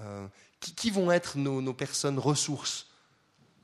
Euh, 0.00 0.26
qui, 0.60 0.90
vont 0.90 1.10
être 1.10 1.38
nos, 1.38 1.72
personnes 1.72 2.18
ressources? 2.18 2.86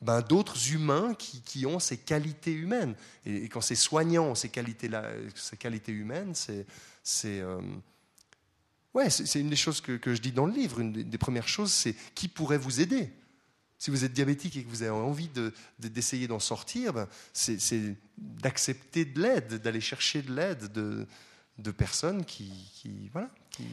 Ben, 0.00 0.20
D'autres 0.22 0.72
humains 0.72 1.14
qui, 1.14 1.66
ont 1.66 1.78
ces 1.78 1.98
qualités 1.98 2.52
humaines. 2.52 2.94
Et, 3.26 3.48
quand 3.48 3.60
ces 3.60 3.76
soignants 3.76 4.28
ont 4.28 4.34
ces 4.34 4.48
qualités, 4.48 4.90
ces 5.34 5.56
qualités 5.56 5.92
humaines, 5.92 6.34
c'est 6.34 6.66
c'est 7.02 7.42
ouais, 8.94 9.10
c'est 9.10 9.40
une 9.40 9.50
des 9.50 9.56
choses 9.56 9.80
que, 9.80 9.98
je 10.14 10.20
dis 10.20 10.32
dans 10.32 10.46
le 10.46 10.52
livre. 10.52 10.80
Une 10.80 10.92
des, 10.92 11.18
premières 11.18 11.48
choses, 11.48 11.72
c'est 11.72 11.94
qui 12.14 12.28
pourrait 12.28 12.58
vous 12.58 12.80
aider? 12.80 13.10
Si 13.78 13.90
vous 13.90 14.04
êtes 14.04 14.12
diabétique 14.12 14.56
et 14.56 14.64
que 14.64 14.68
vous 14.68 14.82
avez 14.82 14.90
envie 14.90 15.30
d'essayer 15.78 16.26
d'en 16.26 16.38
sortir, 16.38 16.92
ben, 16.92 17.08
c'est 17.32 17.96
d'accepter 18.16 19.04
de 19.04 19.20
l'aide, 19.20 19.54
d'aller 19.54 19.80
chercher 19.80 20.22
de 20.22 20.34
l'aide 20.34 20.72
de, 20.72 21.06
de, 21.58 21.70
personnes 21.70 22.24
qui, 22.24 22.50
qui 22.74 23.10
voilà, 23.12 23.28
qui, 23.50 23.64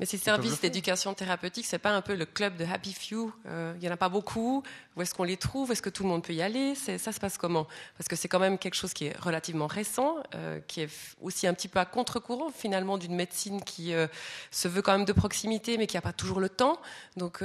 mais 0.00 0.06
ces 0.06 0.18
services 0.18 0.60
d'éducation 0.60 1.14
thérapeutique, 1.14 1.66
c'est 1.66 1.78
pas 1.78 1.92
un 1.92 2.02
peu 2.02 2.16
le 2.16 2.26
club 2.26 2.56
de 2.56 2.64
Happy 2.64 2.92
Few 2.92 3.32
euh, 3.46 3.74
Il 3.76 3.84
y 3.84 3.88
en 3.88 3.92
a 3.92 3.96
pas 3.96 4.08
beaucoup. 4.08 4.64
Où 4.96 5.02
est-ce 5.02 5.14
qu'on 5.14 5.22
les 5.22 5.36
trouve? 5.36 5.70
Est-ce 5.70 5.82
que 5.82 5.90
tout 5.90 6.02
le 6.02 6.08
monde 6.08 6.24
peut 6.24 6.32
y 6.32 6.42
aller? 6.42 6.74
Ça 6.74 6.98
se 6.98 7.20
passe 7.20 7.38
comment? 7.38 7.68
Parce 7.96 8.08
que 8.08 8.16
c'est 8.16 8.26
quand 8.26 8.40
même 8.40 8.58
quelque 8.58 8.74
chose 8.74 8.92
qui 8.92 9.06
est 9.06 9.16
relativement 9.20 9.68
récent, 9.68 10.16
euh, 10.34 10.58
qui 10.66 10.80
est 10.80 10.88
aussi 11.20 11.46
un 11.46 11.54
petit 11.54 11.68
peu 11.68 11.78
à 11.78 11.84
contre-courant 11.84 12.50
finalement 12.50 12.98
d'une 12.98 13.14
médecine 13.14 13.62
qui 13.62 13.94
euh, 13.94 14.08
se 14.50 14.66
veut 14.66 14.82
quand 14.82 14.96
même 14.96 15.04
de 15.06 15.12
proximité, 15.12 15.78
mais 15.78 15.86
qui 15.86 15.96
n'a 15.96 16.02
pas 16.02 16.12
toujours 16.12 16.40
le 16.40 16.48
temps. 16.48 16.80
Donc 17.16 17.42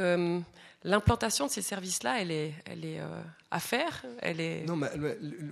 l'implantation 0.84 1.48
de 1.48 1.52
ces 1.52 1.62
services-là, 1.62 2.22
elle 2.22 2.32
est, 2.32 2.54
elle 2.66 2.86
est 2.86 3.00
à 3.52 3.60
faire. 3.60 4.06
Elle 4.22 4.40
est. 4.40 4.66
Non, 4.66 4.76
mais 4.76 4.90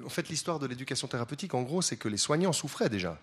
en 0.05 0.09
fait, 0.09 0.29
l'histoire 0.29 0.59
de 0.59 0.67
l'éducation 0.67 1.07
thérapeutique, 1.07 1.53
en 1.53 1.63
gros, 1.63 1.81
c'est 1.81 1.97
que 1.97 2.07
les 2.07 2.17
soignants 2.17 2.53
souffraient 2.53 2.89
déjà. 2.89 3.19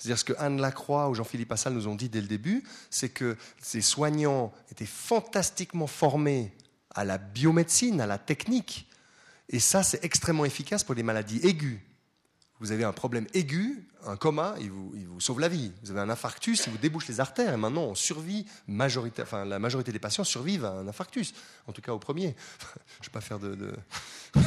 C'est-à-dire 0.00 0.18
ce 0.18 0.24
que 0.24 0.32
Anne 0.38 0.58
Lacroix 0.58 1.10
ou 1.10 1.14
Jean-Philippe 1.14 1.52
Assal 1.52 1.74
nous 1.74 1.86
ont 1.86 1.94
dit 1.94 2.08
dès 2.08 2.22
le 2.22 2.26
début, 2.26 2.64
c'est 2.88 3.10
que 3.10 3.36
ces 3.60 3.82
soignants 3.82 4.50
étaient 4.70 4.86
fantastiquement 4.86 5.86
formés 5.86 6.56
à 6.94 7.04
la 7.04 7.18
biomédecine, 7.18 8.00
à 8.00 8.06
la 8.06 8.16
technique. 8.16 8.88
Et 9.50 9.60
ça, 9.60 9.82
c'est 9.82 10.02
extrêmement 10.02 10.46
efficace 10.46 10.84
pour 10.84 10.94
les 10.94 11.02
maladies 11.02 11.40
aiguës. 11.46 11.78
Vous 12.60 12.72
avez 12.72 12.84
un 12.84 12.92
problème 12.92 13.26
aigu, 13.32 13.82
un 14.06 14.16
coma, 14.16 14.54
il 14.60 14.70
vous, 14.70 15.20
sauve 15.20 15.40
la 15.40 15.48
vie. 15.48 15.72
Vous 15.82 15.90
avez 15.90 16.00
un 16.00 16.10
infarctus, 16.10 16.66
il 16.66 16.72
vous 16.72 16.78
débouche 16.78 17.08
les 17.08 17.18
artères. 17.18 17.54
Et 17.54 17.56
maintenant, 17.56 17.84
on 17.84 17.94
survit, 17.94 18.46
majorité, 18.68 19.22
enfin, 19.22 19.44
la 19.44 19.58
majorité 19.58 19.92
des 19.92 19.98
patients 19.98 20.24
survivent 20.24 20.66
à 20.66 20.72
un 20.72 20.88
infarctus. 20.88 21.32
En 21.66 21.72
tout 21.72 21.80
cas, 21.80 21.92
au 21.92 21.98
premier. 21.98 22.36
je 23.00 23.06
ne 23.06 23.06
vais 23.06 23.12
pas 23.12 23.20
faire 23.20 23.38
de. 23.38 23.74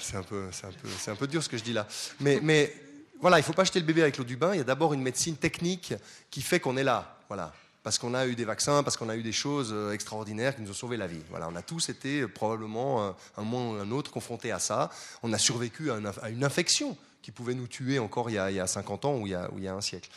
c'est 0.00 0.16
un, 0.16 0.22
peu, 0.22 0.44
un, 0.46 0.70
peu, 0.70 1.10
un 1.10 1.16
peu 1.16 1.26
dur 1.26 1.42
ce 1.42 1.48
que 1.48 1.58
je 1.58 1.64
dis 1.64 1.72
là. 1.72 1.86
Mais, 2.20 2.40
mais 2.42 2.74
voilà, 3.20 3.38
il 3.38 3.42
ne 3.42 3.46
faut 3.46 3.52
pas 3.52 3.64
jeter 3.64 3.80
le 3.80 3.86
bébé 3.86 4.02
avec 4.02 4.16
l'eau 4.16 4.24
du 4.24 4.36
bain. 4.36 4.54
Il 4.54 4.58
y 4.58 4.60
a 4.60 4.64
d'abord 4.64 4.94
une 4.94 5.02
médecine 5.02 5.36
technique 5.36 5.94
qui 6.30 6.40
fait 6.40 6.60
qu'on 6.60 6.76
est 6.76 6.84
là. 6.84 7.18
Voilà. 7.28 7.52
Parce 7.82 7.98
qu'on 7.98 8.14
a 8.14 8.26
eu 8.26 8.34
des 8.34 8.44
vaccins, 8.44 8.82
parce 8.82 8.96
qu'on 8.96 9.08
a 9.08 9.16
eu 9.16 9.22
des 9.22 9.32
choses 9.32 9.70
euh, 9.72 9.92
extraordinaires 9.92 10.54
qui 10.54 10.62
nous 10.62 10.70
ont 10.70 10.74
sauvé 10.74 10.96
la 10.96 11.06
vie. 11.06 11.22
Voilà, 11.30 11.48
on 11.48 11.56
a 11.56 11.62
tous 11.62 11.88
été 11.88 12.20
euh, 12.20 12.28
probablement 12.28 13.02
euh, 13.02 13.10
un 13.36 13.42
moment 13.42 13.70
ou 13.70 13.74
un 13.74 13.90
autre 13.90 14.10
confrontés 14.10 14.52
à 14.52 14.58
ça. 14.58 14.90
On 15.22 15.32
a 15.32 15.38
survécu 15.38 15.90
à 15.90 16.28
une 16.28 16.44
infection 16.44 16.96
qui 17.28 17.32
pouvait 17.32 17.52
nous 17.52 17.66
tuer 17.66 17.98
encore 17.98 18.30
il 18.30 18.36
y 18.36 18.38
a, 18.38 18.66
50 18.66 19.04
ans 19.04 19.18
ou 19.18 19.26
il 19.26 19.32
y 19.32 19.68
a, 19.68 19.74
un 19.74 19.82
siècle. 19.82 20.08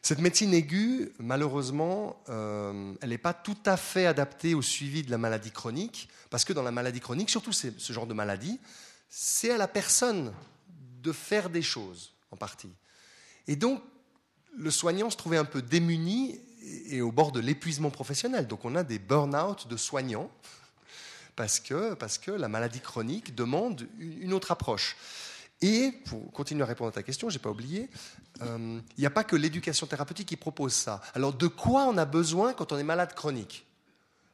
Cette 0.00 0.20
médecine 0.20 0.54
aiguë, 0.54 1.12
malheureusement, 1.18 2.22
elle 2.28 3.08
n'est 3.08 3.18
pas 3.18 3.34
tout 3.34 3.56
à 3.66 3.76
fait 3.76 4.06
adaptée 4.06 4.54
au 4.54 4.62
suivi 4.62 5.02
de 5.02 5.10
la 5.10 5.18
maladie 5.18 5.50
chronique, 5.50 6.08
parce 6.30 6.44
que 6.44 6.52
dans 6.52 6.62
la 6.62 6.70
maladie 6.70 7.00
chronique, 7.00 7.30
surtout 7.30 7.50
ce 7.52 7.92
genre 7.92 8.06
de 8.06 8.14
maladie, 8.14 8.60
c'est 9.10 9.50
à 9.50 9.56
la 9.56 9.66
personne 9.66 10.32
de 11.02 11.10
faire 11.10 11.50
des 11.50 11.62
choses, 11.62 12.12
en 12.30 12.36
partie. 12.36 12.70
Et 13.48 13.56
donc, 13.56 13.82
le 14.56 14.70
soignant 14.70 15.10
se 15.10 15.16
trouvait 15.16 15.36
un 15.36 15.44
peu 15.44 15.62
démuni 15.62 16.38
et 16.90 17.00
au 17.00 17.10
bord 17.10 17.32
de 17.32 17.40
l'épuisement 17.40 17.90
professionnel. 17.90 18.46
Donc, 18.46 18.64
on 18.64 18.76
a 18.76 18.84
des 18.84 19.00
burn-out 19.00 19.66
de 19.66 19.76
soignants 19.76 20.30
parce 21.34 21.58
que, 21.58 21.94
parce 21.94 22.18
que 22.18 22.30
la 22.30 22.46
maladie 22.46 22.78
chronique 22.78 23.34
demande 23.34 23.88
une 23.98 24.32
autre 24.32 24.52
approche. 24.52 24.94
Et 25.64 25.92
pour 26.04 26.30
continuer 26.30 26.62
à 26.62 26.66
répondre 26.66 26.90
à 26.90 26.92
ta 26.92 27.02
question, 27.02 27.30
je 27.30 27.38
n'ai 27.38 27.42
pas 27.42 27.48
oublié, 27.48 27.88
euh, 28.42 28.78
il 28.98 29.00
n'y 29.00 29.06
a 29.06 29.10
pas 29.10 29.24
que 29.24 29.34
l'éducation 29.34 29.86
thérapeutique 29.86 30.28
qui 30.28 30.36
propose 30.36 30.74
ça. 30.74 31.00
Alors 31.14 31.32
de 31.32 31.46
quoi 31.46 31.86
on 31.86 31.96
a 31.96 32.04
besoin 32.04 32.52
quand 32.52 32.72
on 32.72 32.76
est 32.76 32.84
malade 32.84 33.14
chronique? 33.14 33.66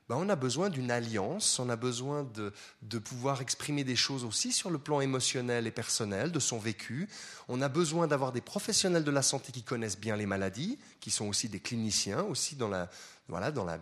Ben, 0.08 0.16
on 0.16 0.28
a 0.28 0.34
besoin 0.34 0.70
d'une 0.70 0.90
alliance, 0.90 1.60
on 1.60 1.68
a 1.68 1.76
besoin 1.76 2.28
de, 2.34 2.98
pouvoir 2.98 3.42
exprimer 3.42 3.84
des 3.84 3.94
choses 3.94 4.24
aussi 4.24 4.50
sur 4.50 4.70
le 4.70 4.78
plan 4.78 5.00
émotionnel 5.00 5.68
et 5.68 5.70
personnel, 5.70 6.32
de 6.32 6.40
son 6.40 6.58
vécu. 6.58 7.08
On 7.46 7.62
a 7.62 7.68
besoin 7.68 8.08
d'avoir 8.08 8.32
des 8.32 8.40
professionnels 8.40 9.04
de 9.04 9.10
la 9.12 9.22
santé 9.22 9.52
qui 9.52 9.62
connaissent 9.62 10.00
bien 10.00 10.16
les 10.16 10.26
maladies, 10.26 10.80
qui 10.98 11.12
sont 11.12 11.28
aussi 11.28 11.48
des 11.48 11.60
cliniciens, 11.60 12.24
aussi 12.24 12.56
dans 12.56 12.66
la, 12.66 12.90
voilà, 13.28 13.52
dans 13.52 13.64
la 13.64 13.78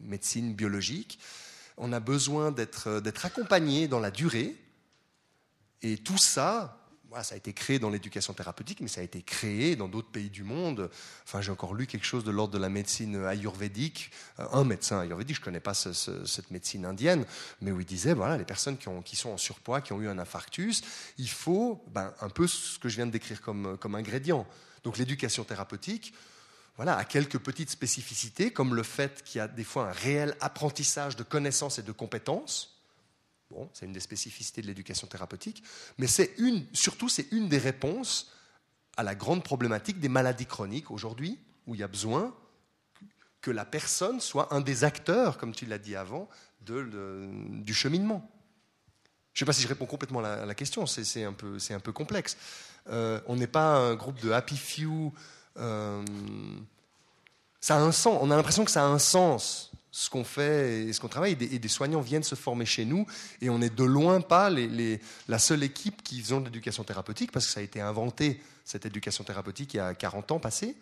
médecine 0.00 0.54
biologique. 0.54 1.18
On 1.76 1.92
a 1.92 2.00
besoin 2.00 2.52
d'être 2.52 3.26
accompagné 3.26 3.86
dans 3.86 4.00
la 4.00 4.10
durée. 4.10 4.56
Et 5.82 5.98
tout 5.98 6.18
ça, 6.18 6.80
ça 7.22 7.34
a 7.34 7.36
été 7.36 7.52
créé 7.52 7.78
dans 7.78 7.90
l'éducation 7.90 8.32
thérapeutique, 8.32 8.80
mais 8.80 8.88
ça 8.88 9.00
a 9.00 9.04
été 9.04 9.22
créé 9.22 9.76
dans 9.76 9.88
d'autres 9.88 10.10
pays 10.10 10.30
du 10.30 10.44
monde. 10.44 10.90
Enfin, 11.24 11.40
j'ai 11.40 11.50
encore 11.50 11.74
lu 11.74 11.86
quelque 11.86 12.06
chose 12.06 12.24
de 12.24 12.30
l'ordre 12.30 12.54
de 12.54 12.58
la 12.58 12.68
médecine 12.68 13.24
ayurvédique. 13.24 14.12
Euh, 14.38 14.46
un 14.52 14.64
médecin 14.64 15.00
ayurvédique, 15.00 15.36
je 15.36 15.40
ne 15.40 15.44
connais 15.44 15.60
pas 15.60 15.74
cette 15.74 16.50
médecine 16.50 16.86
indienne, 16.86 17.24
mais 17.60 17.72
où 17.72 17.80
il 17.80 17.86
disait, 17.86 18.14
voilà, 18.14 18.38
les 18.38 18.44
personnes 18.44 18.78
qui, 18.78 18.88
ont, 18.88 19.02
qui, 19.02 19.16
sont 19.16 19.30
en 19.30 19.36
surpoids, 19.36 19.80
qui 19.80 19.92
ont 19.92 20.00
eu 20.00 20.08
un 20.08 20.18
infarctus, 20.18 20.82
il 21.18 21.28
faut 21.28 21.84
ben, 21.88 22.14
un 22.20 22.28
peu 22.28 22.46
ce 22.46 22.78
que 22.78 22.88
je 22.88 22.96
viens 22.96 23.06
de 23.06 23.12
décrire 23.12 23.40
comme, 23.40 23.94
ingrédient. 23.94 24.46
Donc 24.84 24.96
l'éducation 24.96 25.44
thérapeutique, 25.44 26.14
voilà, 26.76 26.96
a 26.96 27.04
quelques 27.04 27.38
petites 27.38 27.70
spécificités, 27.70 28.52
comme 28.52 28.74
le 28.74 28.82
fait 28.82 29.22
qu'il 29.24 29.38
y 29.38 29.42
a 29.42 29.48
des 29.48 29.64
fois 29.64 29.88
un 29.88 29.92
réel 29.92 30.34
apprentissage 30.40 31.16
de 31.16 31.22
connaissances 31.22 31.78
et 31.78 31.82
de 31.82 31.92
compétences 31.92 32.79
C'est 33.72 33.86
une 33.86 33.92
des 33.92 34.00
spécificités 34.00 34.62
de 34.62 34.66
l'éducation 34.66 35.06
thérapeutique, 35.06 35.62
mais 35.98 36.06
c'est 36.06 36.34
une, 36.38 36.64
surtout 36.72 37.08
c'est 37.08 37.26
une 37.32 37.48
des 37.48 37.58
réponses 37.58 38.32
à 38.96 39.02
la 39.02 39.14
grande 39.14 39.42
problématique 39.42 39.98
des 39.98 40.08
maladies 40.08 40.46
chroniques 40.46 40.90
aujourd'hui, 40.90 41.38
où 41.66 41.74
il 41.74 41.80
y 41.80 41.84
a 41.84 41.88
besoin 41.88 42.34
que 43.40 43.50
la 43.50 43.64
personne 43.64 44.20
soit 44.20 44.52
un 44.54 44.60
des 44.60 44.84
acteurs, 44.84 45.38
comme 45.38 45.54
tu 45.54 45.66
l'as 45.66 45.78
dit 45.78 45.96
avant, 45.96 46.28
du 46.60 47.74
cheminement. 47.74 48.30
Je 49.32 49.38
ne 49.38 49.46
sais 49.46 49.46
pas 49.46 49.52
si 49.52 49.62
je 49.62 49.68
réponds 49.68 49.86
complètement 49.86 50.20
à 50.20 50.44
la, 50.44 50.54
question, 50.54 50.86
c'est 50.86 51.24
un, 51.24 51.32
peu, 51.32 51.56
un 51.70 51.80
peu 51.80 51.92
complexe. 51.92 52.36
Euh, 52.88 53.20
on 53.26 53.36
n'est 53.36 53.46
pas 53.46 53.76
un 53.76 53.94
groupe 53.94 54.20
de 54.20 54.30
happy 54.30 54.56
few. 54.56 55.12
Euh, 55.56 56.04
ça 57.60 57.76
a 57.76 57.78
un 57.78 57.92
sens, 57.92 58.18
on 58.20 58.30
a 58.30 58.36
l'impression 58.36 58.64
que 58.64 58.70
ça 58.70 58.82
a 58.82 58.86
un 58.86 58.98
sens 58.98 59.69
ce 59.92 60.10
qu'on 60.10 60.24
fait 60.24 60.84
et 60.84 60.92
ce 60.92 61.00
qu'on 61.00 61.08
travaille. 61.08 61.36
Et 61.40 61.58
des, 61.58 61.68
soignants 61.68 62.00
viennent 62.00 62.22
se 62.22 62.34
former 62.34 62.66
chez 62.66 62.84
nous 62.84 63.06
et 63.40 63.50
on 63.50 63.58
n'est 63.58 63.70
de 63.70 63.84
loin 63.84 64.20
pas 64.20 64.50
la 64.50 65.38
seule 65.38 65.62
équipe 65.62 66.02
qui 66.02 66.20
faisant 66.20 66.40
de 66.40 66.46
l'éducation 66.46 66.84
thérapeutique 66.84 67.32
parce 67.32 67.46
que 67.46 67.52
ça 67.52 67.60
a 67.60 67.62
été 67.62 67.80
inventé, 67.80 68.40
cette 68.64 68.86
éducation 68.86 69.24
thérapeutique, 69.24 69.74
il 69.74 69.78
y 69.78 69.80
a 69.80 69.94
40 69.94 70.32
ans 70.32 70.38
passés. 70.38 70.76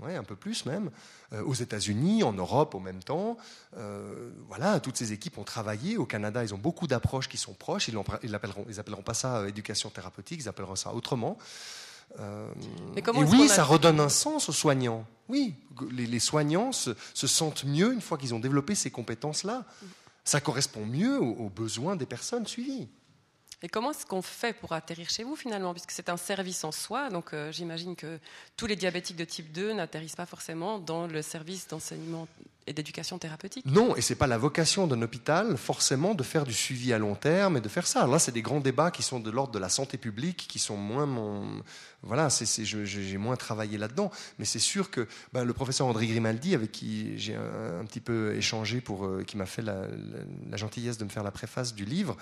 Ouais, 0.00 0.16
un 0.16 0.24
peu 0.24 0.34
plus 0.34 0.66
même, 0.66 0.90
euh, 1.32 1.44
aux 1.44 1.54
États-Unis, 1.54 2.24
en 2.24 2.32
Europe, 2.32 2.74
au 2.74 2.80
même 2.80 3.00
temps. 3.00 3.36
Euh, 3.76 4.32
voilà, 4.48 4.80
toutes 4.80 4.96
ces 4.96 5.12
équipes 5.12 5.38
ont 5.38 5.44
travaillé. 5.44 5.96
Au 5.96 6.04
Canada, 6.04 6.42
ils 6.42 6.52
ont 6.52 6.58
beaucoup 6.58 6.88
d'approches 6.88 7.28
qui 7.28 7.36
sont 7.36 7.54
proches. 7.54 7.86
Ils 7.86 7.94
n'appelleront 7.94 8.66
appelleront 8.76 9.02
pas 9.02 9.14
ça 9.14 9.36
euh, 9.36 9.46
éducation 9.46 9.90
thérapeutique, 9.90 10.40
ils 10.42 10.48
appelleront 10.48 10.74
ça 10.74 10.92
autrement. 10.92 11.38
Euh, 12.20 12.48
et 12.96 13.02
oui, 13.06 13.48
ça 13.48 13.64
redonne 13.64 14.00
un 14.00 14.08
sens 14.08 14.48
aux 14.48 14.52
soignants. 14.52 15.04
Oui, 15.28 15.54
les, 15.90 16.18
soignants 16.18 16.72
se, 16.72 16.94
sentent 17.14 17.64
mieux 17.64 17.92
une 17.92 18.00
fois 18.00 18.18
qu'ils 18.18 18.34
ont 18.34 18.40
développé 18.40 18.74
ces 18.74 18.90
compétences-là. 18.90 19.64
Ça 20.24 20.40
correspond 20.40 20.86
mieux 20.86 21.18
aux, 21.20 21.48
besoins 21.48 21.96
des 21.96 22.06
personnes 22.06 22.46
suivies. 22.46 22.88
Et 23.64 23.68
comment 23.68 23.92
est-ce 23.92 24.04
qu'on 24.04 24.20
fait 24.20 24.52
pour 24.52 24.74
atterrir 24.74 25.08
chez 25.08 25.24
vous 25.24 25.36
finalement? 25.36 25.72
Puisque 25.72 25.90
c'est 25.92 26.10
un 26.10 26.18
service 26.18 26.64
en 26.64 26.70
soi, 26.70 27.08
donc 27.08 27.32
euh, 27.32 27.50
j'imagine 27.50 27.96
que 27.96 28.18
tous 28.58 28.66
les 28.66 28.76
diabétiques 28.76 29.16
de 29.16 29.24
type 29.24 29.52
2 29.52 29.72
n'atterrissent 29.72 30.16
pas 30.16 30.26
forcément 30.26 30.78
dans 30.78 31.06
le 31.06 31.22
service 31.22 31.66
d'enseignement 31.66 32.28
d'éducation 32.66 33.18
thérapeutique. 33.18 33.64
Non, 33.64 33.96
et 33.96 34.02
c'est 34.02 34.16
pas 34.16 34.26
la 34.26 34.36
vocation 34.36 34.86
d'un 34.86 35.00
hôpital 35.00 35.56
forcément 35.56 36.14
de 36.14 36.22
faire 36.22 36.44
du 36.44 36.52
suivi 36.52 36.92
à 36.92 36.98
long 36.98 37.14
terme 37.14 37.56
et 37.56 37.60
de 37.62 37.68
faire 37.68 37.86
ça. 37.86 38.06
Là, 38.06 38.18
c'est 38.18 38.32
des 38.32 38.42
grands 38.42 38.60
débats 38.60 38.90
qui 38.90 39.02
sont 39.02 39.18
de 39.18 39.30
l'ordre 39.30 39.52
de 39.52 39.58
la 39.58 39.70
santé 39.70 39.96
publique, 39.96 40.46
qui 40.48 40.58
sont 40.58 40.76
moins 40.76 41.06
mon, 41.06 41.62
voilà, 42.04 42.30
c'est, 42.30 42.64
j'ai 42.64 43.16
moins 43.16 43.36
travaillé 43.36 43.78
là-dedans. 43.78 44.10
Mais 44.38 44.44
c'est 44.44 44.58
sûr 44.58 44.90
que 44.90 45.08
ben, 45.32 45.44
le 45.44 45.52
professeur 45.52 45.86
André 45.86 46.06
Grimaldi, 46.06 46.54
avec 46.54 46.70
qui 46.70 47.18
j'ai 47.18 47.34
un, 47.34 47.84
petit 47.84 48.00
peu 48.00 48.34
échangé, 48.34 48.80
pour, 48.80 49.06
euh, 49.06 49.24
qui 49.26 49.36
m'a 49.36 49.46
fait 49.46 49.62
la, 49.62 49.86
gentillesse 50.54 50.98
de 50.98 51.04
me 51.04 51.10
faire 51.10 51.22
la 51.22 51.30
préface 51.30 51.74
du 51.74 51.84
livre, 51.84 52.16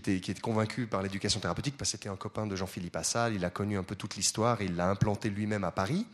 qui 0.00 0.30
était, 0.30 0.40
convaincu 0.40 0.86
par 0.86 1.02
l'éducation 1.02 1.40
thérapeutique, 1.40 1.76
parce 1.76 1.90
que 1.92 1.96
c'était 1.96 2.08
un 2.08 2.16
copain 2.16 2.46
de 2.46 2.56
Jean-Philippe 2.56 2.96
Assal, 2.96 3.34
il 3.34 3.44
a 3.44 3.50
connu 3.50 3.78
un 3.78 3.82
peu 3.84 3.94
toute 3.94 4.16
l'histoire, 4.16 4.60
il 4.60 4.74
l'a 4.76 4.88
implanté 4.88 5.30
lui-même 5.30 5.64
à 5.64 5.70
Paris 5.70 6.06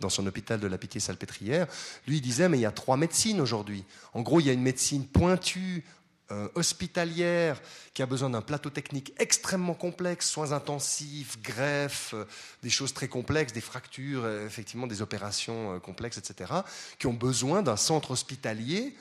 dans 0.00 0.08
son 0.08 0.26
hôpital 0.26 0.60
de 0.60 0.66
la 0.66 0.76
Pitié-Salpêtrière, 0.76 1.66
lui 2.06 2.16
il 2.16 2.20
disait 2.20 2.48
mais 2.48 2.58
il 2.58 2.62
y 2.62 2.66
a 2.66 2.70
trois 2.70 2.96
médecines 2.96 3.40
aujourd'hui. 3.40 3.84
En 4.12 4.22
gros, 4.22 4.40
il 4.40 4.46
y 4.46 4.50
a 4.50 4.52
une 4.52 4.62
médecine 4.62 5.06
pointue, 5.06 5.84
euh, 6.30 6.48
hospitalière, 6.54 7.60
qui 7.94 8.02
a 8.02 8.06
besoin 8.06 8.30
d'un 8.30 8.42
plateau 8.42 8.70
technique 8.70 9.12
extrêmement 9.18 9.74
complexe, 9.74 10.28
soins 10.28 10.52
intensifs, 10.52 11.40
greffes, 11.42 12.14
euh, 12.14 12.24
des 12.62 12.70
choses 12.70 12.92
très 12.92 13.08
complexes, 13.08 13.52
des 13.52 13.60
fractures, 13.60 14.24
euh, 14.24 14.46
effectivement 14.46 14.86
des 14.86 15.02
opérations 15.02 15.78
complexes, 15.80 16.18
etc., 16.18 16.52
qui 16.98 17.06
ont 17.06 17.14
besoin 17.14 17.62
d'un 17.62 17.76
centre 17.76 18.10
hospitalier. 18.10 18.96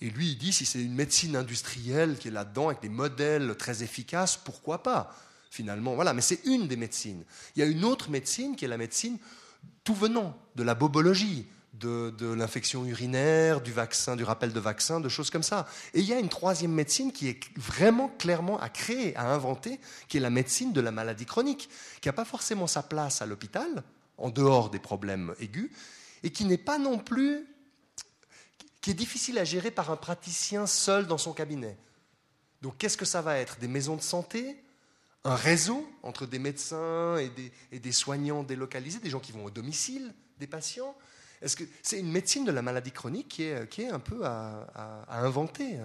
Et 0.00 0.10
lui, 0.10 0.30
il 0.30 0.38
dit, 0.38 0.52
si 0.52 0.64
c'est 0.64 0.80
une 0.80 0.94
médecine 0.94 1.34
industrielle 1.34 2.16
qui 2.18 2.28
est 2.28 2.32
là-dedans, 2.32 2.68
avec 2.68 2.80
des 2.80 2.88
modèles 2.88 3.56
très 3.56 3.82
efficaces, 3.82 4.36
pourquoi 4.36 4.82
pas 4.82 5.14
Finalement, 5.50 5.94
voilà. 5.94 6.12
Mais 6.12 6.20
c'est 6.20 6.44
une 6.44 6.68
des 6.68 6.76
médecines. 6.76 7.24
Il 7.56 7.60
y 7.60 7.62
a 7.62 7.66
une 7.66 7.84
autre 7.84 8.10
médecine 8.10 8.54
qui 8.54 8.64
est 8.64 8.68
la 8.68 8.76
médecine 8.76 9.18
tout 9.82 9.94
venant, 9.94 10.36
de 10.56 10.62
la 10.62 10.74
bobologie, 10.74 11.46
de, 11.78 12.34
l'infection 12.34 12.84
urinaire, 12.84 13.60
du 13.60 13.72
vaccin, 13.72 14.16
du 14.16 14.24
rappel 14.24 14.52
de 14.52 14.60
vaccin, 14.60 15.00
de 15.00 15.08
choses 15.08 15.30
comme 15.30 15.42
ça. 15.42 15.66
Et 15.94 16.00
il 16.00 16.06
y 16.06 16.12
a 16.12 16.18
une 16.18 16.28
troisième 16.28 16.72
médecine 16.72 17.12
qui 17.12 17.28
est 17.28 17.40
vraiment 17.56 18.08
clairement 18.08 18.58
à 18.60 18.68
créer, 18.68 19.16
à 19.16 19.32
inventer, 19.32 19.80
qui 20.08 20.16
est 20.16 20.20
la 20.20 20.30
médecine 20.30 20.72
de 20.72 20.80
la 20.80 20.90
maladie 20.90 21.26
chronique, 21.26 21.68
qui 22.00 22.08
n'a 22.08 22.12
pas 22.12 22.24
forcément 22.24 22.66
sa 22.66 22.82
place 22.82 23.22
à 23.22 23.26
l'hôpital, 23.26 23.82
en 24.16 24.30
dehors 24.30 24.70
des 24.70 24.78
problèmes 24.78 25.34
aigus, 25.40 25.70
et 26.22 26.30
qui 26.30 26.44
n'est 26.44 26.58
pas 26.58 26.78
non 26.78 26.98
plus, 26.98 27.46
qui 28.88 28.92
est 28.92 28.94
difficile 28.94 29.38
à 29.38 29.44
gérer 29.44 29.70
par 29.70 29.90
un 29.90 29.96
praticien 29.96 30.66
seul 30.66 31.06
dans 31.06 31.18
son 31.18 31.34
cabinet. 31.34 31.76
Donc 32.62 32.78
qu'est-ce 32.78 32.96
que 32.96 33.04
ça 33.04 33.20
va 33.20 33.36
être? 33.36 33.58
Des 33.58 33.68
maisons 33.68 33.96
de 33.96 34.00
santé? 34.00 34.56
Un 35.24 35.34
réseau 35.34 35.86
entre 36.02 36.24
des 36.24 36.38
médecins 36.38 37.18
et 37.18 37.78
des, 37.80 37.92
soignants 37.92 38.42
délocalisés, 38.44 38.98
des 38.98 39.10
gens 39.10 39.20
qui 39.20 39.32
vont 39.32 39.44
au 39.44 39.50
domicile 39.50 40.14
des 40.38 40.46
patients? 40.46 40.96
Est-ce 41.42 41.54
que 41.54 41.64
c'est 41.82 42.00
une 42.00 42.10
médecine 42.10 42.46
de 42.46 42.50
la 42.50 42.62
maladie 42.62 42.90
chronique 42.90 43.28
qui 43.28 43.42
est, 43.42 43.90
un 43.90 43.98
peu 43.98 44.24
à, 44.24 45.04
inventer, 45.10 45.78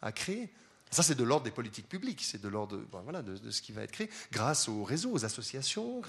à, 0.00 0.10
créer? 0.10 0.48
Ça, 0.90 1.02
c'est 1.02 1.14
de 1.14 1.24
l'ordre 1.24 1.44
des 1.44 1.50
politiques 1.50 1.86
publiques, 1.90 2.22
c'est 2.24 2.40
de 2.40 2.48
l'ordre 2.48 2.80
voilà, 3.04 3.20
de, 3.20 3.50
ce 3.50 3.60
qui 3.60 3.72
va 3.72 3.82
être 3.82 3.92
créé 3.92 4.08
grâce 4.32 4.70
aux 4.70 4.84
réseaux, 4.84 5.10
aux 5.10 5.26
associations. 5.26 6.00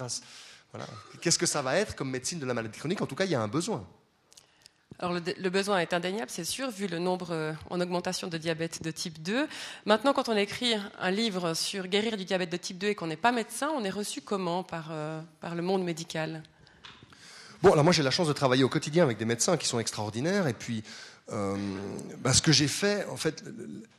Qu'est-ce 1.19 1.37
que 1.37 1.45
ça 1.45 1.61
va 1.61 1.75
être 1.75 1.97
comme 1.97 2.11
médecine 2.11 2.39
de 2.39 2.45
la 2.45 2.53
maladie 2.53 2.79
chronique? 2.79 3.01
En 3.01 3.07
tout 3.07 3.15
cas, 3.15 3.25
il 3.25 3.31
y 3.31 3.35
a 3.35 3.41
un 3.41 3.49
besoin. 3.49 3.85
Alors 4.99 5.13
le, 5.13 5.49
besoin 5.49 5.79
est 5.79 5.93
indéniable, 5.93 6.29
c'est 6.29 6.43
sûr, 6.43 6.69
vu 6.69 6.87
le 6.87 6.99
nombre 6.99 7.31
euh, 7.31 7.53
en 7.69 7.81
augmentation 7.81 8.27
de 8.27 8.37
diabète 8.37 8.83
de 8.83 8.91
type 8.91 9.21
2. 9.21 9.47
Maintenant, 9.85 10.13
quand 10.13 10.29
on 10.29 10.37
écrit 10.37 10.75
un 10.99 11.11
livre 11.11 11.53
sur 11.55 11.87
guérir 11.87 12.15
du 12.15 12.25
diabète 12.25 12.51
de 12.51 12.57
type 12.57 12.77
2 12.77 12.87
et 12.87 12.95
qu'on 12.95 13.07
n'est 13.07 13.17
pas 13.17 13.31
médecin, 13.31 13.71
on 13.75 13.83
est 13.83 13.89
reçu 13.89 14.21
comment 14.21 14.63
par, 14.63 14.89
euh, 14.91 15.19
par 15.41 15.55
le 15.55 15.61
monde 15.61 15.83
médical? 15.83 16.43
Bon, 17.61 17.71
alors 17.71 17.83
moi 17.83 17.93
j'ai 17.93 18.03
la 18.03 18.11
chance 18.11 18.27
de 18.27 18.33
travailler 18.33 18.63
au 18.63 18.69
quotidien 18.69 19.03
avec 19.03 19.17
des 19.17 19.25
médecins 19.25 19.57
qui 19.57 19.67
sont 19.67 19.79
extraordinaires 19.79 20.47
et 20.47 20.53
puis 20.53 20.83
euh, 21.31 21.55
bah, 22.19 22.33
ce 22.33 22.41
que 22.41 22.51
j'ai 22.51 22.67
fait, 22.67 23.05
en 23.05 23.15
fait, 23.15 23.43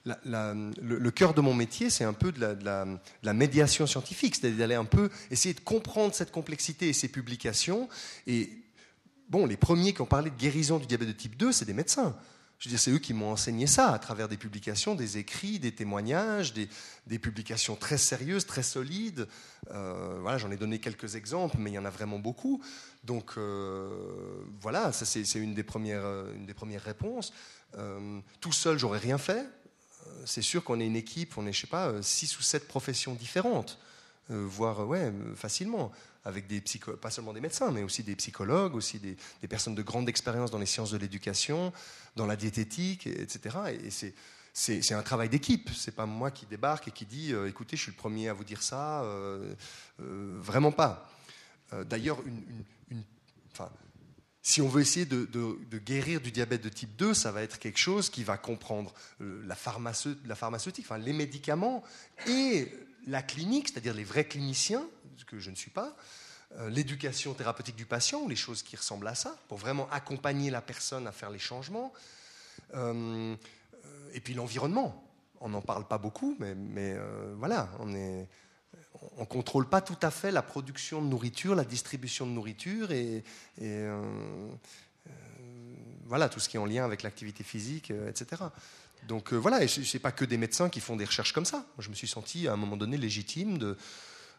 le, 0.04 1.10
cœur 1.10 1.32
de 1.32 1.40
mon 1.40 1.54
métier, 1.54 1.88
c'est 1.88 2.04
un 2.04 2.12
peu 2.12 2.32
de 2.32 2.56
la, 3.22 3.32
médiation 3.32 3.86
scientifique, 3.86 4.36
c'est-à-dire 4.36 4.58
d'aller 4.58 4.74
un 4.74 4.84
peu 4.84 5.08
essayer 5.30 5.54
de 5.54 5.60
comprendre 5.60 6.14
cette 6.14 6.30
complexité 6.30 6.88
et 6.88 6.92
ces 6.92 7.08
publications 7.08 7.88
et 8.26 8.50
bon, 9.34 9.46
les 9.46 9.56
premiers 9.56 9.92
qui 9.92 10.00
ont 10.00 10.06
parlé 10.06 10.30
de 10.30 10.36
guérison 10.36 10.78
du 10.78 10.86
diabète 10.86 11.08
de 11.08 11.12
type 11.12 11.36
2, 11.36 11.50
c'est 11.50 11.64
des 11.64 11.72
médecins. 11.72 12.16
Je 12.60 12.68
veux 12.68 12.76
c'est 12.76 12.92
eux 12.92 13.00
qui 13.00 13.12
m'ont 13.14 13.32
enseigné 13.32 13.66
ça 13.66 13.90
à 13.90 13.98
travers 13.98 14.28
des 14.28 14.36
publications, 14.36 14.94
des 14.94 15.18
écrits, 15.18 15.58
des 15.58 15.74
témoignages, 15.74 16.54
des, 16.54 17.18
publications 17.18 17.74
très 17.74 17.98
sérieuses, 17.98 18.46
très 18.46 18.62
solides. 18.62 19.26
Euh, 19.72 20.18
voilà, 20.20 20.38
j'en 20.38 20.52
ai 20.52 20.56
donné 20.56 20.78
quelques 20.78 21.16
exemples, 21.16 21.56
mais 21.58 21.72
il 21.72 21.74
y 21.74 21.78
en 21.80 21.84
a 21.84 21.90
vraiment 21.90 22.20
beaucoup. 22.20 22.62
Donc 23.02 23.32
euh, 23.36 23.90
voilà, 24.60 24.92
ça 24.92 25.04
c'est 25.04 25.24
une, 25.34 25.52
des 25.52 25.64
premières, 25.64 26.06
une 26.36 26.46
des 26.46 26.54
premières 26.54 26.82
réponses. 26.82 27.32
Euh, 27.76 28.20
tout 28.40 28.52
seul, 28.52 28.78
j'aurais 28.78 29.00
rien 29.00 29.18
fait. 29.18 29.44
C'est 30.26 30.42
sûr 30.42 30.62
qu'on 30.62 30.78
est 30.78 30.86
une 30.86 30.96
équipe, 30.96 31.36
on 31.36 31.44
est, 31.44 31.52
je 31.52 31.62
sais 31.62 31.66
pas, 31.66 32.00
six 32.02 32.38
ou 32.38 32.42
sept 32.42 32.68
professions 32.68 33.14
différentes, 33.14 33.80
voire 34.28 34.86
ouais, 34.86 35.12
facilement 35.34 35.90
avec 36.24 36.46
pas 37.00 37.10
seulement 37.10 37.32
des 37.32 37.40
médecins, 37.40 37.70
mais 37.70 37.82
aussi 37.82 38.02
des 38.02 38.16
psychologues, 38.16 38.74
aussi 38.74 38.98
des, 38.98 39.16
personnes 39.48 39.74
de 39.74 39.82
grande 39.82 40.08
expérience 40.08 40.50
dans 40.50 40.58
les 40.58 40.66
sciences 40.66 40.90
de 40.90 40.96
l'éducation, 40.96 41.72
dans 42.16 42.26
la 42.26 42.36
diététique, 42.36 43.06
etc. 43.06 43.58
Et 43.82 43.90
c'est 44.52 44.94
un 44.94 45.02
travail 45.02 45.28
d'équipe. 45.28 45.70
C'est 45.74 45.94
pas 45.94 46.06
moi 46.06 46.30
qui 46.30 46.46
débarque 46.46 46.88
et 46.88 46.90
qui 46.92 47.04
dit 47.04 47.32
euh, 47.32 47.48
écoutez, 47.48 47.76
je 47.76 47.82
suis 47.82 47.92
le 47.92 47.96
premier 47.96 48.28
à 48.28 48.32
vous 48.32 48.44
dire 48.44 48.62
ça. 48.62 49.02
Euh, 49.02 49.54
euh, 50.00 50.38
vraiment 50.40 50.72
pas. 50.72 51.10
D'ailleurs, 51.88 52.18
si 54.42 54.62
on 54.62 54.68
veut 54.68 54.82
essayer 54.82 55.06
de, 55.06 55.58
guérir 55.78 56.20
du 56.20 56.30
diabète 56.30 56.62
de 56.62 56.68
type 56.68 56.94
2, 56.96 57.14
ça 57.14 57.32
va 57.32 57.42
être 57.42 57.58
quelque 57.58 57.80
chose 57.80 58.10
qui 58.10 58.22
va 58.22 58.36
comprendre 58.36 58.94
la, 59.18 59.56
la 60.24 60.34
pharmaceutique, 60.36 60.84
enfin, 60.84 60.98
les 60.98 61.12
médicaments 61.12 61.82
et 62.28 62.70
la 63.08 63.22
clinique, 63.22 63.70
c'est-à-dire 63.70 63.94
les 63.94 64.04
vrais 64.04 64.24
cliniciens, 64.24 64.86
que 65.22 65.38
je 65.38 65.50
ne 65.50 65.56
suis 65.56 65.70
pas, 65.70 65.94
euh, 66.58 66.70
l'éducation 66.70 67.34
thérapeutique 67.34 67.74
du 67.74 67.86
patient, 67.86 68.20
ou 68.20 68.28
les 68.28 68.36
choses 68.36 68.62
qui 68.62 68.76
ressemblent 68.76 69.08
à 69.08 69.14
ça, 69.14 69.36
pour 69.48 69.58
vraiment 69.58 69.88
accompagner 69.90 70.50
la 70.50 70.60
personne 70.60 71.06
à 71.06 71.12
faire 71.12 71.30
les 71.30 71.38
changements. 71.38 71.92
Euh, 72.74 73.34
et 74.12 74.20
puis 74.20 74.34
l'environnement. 74.34 75.00
On 75.40 75.48
n'en 75.48 75.62
parle 75.62 75.86
pas 75.86 75.98
beaucoup, 75.98 76.36
mais, 76.38 76.94
euh, 76.96 77.34
voilà, 77.36 77.68
on 77.80 77.86
ne 77.86 78.24
on 79.16 79.26
contrôle 79.26 79.68
pas 79.68 79.80
tout 79.80 79.98
à 80.00 80.10
fait 80.10 80.30
la 80.30 80.42
production 80.42 81.02
de 81.02 81.08
nourriture, 81.08 81.54
la 81.54 81.64
distribution 81.64 82.26
de 82.26 82.30
nourriture 82.30 82.92
et, 82.92 83.24
voilà 86.06 86.28
tout 86.28 86.38
ce 86.38 86.48
qui 86.48 86.56
est 86.56 86.60
en 86.60 86.66
lien 86.66 86.84
avec 86.84 87.02
l'activité 87.02 87.42
physique, 87.42 87.90
etc. 87.90 88.42
Donc 89.08 89.32
voilà, 89.32 89.64
et 89.64 89.68
ce 89.68 89.80
n'est 89.80 90.00
pas 90.00 90.12
que 90.12 90.24
des 90.24 90.36
médecins 90.36 90.68
qui 90.68 90.80
font 90.80 90.96
des 90.96 91.04
recherches 91.04 91.32
comme 91.32 91.44
ça. 91.44 91.66
Je 91.78 91.88
me 91.88 91.94
suis 91.94 92.06
senti 92.06 92.46
à 92.46 92.52
un 92.52 92.56
moment 92.56 92.76
donné 92.76 92.96
légitime 92.96 93.58
de, 93.58 93.76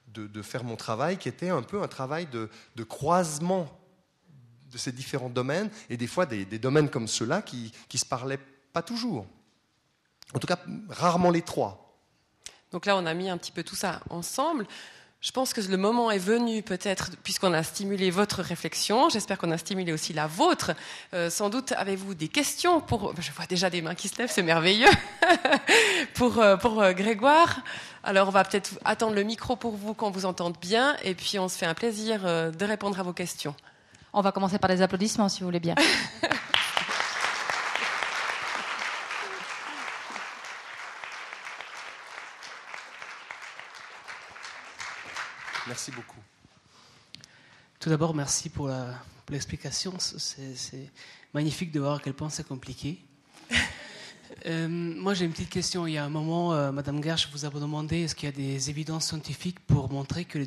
de, 0.08 0.42
faire 0.42 0.64
mon 0.64 0.76
travail, 0.76 1.18
qui 1.18 1.28
était 1.28 1.50
un 1.50 1.62
peu 1.62 1.82
un 1.82 1.88
travail 1.88 2.28
de, 2.28 2.50
croisement 2.84 3.68
de 4.72 4.78
ces 4.78 4.92
différents 4.92 5.30
domaines, 5.30 5.70
et 5.90 5.98
des 5.98 6.08
fois 6.08 6.26
des, 6.26 6.46
domaines 6.46 6.90
comme 6.90 7.08
ceux-là 7.08 7.42
qui 7.42 7.72
ne 7.94 7.98
se 7.98 8.06
parlaient 8.06 8.40
pas 8.74 8.82
toujours. 8.82 9.26
En 10.34 10.40
tout 10.40 10.48
cas, 10.48 10.60
rarement 10.90 11.30
les 11.30 11.42
trois. 11.42 11.86
Donc 12.72 12.86
là, 12.86 12.98
on 12.98 13.06
a 13.06 13.14
mis 13.14 13.30
un 13.30 13.38
petit 13.38 13.52
peu 13.52 13.64
tout 13.64 13.76
ça 13.76 14.02
ensemble. 14.10 14.68
Je 15.26 15.32
pense 15.32 15.54
que 15.54 15.62
le 15.62 15.78
moment 15.78 16.12
est 16.12 16.20
venu, 16.20 16.62
peut-être, 16.62 17.10
puisqu'on 17.24 17.52
a 17.54 17.64
stimulé 17.64 18.12
votre 18.12 18.44
réflexion. 18.44 19.10
J'espère 19.10 19.40
qu'on 19.40 19.50
a 19.50 19.58
stimulé 19.58 19.92
aussi 19.92 20.14
la 20.14 20.28
vôtre. 20.28 20.74
Euh, 21.16 21.32
sans 21.32 21.50
doute 21.50 21.72
avez-vous 21.72 22.14
des 22.14 22.28
questions 22.28 22.80
pour. 22.80 23.12
Je 23.20 23.32
vois 23.32 23.48
déjà 23.48 23.72
des 23.72 23.82
mains 23.82 23.96
qui 23.96 24.08
se 24.08 24.20
lèvent, 24.20 24.30
c'est 24.30 24.44
merveilleux. 24.44 24.92
pour, 26.14 26.38
euh, 26.38 26.58
pour 26.58 26.80
euh, 26.80 26.94
Grégoire. 26.94 27.62
Alors, 28.04 28.28
on 28.28 28.32
va 28.32 28.44
peut-être 28.44 28.78
attendre 28.86 29.16
le 29.16 29.24
micro 29.24 29.56
pour 29.56 29.76
vous 29.76 29.96
qu'on 29.96 30.12
vous 30.12 30.28
entende 30.28 30.58
bien, 30.62 30.96
et 31.04 31.16
puis 31.16 31.40
on 31.40 31.50
se 31.50 31.58
fait 31.58 31.66
un 31.66 31.74
plaisir 31.74 32.22
de 32.22 32.66
répondre 32.66 33.00
à 33.00 33.02
vos 33.02 33.14
questions. 33.14 33.56
On 34.14 34.22
va 34.22 34.32
commencer 34.32 34.60
par 34.60 34.70
des 34.70 34.84
applaudissements, 34.84 35.28
si 35.28 35.40
vous 35.40 35.48
voulez 35.48 35.60
bien. 35.60 35.74
Merci 45.86 46.02
beaucoup. 46.02 46.22
Tout 47.80 47.90
d'abord, 47.90 48.16
merci 48.16 48.50
pour 48.50 48.72
l'explication. 49.30 49.94
c'est 50.00 50.90
magnifique 51.32 51.72
de 51.72 51.80
voir 51.80 51.98
à 51.98 52.00
quel 52.00 52.16
point 52.16 52.32
c'est 52.32 52.48
compliqué. 52.48 53.00
Euh, 54.48 54.68
moi, 54.68 55.14
j'ai 55.14 55.26
une 55.26 55.32
petite 55.32 55.50
question. 55.50 55.88
Il 55.88 55.94
y 55.94 55.98
a 55.98 56.04
un 56.04 56.10
moment, 56.10 56.54
euh, 56.54 56.72
Madame 56.72 57.02
Gersh 57.02 57.30
vous 57.32 57.46
a 57.46 57.50
demandé 57.50 58.02
est-ce 58.02 58.16
qu'il 58.16 58.28
y 58.28 58.32
a 58.32 58.36
des 58.36 58.70
évidences 58.70 59.08
scientifiques 59.08 59.60
pour 59.62 59.92
montrer 59.92 60.26
que, 60.26 60.40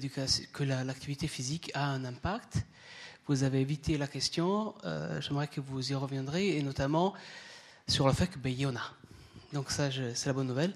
que 0.53 0.65
l'activité 0.65 1.27
physique 1.27 1.71
a 1.75 1.87
un 1.87 2.05
impact? 2.05 2.65
Vous 3.27 3.45
avez 3.45 3.61
évité 3.61 3.97
la 3.97 4.07
question. 4.07 4.75
Euh, 4.85 5.21
j'aimerais 5.21 5.49
que 5.49 5.61
vous 5.61 5.93
y 5.93 5.95
reviendrez, 5.95 6.59
et 6.59 6.63
notamment 6.63 7.15
sur 7.89 8.07
le 8.07 8.13
fait 8.13 8.27
qu'il 8.29 8.41
ben, 8.41 8.53
y 8.53 8.67
en 8.67 8.77
a. 8.77 8.98
Donc 9.55 9.71
ça, 9.71 9.89
c'est 9.91 10.27
la 10.27 10.35
bonne 10.35 10.47
nouvelle. 10.47 10.75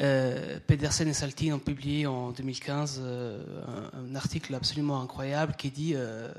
Euh, 0.00 0.58
Pedersen 0.66 1.06
et 1.06 1.12
Saltine 1.12 1.52
ont 1.52 1.58
publié 1.58 2.06
en 2.06 2.30
2015 2.30 3.00
euh, 3.02 3.44
un, 3.92 4.14
article 4.14 4.54
absolument 4.54 5.00
incroyable 5.02 5.54
qui 5.56 5.70
dit 5.70 5.92
euh, 5.94 6.32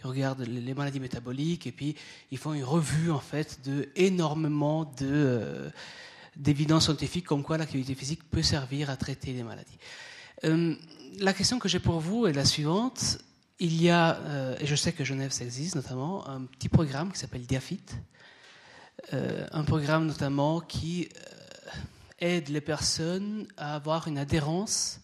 ils 0.00 0.06
regardent 0.06 0.42
les, 0.42 0.74
maladies 0.74 0.98
métaboliques 0.98 1.68
et 1.68 1.72
puis 1.72 1.94
ils 2.32 2.38
font 2.38 2.54
une 2.54 2.64
revue 2.64 3.12
en 3.12 3.20
fait 3.20 3.60
de 3.64 3.88
énormément 3.94 4.92
de 4.98 5.70
d'évidence 6.36 6.84
scientifique 6.84 7.24
comme 7.24 7.42
quoi 7.42 7.56
l'activité 7.56 7.94
physique 7.94 8.28
peut 8.30 8.42
servir 8.42 8.90
à 8.90 8.96
traiter 8.96 9.32
les 9.32 9.42
maladies. 9.42 9.78
La 11.20 11.32
question 11.32 11.58
que 11.58 11.68
j'ai 11.68 11.80
pour 11.80 11.98
vous 11.98 12.26
est 12.26 12.32
la 12.32 12.44
suivante. 12.44 13.18
Il 13.58 13.80
y 13.82 13.90
a, 13.90 14.56
et 14.60 14.66
je 14.66 14.76
sais 14.76 14.92
que 14.92 15.02
Genève 15.02 15.32
ça 15.32 15.44
existe 15.44 15.74
notamment, 15.74 16.28
un 16.28 16.42
petit 16.42 16.68
programme 16.68 17.10
qui 17.10 17.18
s'appelle 17.18 17.44
Diafit 17.44 17.82
euh, 19.12 19.46
un 19.52 19.64
programme 19.64 20.06
notamment 20.06 20.60
qui 20.60 21.08
euh, 21.16 21.70
aide 22.18 22.48
les 22.48 22.60
personnes 22.60 23.46
à 23.56 23.74
avoir 23.74 24.08
une 24.08 24.18
adhérence 24.18 25.00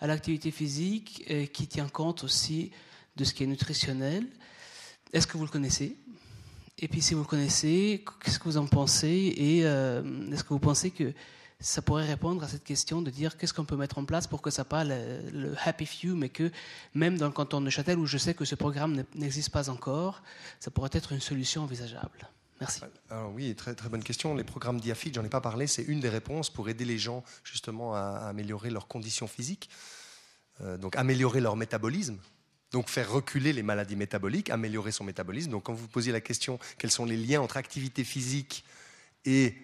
à 0.00 0.06
l'activité 0.06 0.50
physique 0.50 1.24
et 1.26 1.48
qui 1.48 1.66
tient 1.66 1.88
compte 1.88 2.24
aussi 2.24 2.70
de 3.16 3.24
ce 3.24 3.32
qui 3.32 3.44
est 3.44 3.46
nutritionnel. 3.46 4.26
Est-ce 5.12 5.26
que 5.26 5.38
vous 5.38 5.44
le 5.44 5.50
connaissez? 5.50 5.96
Et 6.78 6.88
puis 6.88 7.00
si 7.00 7.14
vous 7.14 7.20
le 7.20 7.26
connaissez, 7.26 8.04
qu'est-ce 8.22 8.38
que 8.38 8.44
vous 8.44 8.58
en 8.58 8.66
pensez? 8.66 9.34
Et 9.36 9.64
euh, 9.64 10.02
est-ce 10.30 10.44
que 10.44 10.50
vous 10.50 10.58
pensez 10.58 10.90
que 10.90 11.14
ça 11.58 11.80
pourrait 11.80 12.04
répondre 12.04 12.44
à 12.44 12.48
cette 12.48 12.64
question 12.64 13.00
de 13.00 13.10
dire 13.10 13.38
qu'est-ce 13.38 13.54
qu'on 13.54 13.64
peut 13.64 13.76
mettre 13.76 13.96
en 13.96 14.04
place 14.04 14.26
pour 14.26 14.42
que 14.42 14.50
ça 14.50 14.66
pas 14.66 14.84
le, 14.84 15.22
le, 15.32 15.54
happy 15.64 15.86
few, 15.86 16.14
mais 16.14 16.28
que 16.28 16.50
même 16.92 17.16
dans 17.16 17.26
le 17.26 17.32
canton 17.32 17.62
de 17.62 17.70
Châtel, 17.70 17.98
où 17.98 18.04
je 18.04 18.18
sais 18.18 18.34
que 18.34 18.44
ce 18.44 18.54
programme 18.54 19.02
n'existe 19.14 19.48
pas 19.48 19.70
encore, 19.70 20.22
ça 20.60 20.70
pourrait 20.70 20.90
être 20.92 21.12
une 21.12 21.20
solution 21.20 21.62
envisageable? 21.62 22.28
Merci. 22.60 22.80
Alors 23.10 23.32
oui, 23.32 23.54
très, 23.54 23.74
très 23.74 23.88
bonne 23.88 24.02
question. 24.02 24.34
Les 24.34 24.44
programmes 24.44 24.80
DIAFIT, 24.80 25.12
j'en 25.14 25.24
ai 25.24 25.28
pas 25.28 25.40
parlé, 25.40 25.66
c'est 25.66 25.82
une 25.82 26.00
des 26.00 26.08
réponses 26.08 26.48
pour 26.48 26.68
aider 26.68 26.84
les 26.84 26.98
gens 26.98 27.22
justement 27.44 27.94
à, 27.94 28.26
améliorer 28.28 28.70
leurs 28.70 28.88
conditions 28.88 29.26
physiques, 29.26 29.68
euh, 30.62 30.78
donc 30.78 30.96
améliorer 30.96 31.40
leur 31.40 31.56
métabolisme, 31.56 32.18
donc 32.72 32.88
faire 32.88 33.10
reculer 33.10 33.52
les 33.52 33.62
maladies 33.62 33.96
métaboliques, 33.96 34.48
améliorer 34.48 34.90
son 34.90 35.04
métabolisme. 35.04 35.50
Donc 35.50 35.64
quand 35.64 35.74
vous 35.74 35.88
posiez 35.88 36.12
la 36.12 36.22
question 36.22 36.58
quels 36.78 36.90
sont 36.90 37.04
les 37.04 37.16
liens 37.16 37.42
entre 37.42 37.58
activité 37.58 38.04
physique 38.04 38.64
et 39.26 39.54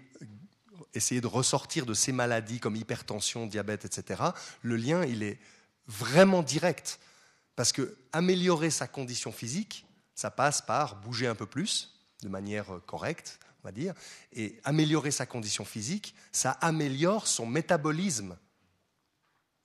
essayer 0.95 1.23
de 1.23 1.27
ressortir 1.27 1.87
de 1.87 1.95
ces 1.95 2.13
maladies 2.13 2.61
comme 2.61 2.77
hypertension, 2.77 3.47
diabète, 3.47 3.87
etc., 3.87 4.23
le 4.61 4.77
lien, 4.77 5.05
il 5.05 5.23
est 5.23 5.39
vraiment 5.87 6.43
direct. 6.43 7.01
Parce 7.57 7.73
que 7.73 7.97
améliorer 8.13 8.71
sa 8.71 8.87
condition 8.87 9.33
physique, 9.33 9.87
ça 10.15 10.31
passe 10.31 10.61
par 10.61 10.97
bouger 10.97 11.27
un 11.27 11.35
peu 11.35 11.47
plus, 11.47 12.02
de 12.23 12.29
manière 12.29 12.67
correcte, 12.87 13.39
on 13.63 13.69
va 13.69 13.73
dire, 13.73 13.95
et 14.33 14.59
améliorer 14.65 15.11
sa 15.11 15.27
condition 15.27 15.65
physique, 15.65 16.15
ça 16.33 16.53
améliore 16.53 17.27
son 17.27 17.47
métabolisme. 17.47 18.37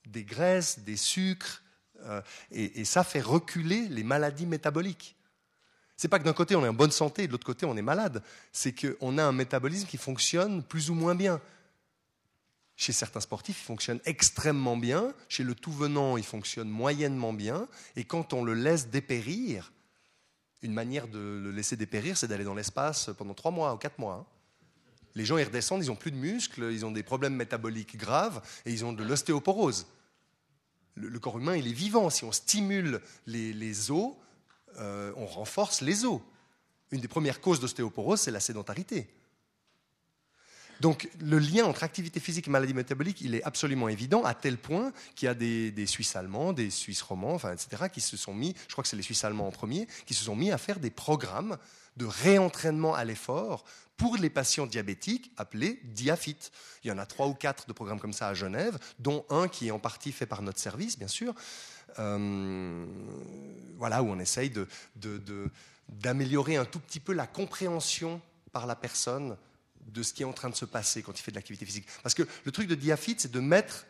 Des 0.05 0.23
graisses, 0.23 0.79
des 0.79 0.97
sucres, 0.97 1.61
euh, 2.05 2.21
et, 2.51 2.85
ça 2.85 3.03
fait 3.03 3.21
reculer 3.21 3.87
les 3.89 4.03
maladies 4.03 4.45
métaboliques. 4.45 5.15
C'est 5.95 6.07
pas 6.07 6.19
que 6.19 6.23
d'un 6.23 6.33
côté 6.33 6.55
on 6.55 6.63
est 6.63 6.69
en 6.69 6.73
bonne 6.73 6.91
santé 6.91 7.23
et 7.23 7.27
de 7.27 7.31
l'autre 7.31 7.45
côté 7.45 7.65
on 7.65 7.75
est 7.75 7.81
malade, 7.81 8.21
c'est 8.51 8.73
qu'on 8.73 9.17
a 9.17 9.23
un 9.23 9.31
métabolisme 9.31 9.87
qui 9.87 9.97
fonctionne 9.97 10.63
plus 10.63 10.91
ou 10.91 10.93
moins 10.93 11.15
bien. 11.15 11.41
Chez 12.75 12.93
certains 12.93 13.19
sportifs, 13.19 13.59
il 13.61 13.65
fonctionne 13.65 13.99
extrêmement 14.05 14.77
bien, 14.77 15.11
chez 15.27 15.43
le 15.43 15.55
tout 15.55 15.71
venant, 15.71 16.15
il 16.15 16.23
fonctionne 16.23 16.69
moyennement 16.69 17.33
bien, 17.33 17.67
et 17.95 18.03
quand 18.03 18.33
on 18.33 18.43
le 18.43 18.53
laisse 18.53 18.89
dépérir, 18.89 19.71
une 20.61 20.73
manière 20.73 21.07
de 21.07 21.19
le 21.19 21.51
laisser 21.51 21.75
dépérir, 21.75 22.17
c'est 22.17 22.27
d'aller 22.27 22.43
dans 22.43 22.55
l'espace 22.55 23.09
pendant 23.17 23.33
trois 23.33 23.51
mois 23.51 23.73
ou 23.73 23.77
quatre 23.77 23.99
mois. 23.99 24.15
Hein. 24.15 24.25
Les 25.15 25.25
gens, 25.25 25.37
ils 25.37 25.43
redescendent, 25.43 25.83
ils 25.83 25.87
n'ont 25.87 25.95
plus 25.95 26.11
de 26.11 26.17
muscles, 26.17 26.69
ils 26.71 26.85
ont 26.85 26.91
des 26.91 27.03
problèmes 27.03 27.35
métaboliques 27.35 27.97
graves 27.97 28.41
et 28.65 28.71
ils 28.71 28.85
ont 28.85 28.93
de 28.93 29.03
l'ostéoporose. 29.03 29.87
Le, 30.95 31.19
corps 31.19 31.37
humain, 31.37 31.55
il 31.55 31.67
est 31.67 31.73
vivant. 31.73 32.09
Si 32.09 32.23
on 32.23 32.31
stimule 32.31 33.01
les, 33.25 33.91
os, 33.91 34.13
euh, 34.77 35.11
on 35.15 35.25
renforce 35.25 35.81
les 35.81 36.05
os. 36.05 36.21
Une 36.91 37.01
des 37.01 37.07
premières 37.07 37.41
causes 37.41 37.59
d'ostéoporose, 37.59 38.21
c'est 38.21 38.31
la 38.31 38.39
sédentarité. 38.39 39.09
Donc 40.79 41.09
le 41.19 41.39
lien 41.39 41.65
entre 41.65 41.83
activité 41.83 42.19
physique 42.19 42.47
et 42.47 42.51
maladie 42.51 42.73
métabolique, 42.73 43.21
il 43.21 43.35
est 43.35 43.43
absolument 43.43 43.89
évident, 43.89 44.23
à 44.23 44.33
tel 44.33 44.57
point 44.57 44.91
qu'il 45.15 45.27
y 45.27 45.29
a 45.29 45.33
des, 45.33 45.85
Suisses 45.85 46.15
allemands, 46.15 46.53
des 46.53 46.69
Suisses 46.69 47.01
romands, 47.01 47.33
enfin, 47.33 47.53
etc., 47.53 47.85
qui 47.91 48.01
se 48.01 48.17
sont 48.17 48.33
mis, 48.33 48.55
je 48.67 48.73
crois 48.73 48.83
que 48.83 48.89
c'est 48.89 48.95
les 48.95 49.03
Suisses 49.03 49.23
allemands 49.23 49.47
en 49.47 49.51
premier, 49.51 49.87
qui 50.05 50.13
se 50.13 50.23
sont 50.23 50.35
mis 50.35 50.51
à 50.51 50.57
faire 50.57 50.79
des 50.79 50.89
programmes 50.89 51.57
de 51.97 52.05
réentraînement 52.05 52.93
à 52.93 53.03
l'effort 53.05 53.63
pour 53.97 54.17
les 54.17 54.29
patients 54.29 54.67
diabétiques 54.67 55.31
appelés 55.37 55.79
Diafit. 55.83 56.37
Il 56.83 56.89
y 56.89 56.91
en 56.91 56.99
a 56.99 57.05
trois 57.05 57.27
ou 57.27 57.33
quatre 57.33 57.67
de 57.67 57.73
programmes 57.73 57.99
comme 57.99 58.13
ça 58.13 58.27
à 58.27 58.33
Genève, 58.35 58.77
dont 58.99 59.25
un 59.29 59.47
qui 59.47 59.67
est 59.67 59.71
en 59.71 59.79
partie 59.79 60.11
fait 60.11 60.27
par 60.27 60.43
notre 60.43 60.59
service, 60.59 60.99
bien 60.99 61.07
sûr. 61.07 61.33
Euh, 61.99 62.85
voilà, 63.77 64.03
où 64.03 64.09
on 64.09 64.19
essaye 64.19 64.51
d'améliorer 65.89 66.57
un 66.57 66.65
tout 66.65 66.79
petit 66.79 66.99
peu 66.99 67.13
la 67.13 67.25
compréhension 67.25 68.21
par 68.51 68.67
la 68.67 68.75
personne 68.75 69.35
de 69.87 70.03
ce 70.03 70.13
qui 70.13 70.23
est 70.23 70.25
en 70.25 70.33
train 70.33 70.49
de 70.49 70.55
se 70.55 70.65
passer 70.65 71.01
quand 71.01 71.17
il 71.17 71.21
fait 71.21 71.31
de 71.31 71.35
l'activité 71.35 71.65
physique. 71.65 71.87
Parce 72.03 72.15
que 72.15 72.23
le 72.45 72.51
truc 72.51 72.67
de 72.67 72.75
Diafit, 72.75 73.15
c'est 73.17 73.31
de 73.31 73.39
mettre, 73.39 73.85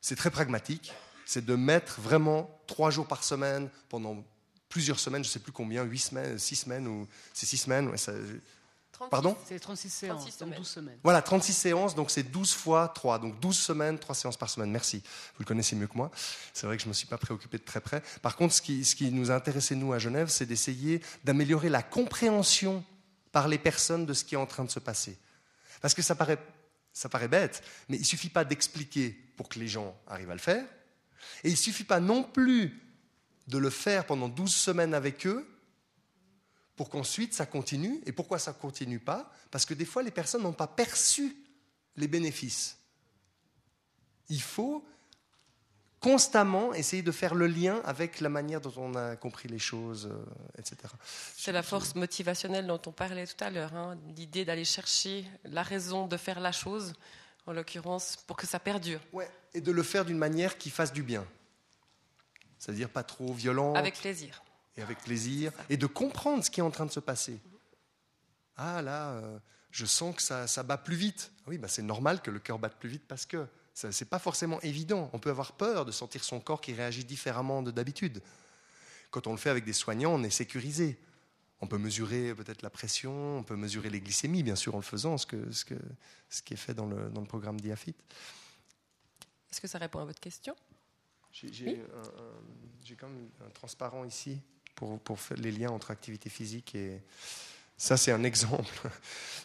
c'est 0.00 0.16
très 0.16 0.30
pragmatique, 0.30 0.92
c'est 1.26 1.44
de 1.44 1.54
mettre 1.54 2.00
vraiment 2.00 2.60
trois 2.66 2.90
jours 2.90 3.06
par 3.06 3.24
semaine 3.24 3.70
pendant 3.88 4.24
plusieurs 4.68 4.98
semaines, 4.98 5.22
je 5.24 5.28
ne 5.28 5.32
sais 5.32 5.38
plus 5.38 5.52
combien, 5.52 5.84
huit 5.84 6.00
semaines, 6.00 6.38
six 6.38 6.56
semaines, 6.56 6.86
ou 6.88 7.06
c'est 7.32 7.46
six 7.46 7.58
semaines, 7.58 7.88
ouais, 7.88 7.96
ça, 7.96 8.12
Pardon? 9.10 9.36
C'est 9.46 9.58
36 9.58 9.90
séances, 9.90 10.38
donc 10.38 10.54
12 10.54 10.66
semaines. 10.66 10.98
Voilà, 11.02 11.22
36 11.22 11.52
séances, 11.52 11.94
donc 11.94 12.10
c'est 12.10 12.22
12 12.22 12.52
fois 12.52 12.88
3, 12.88 13.18
donc 13.18 13.40
12 13.40 13.56
semaines, 13.56 13.98
3 13.98 14.14
séances 14.14 14.36
par 14.36 14.48
semaine. 14.48 14.70
Merci, 14.70 14.98
vous 14.98 15.40
le 15.40 15.44
connaissez 15.44 15.74
mieux 15.76 15.86
que 15.86 15.96
moi. 15.96 16.10
C'est 16.52 16.66
vrai 16.66 16.76
que 16.76 16.82
je 16.82 16.86
ne 16.86 16.90
me 16.90 16.94
suis 16.94 17.06
pas 17.06 17.18
préoccupé 17.18 17.58
de 17.58 17.64
très 17.64 17.80
près. 17.80 18.02
Par 18.22 18.36
contre, 18.36 18.54
ce 18.54 18.62
qui, 18.62 18.84
ce 18.84 18.94
qui 18.94 19.10
nous 19.10 19.30
a 19.30 19.34
intéressé, 19.34 19.74
nous, 19.74 19.92
à 19.92 19.98
Genève, 19.98 20.28
c'est 20.28 20.46
d'essayer 20.46 21.00
d'améliorer 21.24 21.68
la 21.68 21.82
compréhension 21.82 22.84
par 23.34 23.48
les 23.48 23.58
personnes 23.58 24.06
de 24.06 24.14
ce 24.14 24.24
qui 24.24 24.36
est 24.36 24.38
en 24.38 24.46
train 24.46 24.64
de 24.64 24.70
se 24.70 24.78
passer. 24.78 25.18
Parce 25.82 25.92
que 25.92 26.02
ça 26.02 26.14
paraît, 26.14 26.38
ça 26.92 27.08
paraît 27.08 27.28
bête, 27.28 27.64
mais 27.88 27.96
il 27.96 28.00
ne 28.02 28.06
suffit 28.06 28.30
pas 28.30 28.44
d'expliquer 28.44 29.10
pour 29.36 29.48
que 29.48 29.58
les 29.58 29.66
gens 29.66 30.00
arrivent 30.06 30.30
à 30.30 30.34
le 30.34 30.40
faire, 30.40 30.64
et 31.42 31.48
il 31.48 31.52
ne 31.52 31.56
suffit 31.56 31.84
pas 31.84 31.98
non 31.98 32.22
plus 32.22 32.80
de 33.48 33.58
le 33.58 33.70
faire 33.70 34.06
pendant 34.06 34.28
12 34.28 34.54
semaines 34.54 34.94
avec 34.94 35.26
eux 35.26 35.46
pour 36.76 36.88
qu'ensuite 36.88 37.34
ça 37.34 37.44
continue. 37.44 38.00
Et 38.06 38.12
pourquoi 38.12 38.38
ça 38.38 38.52
ne 38.52 38.56
continue 38.56 39.00
pas? 39.00 39.32
Parce 39.50 39.66
que 39.66 39.74
des 39.74 39.84
fois, 39.84 40.02
les 40.02 40.10
personnes 40.10 40.42
n'ont 40.42 40.52
pas 40.52 40.66
perçu 40.66 41.36
les 41.96 42.08
bénéfices. 42.08 42.78
Il 44.28 44.42
faut 44.42 44.86
constamment 46.04 46.74
essayer 46.74 47.02
de 47.02 47.10
faire 47.10 47.34
le 47.34 47.46
lien 47.46 47.80
avec 47.86 48.20
la 48.20 48.28
manière 48.28 48.60
dont 48.60 48.74
on 48.76 48.94
a 48.94 49.16
compris 49.16 49.48
les 49.48 49.58
choses, 49.58 50.10
euh, 50.12 50.58
etc. 50.58 50.76
C'est 51.34 51.50
la 51.50 51.62
force 51.62 51.94
motivationnelle 51.94 52.66
dont 52.66 52.80
on 52.84 52.92
parlait 52.92 53.26
tout 53.26 53.42
à 53.42 53.48
l'heure, 53.48 53.74
hein, 53.74 53.96
l'idée 54.14 54.44
d'aller 54.44 54.66
chercher 54.66 55.24
la 55.44 55.62
raison 55.62 56.06
de 56.06 56.18
faire 56.18 56.40
la 56.40 56.52
chose, 56.52 56.92
en 57.46 57.54
l'occurrence, 57.54 58.18
pour 58.26 58.36
que 58.36 58.46
ça 58.46 58.58
perdure. 58.60 59.00
Ouais, 59.14 59.30
et 59.54 59.62
de 59.62 59.72
le 59.72 59.82
faire 59.82 60.04
d'une 60.04 60.18
manière 60.18 60.58
qui 60.58 60.68
fasse 60.68 60.92
du 60.92 61.02
bien. 61.02 61.26
C'est-à-dire 62.58 62.90
pas 62.90 63.02
trop 63.02 63.32
violent. 63.32 63.72
Avec 63.72 63.98
plaisir. 63.98 64.42
Et 64.76 64.82
avec 64.82 64.98
plaisir. 64.98 65.52
Et 65.70 65.78
de 65.78 65.86
comprendre 65.86 66.44
ce 66.44 66.50
qui 66.50 66.60
est 66.60 66.64
en 66.64 66.70
train 66.70 66.84
de 66.84 66.92
se 66.92 67.00
passer. 67.00 67.40
Ah 68.58 68.82
là, 68.82 69.12
euh, 69.12 69.38
je 69.70 69.86
sens 69.86 70.14
que 70.14 70.20
ça, 70.20 70.46
ça 70.48 70.64
bat 70.64 70.76
plus 70.76 70.96
vite. 70.96 71.32
Oui, 71.46 71.56
bah, 71.56 71.68
c'est 71.68 71.80
normal 71.80 72.20
que 72.20 72.30
le 72.30 72.40
cœur 72.40 72.58
batte 72.58 72.76
plus 72.76 72.90
vite 72.90 73.04
parce 73.08 73.24
que 73.24 73.46
ce 73.74 73.88
n'est 73.88 74.08
pas 74.08 74.18
forcément 74.18 74.60
évident. 74.62 75.10
On 75.12 75.18
peut 75.18 75.30
avoir 75.30 75.52
peur 75.52 75.84
de 75.84 75.92
sentir 75.92 76.22
son 76.22 76.40
corps 76.40 76.60
qui 76.60 76.72
réagit 76.72 77.04
différemment 77.04 77.62
de 77.62 77.70
d'habitude. 77.70 78.22
Quand 79.10 79.26
on 79.26 79.32
le 79.32 79.36
fait 79.36 79.50
avec 79.50 79.64
des 79.64 79.72
soignants, 79.72 80.14
on 80.14 80.22
est 80.22 80.30
sécurisé. 80.30 80.98
On 81.60 81.66
peut 81.66 81.78
mesurer 81.78 82.34
peut-être 82.34 82.62
la 82.62 82.70
pression, 82.70 83.38
on 83.38 83.42
peut 83.42 83.56
mesurer 83.56 83.90
les 83.90 84.00
glycémies, 84.00 84.42
bien 84.42 84.56
sûr, 84.56 84.74
en 84.74 84.78
le 84.78 84.82
faisant, 84.82 85.16
ce, 85.18 85.26
que, 85.26 85.50
ce, 85.50 85.64
que, 85.64 85.74
ce 86.28 86.42
qui 86.42 86.54
est 86.54 86.58
fait 86.58 86.74
dans 86.74 86.86
le, 86.86 87.08
dans 87.10 87.20
le 87.20 87.26
programme 87.26 87.60
Diafit. 87.60 87.94
Est-ce 89.50 89.60
que 89.60 89.68
ça 89.68 89.78
répond 89.78 90.00
à 90.00 90.04
votre 90.04 90.20
question? 90.20 90.54
J'ai 91.32 91.80
quand 92.98 93.08
même 93.08 93.28
un 93.46 93.50
transparent 93.50 94.04
ici 94.04 94.40
pour, 94.74 95.00
pour 95.00 95.18
faire 95.18 95.38
les 95.38 95.52
liens 95.52 95.70
entre 95.70 95.90
activité 95.90 96.30
physique 96.30 96.74
et... 96.74 97.00
Ça, 97.76 97.96
c'est 97.96 98.12
un 98.12 98.22
exemple 98.22 98.88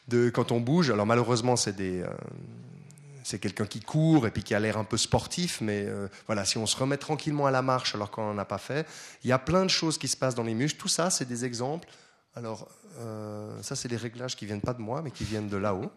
de 0.07 0.29
quand 0.29 0.51
on 0.51 0.59
bouge. 0.59 0.91
Alors 0.91 1.07
malheureusement, 1.07 1.55
c'est 1.55 1.75
des... 1.75 2.01
Euh, 2.01 2.13
c'est 3.29 3.37
quelqu'un 3.37 3.67
qui 3.67 3.79
court 3.79 4.25
et 4.25 4.31
puis 4.31 4.41
qui 4.41 4.55
a 4.55 4.59
l'air 4.59 4.77
un 4.77 4.83
peu 4.83 4.97
sportif, 4.97 5.61
mais 5.61 5.83
euh, 5.85 6.07
voilà, 6.25 6.45
si 6.45 6.57
on 6.57 6.65
se 6.65 6.75
remet 6.75 6.97
tranquillement 6.97 7.45
à 7.45 7.51
la 7.51 7.61
marche 7.61 7.93
alors 7.93 8.09
qu'on 8.09 8.33
n'en 8.33 8.37
a 8.39 8.45
pas 8.45 8.57
fait, 8.57 8.87
il 9.23 9.29
y 9.29 9.31
a 9.31 9.37
plein 9.37 9.63
de 9.63 9.69
choses 9.69 9.99
qui 9.99 10.07
se 10.07 10.17
passent 10.17 10.33
dans 10.33 10.43
les 10.43 10.55
muscles. 10.55 10.79
Tout 10.79 10.87
ça, 10.87 11.11
c'est 11.11 11.25
des 11.25 11.45
exemples. 11.45 11.87
Alors, 12.35 12.67
euh, 12.97 13.61
ça, 13.61 13.75
c'est 13.75 13.87
des 13.87 13.97
réglages 13.97 14.35
qui 14.35 14.47
viennent 14.47 14.61
pas 14.61 14.73
de 14.73 14.81
moi, 14.81 15.01
mais 15.03 15.11
qui 15.11 15.25
viennent 15.25 15.47
de 15.47 15.57
là-haut. 15.57 15.91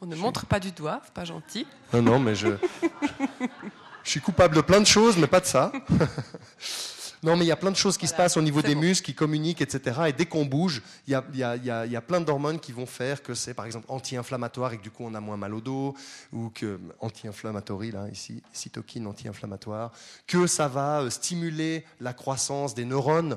On 0.00 0.06
ne 0.06 0.16
montre 0.16 0.46
pas 0.46 0.58
du 0.58 0.72
doigt, 0.72 1.00
pas 1.14 1.24
gentil. 1.24 1.64
Non, 1.92 2.02
non, 2.02 2.18
mais 2.18 2.34
je, 2.34 2.48
je 4.02 4.10
suis 4.10 4.20
coupable 4.20 4.56
de 4.56 4.60
plein 4.60 4.80
de 4.80 4.86
choses, 4.86 5.16
mais 5.16 5.28
pas 5.28 5.40
de 5.40 5.46
ça. 5.46 5.70
Non, 7.22 7.36
mais 7.36 7.44
il 7.44 7.48
y 7.48 7.52
a 7.52 7.56
plein 7.56 7.72
de 7.72 7.76
choses 7.76 7.98
qui 7.98 8.06
se 8.06 8.14
passent 8.14 8.36
au 8.36 8.42
niveau 8.42 8.62
des 8.62 8.76
muscles, 8.76 9.04
qui 9.04 9.14
communiquent, 9.14 9.60
etc. 9.60 10.02
Et 10.08 10.12
dès 10.12 10.26
qu'on 10.26 10.44
bouge, 10.44 10.82
il 11.06 11.12
y 11.12 11.14
a, 11.14 11.24
y, 11.34 11.42
a, 11.42 11.56
y, 11.56 11.70
a, 11.70 11.86
y 11.86 11.96
a, 11.96 12.00
plein 12.00 12.20
d'hormones 12.20 12.60
qui 12.60 12.72
vont 12.72 12.86
faire 12.86 13.22
que 13.22 13.34
c'est, 13.34 13.54
par 13.54 13.66
exemple, 13.66 13.86
anti-inflammatoire 13.88 14.72
et 14.72 14.78
que 14.78 14.82
du 14.82 14.90
coup 14.90 15.04
on 15.04 15.14
a 15.14 15.20
moins 15.20 15.36
mal 15.36 15.54
au 15.54 15.60
dos, 15.60 15.96
ou 16.32 16.50
que 16.50 16.78
anti-inflammatory 17.00 17.90
là, 17.90 18.08
ici, 18.08 18.42
cytokine 18.52 19.06
anti-inflammatoire, 19.06 19.92
que 20.26 20.46
ça 20.46 20.68
va 20.68 21.00
euh, 21.00 21.10
stimuler 21.10 21.84
la 22.00 22.12
croissance 22.12 22.74
des 22.74 22.84
neurones. 22.84 23.36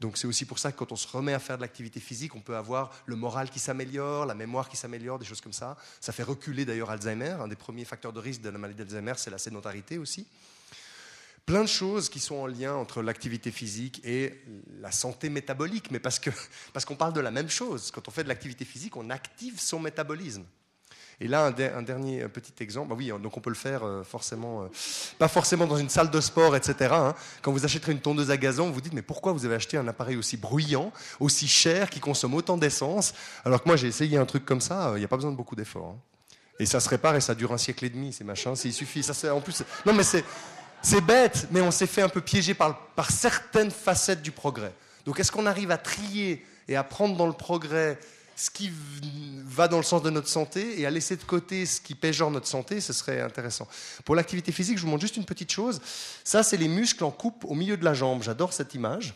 Donc 0.00 0.16
c'est 0.16 0.26
aussi 0.26 0.44
pour 0.44 0.58
ça 0.58 0.72
que 0.72 0.78
quand 0.78 0.92
on 0.92 0.96
se 0.96 1.06
remet 1.06 1.34
à 1.34 1.38
faire 1.38 1.56
de 1.56 1.62
l'activité 1.62 2.00
physique, 2.00 2.34
on 2.34 2.40
peut 2.40 2.56
avoir 2.56 2.90
le 3.06 3.16
moral 3.16 3.50
qui 3.50 3.58
s'améliore, 3.58 4.26
la 4.26 4.34
mémoire 4.34 4.68
qui 4.68 4.76
s'améliore, 4.76 5.18
des 5.18 5.26
choses 5.26 5.42
comme 5.42 5.52
ça. 5.52 5.76
Ça 6.00 6.12
fait 6.12 6.22
reculer 6.22 6.64
d'ailleurs 6.64 6.90
Alzheimer. 6.90 7.36
Un 7.40 7.48
des 7.48 7.56
premiers 7.56 7.84
facteurs 7.84 8.12
de 8.12 8.18
risque 8.18 8.40
de 8.40 8.48
la 8.48 8.58
maladie 8.58 8.78
d'Alzheimer, 8.78 9.12
c'est 9.16 9.30
la 9.30 9.38
sédentarité 9.38 9.98
aussi 9.98 10.26
plein 11.46 11.62
de 11.62 11.68
choses 11.68 12.08
qui 12.08 12.20
sont 12.20 12.36
en 12.36 12.46
lien 12.46 12.74
entre 12.74 13.02
l'activité 13.02 13.50
physique 13.50 14.00
et 14.04 14.34
la 14.80 14.92
santé 14.92 15.30
métabolique, 15.30 15.90
mais 15.90 15.98
parce 15.98 16.18
qu'on 16.20 16.30
parce 16.72 16.84
parle 16.84 17.12
de 17.12 17.20
la 17.20 17.30
même 17.30 17.50
chose. 17.50 17.90
Quand 17.90 18.08
on 18.08 18.10
fait 18.10 18.24
de 18.24 18.28
l'activité 18.28 18.64
physique, 18.64 18.96
on 18.96 19.10
active 19.10 19.60
son 19.60 19.80
métabolisme. 19.80 20.44
Et 21.22 21.28
là, 21.28 21.52
un, 21.76 21.82
dernier 21.82 22.26
petit 22.28 22.62
exemple, 22.62 22.88
bah 22.88 22.94
oui, 22.96 23.12
donc 23.22 23.36
on 23.36 23.40
peut 23.40 23.50
le 23.50 23.56
faire 23.56 23.84
euh, 23.84 24.02
forcément, 24.02 24.62
euh, 24.62 24.68
pas 25.18 25.28
forcément 25.28 25.66
dans 25.66 25.76
une 25.76 25.90
salle 25.90 26.10
de 26.10 26.20
sport, 26.20 26.56
etc. 26.56 26.94
Hein. 26.94 27.14
Quand 27.42 27.52
vous 27.52 27.66
achèterez 27.66 27.92
une 27.92 28.00
tondeuse 28.00 28.30
à 28.30 28.38
gazon, 28.38 28.68
vous 28.68 28.74
vous 28.74 28.80
dites, 28.80 28.94
mais 28.94 29.02
pourquoi 29.02 29.32
vous 29.32 29.44
avez 29.44 29.54
acheté 29.54 29.76
un 29.76 29.86
appareil 29.86 30.16
aussi 30.16 30.38
bruyant, 30.38 30.92
aussi 31.20 31.46
cher, 31.46 31.90
qui 31.90 32.00
consomme 32.00 32.32
autant 32.32 32.56
d'essence 32.56 33.12
Alors 33.44 33.62
que 33.62 33.68
moi, 33.68 33.76
j'ai 33.76 33.88
essayé 33.88 34.16
un 34.16 34.24
truc 34.24 34.46
comme 34.46 34.62
ça, 34.62 34.88
euh, 34.88 34.96
il 34.96 35.00
n'y 35.00 35.04
a 35.04 35.08
pas 35.08 35.16
besoin 35.16 35.30
de 35.30 35.36
beaucoup 35.36 35.56
d'efforts. 35.56 35.94
Hein. 35.94 35.98
Et 36.58 36.64
ça 36.64 36.80
se 36.80 36.88
répare 36.88 37.16
et 37.16 37.20
ça 37.20 37.34
dure 37.34 37.52
un 37.52 37.58
siècle 37.58 37.84
et 37.84 37.90
demi, 37.90 38.14
ces 38.14 38.24
machins, 38.24 38.54
il 38.64 38.72
suffit. 38.72 39.02
Ça, 39.02 39.34
en 39.34 39.42
plus, 39.42 39.62
non 39.84 39.92
mais 39.92 40.04
c'est 40.04 40.24
c'est 40.82 41.00
bête, 41.00 41.48
mais 41.50 41.60
on 41.60 41.70
s'est 41.70 41.86
fait 41.86 42.02
un 42.02 42.08
peu 42.08 42.20
piéger 42.20 42.54
par, 42.54 42.76
certaines 43.08 43.70
facettes 43.70 44.22
du 44.22 44.30
progrès. 44.30 44.72
Donc 45.06 45.20
est-ce 45.20 45.32
qu'on 45.32 45.46
arrive 45.46 45.70
à 45.70 45.78
trier 45.78 46.44
et 46.68 46.76
à 46.76 46.84
prendre 46.84 47.16
dans 47.16 47.26
le 47.26 47.32
progrès 47.32 47.98
ce 48.40 48.48
qui 48.48 48.72
va 49.44 49.68
dans 49.68 49.76
le 49.76 49.82
sens 49.82 50.02
de 50.02 50.08
notre 50.08 50.28
santé 50.28 50.80
et 50.80 50.86
à 50.86 50.90
laisser 50.90 51.16
de 51.16 51.22
côté 51.24 51.66
ce 51.66 51.78
qui 51.78 51.94
péjore 51.94 52.30
notre 52.30 52.46
santé, 52.46 52.80
ce 52.80 52.94
serait 52.94 53.20
intéressant. 53.20 53.68
Pour 54.02 54.14
l'activité 54.14 54.50
physique, 54.50 54.78
je 54.78 54.82
vous 54.82 54.88
montre 54.88 55.02
juste 55.02 55.18
une 55.18 55.26
petite 55.26 55.52
chose. 55.52 55.82
Ça, 56.24 56.42
c'est 56.42 56.56
les 56.56 56.68
muscles 56.68 57.04
en 57.04 57.10
coupe 57.10 57.44
au 57.44 57.54
milieu 57.54 57.76
de 57.76 57.84
la 57.84 57.92
jambe. 57.92 58.22
J'adore 58.22 58.54
cette 58.54 58.74
image. 58.74 59.12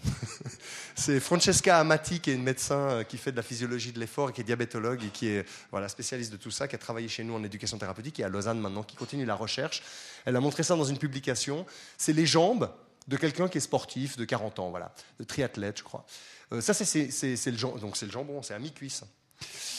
c'est 0.95 1.21
Francesca 1.21 1.79
Amati, 1.79 2.21
qui 2.21 2.33
est 2.33 2.35
une 2.35 2.43
médecin 2.43 2.77
euh, 2.77 3.03
qui 3.03 3.17
fait 3.17 3.33
de 3.33 3.37
la 3.39 3.43
physiologie 3.43 3.93
de 3.93 3.99
l'effort 3.99 4.29
et 4.29 4.33
qui 4.35 4.43
est 4.43 4.45
diabétologue 4.45 5.03
et 5.03 5.09
qui 5.09 5.29
est 5.29 5.47
voilà, 5.71 5.89
spécialiste 5.89 6.31
de 6.31 6.37
tout 6.37 6.51
ça, 6.51 6.69
qui 6.69 6.75
a 6.75 6.79
travaillé 6.79 7.09
chez 7.09 7.25
nous 7.25 7.35
en 7.35 7.43
éducation 7.43 7.79
thérapeutique, 7.79 8.21
est 8.21 8.25
à 8.25 8.29
Lausanne 8.29 8.61
maintenant, 8.61 8.83
qui 8.83 8.95
continue 8.95 9.25
la 9.25 9.37
recherche. 9.37 9.83
Elle 10.27 10.37
a 10.37 10.41
montré 10.41 10.63
ça 10.65 10.77
dans 10.77 10.85
une 10.85 10.99
publication. 10.99 11.65
C'est 11.97 12.13
les 12.13 12.27
jambes 12.27 12.71
de 13.09 13.17
quelqu'un 13.17 13.49
qui 13.49 13.57
est 13.57 13.63
sportif, 13.63 14.19
de 14.19 14.25
40 14.27 14.59
ans, 14.59 14.71
voilà, 14.71 14.95
de 15.19 15.25
triathlète, 15.25 15.79
je 15.79 15.85
crois. 15.85 16.05
Euh, 16.53 16.61
ça, 16.61 16.75
c'est 16.75 16.87
le, 16.95 18.07
le 18.07 18.11
jambon, 18.11 18.43
c'est 18.43 18.55
à 18.55 18.59
mi-cuisse. 18.59 19.05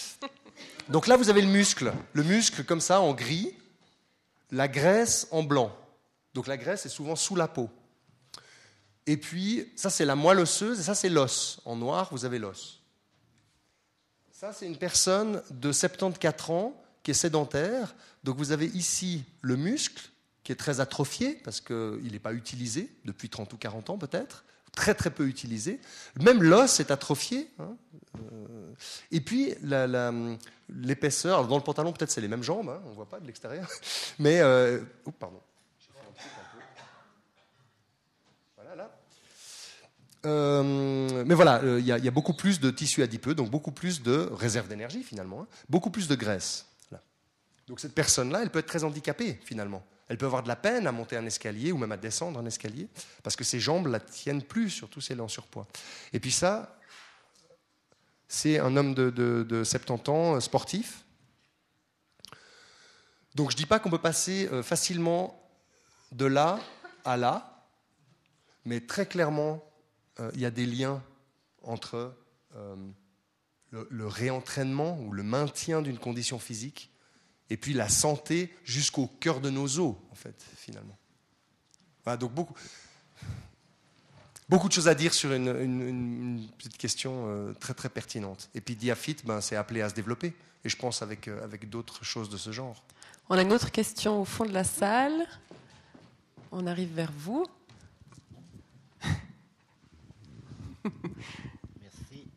Donc 0.90 1.08
là, 1.08 1.18
vous 1.18 1.30
avez 1.30 1.42
le 1.42 1.48
muscle. 1.48 1.94
Le 2.14 2.24
muscle, 2.24 2.64
comme 2.64 2.82
ça, 2.82 3.02
en 3.02 3.14
gris, 3.14 3.54
la 4.52 4.68
graisse 4.68 5.28
en 5.32 5.44
blanc. 5.44 5.76
Donc 6.34 6.48
la 6.48 6.58
graisse 6.58 6.86
est 6.86 6.90
souvent 6.90 7.16
sous 7.16 7.36
la 7.36 7.48
peau. 7.48 7.70
Et 9.08 9.18
puis, 9.18 9.72
ça, 9.76 9.90
c'est 9.90 10.06
la 10.06 10.16
moelle 10.16 10.40
osseuse, 10.40 10.80
et 10.80 10.84
ça, 10.84 10.96
c'est 10.96 11.10
l'os. 11.10 11.60
En 11.66 11.76
noir, 11.76 12.10
vous 12.12 12.26
avez 12.26 12.40
l'os. 12.40 12.82
Ça, 14.32 14.52
c'est 14.52 14.66
une 14.66 14.78
personne 14.78 15.42
de 15.50 15.72
74 15.72 16.50
ans 16.52 16.86
qui 17.04 17.12
est 17.12 17.16
sédentaire. 17.16 17.96
Donc 18.24 18.38
vous 18.38 18.52
avez 18.52 18.66
ici 18.66 19.24
le 19.42 19.56
muscle 19.56 20.10
qui 20.44 20.52
est 20.52 20.56
très 20.56 20.80
atrophié 20.80 21.40
parce 21.44 21.62
qu'il 21.62 22.10
n'est 22.12 22.20
pas 22.20 22.34
utilisé 22.34 22.90
depuis 23.06 23.30
30 23.30 23.54
ou 23.54 23.58
40 23.58 23.92
ans 23.92 23.98
peut-être 23.98 24.45
très 24.76 24.94
très 24.94 25.10
peu 25.10 25.28
utilisé. 25.28 25.80
Même 26.22 26.44
l'os 26.44 26.80
est 26.80 26.92
atrophié. 26.92 27.50
Hein. 27.60 27.76
Euh, 28.16 28.74
et 29.12 29.22
puis 29.22 29.56
l'épaisseur, 30.70 31.48
dans 31.48 31.58
le 31.58 31.64
pantalon 31.64 31.92
peut-être 31.92 32.12
c'est 32.12 32.22
les 32.22 32.28
mêmes 32.28 32.44
jambes, 32.44 32.70
hein, 32.70 32.82
on 32.86 32.90
ne 32.90 32.96
voit 32.96 33.10
pas 33.10 33.20
de 33.20 33.26
l'extérieur. 33.26 33.68
Mais, 34.20 34.40
euh, 34.42 34.82
pardon. 35.20 35.42
Voilà, 38.56 38.76
là. 38.76 38.92
Euh, 40.26 41.24
mais 41.24 41.36
voilà, 41.36 41.62
il 41.64 41.86
y, 41.86 41.92
a 41.92 42.12
beaucoup 42.12 42.34
plus 42.34 42.60
de 42.60 42.72
tissu 42.72 43.04
adipeux, 43.04 43.36
donc 43.36 43.52
beaucoup 43.52 43.72
plus 43.72 44.02
de 44.02 44.28
réserve 44.32 44.68
d'énergie 44.68 45.04
finalement, 45.04 45.42
hein. 45.42 45.48
beaucoup 45.70 45.92
plus 45.92 46.08
de 46.08 46.16
graisse. 46.16 46.66
Donc 47.68 47.80
cette 47.80 47.94
personne-là, 47.94 48.42
elle 48.42 48.50
peut 48.50 48.60
être 48.60 48.68
très 48.68 48.84
handicapée 48.84 49.40
finalement. 49.44 49.84
Elle 50.08 50.18
peut 50.18 50.26
avoir 50.26 50.44
de 50.44 50.48
la 50.48 50.56
peine 50.56 50.86
à 50.86 50.92
monter 50.92 51.18
un 51.18 51.26
escalier 51.26 51.72
ou 51.72 51.78
même 51.78 51.92
à 51.92 51.98
descendre 51.98 52.40
un 52.40 52.46
escalier 52.46 52.88
parce 53.24 53.36
que 53.36 53.44
ses 53.44 53.60
jambes 53.60 53.88
la 53.88 54.00
tiennent 54.00 54.44
plus, 54.44 54.70
surtout 54.70 55.02
si 55.02 55.14
elle 55.14 55.20
est 55.20 55.24
en 55.24 55.28
surpoids. 55.28 55.68
Et 56.14 56.20
puis 56.20 56.32
ça, 56.32 56.78
c'est 58.28 58.60
un 58.60 58.76
homme 58.78 58.94
de, 58.94 59.64
70 59.64 60.10
ans, 60.10 60.36
euh, 60.36 60.40
sportif. 60.40 61.06
Donc 63.34 63.52
je 63.52 63.56
ne 63.56 63.58
dis 63.58 63.66
pas 63.66 63.80
qu'on 63.80 63.90
peut 63.90 63.98
passer 63.98 64.48
euh, 64.52 64.64
facilement 64.64 65.42
de 66.12 66.26
là 66.26 66.60
à 67.04 67.18
là, 67.18 67.66
mais 68.64 68.82
très 68.82 69.06
clairement, 69.06 69.64
euh, 70.20 70.32
il 70.36 70.42
y 70.42 70.46
a 70.46 70.52
des 70.52 70.66
liens 70.66 71.04
entre 71.64 72.14
le 73.72 74.08
réentraînement 74.08 74.98
ou 75.02 75.12
le 75.12 75.24
maintien 75.24 75.82
d'une 75.82 75.98
condition 75.98 76.40
physique 76.40 76.95
et 77.50 77.58
puis 77.58 77.74
la 77.74 77.90
santé 77.90 78.54
jusqu'au 78.64 79.08
cœur 79.08 79.42
de 79.42 79.50
nos 79.50 79.80
os, 79.80 79.96
en 80.12 80.16
fait, 80.16 80.44
finalement. 80.58 80.98
Voilà, 82.04 82.18
donc 82.18 82.34
beaucoup, 82.34 82.54
beaucoup 84.50 84.68
de 84.68 84.74
choses 84.74 84.88
à 84.88 84.96
dire 84.96 85.14
sur 85.14 85.32
une, 85.34 86.48
petite 86.58 86.78
question 86.78 87.26
euh, 87.28 87.54
très 87.54 87.74
très 87.74 87.90
pertinente. 87.90 88.50
Et 88.56 88.62
puis 88.62 88.76
Diafit, 88.76 89.18
ben, 89.24 89.42
c'est 89.42 89.56
appelé 89.56 89.82
à 89.82 89.90
se 89.90 89.96
développer, 89.96 90.34
et 90.64 90.70
je 90.70 90.78
pense 90.78 91.02
avec, 91.02 91.28
euh, 91.28 91.44
avec 91.44 91.70
d'autres 91.70 92.04
choses 92.04 92.30
de 92.30 92.38
ce 92.38 92.52
genre. 92.52 92.84
On 93.30 93.38
a 93.38 93.42
une 93.42 93.54
autre 93.54 93.72
question 93.72 94.22
au 94.22 94.26
fond 94.26 94.46
de 94.46 94.54
la 94.54 94.64
salle. 94.64 95.26
On 96.52 96.68
arrive 96.68 96.94
vers 96.94 97.12
vous. 97.12 97.48
Merci. 101.82 102.28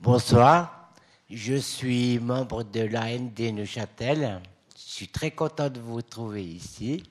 Bonsoir. 0.00 0.83
Je 1.30 1.54
suis 1.54 2.18
membre 2.18 2.64
de 2.64 2.80
l'AND 2.80 3.38
Neuchâtel. 3.38 4.42
Je 4.76 4.92
suis 4.92 5.08
très 5.08 5.30
content 5.30 5.70
de 5.70 5.80
vous 5.80 6.02
trouver 6.02 6.44
ici. 6.44 7.02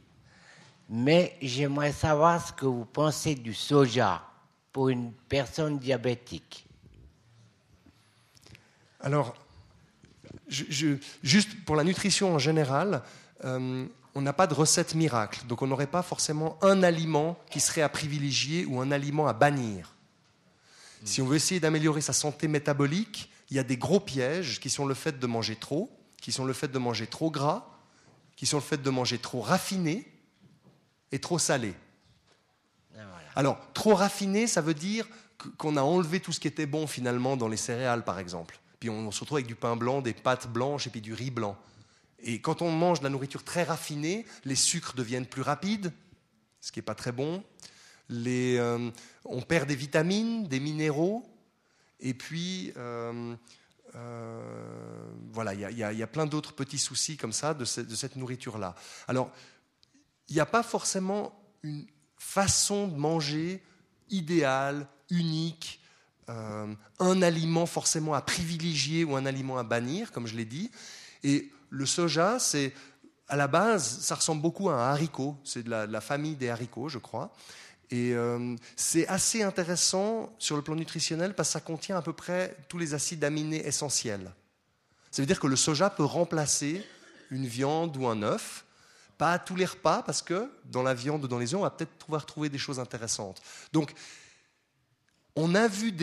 Mais 0.87 1.35
j'aimerais 1.41 1.91
savoir 1.91 2.45
ce 2.45 2.53
que 2.53 2.67
vous 2.67 2.85
pensez 2.85 3.33
du 3.33 3.55
soja 3.55 4.23
pour 4.71 4.89
une 4.89 5.11
personne 5.29 5.79
diabétique. 5.79 6.67
Alors, 8.99 9.33
juste 10.47 11.65
pour 11.65 11.75
la 11.75 11.83
nutrition 11.83 12.35
en 12.35 12.39
général, 12.39 13.01
euh, 13.43 13.87
on 14.13 14.21
n'a 14.21 14.33
pas 14.33 14.45
de 14.45 14.53
recette 14.53 14.93
miracle. 14.93 15.47
Donc 15.47 15.63
on 15.63 15.67
n'aurait 15.67 15.87
pas 15.87 16.03
forcément 16.03 16.57
un 16.61 16.83
aliment 16.83 17.39
qui 17.49 17.59
serait 17.59 17.81
à 17.81 17.89
privilégier 17.89 18.65
ou 18.65 18.79
un 18.79 18.91
aliment 18.91 19.27
à 19.27 19.33
bannir. 19.33 19.95
Si 21.03 21.19
on 21.19 21.25
veut 21.25 21.35
essayer 21.35 21.59
d'améliorer 21.59 22.01
sa 22.01 22.13
santé 22.13 22.47
métabolique, 22.47 23.32
il 23.53 23.57
y 23.57 23.59
a 23.59 23.63
des 23.63 23.77
gros 23.77 23.99
pièges 23.99 24.59
qui 24.59 24.71
sont 24.71 24.83
le 24.83 24.95
fait 24.95 25.19
de 25.19 25.27
manger 25.27 25.55
trop, 25.55 25.95
qui 26.19 26.31
sont 26.31 26.43
le 26.43 26.53
fait 26.53 26.69
de 26.69 26.79
manger 26.79 27.05
trop 27.05 27.29
gras, 27.29 27.69
qui 28.35 28.47
sont 28.47 28.57
le 28.57 28.63
fait 28.63 28.81
de 28.81 28.89
manger 28.89 29.19
trop 29.19 29.41
raffiné 29.41 30.11
et 31.11 31.19
trop 31.19 31.37
salé. 31.37 31.75
Ah, 32.97 33.01
Alors, 33.35 33.59
trop 33.73 33.93
raffiné, 33.93 34.47
ça 34.47 34.61
veut 34.61 34.73
dire 34.73 35.07
qu'on 35.59 35.77
a 35.77 35.83
enlevé 35.83 36.19
tout 36.19 36.31
ce 36.31 36.39
qui 36.39 36.47
était 36.47 36.65
bon 36.65 36.87
finalement 36.87 37.37
dans 37.37 37.47
les 37.47 37.57
céréales, 37.57 38.03
par 38.03 38.17
exemple. 38.17 38.59
Puis 38.79 38.89
on 38.89 39.11
se 39.11 39.19
retrouve 39.19 39.37
avec 39.37 39.47
du 39.47 39.55
pain 39.55 39.75
blanc, 39.75 40.01
des 40.01 40.15
pâtes 40.15 40.47
blanches 40.47 40.87
et 40.87 40.89
puis 40.89 41.01
du 41.01 41.13
riz 41.13 41.29
blanc. 41.29 41.55
Et 42.23 42.41
quand 42.41 42.63
on 42.63 42.71
mange 42.71 43.01
de 43.01 43.03
la 43.03 43.11
nourriture 43.11 43.43
très 43.43 43.61
raffinée, 43.61 44.25
les 44.45 44.55
sucres 44.55 44.95
deviennent 44.95 45.27
plus 45.27 45.43
rapides, 45.43 45.93
ce 46.59 46.71
qui 46.71 46.79
n'est 46.79 46.83
pas 46.83 46.95
très 46.95 47.11
bon. 47.11 47.43
Euh, 48.09 48.89
on 49.25 49.41
perd 49.41 49.67
des 49.67 49.75
vitamines, 49.75 50.47
des 50.47 50.59
minéraux, 50.59 51.23
et 52.03 52.13
puis, 52.13 52.73
euh, 52.75 53.33
euh, 53.95 55.05
voilà, 55.31 55.53
il 55.53 55.77
y, 55.77 56.03
a 56.03 56.07
plein 56.07 56.25
d'autres 56.25 56.51
petits 56.53 56.77
soucis 56.77 57.15
comme 57.15 57.31
ça 57.31 57.53
de, 57.53 57.63
cette 57.63 58.17
nourriture-là. 58.17 58.75
Alors, 59.07 59.31
il 60.27 60.35
n'y 60.35 60.41
a 60.41 60.45
pas 60.45 60.63
forcément 60.63 61.33
une 61.63 61.87
façon 62.17 62.89
de 62.89 62.97
manger 62.97 63.63
idéale, 64.09 64.85
unique, 65.09 65.79
euh, 66.29 66.73
un 66.99 67.21
aliment 67.21 67.65
forcément 67.65 68.13
à 68.13 68.21
privilégier 68.21 69.05
ou 69.05 69.15
un 69.15 69.25
aliment 69.25 69.57
à 69.57 69.63
bannir, 69.63 70.11
comme 70.11 70.27
je 70.27 70.35
l'ai 70.35 70.45
dit. 70.45 70.71
Et 71.23 71.51
le 71.69 71.85
soja, 71.85 72.37
c'est 72.37 72.73
à 73.29 73.37
la 73.37 73.47
base, 73.47 74.01
ça 74.01 74.15
ressemble 74.15 74.41
beaucoup 74.41 74.69
à 74.69 74.73
un 74.73 74.91
haricot. 74.91 75.37
C'est 75.45 75.63
de 75.63 75.69
la 75.69 76.01
famille 76.01 76.35
des 76.35 76.49
haricots, 76.49 76.89
je 76.89 76.99
crois. 76.99 77.33
Et 77.93 78.15
euh, 78.15 78.55
c'est 78.75 79.07
assez 79.07 79.43
intéressant 79.43 80.33
sur 80.39 80.55
le 80.55 80.63
plan 80.63 80.73
nutritionnel 80.73 81.35
parce 81.35 81.49
que 81.49 81.53
ça 81.53 81.59
contient 81.59 81.95
à 81.95 82.01
peu 82.01 82.11
près 82.11 82.57
tous 82.67 82.79
les 82.79 82.95
acides 82.95 83.23
aminés 83.23 83.67
essentiels. 83.67 84.31
Ça 85.11 85.21
veut 85.21 85.27
dire 85.27 85.39
que 85.39 85.45
le 85.45 85.55
soja 85.55 85.91
peut 85.91 86.03
remplacer 86.03 86.83
une 87.29 87.45
viande 87.45 87.95
ou 87.95 88.07
un 88.07 88.23
œuf 88.23 88.65
Pas 89.19 89.33
à 89.33 89.37
tous 89.37 89.55
les 89.55 89.65
repas, 89.65 90.01
parce 90.01 90.23
que 90.23 90.49
dans 90.65 90.81
la 90.81 90.95
viande 90.95 91.23
ou 91.23 91.27
dans 91.27 91.37
les 91.37 91.53
œufs, 91.53 91.59
on 91.59 91.63
va 91.63 91.69
peut-être 91.69 91.91
pouvoir 91.91 92.25
trouver 92.25 92.49
des 92.49 92.57
choses 92.57 92.79
intéressantes. 92.79 93.43
Donc, 93.71 93.93
on 95.35 95.53
a 95.53 95.67
vu 95.67 95.93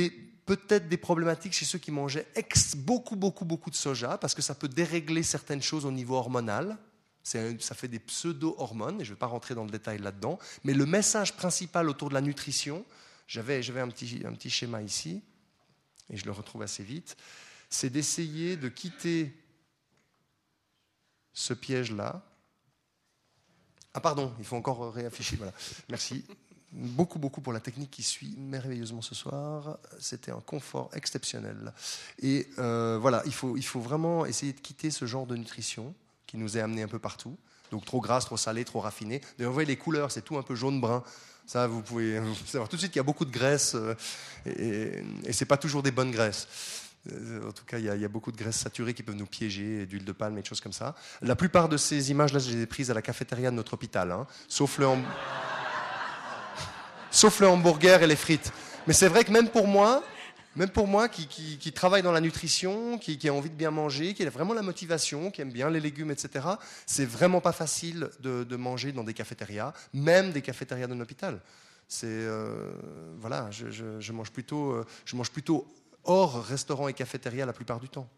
peut-être 0.46 0.88
des 0.88 0.96
problématiques 0.96 1.54
chez 1.54 1.64
ceux 1.64 1.80
qui 1.80 1.90
mangeaient 1.90 2.28
beaucoup, 2.76 3.16
beaucoup, 3.16 3.44
beaucoup 3.44 3.70
de 3.70 3.74
soja, 3.74 4.16
parce 4.16 4.34
que 4.34 4.42
ça 4.42 4.54
peut 4.54 4.68
dérégler 4.68 5.24
certaines 5.24 5.62
choses 5.62 5.84
au 5.84 5.90
niveau 5.90 6.14
hormonal. 6.14 6.78
Ça 7.22 7.74
fait 7.74 7.88
des 7.88 7.98
pseudo-hormones, 7.98 9.00
et 9.00 9.04
je 9.04 9.10
ne 9.10 9.14
vais 9.14 9.18
pas 9.18 9.26
rentrer 9.26 9.54
dans 9.54 9.64
le 9.64 9.70
détail 9.70 9.98
là-dedans. 9.98 10.38
Mais 10.64 10.72
le 10.74 10.86
message 10.86 11.36
principal 11.36 11.88
autour 11.88 12.08
de 12.08 12.14
la 12.14 12.20
nutrition, 12.20 12.84
j'avais 13.26 13.60
un 13.80 13.88
petit, 13.88 14.50
schéma 14.50 14.82
ici, 14.82 15.22
et 16.08 16.16
je 16.16 16.24
le 16.24 16.32
retrouve 16.32 16.62
assez 16.62 16.82
vite, 16.82 17.16
c'est 17.68 17.90
d'essayer 17.90 18.56
de 18.56 18.68
quitter 18.68 19.32
ce 21.32 21.54
piège-là. 21.54 22.24
Ah 23.94 24.00
pardon, 24.00 24.32
il 24.38 24.44
faut 24.44 24.56
encore 24.56 24.92
réafficher. 24.92 25.36
Voilà. 25.36 25.52
Merci. 25.88 26.24
Beaucoup, 26.72 27.18
beaucoup 27.18 27.40
pour 27.40 27.52
la 27.52 27.58
technique 27.58 27.90
qui 27.90 28.02
suit 28.02 28.34
merveilleusement 28.38 29.02
ce 29.02 29.14
soir. 29.14 29.78
C'était 29.98 30.30
un 30.30 30.40
confort 30.40 30.90
exceptionnel. 30.94 31.72
Et 32.20 32.48
euh, 32.58 32.98
voilà, 33.00 33.22
il 33.26 33.32
faut 33.32 33.80
vraiment 33.80 34.24
essayer 34.26 34.52
de 34.52 34.60
quitter 34.60 34.90
ce 34.90 35.04
genre 35.04 35.26
de 35.26 35.36
nutrition 35.36 35.94
qui 36.30 36.36
nous 36.36 36.56
est 36.56 36.60
amené 36.60 36.82
un 36.82 36.88
peu 36.88 37.00
partout. 37.00 37.36
Donc 37.72 37.84
trop 37.84 38.00
grasse, 38.00 38.24
trop 38.24 38.36
salé, 38.36 38.64
trop 38.64 38.78
raffiné. 38.78 39.20
D'ailleurs, 39.36 39.50
vous 39.50 39.54
voyez 39.54 39.66
les 39.66 39.76
couleurs, 39.76 40.12
c'est 40.12 40.22
tout 40.22 40.38
un 40.38 40.42
peu 40.42 40.54
jaune-brun. 40.54 41.02
Ça, 41.44 41.66
vous 41.66 41.82
pouvez 41.82 42.20
savoir 42.46 42.68
tout 42.68 42.76
de 42.76 42.80
suite 42.80 42.92
qu'il 42.92 43.00
y 43.00 43.00
a 43.00 43.04
beaucoup 43.04 43.24
de 43.24 43.32
graisse 43.32 43.74
euh, 43.74 43.94
et, 44.46 45.02
et 45.24 45.32
ce 45.32 45.42
n'est 45.42 45.48
pas 45.48 45.56
toujours 45.56 45.82
des 45.82 45.90
bonnes 45.90 46.12
graisses. 46.12 46.46
Euh, 47.12 47.48
en 47.48 47.52
tout 47.52 47.64
cas, 47.64 47.78
il 47.78 47.84
y, 47.84 48.04
a, 48.04 48.08
beaucoup 48.08 48.30
de 48.30 48.36
graisses 48.36 48.58
saturées 48.58 48.94
qui 48.94 49.02
peuvent 49.02 49.16
nous 49.16 49.26
piéger, 49.26 49.86
d'huile 49.86 50.04
de 50.04 50.12
palme 50.12 50.38
et 50.38 50.42
des 50.42 50.48
choses 50.48 50.60
comme 50.60 50.72
ça. 50.72 50.94
La 51.22 51.34
plupart 51.34 51.68
de 51.68 51.76
ces 51.76 52.10
images-là, 52.10 52.38
je 52.38 52.50
les 52.50 52.62
ai 52.62 52.66
prises 52.66 52.90
à 52.90 52.94
la 52.94 53.02
cafétéria 53.02 53.50
de 53.50 53.56
notre 53.56 53.74
hôpital, 53.74 54.12
hein, 54.12 54.26
sauf, 54.48 54.78
le 54.78 54.86
sauf 57.10 57.40
le 57.40 57.48
hamburger 57.48 58.02
et 58.02 58.06
les 58.06 58.16
frites. 58.16 58.52
Mais 58.86 58.92
c'est 58.92 59.08
vrai 59.08 59.24
que 59.24 59.32
même 59.32 59.48
pour 59.48 59.66
moi, 59.66 60.04
même 60.56 60.70
pour 60.70 60.88
moi 60.88 61.08
qui, 61.08 61.72
travaille 61.72 62.02
dans 62.02 62.12
la 62.12 62.20
nutrition, 62.20 62.98
qui, 62.98 63.28
a 63.28 63.32
envie 63.32 63.50
de 63.50 63.54
bien 63.54 63.70
manger, 63.70 64.14
qui 64.14 64.24
a 64.24 64.30
vraiment 64.30 64.54
la 64.54 64.62
motivation, 64.62 65.30
qui 65.30 65.42
aime 65.42 65.52
bien 65.52 65.70
les 65.70 65.80
légumes, 65.80 66.10
etc., 66.10 66.46
c'est 66.86 67.04
vraiment 67.04 67.40
pas 67.40 67.52
facile 67.52 68.10
de, 68.20 68.56
manger 68.56 68.92
dans 68.92 69.04
des 69.04 69.14
cafétérias, 69.14 69.72
même 69.94 70.32
des 70.32 70.42
cafétérias 70.42 70.86
d'un 70.86 71.00
hôpital. 71.00 71.40
C'est 71.88 72.06
euh, 72.06 72.72
voilà, 73.20 73.48
je, 73.50 74.12
mange 74.12 74.30
plutôt, 74.30 74.72
euh, 74.72 74.86
je 75.04 75.16
mange 75.16 75.30
plutôt 75.30 75.66
hors 76.04 76.44
restaurant 76.44 76.88
et 76.88 76.94
cafétéria 76.94 77.46
la 77.46 77.52
plupart 77.52 77.80
du 77.80 77.88
temps. 77.88 78.08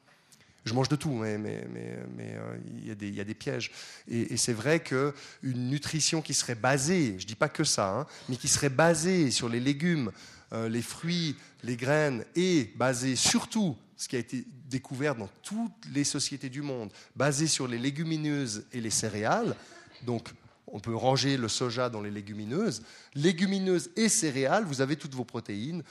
Je 0.64 0.74
mange 0.74 0.88
de 0.88 0.96
tout, 0.96 1.10
mais, 1.10 1.38
euh, 1.42 2.56
il, 2.78 2.86
y 2.86 3.20
a 3.20 3.24
des, 3.24 3.34
pièges. 3.34 3.72
Et, 4.08 4.36
c'est 4.36 4.52
vrai 4.52 4.80
qu'une 4.80 5.12
nutrition 5.42 6.22
qui 6.22 6.34
serait 6.34 6.54
basée, 6.54 7.16
je 7.18 7.24
ne 7.24 7.28
dis 7.28 7.34
pas 7.34 7.48
que 7.48 7.64
ça, 7.64 7.88
hein, 7.88 8.06
mais 8.28 8.36
qui 8.36 8.46
serait 8.46 8.68
basée 8.68 9.32
sur 9.32 9.48
les 9.48 9.58
légumes, 9.58 10.12
les 10.52 10.82
fruits, 10.82 11.36
les 11.62 11.76
graines, 11.76 12.24
et 12.36 12.72
basée 12.76 13.16
surtout, 13.16 13.76
ce 13.96 14.08
qui 14.08 14.16
a 14.16 14.18
été 14.18 14.44
découvert 14.68 15.14
dans 15.14 15.28
toutes 15.42 15.86
les 15.92 16.04
sociétés 16.04 16.50
du 16.50 16.62
monde, 16.62 16.92
basée 17.16 17.46
sur 17.46 17.66
les 17.66 17.78
légumineuses 17.78 18.66
et 18.72 18.80
les 18.80 18.90
céréales, 18.90 19.56
donc 20.04 20.28
on 20.66 20.80
peut 20.80 20.94
ranger 20.94 21.36
le 21.36 21.48
soja 21.48 21.88
dans 21.88 22.00
les 22.00 22.10
légumineuses, 22.10 22.82
légumineuses 23.14 23.90
et 23.96 24.08
céréales, 24.08 24.64
vous 24.64 24.80
avez 24.80 24.96
toutes 24.96 25.14
vos 25.14 25.24
protéines, 25.24 25.82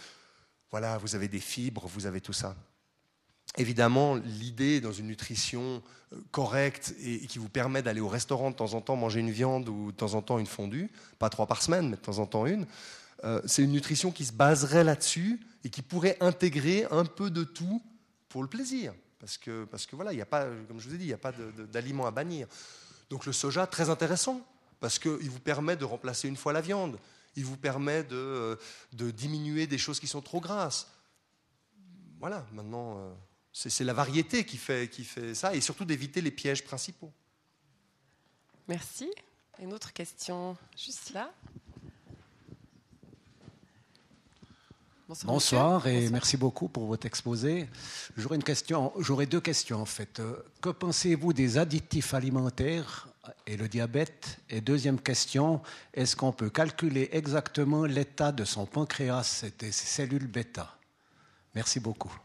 voilà, 0.72 0.98
vous 0.98 1.16
avez 1.16 1.28
des 1.28 1.40
fibres, 1.40 1.88
vous 1.88 2.06
avez 2.06 2.22
tout 2.22 2.34
ça. 2.34 2.56
Évidemment, 3.58 4.16
l'idée 4.16 4.80
dans 4.80 4.94
une 4.94 5.08
nutrition 5.08 5.84
euh, 6.14 6.18
correcte 6.32 6.96
et 7.04 7.28
qui 7.28 7.38
vous 7.38 7.50
permet 7.50 7.82
d'aller 7.82 8.00
au 8.00 8.08
restaurant 8.08 8.50
de 8.50 8.56
temps 8.56 8.74
en 8.74 8.82
temps 8.82 8.96
manger 8.96 9.20
une 9.20 9.32
viande 9.32 9.68
ou 9.68 9.92
de 9.92 9.98
temps 9.98 10.14
en 10.14 10.22
temps 10.22 10.40
une 10.40 10.48
fondue, 10.48 10.90
pas 11.20 11.30
trois 11.30 11.48
par 11.48 11.62
semaine, 11.62 11.90
mais 11.90 11.98
de 11.98 12.02
temps 12.02 12.20
en 12.20 12.26
temps 12.26 12.46
une, 12.46 12.66
euh, 13.24 13.42
c'est 13.46 13.64
une 13.64 13.72
nutrition 13.72 14.12
qui 14.12 14.26
se 14.26 14.34
baserait 14.34 14.84
là-dessus 14.84 15.40
et 15.64 15.70
qui 15.70 15.82
pourrait 15.82 16.18
intégrer 16.20 16.86
un 16.92 17.06
peu 17.06 17.30
de 17.30 17.44
tout 17.44 17.82
pour 18.30 18.42
le 18.42 18.50
plaisir. 18.50 18.94
Parce 19.20 19.38
que, 19.38 19.66
parce 19.66 19.86
que 19.86 19.96
voilà, 19.96 20.14
il 20.14 20.16
n'y 20.16 20.22
a 20.22 20.26
pas, 20.26 20.46
comme 20.68 20.80
je 20.80 20.90
vous 20.90 20.96
ai 20.96 20.98
dit, 20.98 21.04
il 21.06 21.08
n'y 21.08 21.14
a 21.14 21.18
pas 21.18 21.32
d'aliments 21.72 22.08
à 22.08 22.12
bannir. 22.12 22.48
Donc 23.10 23.26
le 23.26 23.34
soja, 23.34 23.68
très 23.68 23.90
intéressant, 23.90 24.46
parce 24.80 24.98
qu'il 24.98 25.30
vous 25.30 25.40
permet 25.40 25.76
de 25.76 25.86
remplacer 25.86 26.28
une 26.28 26.38
fois 26.38 26.54
la 26.54 26.62
viande. 26.62 26.98
Il 27.36 27.46
vous 27.46 27.58
permet 27.58 28.04
de, 28.04 28.58
de 28.94 29.12
diminuer 29.12 29.68
des 29.68 29.78
choses 29.78 30.00
qui 30.00 30.08
sont 30.08 30.22
trop 30.22 30.42
grasses. 30.42 30.88
Voilà, 32.20 32.46
maintenant, 32.52 32.98
euh, 32.98 33.14
c'est 33.54 33.84
la 33.84 33.94
variété 33.94 34.46
qui 34.46 34.58
fait, 34.58 34.90
qui 34.90 35.04
fait 35.04 35.36
ça, 35.36 35.56
et 35.56 35.62
surtout 35.62 35.86
d'éviter 35.86 36.22
les 36.22 36.32
pièges 36.32 36.64
principaux. 36.64 37.12
Merci. 38.68 39.12
Une 39.60 39.74
autre 39.74 39.94
question, 39.94 40.58
juste 40.76 41.14
là. 41.14 41.32
Bonsoir, 45.12 45.34
Bonsoir 45.34 45.88
et 45.88 46.10
merci 46.10 46.38
beaucoup 46.38 46.70
pour 46.70 46.86
votre 46.86 47.06
exposé. 47.06 47.68
J'aurais 48.16 48.38
une 48.38 48.44
question, 48.46 48.94
j'aurais 48.98 49.26
deux 49.26 49.42
questions 49.42 49.82
en 49.82 49.86
fait. 49.86 50.22
Euh, 50.22 50.38
que 50.62 50.70
pensez-vous 50.70 51.34
des 51.34 51.58
additifs 51.58 52.14
alimentaires 52.14 53.10
et 53.46 53.58
le 53.58 53.68
diabète? 53.68 54.40
Et 54.50 54.62
deuxième 54.62 55.02
question, 55.02 55.62
est-ce 55.94 56.16
qu'on 56.16 56.32
peut 56.32 56.50
calculer 56.50 57.10
exactement 57.12 57.84
l'état 57.84 58.32
de 58.32 58.46
son 58.46 58.66
pancréas 58.66 59.44
et 59.44 59.66
de 59.66 59.70
ses 59.70 59.86
cellules 59.86 60.28
bêta? 60.28 60.78
Merci 61.56 61.82
beaucoup. 61.82 62.18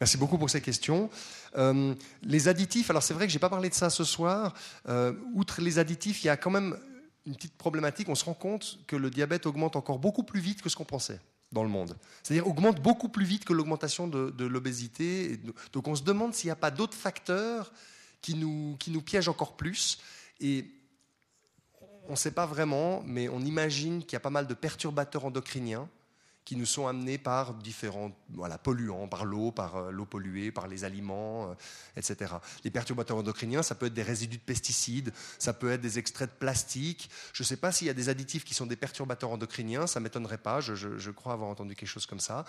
Merci 0.00 0.16
beaucoup 0.16 0.38
pour 0.38 0.48
ces 0.48 0.62
questions. 0.62 1.10
Euh, 1.58 1.94
les 2.22 2.48
additifs, 2.48 2.88
alors 2.88 3.02
c'est 3.02 3.12
vrai 3.12 3.26
que 3.26 3.30
je 3.30 3.36
n'ai 3.36 3.40
pas 3.40 3.50
parlé 3.50 3.68
de 3.68 3.74
ça 3.74 3.90
ce 3.90 4.04
soir. 4.04 4.54
Euh, 4.88 5.12
outre 5.34 5.60
les 5.60 5.78
additifs, 5.78 6.24
il 6.24 6.28
y 6.28 6.30
a 6.30 6.38
quand 6.38 6.50
même 6.50 6.78
une 7.26 7.36
petite 7.36 7.58
problématique. 7.58 8.08
On 8.08 8.14
se 8.14 8.24
rend 8.24 8.32
compte 8.32 8.78
que 8.86 8.96
le 8.96 9.10
diabète 9.10 9.44
augmente 9.44 9.76
encore 9.76 9.98
beaucoup 9.98 10.22
plus 10.22 10.40
vite 10.40 10.62
que 10.62 10.70
ce 10.70 10.76
qu'on 10.76 10.86
pensait 10.86 11.20
dans 11.52 11.62
le 11.62 11.68
monde. 11.68 11.96
C'est-à-dire 12.22 12.46
augmente 12.46 12.80
beaucoup 12.80 13.08
plus 13.08 13.24
vite 13.24 13.44
que 13.44 13.52
l'augmentation 13.52 14.06
de, 14.06 14.44
l'obésité. 14.44 15.40
Donc 15.72 15.88
on 15.88 15.94
se 15.94 16.02
demande 16.02 16.34
s'il 16.34 16.48
n'y 16.48 16.52
a 16.52 16.56
pas 16.56 16.70
d'autres 16.70 16.96
facteurs 16.96 17.72
qui 18.22 18.34
nous, 18.34 18.76
qui 18.78 18.90
nous 18.90 19.02
piègent 19.02 19.28
encore 19.28 19.56
plus. 19.56 19.98
Et 20.40 20.70
on 22.08 22.12
ne 22.12 22.16
sait 22.16 22.30
pas 22.30 22.46
vraiment, 22.46 23.02
mais 23.04 23.28
on 23.28 23.40
imagine 23.40 24.02
qu'il 24.02 24.12
y 24.14 24.16
a 24.16 24.20
pas 24.20 24.30
mal 24.30 24.46
de 24.46 24.54
perturbateurs 24.54 25.24
endocriniens 25.24 25.88
qui 26.50 26.56
nous 26.56 26.66
sont 26.66 26.88
amenés 26.88 27.16
par 27.16 27.54
différents 27.54 28.10
voilà, 28.30 28.58
polluants, 28.58 29.06
par 29.06 29.24
l'eau, 29.24 29.52
par 29.52 29.76
euh, 29.76 29.90
l'eau 29.92 30.04
polluée, 30.04 30.50
par 30.50 30.66
les 30.66 30.82
aliments, 30.82 31.48
euh, 31.48 31.54
etc. 31.96 32.34
Les 32.64 32.72
perturbateurs 32.72 33.18
endocriniens, 33.18 33.62
ça 33.62 33.76
peut 33.76 33.86
être 33.86 33.94
des 33.94 34.02
résidus 34.02 34.38
de 34.38 34.42
pesticides, 34.42 35.12
ça 35.38 35.52
peut 35.52 35.70
être 35.70 35.80
des 35.80 36.00
extraits 36.00 36.28
de 36.28 36.34
plastique. 36.34 37.08
Je 37.32 37.44
ne 37.44 37.46
sais 37.46 37.56
pas 37.56 37.70
s'il 37.70 37.86
y 37.86 37.90
a 37.90 37.94
des 37.94 38.08
additifs 38.08 38.42
qui 38.42 38.54
sont 38.54 38.66
des 38.66 38.74
perturbateurs 38.74 39.30
endocriniens, 39.30 39.86
ça 39.86 40.00
ne 40.00 40.02
m'étonnerait 40.02 40.38
pas, 40.38 40.60
je, 40.60 41.10
crois 41.12 41.34
avoir 41.34 41.50
entendu 41.50 41.76
quelque 41.76 41.88
chose 41.88 42.06
comme 42.06 42.18
ça. 42.18 42.44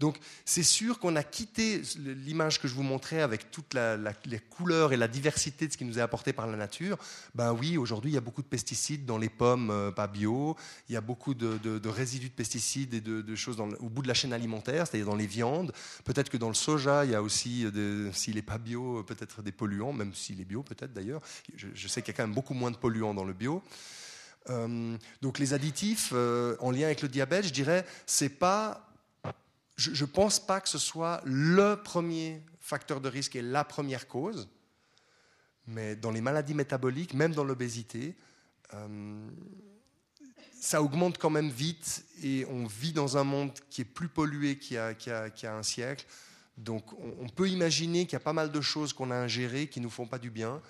Donc 0.00 0.18
c'est 0.44 0.62
sûr 0.62 0.98
qu'on 0.98 1.16
a 1.16 1.22
quitté 1.22 1.82
l'image 1.98 2.60
que 2.60 2.68
je 2.68 2.74
vous 2.74 2.82
montrais 2.82 3.20
avec 3.20 3.50
toutes 3.50 3.74
les 3.74 4.38
couleurs 4.38 4.92
et 4.92 4.96
la 4.96 5.08
diversité 5.08 5.66
de 5.66 5.72
ce 5.72 5.78
qui 5.78 5.84
nous 5.84 5.98
est 5.98 6.02
apporté 6.02 6.32
par 6.32 6.46
la 6.46 6.56
nature. 6.56 6.98
Ben 7.34 7.52
oui, 7.52 7.76
aujourd'hui 7.76 8.12
il 8.12 8.14
y 8.14 8.18
a 8.18 8.22
beaucoup 8.22 8.42
de 8.42 8.46
pesticides 8.46 9.04
dans 9.04 9.18
les 9.18 9.28
pommes 9.28 9.70
euh, 9.70 9.90
pas 9.90 10.06
bio, 10.06 10.56
il 10.88 10.92
y 10.92 10.96
a 10.96 11.00
beaucoup 11.00 11.34
de, 11.34 11.88
résidus 11.88 12.28
de 12.28 12.34
pesticides 12.34 12.94
et 12.94 13.00
de, 13.00 13.34
choses 13.34 13.60
au 13.60 13.88
bout 13.88 14.02
de 14.02 14.08
la 14.08 14.14
chaîne 14.14 14.32
alimentaire, 14.32 14.86
c'est-à-dire 14.86 15.06
dans 15.06 15.16
les 15.16 15.26
viandes. 15.26 15.72
Peut-être 16.04 16.28
que 16.28 16.36
dans 16.36 16.48
le 16.48 16.54
soja, 16.54 17.04
il 17.04 17.12
y 17.12 17.14
a 17.14 17.22
aussi, 17.22 17.66
s'il 18.12 18.34
n'est 18.34 18.42
pas 18.42 18.58
bio, 18.58 19.02
peut-être 19.04 19.42
des 19.42 19.52
polluants, 19.52 19.92
même 19.92 20.14
s'il 20.14 20.40
est 20.40 20.44
bio 20.44 20.62
peut-être 20.62 20.92
d'ailleurs. 20.92 21.20
Je, 21.56 21.88
sais 21.88 22.02
qu'il 22.02 22.12
y 22.12 22.14
a 22.14 22.16
quand 22.16 22.26
même 22.26 22.34
beaucoup 22.34 22.54
moins 22.54 22.70
de 22.70 22.76
polluants 22.76 23.14
dans 23.14 23.24
le 23.24 23.32
bio. 23.32 23.62
Euh, 24.50 24.96
donc 25.20 25.38
les 25.38 25.52
additifs 25.52 26.10
euh, 26.12 26.56
en 26.60 26.70
lien 26.70 26.86
avec 26.86 27.02
le 27.02 27.08
diabète, 27.08 27.46
je 27.46 27.52
dirais, 27.52 27.84
c'est 28.06 28.28
pas 28.28 28.87
je 29.78 30.04
ne 30.04 30.10
pense 30.10 30.44
pas 30.44 30.60
que 30.60 30.68
ce 30.68 30.78
soit 30.78 31.22
le 31.24 31.76
premier 31.76 32.42
facteur 32.60 33.00
de 33.00 33.08
risque 33.08 33.36
et 33.36 33.42
la 33.42 33.64
première 33.64 34.08
cause, 34.08 34.48
mais 35.66 35.94
dans 35.94 36.10
les 36.10 36.20
maladies 36.20 36.54
métaboliques, 36.54 37.14
même 37.14 37.32
dans 37.32 37.44
l'obésité, 37.44 38.16
euh, 38.74 39.30
ça 40.60 40.82
augmente 40.82 41.18
quand 41.18 41.30
même 41.30 41.48
vite 41.48 42.04
et 42.22 42.44
on 42.46 42.66
vit 42.66 42.92
dans 42.92 43.16
un 43.16 43.24
monde 43.24 43.52
qui 43.70 43.82
est 43.82 43.84
plus 43.84 44.08
pollué 44.08 44.58
qu'il 44.58 44.74
y 44.74 44.78
a, 44.78 45.56
un 45.56 45.62
siècle. 45.62 46.04
Donc 46.56 46.92
on, 46.98 47.28
peut 47.28 47.48
imaginer 47.48 48.04
qu'il 48.04 48.14
y 48.14 48.16
a 48.16 48.20
pas 48.20 48.32
mal 48.32 48.50
de 48.50 48.60
choses 48.60 48.92
qu'on 48.92 49.12
a 49.12 49.14
ingérées 49.14 49.68
qui 49.68 49.78
ne 49.78 49.84
nous 49.84 49.90
font 49.90 50.06
pas 50.06 50.18
du 50.18 50.30
bien, 50.30 50.60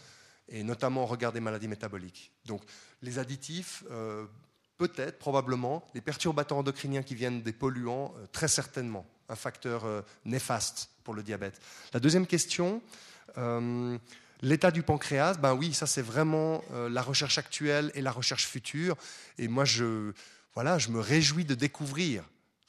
et 0.51 0.63
notamment 0.63 1.05
au 1.05 1.07
regard 1.07 1.33
des 1.33 1.41
maladies 1.41 1.69
métaboliques. 1.69 2.33
Donc 2.45 2.63
les 3.01 3.19
additifs, 3.19 3.85
euh, 3.91 4.27
Peut-être, 4.79 5.19
probablement, 5.19 5.85
les 5.95 6.01
perturbateurs 6.01 6.59
endocriniens 6.59 7.03
qui 7.03 7.17
viennent 7.17 7.43
des 7.43 7.53
polluants, 7.53 8.15
euh, 8.17 8.27
très 8.31 8.47
certainement, 8.47 9.05
un 9.29 9.35
facteur 9.35 9.85
euh, 9.85 10.03
néfaste 10.25 10.91
pour 11.03 11.15
le 11.15 11.25
diabète. 11.25 11.61
La 11.93 11.99
deuxième 11.99 12.29
question, 12.29 12.81
euh, 13.39 13.99
l'état 14.41 14.71
du 14.71 14.85
pancréas, 14.85 15.35
ben 15.35 15.55
oui, 15.55 15.75
ça 15.75 15.87
c'est 15.89 16.03
vraiment 16.03 16.63
la 16.91 17.03
recherche 17.03 17.39
actuelle 17.39 17.91
et 17.95 18.03
la 18.03 18.13
recherche 18.13 18.47
future. 18.47 18.97
Et 19.37 19.49
moi, 19.49 19.65
je, 19.65 20.13
voilà, 20.55 20.79
je 20.79 20.91
me 20.91 21.01
réjouis 21.01 21.45
de 21.45 21.57
découvrir 21.57 22.23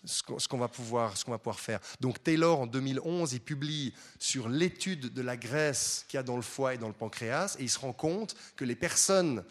ce 0.05 0.47
qu'on 0.47 0.57
va, 0.57 0.67
pouvoir, 0.67 1.13
va 1.27 1.37
pouvoir 1.37 1.59
faire. 1.59 1.79
Donc 1.99 2.23
Taylor, 2.23 2.61
en 2.61 2.67
2011, 2.67 3.33
il 3.33 3.41
publie 3.41 3.93
sur 4.17 4.49
l'étude 4.49 5.13
de 5.13 5.21
la 5.21 5.37
graisse 5.37 6.05
qu'il 6.07 6.17
y 6.17 6.19
a 6.19 6.23
dans 6.23 6.37
le 6.37 6.41
foie 6.41 6.73
et 6.73 6.77
dans 6.77 6.87
le 6.87 6.93
pancréas, 6.93 7.55
et 7.59 7.63
il 7.63 7.69
se 7.69 7.79
rend 7.79 7.93
compte 7.93 8.35
que 8.55 8.65
les 8.65 8.75
personnes 8.75 9.43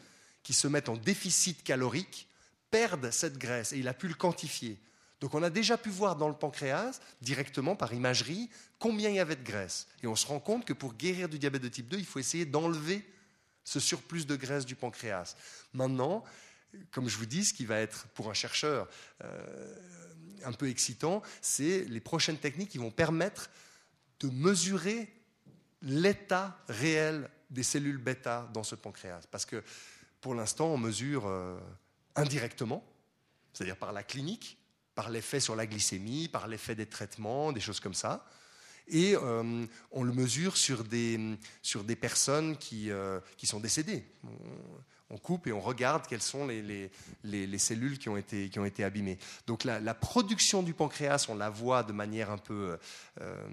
qui 0.42 0.54
se 0.54 0.66
mettent 0.66 0.88
en 0.88 0.96
déficit 0.96 1.62
calorique 1.62 2.27
perdent 2.70 3.10
cette 3.10 3.38
graisse, 3.38 3.72
et 3.72 3.78
il 3.78 3.88
a 3.88 3.94
pu 3.94 4.08
le 4.08 4.14
quantifier. 4.14 4.78
Donc 5.20 5.34
on 5.34 5.42
a 5.42 5.50
déjà 5.50 5.76
pu 5.76 5.90
voir 5.90 6.16
dans 6.16 6.28
le 6.28 6.34
pancréas, 6.34 7.00
directement 7.20 7.74
par 7.74 7.92
imagerie, 7.92 8.48
combien 8.78 9.10
il 9.10 9.16
y 9.16 9.20
avait 9.20 9.36
de 9.36 9.42
graisse. 9.42 9.88
Et 10.02 10.06
on 10.06 10.14
se 10.14 10.26
rend 10.26 10.38
compte 10.40 10.64
que 10.64 10.72
pour 10.72 10.94
guérir 10.94 11.28
du 11.28 11.38
diabète 11.38 11.62
de 11.62 11.68
type 11.68 11.88
2, 11.88 11.98
il 11.98 12.06
faut 12.06 12.20
essayer 12.20 12.46
d'enlever 12.46 13.04
ce 13.64 13.80
surplus 13.80 14.26
de 14.26 14.36
graisse 14.36 14.64
du 14.64 14.76
pancréas. 14.76 15.36
Maintenant, 15.74 16.24
comme 16.92 17.08
je 17.08 17.16
vous 17.16 17.26
dis, 17.26 17.44
ce 17.44 17.52
qui 17.52 17.66
va 17.66 17.80
être 17.80 18.06
pour 18.08 18.30
un 18.30 18.34
chercheur 18.34 18.88
euh, 19.24 19.74
un 20.44 20.52
peu 20.52 20.68
excitant, 20.68 21.22
c'est 21.42 21.84
les 21.84 22.00
prochaines 22.00 22.38
techniques 22.38 22.70
qui 22.70 22.78
vont 22.78 22.90
permettre 22.90 23.50
de 24.20 24.28
mesurer 24.30 25.12
l'état 25.82 26.58
réel 26.68 27.28
des 27.50 27.62
cellules 27.62 27.98
bêta 27.98 28.48
dans 28.52 28.62
ce 28.62 28.74
pancréas. 28.74 29.26
Parce 29.30 29.46
que 29.46 29.62
pour 30.20 30.34
l'instant, 30.34 30.68
on 30.68 30.78
mesure 30.78 31.26
euh, 31.26 31.58
indirectement, 32.18 32.84
c'est-à-dire 33.52 33.76
par 33.76 33.92
la 33.92 34.02
clinique, 34.02 34.58
par 34.94 35.10
l'effet 35.10 35.40
sur 35.40 35.56
la 35.56 35.66
glycémie, 35.66 36.28
par 36.28 36.48
l'effet 36.48 36.74
des 36.74 36.86
traitements, 36.86 37.52
des 37.52 37.60
choses 37.60 37.80
comme 37.80 37.94
ça. 37.94 38.26
Et 38.88 39.14
euh, 39.16 39.66
on 39.92 40.02
le 40.02 40.12
mesure 40.12 40.56
sur 40.56 40.82
des, 40.82 41.36
sur 41.62 41.84
des 41.84 41.96
personnes 41.96 42.56
qui, 42.56 42.90
euh, 42.90 43.20
qui 43.36 43.46
sont 43.46 43.60
décédées 43.60 44.04
on 45.10 45.16
coupe 45.16 45.46
et 45.46 45.52
on 45.52 45.60
regarde 45.60 46.06
quelles 46.06 46.22
sont 46.22 46.46
les, 46.46 46.90
les, 47.24 47.58
cellules 47.58 47.98
qui 47.98 48.08
ont, 48.08 48.16
été, 48.16 48.48
qui 48.50 48.58
ont 48.58 48.64
été 48.64 48.84
abîmées. 48.84 49.18
Donc 49.46 49.64
la, 49.64 49.94
production 49.94 50.62
du 50.62 50.74
pancréas, 50.74 51.26
on 51.28 51.34
la 51.34 51.50
voit 51.50 51.82
de 51.82 51.92
manière 51.92 52.30
un 52.30 52.38
peu... 52.38 52.78
Euh, 53.20 53.48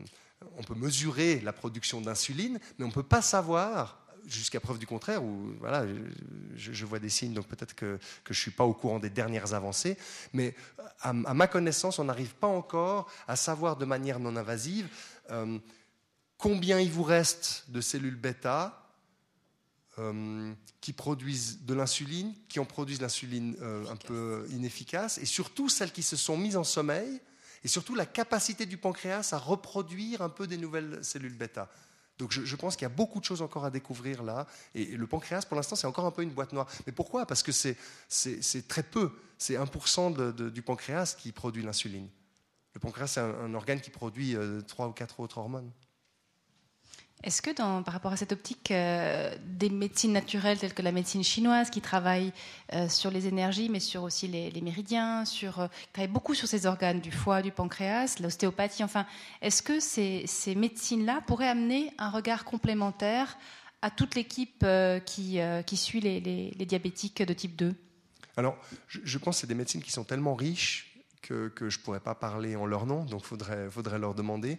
on 0.57 0.63
peut 0.63 0.75
mesurer 0.75 1.39
la 1.39 1.53
production 1.53 2.01
d'insuline, 2.01 2.59
mais 2.77 2.85
on 2.85 2.89
ne 2.89 2.93
peut 2.93 3.03
pas 3.03 3.21
savoir 3.21 4.04
jusqu'à 4.27 4.59
preuve 4.59 4.79
du 4.79 4.87
contraire, 4.87 5.23
ou 5.23 5.53
voilà, 5.59 5.85
je, 6.55 6.85
vois 6.85 6.99
des 6.99 7.09
signes, 7.09 7.33
donc 7.33 7.47
peut-être 7.47 7.75
que, 7.75 7.99
je 8.25 8.31
ne 8.31 8.35
suis 8.35 8.51
pas 8.51 8.63
au 8.63 8.73
courant 8.73 8.99
des 8.99 9.09
dernières 9.09 9.53
avancées, 9.53 9.97
mais 10.33 10.55
à, 11.01 11.13
ma 11.13 11.47
connaissance, 11.47 11.99
on 11.99 12.05
n'arrive 12.05 12.35
pas 12.35 12.47
encore 12.47 13.09
à 13.27 13.35
savoir 13.35 13.77
de 13.77 13.85
manière 13.85 14.19
non 14.19 14.35
invasive 14.35 14.87
euh, 15.31 15.59
combien 16.37 16.79
il 16.79 16.91
vous 16.91 17.03
reste 17.03 17.65
de 17.69 17.81
cellules 17.81 18.15
bêta 18.15 18.81
euh, 19.97 20.53
qui 20.81 20.93
produisent 20.93 21.61
de 21.63 21.73
l'insuline, 21.73 22.33
qui 22.49 22.59
en 22.59 22.65
produisent 22.65 23.01
l'insuline 23.01 23.55
euh, 23.61 23.87
un 23.89 23.95
peu 23.95 24.45
inefficace, 24.51 25.17
et 25.17 25.25
surtout 25.25 25.69
celles 25.69 25.91
qui 25.91 26.03
se 26.03 26.15
sont 26.15 26.37
mises 26.37 26.57
en 26.57 26.63
sommeil, 26.63 27.21
et 27.63 27.67
surtout 27.67 27.95
la 27.95 28.05
capacité 28.05 28.65
du 28.65 28.77
pancréas 28.77 29.29
à 29.31 29.37
reproduire 29.37 30.21
un 30.21 30.29
peu 30.29 30.47
des 30.47 30.57
nouvelles 30.57 30.99
cellules 31.01 31.33
bêta. 31.33 31.69
Donc 32.17 32.31
je, 32.31 32.55
pense 32.55 32.75
qu'il 32.75 32.83
y 32.83 32.91
a 32.91 32.95
beaucoup 32.95 33.19
de 33.19 33.25
choses 33.25 33.41
encore 33.41 33.65
à 33.65 33.71
découvrir 33.71 34.23
là. 34.23 34.47
Et, 34.73 34.85
le 34.85 35.07
pancréas, 35.07 35.41
pour 35.41 35.57
l'instant, 35.57 35.75
c'est 35.75 35.87
encore 35.87 36.05
un 36.05 36.11
peu 36.11 36.21
une 36.21 36.29
boîte 36.29 36.53
noire. 36.53 36.67
Mais 36.85 36.93
pourquoi? 36.93 37.25
Parce 37.25 37.43
que 37.43 37.51
c'est 37.51 38.67
très 38.67 38.83
peu. 38.83 39.11
C'est 39.37 39.55
1% 39.55 40.51
du 40.51 40.61
pancréas 40.61 41.15
qui 41.17 41.31
produit 41.33 41.61
l'insuline. 41.61 42.07
Le 42.73 42.79
pancréas, 42.79 43.07
c'est 43.07 43.21
un, 43.21 43.53
organe 43.53 43.81
qui 43.81 43.89
produit 43.89 44.35
euh, 44.35 44.61
trois 44.61 44.87
ou 44.87 44.91
quatre 44.91 45.19
autres 45.19 45.37
hormones. 45.37 45.71
Est-ce 47.25 47.41
que 47.41 47.49
par 47.49 47.91
rapport 47.91 48.13
à 48.13 48.17
cette 48.17 48.33
optique 48.33 48.69
euh, 48.69 49.35
des 49.43 49.71
médecines 49.71 50.13
naturelles 50.13 50.59
telles 50.59 50.75
que 50.75 50.83
la 50.83 50.91
médecine 50.91 51.23
chinoise 51.23 51.71
qui 51.71 51.81
travaille 51.81 52.31
euh, 52.73 52.87
sur 52.87 53.09
les 53.09 53.25
énergies 53.25 53.67
mais 53.67 53.79
sur 53.79 54.03
aussi 54.03 54.27
les, 54.27 54.61
méridiens, 54.61 55.25
sur, 55.25 55.59
euh, 55.59 55.67
travaille 55.91 56.11
beaucoup 56.11 56.35
sur 56.35 56.47
ces 56.47 56.67
organes 56.67 56.99
du 56.99 57.11
foie, 57.11 57.41
du 57.41 57.51
pancréas, 57.51 58.17
l'ostéopathie, 58.19 58.83
enfin, 58.83 59.07
est-ce 59.41 59.63
que 59.63 59.79
ces, 59.79 60.27
médecines-là 60.55 61.21
pourraient 61.25 61.49
amener 61.49 61.91
un 61.97 62.11
regard 62.11 62.45
complémentaire 62.45 63.39
à 63.81 63.89
toute 63.89 64.13
l'équipe 64.13 64.63
qui, 65.05 65.39
qui, 65.65 65.77
suit 65.77 66.01
les, 66.01 66.65
diabétiques 66.65 67.23
de 67.23 67.33
type 67.33 67.55
2 67.55 67.73
Alors, 68.37 68.55
je 68.87 69.17
pense 69.17 69.37
que 69.37 69.41
c'est 69.41 69.47
des 69.47 69.55
médecines 69.55 69.81
qui 69.81 69.91
sont 69.91 70.03
tellement 70.03 70.35
riches 70.35 70.94
que, 71.27 71.51
je 71.69 71.77
ne 71.77 71.83
pourrais 71.83 71.99
pas 71.99 72.15
parler 72.15 72.55
en 72.55 72.65
leur 72.65 72.85
nom, 72.85 73.03
donc 73.05 73.21
il 73.23 73.27
faudrait, 73.27 73.69
faudrait 73.69 73.99
leur 73.99 74.13
demander. 74.13 74.57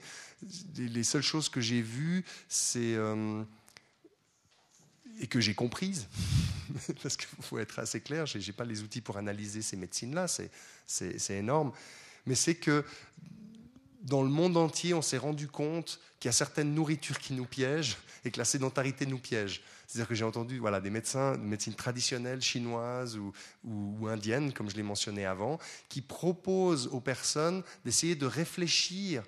Les, 0.76 1.05
seules 1.05 1.22
choses 1.22 1.48
que 1.48 1.60
j'ai 1.60 1.82
vues, 1.82 2.24
c'est... 2.48 2.94
Euh, 2.94 3.43
et 5.18 5.26
que 5.28 5.40
j'ai 5.40 5.55
comprises, 5.55 6.09
parce 7.02 7.16
qu'il 7.16 7.28
faut 7.40 7.59
être 7.59 7.78
assez 7.78 8.01
clair, 8.01 8.26
je 8.26 8.38
n'ai 8.38 8.52
pas 8.52 8.66
les 8.66 8.82
outils 8.82 9.01
pour 9.01 9.16
analyser 9.16 9.62
ces 9.62 9.76
médecines-là, 9.76 10.26
c'est 10.28 11.34
énorme, 11.34 11.72
mais 12.26 12.34
c'est 12.34 12.56
que 12.56 12.84
dans 14.07 14.23
le 14.23 14.28
monde 14.28 14.57
entier, 14.57 14.95
on 14.95 15.03
s'est 15.03 15.19
rendu 15.19 15.49
compte 15.49 15.99
qu'il 16.20 16.28
y 16.28 16.31
a 16.31 16.33
certaines 16.33 16.73
nourritures 16.73 17.19
qui 17.19 17.33
nous 17.33 17.45
piègent 17.45 17.97
et 18.24 18.31
que 18.31 18.39
la 18.39 18.45
sédentarité 18.45 19.05
nous 19.05 19.19
piège. 19.19 19.62
C'est-à-dire 19.87 20.09
que 20.09 20.15
j'ai 20.15 20.24
entendu 20.24 20.59
voilà, 20.59 20.81
des 20.81 20.91
médecins 20.91 21.33
de 21.33 21.43
médecine 21.43 21.74
traditionnelle 21.74 22.41
chinoise 22.41 23.16
ou, 23.16 23.33
ou, 23.65 24.07
indienne, 24.07 24.53
comme 24.53 24.70
je 24.70 24.77
l'ai 24.77 24.83
mentionné 24.83 25.27
avant, 25.27 25.59
qui 25.89 26.03
proposent 26.03 26.89
aux 26.89 27.01
personnes 27.01 27.62
d'essayer 27.85 28.15
de 28.15 28.27
réfléchir 28.27 29.24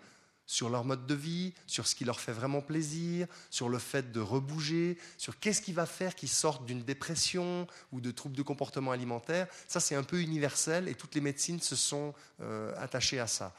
sur 0.46 0.70
leur 0.70 0.84
mode 0.84 1.06
de 1.06 1.14
vie, 1.14 1.52
sur 1.66 1.86
ce 1.86 1.94
qui 1.94 2.04
leur 2.04 2.20
fait 2.20 2.32
vraiment 2.32 2.62
plaisir, 2.62 3.26
sur 3.50 3.68
le 3.68 3.78
fait 3.78 4.12
de 4.12 4.20
rebouger, 4.20 4.96
sur 5.18 5.38
qu'est-ce 5.38 5.60
qui 5.60 5.72
va 5.72 5.86
faire 5.86 6.14
qu'ils 6.14 6.30
sortent 6.30 6.64
d'une 6.64 6.82
dépression 6.82 7.66
ou 7.92 8.00
de 8.00 8.10
troubles 8.10 8.36
de 8.36 8.42
comportement 8.42 8.92
alimentaire. 8.92 9.46
Ça, 9.66 9.78
c'est 9.78 9.94
un 9.94 10.04
peu 10.04 10.20
universel 10.20 10.88
et 10.88 10.94
toutes 10.94 11.14
les 11.16 11.20
médecines 11.20 11.60
se 11.60 11.76
sont 11.76 12.14
euh, 12.40 12.72
attachées 12.78 13.20
à 13.20 13.26
ça. 13.26 13.54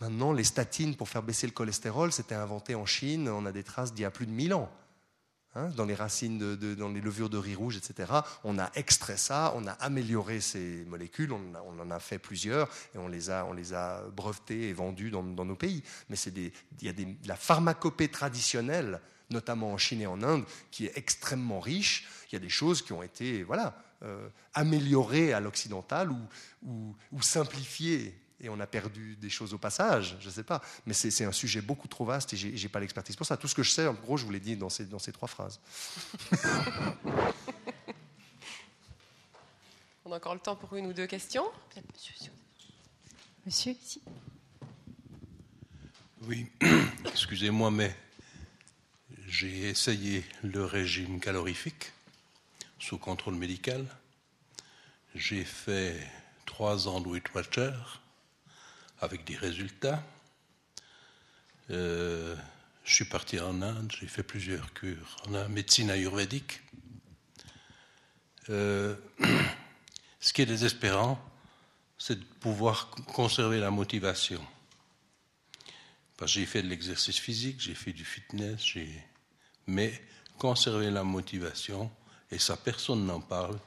Maintenant, 0.00 0.32
les 0.32 0.44
statines 0.44 0.94
pour 0.94 1.08
faire 1.08 1.22
baisser 1.22 1.46
le 1.46 1.52
cholestérol, 1.52 2.12
c'était 2.12 2.34
inventé 2.34 2.74
en 2.74 2.86
Chine, 2.86 3.28
on 3.28 3.46
a 3.46 3.52
des 3.52 3.62
traces 3.62 3.94
d'il 3.94 4.02
y 4.02 4.04
a 4.04 4.10
plus 4.10 4.26
de 4.26 4.32
1000 4.32 4.54
ans. 4.54 4.70
Hein, 5.56 5.70
dans 5.74 5.86
les 5.86 5.94
racines, 5.94 6.36
de, 6.36 6.74
dans 6.74 6.90
les 6.90 7.00
levures 7.00 7.30
de 7.30 7.38
riz 7.38 7.54
rouge, 7.54 7.78
etc. 7.78 8.12
On 8.44 8.58
a 8.58 8.70
extrait 8.74 9.16
ça, 9.16 9.54
on 9.56 9.66
a 9.66 9.70
amélioré 9.70 10.42
ces 10.42 10.84
molécules, 10.84 11.32
on, 11.32 11.80
en 11.80 11.90
a 11.90 11.98
fait 11.98 12.18
plusieurs 12.18 12.68
et 12.94 12.98
on 12.98 13.08
les 13.08 13.30
a, 13.30 13.46
on 13.46 13.54
les 13.54 13.72
a 13.72 14.02
brevetées 14.14 14.68
et 14.68 14.74
vendues 14.74 15.10
dans, 15.10 15.22
nos 15.22 15.56
pays. 15.56 15.82
Mais 16.10 16.16
il 16.18 16.52
y 16.82 16.88
a 16.90 16.92
des, 16.92 17.16
la 17.24 17.36
pharmacopée 17.36 18.08
traditionnelle, 18.08 19.00
notamment 19.30 19.72
en 19.72 19.78
Chine 19.78 20.02
et 20.02 20.06
en 20.06 20.22
Inde, 20.22 20.44
qui 20.70 20.84
est 20.84 20.92
extrêmement 20.98 21.60
riche. 21.60 22.06
Il 22.30 22.34
y 22.34 22.36
a 22.36 22.40
des 22.40 22.50
choses 22.50 22.82
qui 22.82 22.92
ont 22.92 23.02
été 23.02 23.42
voilà, 23.42 23.82
euh, 24.02 24.28
améliorées 24.52 25.32
à 25.32 25.40
l'occidental 25.40 26.10
ou 26.62 27.22
simplifiées 27.22 28.14
et 28.40 28.48
on 28.48 28.60
a 28.60 28.66
perdu 28.66 29.16
des 29.16 29.30
choses 29.30 29.54
au 29.54 29.58
passage, 29.58 30.16
je 30.20 30.26
ne 30.26 30.32
sais 30.32 30.42
pas. 30.42 30.60
Mais 30.84 30.92
c'est 30.92 31.24
un 31.24 31.32
sujet 31.32 31.62
beaucoup 31.62 31.88
trop 31.88 32.04
vaste 32.04 32.34
et 32.34 32.36
je 32.36 32.48
n'ai 32.48 32.68
pas 32.68 32.80
l'expertise 32.80 33.16
pour 33.16 33.26
ça. 33.26 33.36
Tout 33.36 33.48
ce 33.48 33.54
que 33.54 33.62
je 33.62 33.70
sais, 33.70 33.86
en 33.86 33.94
gros, 33.94 34.16
je 34.16 34.24
vous 34.24 34.32
l'ai 34.32 34.40
dit 34.40 34.56
dans 34.56 34.68
ces, 34.68 34.84
dans 34.84 34.98
ces 34.98 35.12
trois 35.12 35.28
phrases. 35.28 35.60
on 40.04 40.12
a 40.12 40.16
encore 40.16 40.34
le 40.34 40.40
temps 40.40 40.56
pour 40.56 40.76
une 40.76 40.86
ou 40.86 40.92
deux 40.92 41.06
questions. 41.06 41.46
Monsieur, 43.46 43.72
ici. 43.72 44.02
Oui, 46.22 46.50
excusez-moi, 47.06 47.70
mais 47.70 47.96
j'ai 49.26 49.68
essayé 49.68 50.24
le 50.42 50.64
régime 50.64 51.20
calorifique 51.20 51.92
sous 52.78 52.98
contrôle 52.98 53.34
médical. 53.34 53.86
J'ai 55.14 55.44
fait 55.44 56.06
trois 56.44 56.88
ans 56.88 57.00
de 57.00 57.08
Weight 57.08 57.32
Watcher 57.34 57.72
avec 59.00 59.24
des 59.24 59.36
résultats. 59.36 60.02
Euh, 61.70 62.36
je 62.84 62.94
suis 62.94 63.04
parti 63.04 63.40
en 63.40 63.62
Inde, 63.62 63.92
j'ai 63.98 64.06
fait 64.06 64.22
plusieurs 64.22 64.72
cures 64.72 65.16
en 65.26 65.48
médecine 65.48 65.90
ayurvédique. 65.90 66.60
Euh, 68.48 68.94
ce 70.20 70.32
qui 70.32 70.42
est 70.42 70.46
désespérant, 70.46 71.20
c'est 71.98 72.18
de 72.18 72.24
pouvoir 72.40 72.90
conserver 73.12 73.58
la 73.58 73.70
motivation. 73.70 74.44
J'ai 76.24 76.46
fait 76.46 76.62
de 76.62 76.68
l'exercice 76.68 77.18
physique, 77.18 77.60
j'ai 77.60 77.74
fait 77.74 77.92
du 77.92 78.04
fitness, 78.04 78.62
mais 79.66 79.92
conserver 80.38 80.90
la 80.90 81.04
motivation, 81.04 81.90
et 82.30 82.38
ça 82.38 82.56
personne 82.56 83.04
n'en 83.04 83.20
parle, 83.20 83.58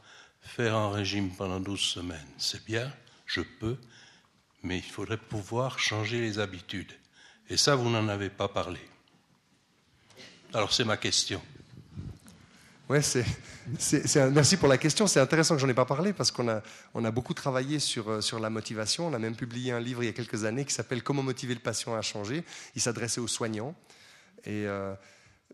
faire 0.42 0.76
un 0.76 0.92
régime 0.92 1.30
pendant 1.36 1.60
12 1.60 1.80
semaines, 1.80 2.28
c'est 2.38 2.66
bien, 2.66 2.92
je 3.26 3.42
peux, 3.42 3.78
mais 4.64 4.78
il 4.78 4.84
faudrait 4.84 5.18
pouvoir 5.18 5.80
changer 5.80 6.20
les 6.20 6.40
habitudes. 6.40 6.92
Et 7.50 7.58
ça, 7.58 7.76
vous 7.76 7.90
n'en 7.90 8.08
avez 8.08 8.30
pas 8.30 8.48
parlé. 8.48 8.80
Alors 10.54 10.74
c'est 10.74 10.84
ma 10.84 10.98
question. 10.98 11.42
Ouais, 12.90 13.04
c'est, 13.04 13.24
merci 14.32 14.58
pour 14.58 14.68
la 14.68 14.80
question. 14.80 15.06
C'est 15.06 15.20
intéressant 15.20 15.54
que 15.54 15.62
j'en 15.62 15.70
ai 15.70 15.76
pas 15.76 15.86
parlé 15.86 16.12
parce 16.12 16.32
qu'on 16.32 16.50
a, 16.50 16.64
on 16.96 17.06
a 17.06 17.12
beaucoup 17.12 17.36
travaillé 17.36 17.78
sur, 17.78 18.10
euh, 18.10 18.22
sur 18.22 18.40
la 18.40 18.50
motivation. 18.50 19.08
On 19.08 19.14
a 19.14 19.20
même 19.20 19.36
publié 19.36 19.72
un 19.72 19.80
livre 19.80 20.02
il 20.02 20.08
y 20.08 20.10
a 20.10 20.14
quelques 20.14 20.44
années 20.44 20.66
qui 20.66 20.74
s'appelle 20.74 21.04
Comment 21.04 21.22
motiver 21.22 21.54
le 21.54 21.60
patient 21.60 21.96
à 21.96 22.02
changer. 22.02 22.44
Il 22.76 22.82
s'adressait 22.82 23.22
aux 23.22 23.28
soignants. 23.28 23.76
Et, 24.44 24.66
euh, 24.66 24.96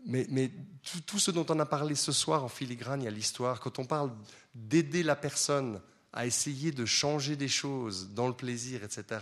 mais, 0.06 0.26
mais 0.30 0.50
tout, 0.82 1.02
tout, 1.02 1.18
ce 1.18 1.30
dont 1.30 1.44
on 1.50 1.58
a 1.60 1.66
parlé 1.66 1.94
ce 1.94 2.10
soir 2.10 2.42
en 2.42 2.48
filigrane, 2.48 3.02
il 3.02 3.04
y 3.04 3.08
a 3.08 3.10
l'histoire. 3.10 3.60
Quand 3.60 3.78
on 3.78 3.84
parle 3.84 4.10
d'aider 4.54 5.02
la 5.02 5.16
personne 5.16 5.82
à 6.16 6.26
essayer 6.26 6.72
de 6.72 6.84
changer 6.84 7.36
des 7.36 7.48
choses 7.48 8.10
dans 8.14 8.26
le 8.26 8.34
plaisir, 8.34 8.82
etc., 8.82 9.20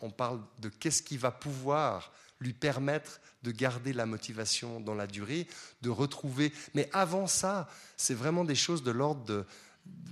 on 0.00 0.10
parle 0.10 0.40
de 0.60 0.68
qu'est-ce 0.68 1.02
qui 1.02 1.16
va 1.16 1.30
pouvoir 1.30 2.12
lui 2.38 2.52
permettre 2.52 3.20
de 3.42 3.50
garder 3.50 3.94
la 3.94 4.04
motivation 4.04 4.78
dans 4.80 4.94
la 4.94 5.06
durée, 5.06 5.46
de 5.80 5.88
retrouver. 5.88 6.52
Mais 6.74 6.90
avant 6.92 7.26
ça, 7.26 7.68
c'est 7.96 8.14
vraiment 8.14 8.44
des 8.44 8.54
choses 8.54 8.82
de 8.82 8.90
l'ordre 8.90 9.24
de 9.24 9.46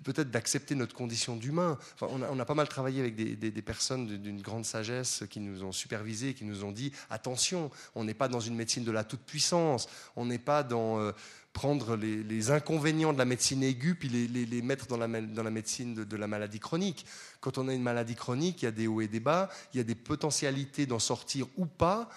peut-être 0.05 0.31
d'accepter 0.31 0.75
notre 0.75 0.95
condition 0.95 1.37
d'humain. 1.37 1.79
on, 2.01 2.39
a, 2.39 2.45
pas 2.45 2.55
mal 2.55 2.69
travaillé 2.69 3.01
avec 3.01 3.17
des, 3.17 3.63
personnes 3.63 4.07
d'une 4.07 4.41
grande 4.41 4.65
sagesse 4.65 5.25
qui 5.29 5.41
nous 5.41 5.65
ont 5.65 5.73
supervisés, 5.73 6.35
qui 6.35 6.45
nous 6.45 6.65
ont 6.65 6.73
dit 6.73 6.93
attention, 7.11 7.71
on 7.95 8.05
n'est 8.05 8.15
pas 8.15 8.29
dans 8.29 8.41
une 8.41 8.55
médecine 8.55 8.85
de 8.85 8.93
la 8.93 9.05
toute-puissance, 9.05 9.89
on 10.17 10.27
n'est 10.27 10.39
pas 10.39 10.63
dans 10.63 11.01
euh, 11.01 11.13
prendre 11.55 11.97
les, 11.97 12.51
inconvénients 12.51 13.13
de 13.13 13.19
la 13.19 13.25
médecine 13.25 13.63
aiguë 13.63 13.95
puis 13.95 14.09
les, 14.09 14.63
mettre 14.63 14.87
dans 14.89 14.99
la, 14.99 15.07
médecine 15.07 15.95
de, 15.95 16.17
la 16.17 16.27
maladie 16.27 16.59
chronique. 16.59 17.07
Quand 17.41 17.57
on 17.57 17.69
a 17.69 17.73
une 17.73 17.83
maladie 17.83 18.17
chronique, 18.17 18.61
il 18.61 18.65
y 18.67 18.69
a 18.69 18.73
des 18.73 18.89
hauts 18.89 19.01
et 19.01 19.09
des 19.09 19.21
bas, 19.21 19.49
il 19.73 19.79
y 19.79 19.81
a 19.81 19.85
des 19.85 19.95
potentialités 19.95 20.85
d'en 20.85 20.99
sortir 20.99 21.47
ou 21.57 21.65
pas. 21.65 22.11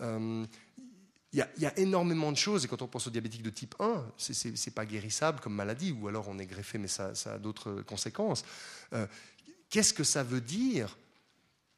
Euh, 0.00 0.46
il 1.32 1.44
y, 1.58 1.66
a, 1.66 1.76
énormément 1.76 2.30
de 2.30 2.36
choses, 2.36 2.64
et 2.64 2.68
quand 2.68 2.80
on 2.82 2.86
pense 2.86 3.08
aux 3.08 3.10
diabétiques 3.10 3.42
de 3.42 3.50
type 3.50 3.74
1, 3.80 4.06
ce 4.16 4.48
n'est 4.48 4.72
pas 4.72 4.86
guérissable 4.86 5.40
comme 5.40 5.54
maladie, 5.54 5.90
ou 5.90 6.06
alors 6.06 6.28
on 6.28 6.38
est 6.38 6.46
greffé, 6.46 6.78
mais 6.78 6.86
ça, 6.86 7.12
a 7.26 7.38
d'autres 7.38 7.82
conséquences. 7.82 8.44
Euh, 8.92 9.08
qu'est-ce 9.68 9.92
que 9.92 10.04
ça 10.04 10.22
veut 10.22 10.40
dire 10.40 10.96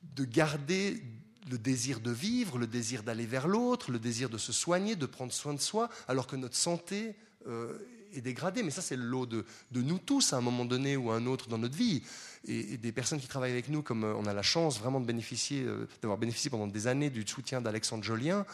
de 0.03 0.27
garder 0.27 1.03
le 1.51 1.59
désir 1.59 2.01
de 2.01 2.11
vivre, 2.11 2.59
le 2.59 2.67
désir 2.67 3.03
d'aller 3.03 3.27
vers 3.27 3.49
l'autre, 3.49 3.91
le 3.91 3.99
désir 3.99 4.29
de 4.29 4.39
se 4.39 4.53
soigner, 4.53 4.97
de 4.97 5.07
prendre 5.07 5.33
soin 5.33 5.55
de 5.55 5.61
soi, 5.61 5.89
alors 6.09 6.27
que 6.27 6.37
notre 6.37 6.57
santé 6.57 7.15
euh, 7.47 7.79
est 8.15 8.21
dégradée. 8.21 8.63
Mais 8.63 8.71
ça, 8.71 8.83
c'est 8.83 8.97
le 8.97 9.05
lot 9.05 9.27
de, 9.27 9.45
nous 9.73 9.99
tous 9.99 10.33
à 10.33 10.37
un 10.37 10.41
moment 10.41 10.65
donné 10.65 10.97
ou 10.97 11.11
à 11.11 11.17
un 11.17 11.27
autre 11.27 11.49
dans 11.49 11.59
notre 11.59 11.77
vie. 11.77 12.03
Et, 12.47 12.77
des 12.77 12.93
personnes 12.93 13.21
qui 13.21 13.29
travaillent 13.29 13.53
avec 13.53 13.69
nous, 13.69 13.83
comme 13.83 14.05
euh, 14.05 14.15
on 14.15 14.27
a 14.27 14.35
la 14.35 14.43
chance 14.43 14.79
vraiment 14.79 15.01
de 15.01 15.07
bénéficier, 15.07 15.67
d'avoir 16.03 16.19
bénéficié 16.19 16.51
pendant 16.51 16.67
des 16.67 16.87
années 16.87 17.11
du 17.11 17.27
soutien 17.27 17.61
d'Alexandre 17.61 18.05
Jolien, 18.05 18.45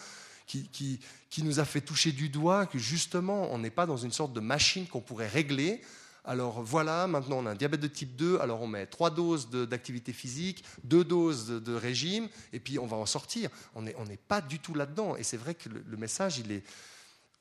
qui, 0.46 1.00
nous 1.38 1.60
a 1.60 1.64
fait 1.64 1.80
toucher 1.80 2.12
du 2.12 2.28
doigt 2.28 2.66
que 2.66 2.78
justement, 2.78 3.52
on 3.52 3.58
n'est 3.58 3.70
pas 3.70 3.86
dans 3.86 3.96
une 3.96 4.12
sorte 4.12 4.32
de 4.32 4.40
machine 4.40 4.86
qu'on 4.86 5.00
pourrait 5.00 5.28
régler. 5.28 5.80
Alors 6.24 6.62
voilà, 6.62 7.08
maintenant 7.08 7.38
on 7.38 7.46
a 7.46 7.50
un 7.50 7.54
diabète 7.56 7.80
de 7.80 7.88
type 7.88 8.14
2, 8.14 8.38
alors 8.38 8.62
on 8.62 8.68
met 8.68 8.86
trois 8.86 9.10
doses 9.10 9.50
d'activité 9.50 10.12
physique, 10.12 10.64
deux 10.84 11.02
doses 11.02 11.48
de, 11.48 11.74
régime, 11.74 12.28
et 12.52 12.60
puis 12.60 12.78
on 12.78 12.86
va 12.86 12.96
en 12.96 13.06
sortir. 13.06 13.50
On 13.74 13.82
n'est 13.82 14.16
pas 14.28 14.40
du 14.40 14.60
tout 14.60 14.74
là-dedans. 14.74 15.16
Et 15.16 15.24
c'est 15.24 15.36
vrai 15.36 15.54
que 15.54 15.68
le, 15.68 15.96
message, 15.96 16.38
il 16.38 16.52
est, 16.52 16.62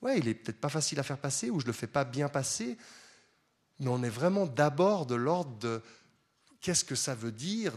ouais, 0.01 0.17
il 0.17 0.27
est 0.27 0.33
peut-être 0.33 0.59
pas 0.59 0.69
facile 0.69 0.99
à 0.99 1.03
faire 1.03 1.19
passer, 1.19 1.51
ou 1.51 1.59
je 1.59 1.67
le 1.67 1.73
fais 1.73 1.87
pas 1.87 2.03
bien 2.03 2.27
passer, 2.27 2.75
mais 3.79 3.89
on 3.89 4.01
est 4.01 4.09
vraiment 4.09 4.47
d'abord 4.47 5.05
de 5.05 5.15
l'ordre 5.15 5.55
de 5.59 5.81
qu'est-ce 6.59 6.83
que 6.83 6.95
ça 6.95 7.13
veut 7.13 7.31
dire 7.31 7.73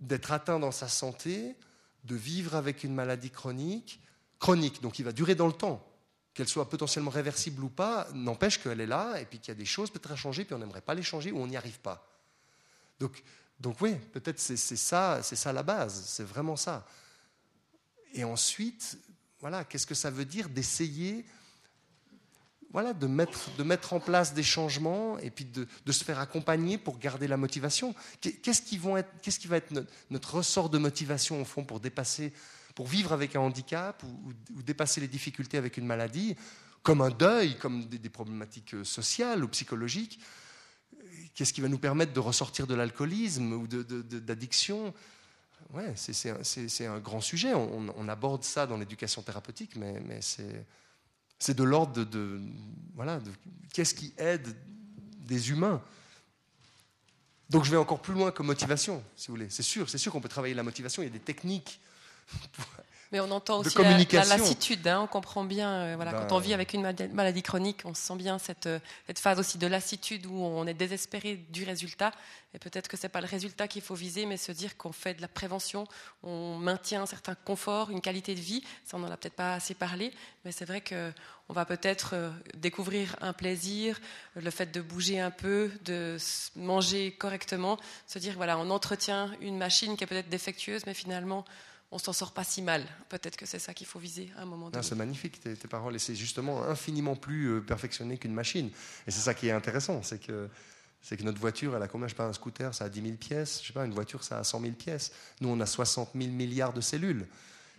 d'être 0.00 0.32
atteint 0.32 0.58
dans 0.58 0.72
sa 0.72 0.88
santé, 0.88 1.56
de 2.02 2.16
vivre 2.16 2.56
avec 2.56 2.82
une 2.82 2.92
maladie 2.92 3.30
chronique, 3.30 4.00
chronique, 4.40 4.82
donc 4.82 4.98
il 4.98 5.04
va 5.04 5.12
durer 5.12 5.36
dans 5.36 5.46
le 5.46 5.52
temps. 5.52 5.86
Qu'elle 6.34 6.48
soit 6.48 6.68
potentiellement 6.68 7.10
réversible 7.10 7.62
ou 7.62 7.68
pas, 7.68 8.08
n'empêche 8.14 8.58
qu'elle 8.58 8.80
est 8.80 8.86
là, 8.86 9.20
et 9.20 9.26
puis 9.26 9.38
qu'il 9.38 9.48
y 9.48 9.56
a 9.56 9.58
des 9.58 9.66
choses 9.66 9.90
peut-être 9.90 10.12
à 10.12 10.16
changer, 10.16 10.44
puis 10.44 10.54
on 10.54 10.58
n'aimerait 10.58 10.80
pas 10.80 10.94
les 10.94 11.02
changer, 11.02 11.30
ou 11.32 11.38
on 11.38 11.46
n'y 11.46 11.56
arrive 11.56 11.80
pas. 11.80 12.08
Donc, 12.98 13.22
donc 13.60 13.80
oui, 13.80 13.94
peut-être 14.12 14.40
c'est 14.40 14.56
ça, 14.56 15.20
c'est 15.22 15.36
ça 15.36 15.52
la 15.52 15.62
base, 15.62 16.04
c'est 16.06 16.24
vraiment 16.24 16.56
ça. 16.56 16.86
Et 18.14 18.24
ensuite, 18.24 18.98
voilà, 19.40 19.64
qu'est-ce 19.64 19.86
que 19.86 19.94
ça 19.94 20.10
veut 20.10 20.24
dire 20.24 20.48
d'essayer 20.48 21.24
voilà, 22.72 22.94
de, 22.94 23.06
mettre, 23.06 23.54
de 23.56 23.62
mettre 23.62 23.92
en 23.92 24.00
place 24.00 24.32
des 24.32 24.42
changements 24.42 25.18
et 25.18 25.30
puis 25.30 25.44
de, 25.44 25.92
se 25.92 26.04
faire 26.04 26.18
accompagner 26.18 26.78
pour 26.78 26.98
garder 26.98 27.28
la 27.28 27.36
motivation? 27.36 27.94
Qu'est-ce 28.20 28.62
qui 28.62 28.78
va 28.78 29.00
être 29.56 29.70
notre, 29.70 29.92
notre, 30.10 30.34
ressort 30.36 30.70
de 30.70 30.78
motivation 30.78 31.42
au 31.42 31.44
fond 31.44 31.64
pour 31.64 31.80
dépasser 31.80 32.32
pour 32.74 32.86
vivre 32.86 33.12
avec 33.12 33.36
un 33.36 33.40
handicap 33.40 34.02
ou, 34.02 34.62
dépasser 34.62 35.00
les 35.00 35.08
difficultés 35.08 35.58
avec 35.58 35.76
une 35.76 35.86
maladie, 35.86 36.36
comme 36.82 37.00
un 37.00 37.10
deuil, 37.10 37.56
comme 37.58 37.86
des, 37.86 38.08
problématiques 38.08 38.74
sociales 38.84 39.44
ou 39.44 39.48
psychologiques. 39.48 40.20
Qu'est-ce 41.34 41.52
qui 41.52 41.60
va 41.60 41.68
nous 41.68 41.78
permettre 41.78 42.12
de 42.12 42.20
ressortir 42.20 42.66
de 42.66 42.74
l'alcoolisme 42.74 43.52
ou 43.52 43.66
d'addiction? 43.66 44.92
Ouais, 45.72 45.94
c'est 45.96 46.86
un 46.86 46.98
grand 46.98 47.20
sujet. 47.20 47.54
On, 47.54 48.08
aborde 48.08 48.44
ça 48.44 48.66
dans 48.66 48.76
l'éducation 48.76 49.22
thérapeutique, 49.22 49.76
mais, 49.76 50.00
mais 50.00 50.20
c'est 50.22 51.54
de 51.54 51.64
l'ordre 51.64 52.04
de, 52.04 52.40
voilà, 52.94 53.20
qu'est-ce 53.72 53.94
qui 53.94 54.12
aide 54.18 54.54
des 55.20 55.50
humains. 55.50 55.82
Donc 57.48 57.64
je 57.64 57.70
vais 57.70 57.76
encore 57.76 58.00
plus 58.00 58.14
loin 58.14 58.30
que 58.30 58.42
motivation, 58.42 59.02
si 59.14 59.28
vous 59.28 59.34
voulez. 59.34 59.50
C'est 59.50 59.62
sûr, 59.62 59.88
c'est 59.88 59.98
sûr 59.98 60.10
qu'on 60.10 60.20
peut 60.20 60.28
travailler 60.28 60.54
la 60.54 60.62
motivation. 60.62 61.02
Il 61.02 61.06
y 61.06 61.08
a 61.08 61.12
des 61.12 61.20
techniques 61.20 61.80
mais 63.12 63.20
on 63.20 63.30
entend 63.30 63.58
aussi 63.58 63.76
la, 63.78 64.24
lassitude, 64.24 64.88
hein, 64.88 65.02
on 65.02 65.06
comprend 65.06 65.44
bien, 65.44 65.70
euh, 65.70 65.96
voilà, 65.96 66.14
quand 66.14 66.32
on 66.32 66.38
vit 66.38 66.54
avec 66.54 66.72
une 66.72 66.80
maladie 67.12 67.42
chronique, 67.42 67.82
on 67.84 67.92
sent 67.92 68.16
bien 68.16 68.38
cette, 68.38 68.66
euh, 68.66 68.78
cette 69.06 69.18
phase 69.18 69.38
aussi 69.38 69.58
de 69.58 69.66
lassitude 69.66 70.24
où 70.24 70.42
on 70.42 70.66
est 70.66 70.74
désespéré 70.74 71.36
du 71.50 71.64
résultat. 71.64 72.12
Et 72.54 72.58
peut-être 72.58 72.88
que 72.88 72.96
ce 72.96 73.02
n'est 73.02 73.08
pas 73.10 73.20
le 73.20 73.26
résultat 73.26 73.68
qu'il 73.68 73.82
faut 73.82 73.94
viser, 73.94 74.24
mais 74.24 74.38
se 74.38 74.50
dire 74.50 74.78
qu'on 74.78 74.92
fait 74.92 75.12
de 75.12 75.20
la 75.20 75.28
prévention, 75.28 75.86
on 76.22 76.56
maintient 76.56 77.02
un 77.02 77.06
certain 77.06 77.34
confort, 77.34 77.90
une 77.90 78.00
qualité 78.00 78.34
de 78.34 78.40
vie. 78.40 78.62
Ça, 78.84 78.96
on 78.96 79.00
n'en 79.00 79.10
a 79.10 79.16
peut-être 79.18 79.36
pas 79.36 79.54
assez 79.54 79.74
parlé, 79.74 80.10
mais 80.46 80.52
c'est 80.52 80.64
vrai 80.64 80.80
qu'on 80.80 81.52
va 81.52 81.66
peut-être 81.66 82.14
euh, 82.14 82.30
découvrir 82.54 83.16
un 83.20 83.34
plaisir, 83.34 84.00
le 84.36 84.50
fait 84.50 84.72
de 84.72 84.80
bouger 84.80 85.20
un 85.20 85.30
peu, 85.30 85.70
de 85.84 86.16
manger 86.56 87.12
correctement, 87.12 87.78
se 88.06 88.18
dire, 88.18 88.34
voilà, 88.36 88.56
on 88.56 88.70
entretient 88.70 89.30
une 89.42 89.58
machine 89.58 89.98
qui 89.98 90.04
est 90.04 90.06
peut-être 90.06 90.30
défectueuse, 90.30 90.86
mais 90.86 90.94
finalement, 90.94 91.44
on 91.92 91.98
s'en 91.98 92.14
sort 92.14 92.32
pas 92.32 92.42
si 92.42 92.62
mal. 92.62 92.84
Peut-être 93.10 93.36
que 93.36 93.46
c'est 93.46 93.58
ça 93.58 93.74
qu'il 93.74 93.86
faut 93.86 93.98
viser 93.98 94.30
à 94.38 94.42
un 94.42 94.46
moment 94.46 94.70
donné. 94.70 94.82
C'est 94.82 94.96
magnifique 94.96 95.38
tes, 95.40 95.54
paroles 95.68 95.94
et 95.94 95.98
c'est 95.98 96.14
justement 96.14 96.64
infiniment 96.64 97.14
plus 97.14 97.46
euh, 97.46 97.60
perfectionné 97.60 98.16
qu'une 98.16 98.32
machine. 98.32 98.70
Et 99.06 99.10
c'est 99.10 99.20
ça 99.20 99.34
qui 99.34 99.48
est 99.48 99.52
intéressant, 99.52 100.02
c'est 100.02 100.18
que 100.18 100.48
c'est 101.02 101.16
que 101.16 101.24
notre 101.24 101.40
voiture, 101.40 101.76
elle 101.76 101.82
a 101.82 101.88
combien? 101.88 102.06
Je 102.06 102.12
sais 102.12 102.16
pas, 102.16 102.26
un 102.26 102.32
scooter, 102.32 102.72
ça 102.72 102.84
a 102.84 102.88
10 102.88 103.02
000 103.02 103.14
pièces. 103.16 103.60
Je 103.60 103.66
sais 103.66 103.72
pas, 103.72 103.84
une 103.84 103.92
voiture, 103.92 104.22
ça 104.22 104.38
a 104.38 104.44
100 104.44 104.60
000 104.60 104.72
pièces. 104.74 105.10
Nous, 105.40 105.48
on 105.48 105.58
a 105.58 105.66
60 105.66 106.10
000 106.14 106.30
milliards 106.30 106.72
de 106.72 106.80
cellules 106.80 107.26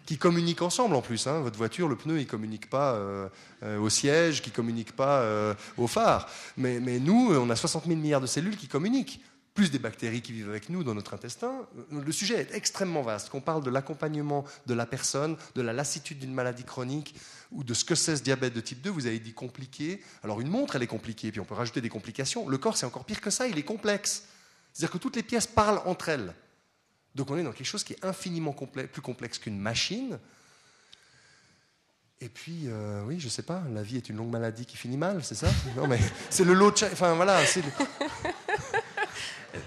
qui 0.06 0.18
communiquent 0.18 0.62
ensemble 0.62 0.94
en 0.94 1.02
plus. 1.02 1.26
Hein. 1.26 1.40
Votre 1.40 1.58
voiture, 1.58 1.88
le 1.88 1.96
pneu, 1.96 2.20
il 2.20 2.28
communique 2.28 2.70
pas 2.70 2.96
euh, 2.96 3.30
euh, 3.64 3.80
au 3.80 3.90
siège, 3.90 4.42
qui 4.42 4.52
communique 4.52 4.94
pas 4.94 5.56
au 5.78 5.88
phare. 5.88 6.30
Mais, 6.58 6.82
mais 6.82 7.00
nous, 7.00 7.34
on 7.34 7.50
a 7.50 7.56
60 7.56 7.86
000 7.86 7.98
milliards 7.98 8.20
de 8.20 8.28
cellules 8.28 8.58
qui 8.58 8.68
communiquent 8.68 9.22
plus 9.54 9.70
des 9.70 9.80
bactéries 9.80 10.22
qui 10.22 10.32
vivent 10.32 10.50
avec 10.50 10.70
nous 10.70 10.84
dans 10.84 10.96
notre 10.96 11.14
intestin. 11.14 11.68
Le 11.92 12.12
sujet 12.12 12.40
est 12.40 12.56
extrêmement 12.56 13.04
vaste. 13.04 13.30
Qu'on 13.30 13.42
parle 13.42 13.64
de 13.64 13.70
l'accompagnement 13.70 14.46
de 14.66 14.74
la 14.74 14.86
personne, 14.86 15.38
de 15.56 15.62
la 15.62 15.74
lassitude 15.74 16.20
d'une 16.20 16.34
maladie 16.34 16.64
chronique 16.64 17.16
ou 17.52 17.64
de 17.64 17.74
ce 17.74 17.86
que 17.86 17.94
c'est 17.94 18.16
ce 18.16 18.24
diabète 18.24 18.54
de 18.54 18.62
type 18.62 18.82
2, 18.82 18.90
vous 18.90 19.06
avez 19.06 19.20
dit 19.20 19.34
compliqué. 19.34 20.02
Alors 20.24 20.42
une 20.42 20.50
montre, 20.50 20.76
elle 20.76 20.84
est 20.84 20.88
compliquée, 20.88 21.32
puis 21.32 21.40
on 21.40 21.46
peut 21.46 21.54
rajouter 21.54 21.82
des 21.82 21.90
complications. 21.90 22.50
Le 22.50 22.58
corps, 22.58 22.78
c'est 22.78 22.88
encore 22.88 23.06
pire 23.06 23.22
que 23.22 23.30
ça, 23.30 23.48
il 23.48 23.58
est 23.58 23.64
complexe. 23.64 24.24
C'est-à-dire 24.74 24.92
que 24.92 24.98
toutes 24.98 25.16
les 25.16 25.24
pièces 25.24 25.48
parlent 25.48 25.82
entre 25.86 26.10
elles. 26.10 26.34
Donc 27.14 27.30
on 27.30 27.38
est 27.38 27.44
dans 27.44 27.52
quelque 27.52 27.68
chose 27.68 27.84
qui 27.84 27.94
est 27.94 28.04
infiniment 28.04 28.54
plus 28.54 29.02
complexe 29.02 29.38
qu'une 29.38 29.60
machine. 29.60 30.18
Et 32.22 32.30
puis, 32.30 32.64
euh, 32.68 33.04
oui, 33.06 33.20
je 33.20 33.28
sais 33.28 33.44
pas, 33.44 33.64
la 33.72 33.84
vie 33.84 33.98
est 33.98 34.08
une 34.08 34.16
longue 34.16 34.32
maladie 34.32 34.66
qui 34.66 34.78
finit 34.78 34.96
mal, 34.96 35.24
c'est 35.24 35.36
ça? 35.36 35.50
Non, 35.76 35.88
mais 35.88 36.00
c'est 36.30 36.46
le 36.46 36.54
lot 36.54 36.72
de... 36.72 36.86
Enfin, 36.86 37.16
voilà, 37.16 37.46
c'est... 37.46 37.62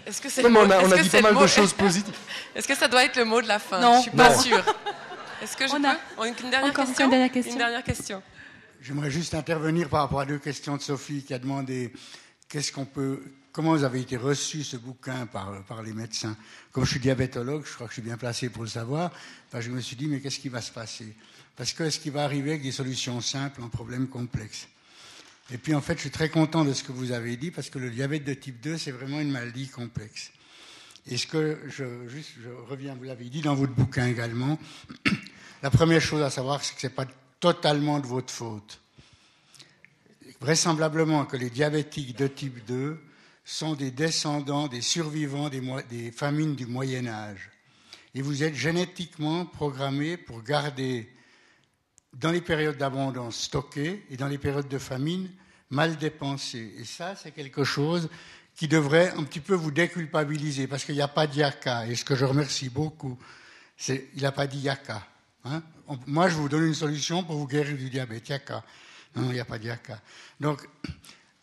Est-ce 0.06 0.20
que 0.20 0.28
c'est 0.28 0.44
on 0.44 0.54
a, 0.70 0.80
on 0.82 0.90
a 0.90 0.98
dit 0.98 1.08
pas 1.08 1.20
mal 1.20 1.36
de 1.36 1.46
choses 1.46 1.72
positives. 1.72 2.14
Est-ce 2.54 2.66
que 2.66 2.74
ça 2.74 2.88
doit 2.88 3.04
être 3.04 3.16
le 3.16 3.24
mot 3.24 3.40
de 3.40 3.48
la 3.48 3.58
fin 3.58 3.80
Non. 3.80 3.96
Je 3.98 4.02
suis 4.02 4.10
pas 4.10 4.36
sûre. 4.36 4.64
Est-ce 5.42 5.56
que 5.56 5.66
je 5.66 5.72
on 5.72 5.80
peux 5.80 5.86
a 5.86 6.26
une 6.26 6.50
dernière 6.50 6.70
Encore 6.70 6.86
question 6.86 7.04
une 7.04 7.10
dernière 7.10 7.30
question. 7.32 7.52
Une 7.52 7.58
dernière 7.58 7.84
question. 7.84 8.22
J'aimerais 8.80 9.10
juste 9.10 9.34
intervenir 9.34 9.88
par 9.88 10.00
rapport 10.02 10.20
à 10.20 10.26
deux 10.26 10.38
questions 10.38 10.76
de 10.76 10.82
Sophie 10.82 11.22
qui 11.22 11.34
a 11.34 11.38
demandé 11.38 11.92
qu'est-ce 12.48 12.72
qu'on 12.72 12.84
peut, 12.84 13.22
comment 13.52 13.72
vous 13.72 13.84
avez 13.84 14.00
été 14.00 14.16
reçu 14.16 14.64
ce 14.64 14.76
bouquin 14.76 15.26
par, 15.26 15.62
par 15.64 15.82
les 15.82 15.92
médecins? 15.92 16.36
Comme 16.72 16.84
je 16.84 16.90
suis 16.90 17.00
diabétologue, 17.00 17.64
je 17.66 17.74
crois 17.74 17.86
que 17.86 17.92
je 17.92 18.00
suis 18.00 18.08
bien 18.08 18.16
placé 18.16 18.48
pour 18.48 18.62
le 18.62 18.68
savoir. 18.68 19.10
Je 19.58 19.70
me 19.70 19.80
suis 19.80 19.96
dit 19.96 20.06
mais 20.06 20.20
qu'est-ce 20.20 20.38
qui 20.38 20.48
va 20.48 20.60
se 20.60 20.72
passer? 20.72 21.14
Parce 21.56 21.72
que 21.72 21.84
est-ce 21.84 21.98
qu'il 22.00 22.12
va 22.12 22.24
arriver 22.24 22.50
avec 22.50 22.62
des 22.62 22.72
solutions 22.72 23.20
simples 23.20 23.62
en 23.62 23.68
problèmes 23.68 24.08
complexes 24.08 24.68
et 25.52 25.59
puis 25.59 25.74
en 25.74 25.81
fait, 25.81 25.94
je 25.94 26.01
suis 26.01 26.10
très 26.10 26.28
content 26.28 26.64
de 26.64 26.73
ce 26.73 26.82
que 26.82 26.93
vous 26.93 27.12
avez 27.12 27.36
dit 27.36 27.51
parce 27.51 27.70
que 27.70 27.78
le 27.78 27.90
diabète 27.90 28.24
de 28.24 28.35
type 28.35 28.60
2, 28.60 28.78
c'est 28.78 28.90
vraiment 28.90 29.20
une 29.20 29.31
maladie 29.31 29.68
complexe. 29.68 30.32
Et 31.09 31.16
ce 31.16 31.27
que 31.27 31.60
je, 31.68 31.85
reviens, 32.68 32.97
vous 32.97 33.05
l'avez 33.05 33.27
dit 33.27 33.43
dans 33.43 33.55
votre 33.55 33.73
bouquin 33.73 34.09
également, 34.09 34.59
la 35.62 35.70
première 35.70 36.01
chose 36.01 36.23
à 36.23 36.31
savoir, 36.31 36.64
c'est 36.64 36.74
que 36.74 36.81
ce 36.81 36.89
n'est 36.89 36.93
pas 36.93 37.06
totalement 37.39 38.01
de 38.01 38.06
votre 38.06 38.32
faute. 38.32 38.81
Vraisemblablement 40.40 41.24
que 41.27 41.36
les 41.36 41.48
diabétiques 41.48 42.18
de 42.18 42.27
type 42.27 42.64
2 42.66 43.01
sont 43.44 43.74
des 43.74 43.93
descendants 43.93 44.66
des 44.66 44.81
survivants 44.81 45.48
des, 45.48 45.62
des 45.89 46.10
famines 46.10 46.56
du 46.56 46.66
Moyen 46.66 47.06
Âge. 47.06 47.51
Et 48.16 48.23
vous 48.23 48.43
êtes 48.43 48.56
génétiquement 48.56 49.47
programmés 49.47 50.16
pour 50.16 50.43
garder 50.43 51.09
dans 52.20 52.30
les 52.30 52.40
périodes 52.40 52.78
d'abondance 52.78 53.36
stockées 53.36 54.05
et 54.10 54.16
dans 54.16 54.28
les 54.28 54.38
périodes 54.38 54.68
de 54.68 54.78
famine 54.78 55.30
mal 55.70 55.97
dépensées. 55.97 56.74
Et 56.78 56.84
ça, 56.84 57.14
c'est 57.14 57.32
quelque 57.32 57.64
chose 57.64 58.09
qui 58.55 58.68
devrait 58.68 59.12
un 59.16 59.24
petit 59.24 59.40
peu 59.40 59.55
vous 59.55 59.70
déculpabiliser, 59.70 60.66
parce 60.66 60.84
qu'il 60.84 60.94
n'y 60.94 61.02
a 61.02 61.09
pas 61.09 61.26
d'IACA, 61.26 61.86
et 61.88 61.94
ce 61.94 62.05
que 62.05 62.16
je 62.16 62.24
remercie 62.24 62.70
beaucoup, 62.70 63.18
c'est 63.76 64.09
il 64.14 64.22
n'a 64.22 64.32
pas 64.32 64.47
dit 64.47 64.60
IACA. 64.60 65.06
Hein. 65.44 65.62
Moi, 66.06 66.28
je 66.28 66.36
vous 66.36 66.48
donne 66.48 66.66
une 66.66 66.74
solution 66.74 67.22
pour 67.22 67.36
vous 67.36 67.47
guérir 67.47 67.76
du 67.76 67.90
diabète, 67.90 68.28
IACA. 68.30 68.64
Non, 69.14 69.24
il 69.28 69.34
n'y 69.34 69.40
a 69.40 69.44
pas 69.44 69.59
d'IACA. 69.59 70.01
Donc, 70.40 70.66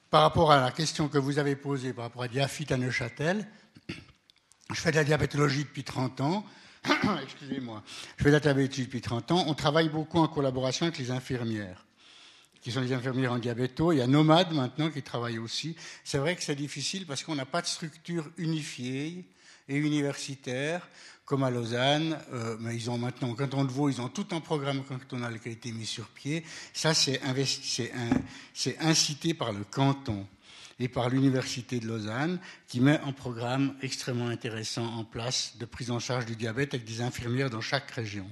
par 0.09 0.23
rapport 0.23 0.51
à 0.51 0.59
la 0.59 0.71
question 0.71 1.07
que 1.07 1.19
vous 1.19 1.37
avez 1.37 1.55
posée 1.55 1.93
par 1.93 2.05
rapport 2.05 2.23
à 2.23 2.27
Diafit 2.27 2.71
à 2.71 2.77
Neuchâtel, 2.77 3.47
je 4.69 4.75
fais 4.75 4.91
de 4.91 4.95
la 4.95 5.03
diabétologie 5.03 5.63
depuis 5.63 5.83
30 5.83 6.21
ans. 6.21 6.45
Excusez-moi. 7.23 7.83
Je 8.17 8.23
fais 8.23 8.29
de 8.29 8.33
la 8.33 8.39
diabétologie 8.39 8.85
depuis 8.85 9.01
30 9.01 9.31
ans. 9.31 9.45
On 9.47 9.53
travaille 9.53 9.89
beaucoup 9.89 10.19
en 10.19 10.27
collaboration 10.27 10.85
avec 10.85 10.99
les 10.99 11.11
infirmières 11.11 11.85
qui 12.61 12.71
sont 12.71 12.81
les 12.81 12.93
infirmières 12.93 13.33
en 13.33 13.39
diabéto. 13.39 13.91
Il 13.91 13.97
y 13.97 14.01
a 14.01 14.07
Nomade 14.07 14.53
maintenant 14.53 14.89
qui 14.89 15.01
travaille 15.01 15.37
aussi. 15.37 15.75
C'est 16.03 16.17
vrai 16.17 16.35
que 16.35 16.43
c'est 16.43 16.55
difficile 16.55 17.05
parce 17.05 17.23
qu'on 17.23 17.35
n'a 17.35 17.45
pas 17.45 17.61
de 17.61 17.67
structure 17.67 18.29
unifiée 18.37 19.25
et 19.67 19.75
universitaire 19.75 20.87
comme 21.25 21.43
à 21.43 21.49
Lausanne, 21.49 22.17
euh, 22.33 22.57
mais 22.59 22.75
ils 22.75 22.89
ont 22.89 22.97
maintenant, 22.97 23.29
au 23.29 23.33
canton 23.33 23.63
de 23.63 23.71
Vaud, 23.71 23.89
ils 23.89 24.01
ont 24.01 24.09
tout 24.09 24.27
un 24.31 24.41
programme 24.41 24.83
cantonal 24.83 25.39
qui 25.39 25.49
a 25.49 25.51
été 25.51 25.71
mis 25.71 25.85
sur 25.85 26.07
pied. 26.07 26.43
Ça, 26.73 26.93
c'est 26.93 27.21
incité 28.81 29.33
par 29.33 29.53
le 29.53 29.63
canton 29.63 30.27
et 30.79 30.87
par 30.87 31.09
l'Université 31.09 31.79
de 31.79 31.87
Lausanne, 31.87 32.39
qui 32.67 32.79
met 32.79 32.99
un 33.01 33.11
programme 33.11 33.75
extrêmement 33.81 34.27
intéressant 34.27 34.85
en 34.85 35.03
place 35.03 35.57
de 35.57 35.65
prise 35.65 35.91
en 35.91 35.99
charge 35.99 36.25
du 36.25 36.35
diabète 36.35 36.73
avec 36.73 36.85
des 36.85 37.01
infirmières 37.01 37.49
dans 37.49 37.61
chaque 37.61 37.89
région. 37.91 38.27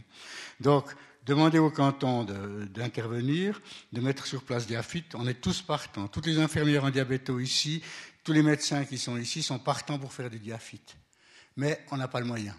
Donc, 0.60 0.86
demandez 1.26 1.60
au 1.60 1.70
canton 1.70 2.24
d'intervenir, 2.24 3.62
de, 3.94 4.02
mettre 4.02 4.26
sur 4.26 4.44
place 4.44 4.68
Diafit. 4.68 5.06
On 5.14 5.28
est 5.28 5.42
tous 5.42 5.62
partants. 5.62 6.08
Toutes 6.08 6.26
les 6.26 6.40
infirmières 6.40 6.84
en 6.84 6.90
diabéto 6.90 7.40
ici, 7.40 7.82
tous 8.24 8.34
les 8.34 8.44
médecins 8.44 8.86
qui 8.86 8.98
sont 8.98 9.18
ici 9.18 9.44
sont 9.44 9.60
partants 9.60 10.00
pour 10.00 10.14
faire 10.14 10.30
du 10.30 10.40
Diafit. 10.40 10.82
Mais 11.58 11.86
on 11.92 11.98
n'a 11.98 12.08
pas 12.08 12.20
le 12.20 12.26
moyen. 12.26 12.56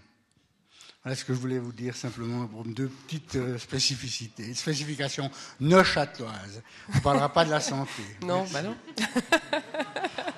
Voilà 1.04 1.16
ce 1.16 1.24
que 1.24 1.34
je 1.34 1.38
voulais 1.40 1.58
vous 1.58 1.72
dire 1.72 1.96
simplement 1.96 2.46
pour 2.46 2.64
deux 2.64 2.86
petites 2.86 3.34
euh, 3.34 3.58
spécificités, 3.58 4.54
spécifications 4.54 5.28
neuchâteloises. 5.58 6.62
On 6.92 6.96
ne 6.96 7.00
parlera 7.00 7.32
pas 7.32 7.44
de 7.44 7.50
la 7.50 7.60
santé. 7.60 8.02
Non, 8.22 8.44
bah 8.52 8.62
non. 8.62 8.76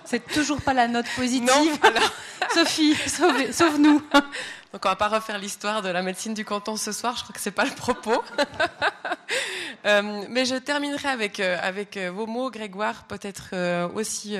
C'est 0.07 0.27
toujours 0.27 0.63
pas 0.63 0.73
la 0.73 0.89
note 0.89 1.05
positive. 1.17 1.47
Non, 1.47 1.71
Sophie, 2.55 2.95
sauve-nous. 2.97 4.03
Donc 4.75 4.85
on 4.87 4.89
va 4.89 4.97
pas 4.97 5.07
refaire 5.07 5.39
l'histoire 5.39 5.83
de 5.83 5.89
la 5.89 6.03
médecine 6.03 6.35
du 6.35 6.45
canton 6.45 6.75
ce 6.75 6.91
soir, 6.91 7.17
je 7.17 7.23
crois 7.23 7.33
que 7.33 7.41
c'est 7.41 7.53
pas 7.53 7.65
le 7.65 7.71
propos. 7.71 8.23
Euh, 9.87 10.25
mais 10.31 10.47
je 10.47 10.55
terminerai 10.55 11.09
avec, 11.09 11.41
euh, 11.41 11.59
euh, 11.97 12.11
vos 12.11 12.27
mots, 12.27 12.51
Grégoire, 12.51 13.05
peut-être 13.05 13.55
aussi 13.95 14.37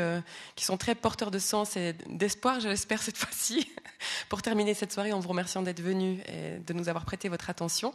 qui 0.57 0.65
sont 0.65 0.79
très 0.79 0.95
porteurs 0.95 1.31
de 1.31 1.39
sens 1.39 1.77
et 1.77 1.93
d'espoir, 2.07 2.61
je 2.61 2.69
l'espère 2.69 3.03
cette 3.03 3.19
fois-ci, 3.19 3.71
pour 4.31 4.41
terminer 4.41 4.73
cette 4.73 4.91
soirée 4.91 5.13
en 5.13 5.21
vous 5.21 5.29
remerciant 5.29 5.61
d'être 5.61 5.83
venu 5.83 6.23
et 6.29 6.61
de 6.67 6.73
nous 6.73 6.89
avoir 6.89 7.05
prêté 7.05 7.29
votre 7.29 7.51
attention. 7.51 7.93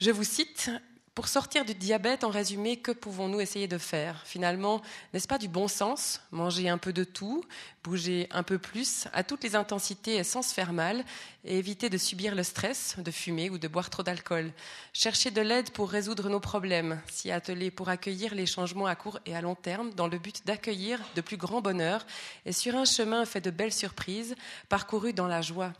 Je 0.00 0.12
vous 0.12 0.22
cite 0.22 0.70
pour 1.14 1.28
sortir 1.28 1.64
du 1.64 1.74
diabète, 1.74 2.24
en 2.24 2.30
résumé, 2.30 2.76
que 2.76 2.90
pouvons-nous 2.90 3.40
essayer 3.40 3.68
de 3.68 3.78
faire? 3.78 4.22
Finalement, 4.24 4.82
n'est-ce 5.12 5.28
pas 5.28 5.38
du 5.38 5.46
bon 5.46 5.68
sens? 5.68 6.20
Manger 6.32 6.68
un 6.68 6.78
peu 6.78 6.92
de 6.92 7.04
tout, 7.04 7.44
bouger 7.84 8.26
un 8.32 8.42
peu 8.42 8.58
plus, 8.58 9.06
à 9.12 9.22
toutes 9.22 9.44
les 9.44 9.54
intensités 9.54 10.24
sans 10.24 10.42
se 10.42 10.52
faire 10.52 10.72
mal, 10.72 11.04
et 11.44 11.56
éviter 11.56 11.88
de 11.88 11.98
subir 11.98 12.34
le 12.34 12.42
stress, 12.42 12.96
de 12.98 13.10
fumer 13.12 13.48
ou 13.48 13.58
de 13.58 13.68
boire 13.68 13.90
trop 13.90 14.02
d'alcool. 14.02 14.50
Chercher 14.92 15.30
de 15.30 15.40
l'aide 15.40 15.70
pour 15.70 15.88
résoudre 15.88 16.28
nos 16.28 16.40
problèmes, 16.40 17.00
s'y 17.08 17.30
atteler 17.30 17.70
pour 17.70 17.90
accueillir 17.90 18.34
les 18.34 18.46
changements 18.46 18.86
à 18.86 18.96
court 18.96 19.20
et 19.24 19.36
à 19.36 19.40
long 19.40 19.54
terme, 19.54 19.94
dans 19.94 20.08
le 20.08 20.18
but 20.18 20.44
d'accueillir 20.46 20.98
de 21.14 21.20
plus 21.20 21.36
grands 21.36 21.62
bonheurs, 21.62 22.06
et 22.44 22.52
sur 22.52 22.74
un 22.74 22.84
chemin 22.84 23.24
fait 23.24 23.40
de 23.40 23.50
belles 23.50 23.72
surprises, 23.72 24.34
parcouru 24.68 25.12
dans 25.12 25.28
la 25.28 25.42
joie. 25.42 25.72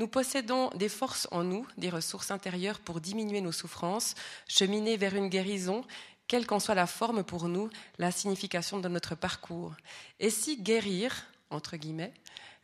Nous 0.00 0.08
possédons 0.08 0.70
des 0.70 0.88
forces 0.88 1.28
en 1.30 1.44
nous, 1.44 1.66
des 1.76 1.90
ressources 1.90 2.30
intérieures 2.30 2.80
pour 2.80 3.02
diminuer 3.02 3.42
nos 3.42 3.52
souffrances, 3.52 4.14
cheminer 4.48 4.96
vers 4.96 5.14
une 5.14 5.28
guérison, 5.28 5.84
quelle 6.26 6.46
qu'en 6.46 6.58
soit 6.58 6.74
la 6.74 6.86
forme 6.86 7.22
pour 7.22 7.48
nous, 7.48 7.68
la 7.98 8.10
signification 8.10 8.80
de 8.80 8.88
notre 8.88 9.14
parcours. 9.14 9.74
Et 10.18 10.30
si 10.30 10.56
guérir, 10.56 11.26
entre 11.50 11.76
guillemets, 11.76 12.14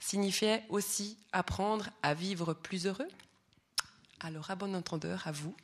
signifiait 0.01 0.65
aussi 0.71 1.19
apprendre 1.31 1.91
à 2.03 2.15
vivre 2.15 2.55
plus 2.55 2.87
heureux? 2.87 3.09
Alors, 4.21 4.51
à 4.51 4.55
bon 4.55 4.75
entendeur, 4.75 5.27
à 5.27 5.33
vous. 5.33 5.55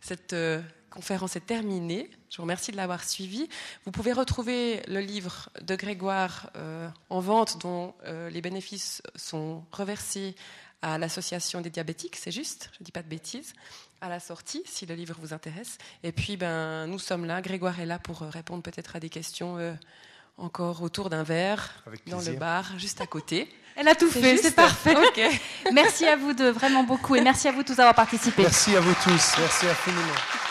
Cette 0.00 0.32
euh, 0.32 0.60
conférence 0.96 1.36
est 1.36 1.46
terminée. 1.46 2.10
Je 2.30 2.38
vous 2.38 2.42
remercie 2.42 2.72
de 2.72 2.76
l'avoir 2.76 3.04
suivie. 3.04 3.48
Vous 3.84 3.92
pouvez 3.92 4.12
retrouver 4.12 4.82
le 4.88 5.00
livre 5.00 5.50
de 5.60 5.76
Grégoire 5.76 6.50
euh, 6.56 6.88
en 7.10 7.20
vente 7.20 7.60
dont 7.60 7.94
euh, 8.06 8.30
les 8.30 8.40
bénéfices 8.40 9.02
sont 9.14 9.62
reversés 9.72 10.34
à 10.82 10.98
l'association 10.98 11.60
des 11.60 11.70
diabétiques, 11.70 12.16
c'est 12.16 12.30
juste, 12.30 12.70
je 12.74 12.78
ne 12.80 12.84
dis 12.84 12.92
pas 12.92 13.02
de 13.02 13.08
bêtises, 13.08 13.54
à 14.00 14.08
la 14.08 14.20
sortie, 14.20 14.62
si 14.66 14.84
le 14.86 14.94
livre 14.94 15.16
vous 15.20 15.32
intéresse. 15.32 15.78
Et 16.02 16.12
puis, 16.12 16.36
ben, 16.36 16.86
nous 16.86 16.98
sommes 16.98 17.24
là, 17.24 17.40
Grégoire 17.40 17.80
est 17.80 17.86
là 17.86 17.98
pour 17.98 18.22
euh, 18.22 18.28
répondre 18.28 18.62
peut-être 18.62 18.96
à 18.96 19.00
des 19.00 19.08
questions 19.08 19.58
encore 20.38 20.82
autour 20.82 21.08
d'un 21.08 21.22
verre, 21.22 21.82
dans 22.06 22.20
le 22.20 22.32
bar, 22.32 22.78
juste 22.78 23.00
à 23.00 23.06
côté. 23.06 23.48
Elle 23.76 23.88
a 23.88 23.94
tout 23.94 24.10
fait, 24.10 24.36
c'est 24.38 24.54
parfait. 24.54 24.94
Merci 25.72 26.06
à 26.06 26.16
vous 26.16 26.32
deux, 26.32 26.50
vraiment 26.50 26.84
beaucoup, 26.84 27.16
et 27.16 27.20
merci 27.20 27.48
à 27.48 27.52
vous 27.52 27.62
tous 27.62 27.76
d'avoir 27.76 27.94
participé. 27.94 28.42
Merci 28.42 28.76
à 28.76 28.80
vous 28.80 28.94
tous, 29.02 29.34
merci 29.38 29.66
infiniment. 29.66 30.45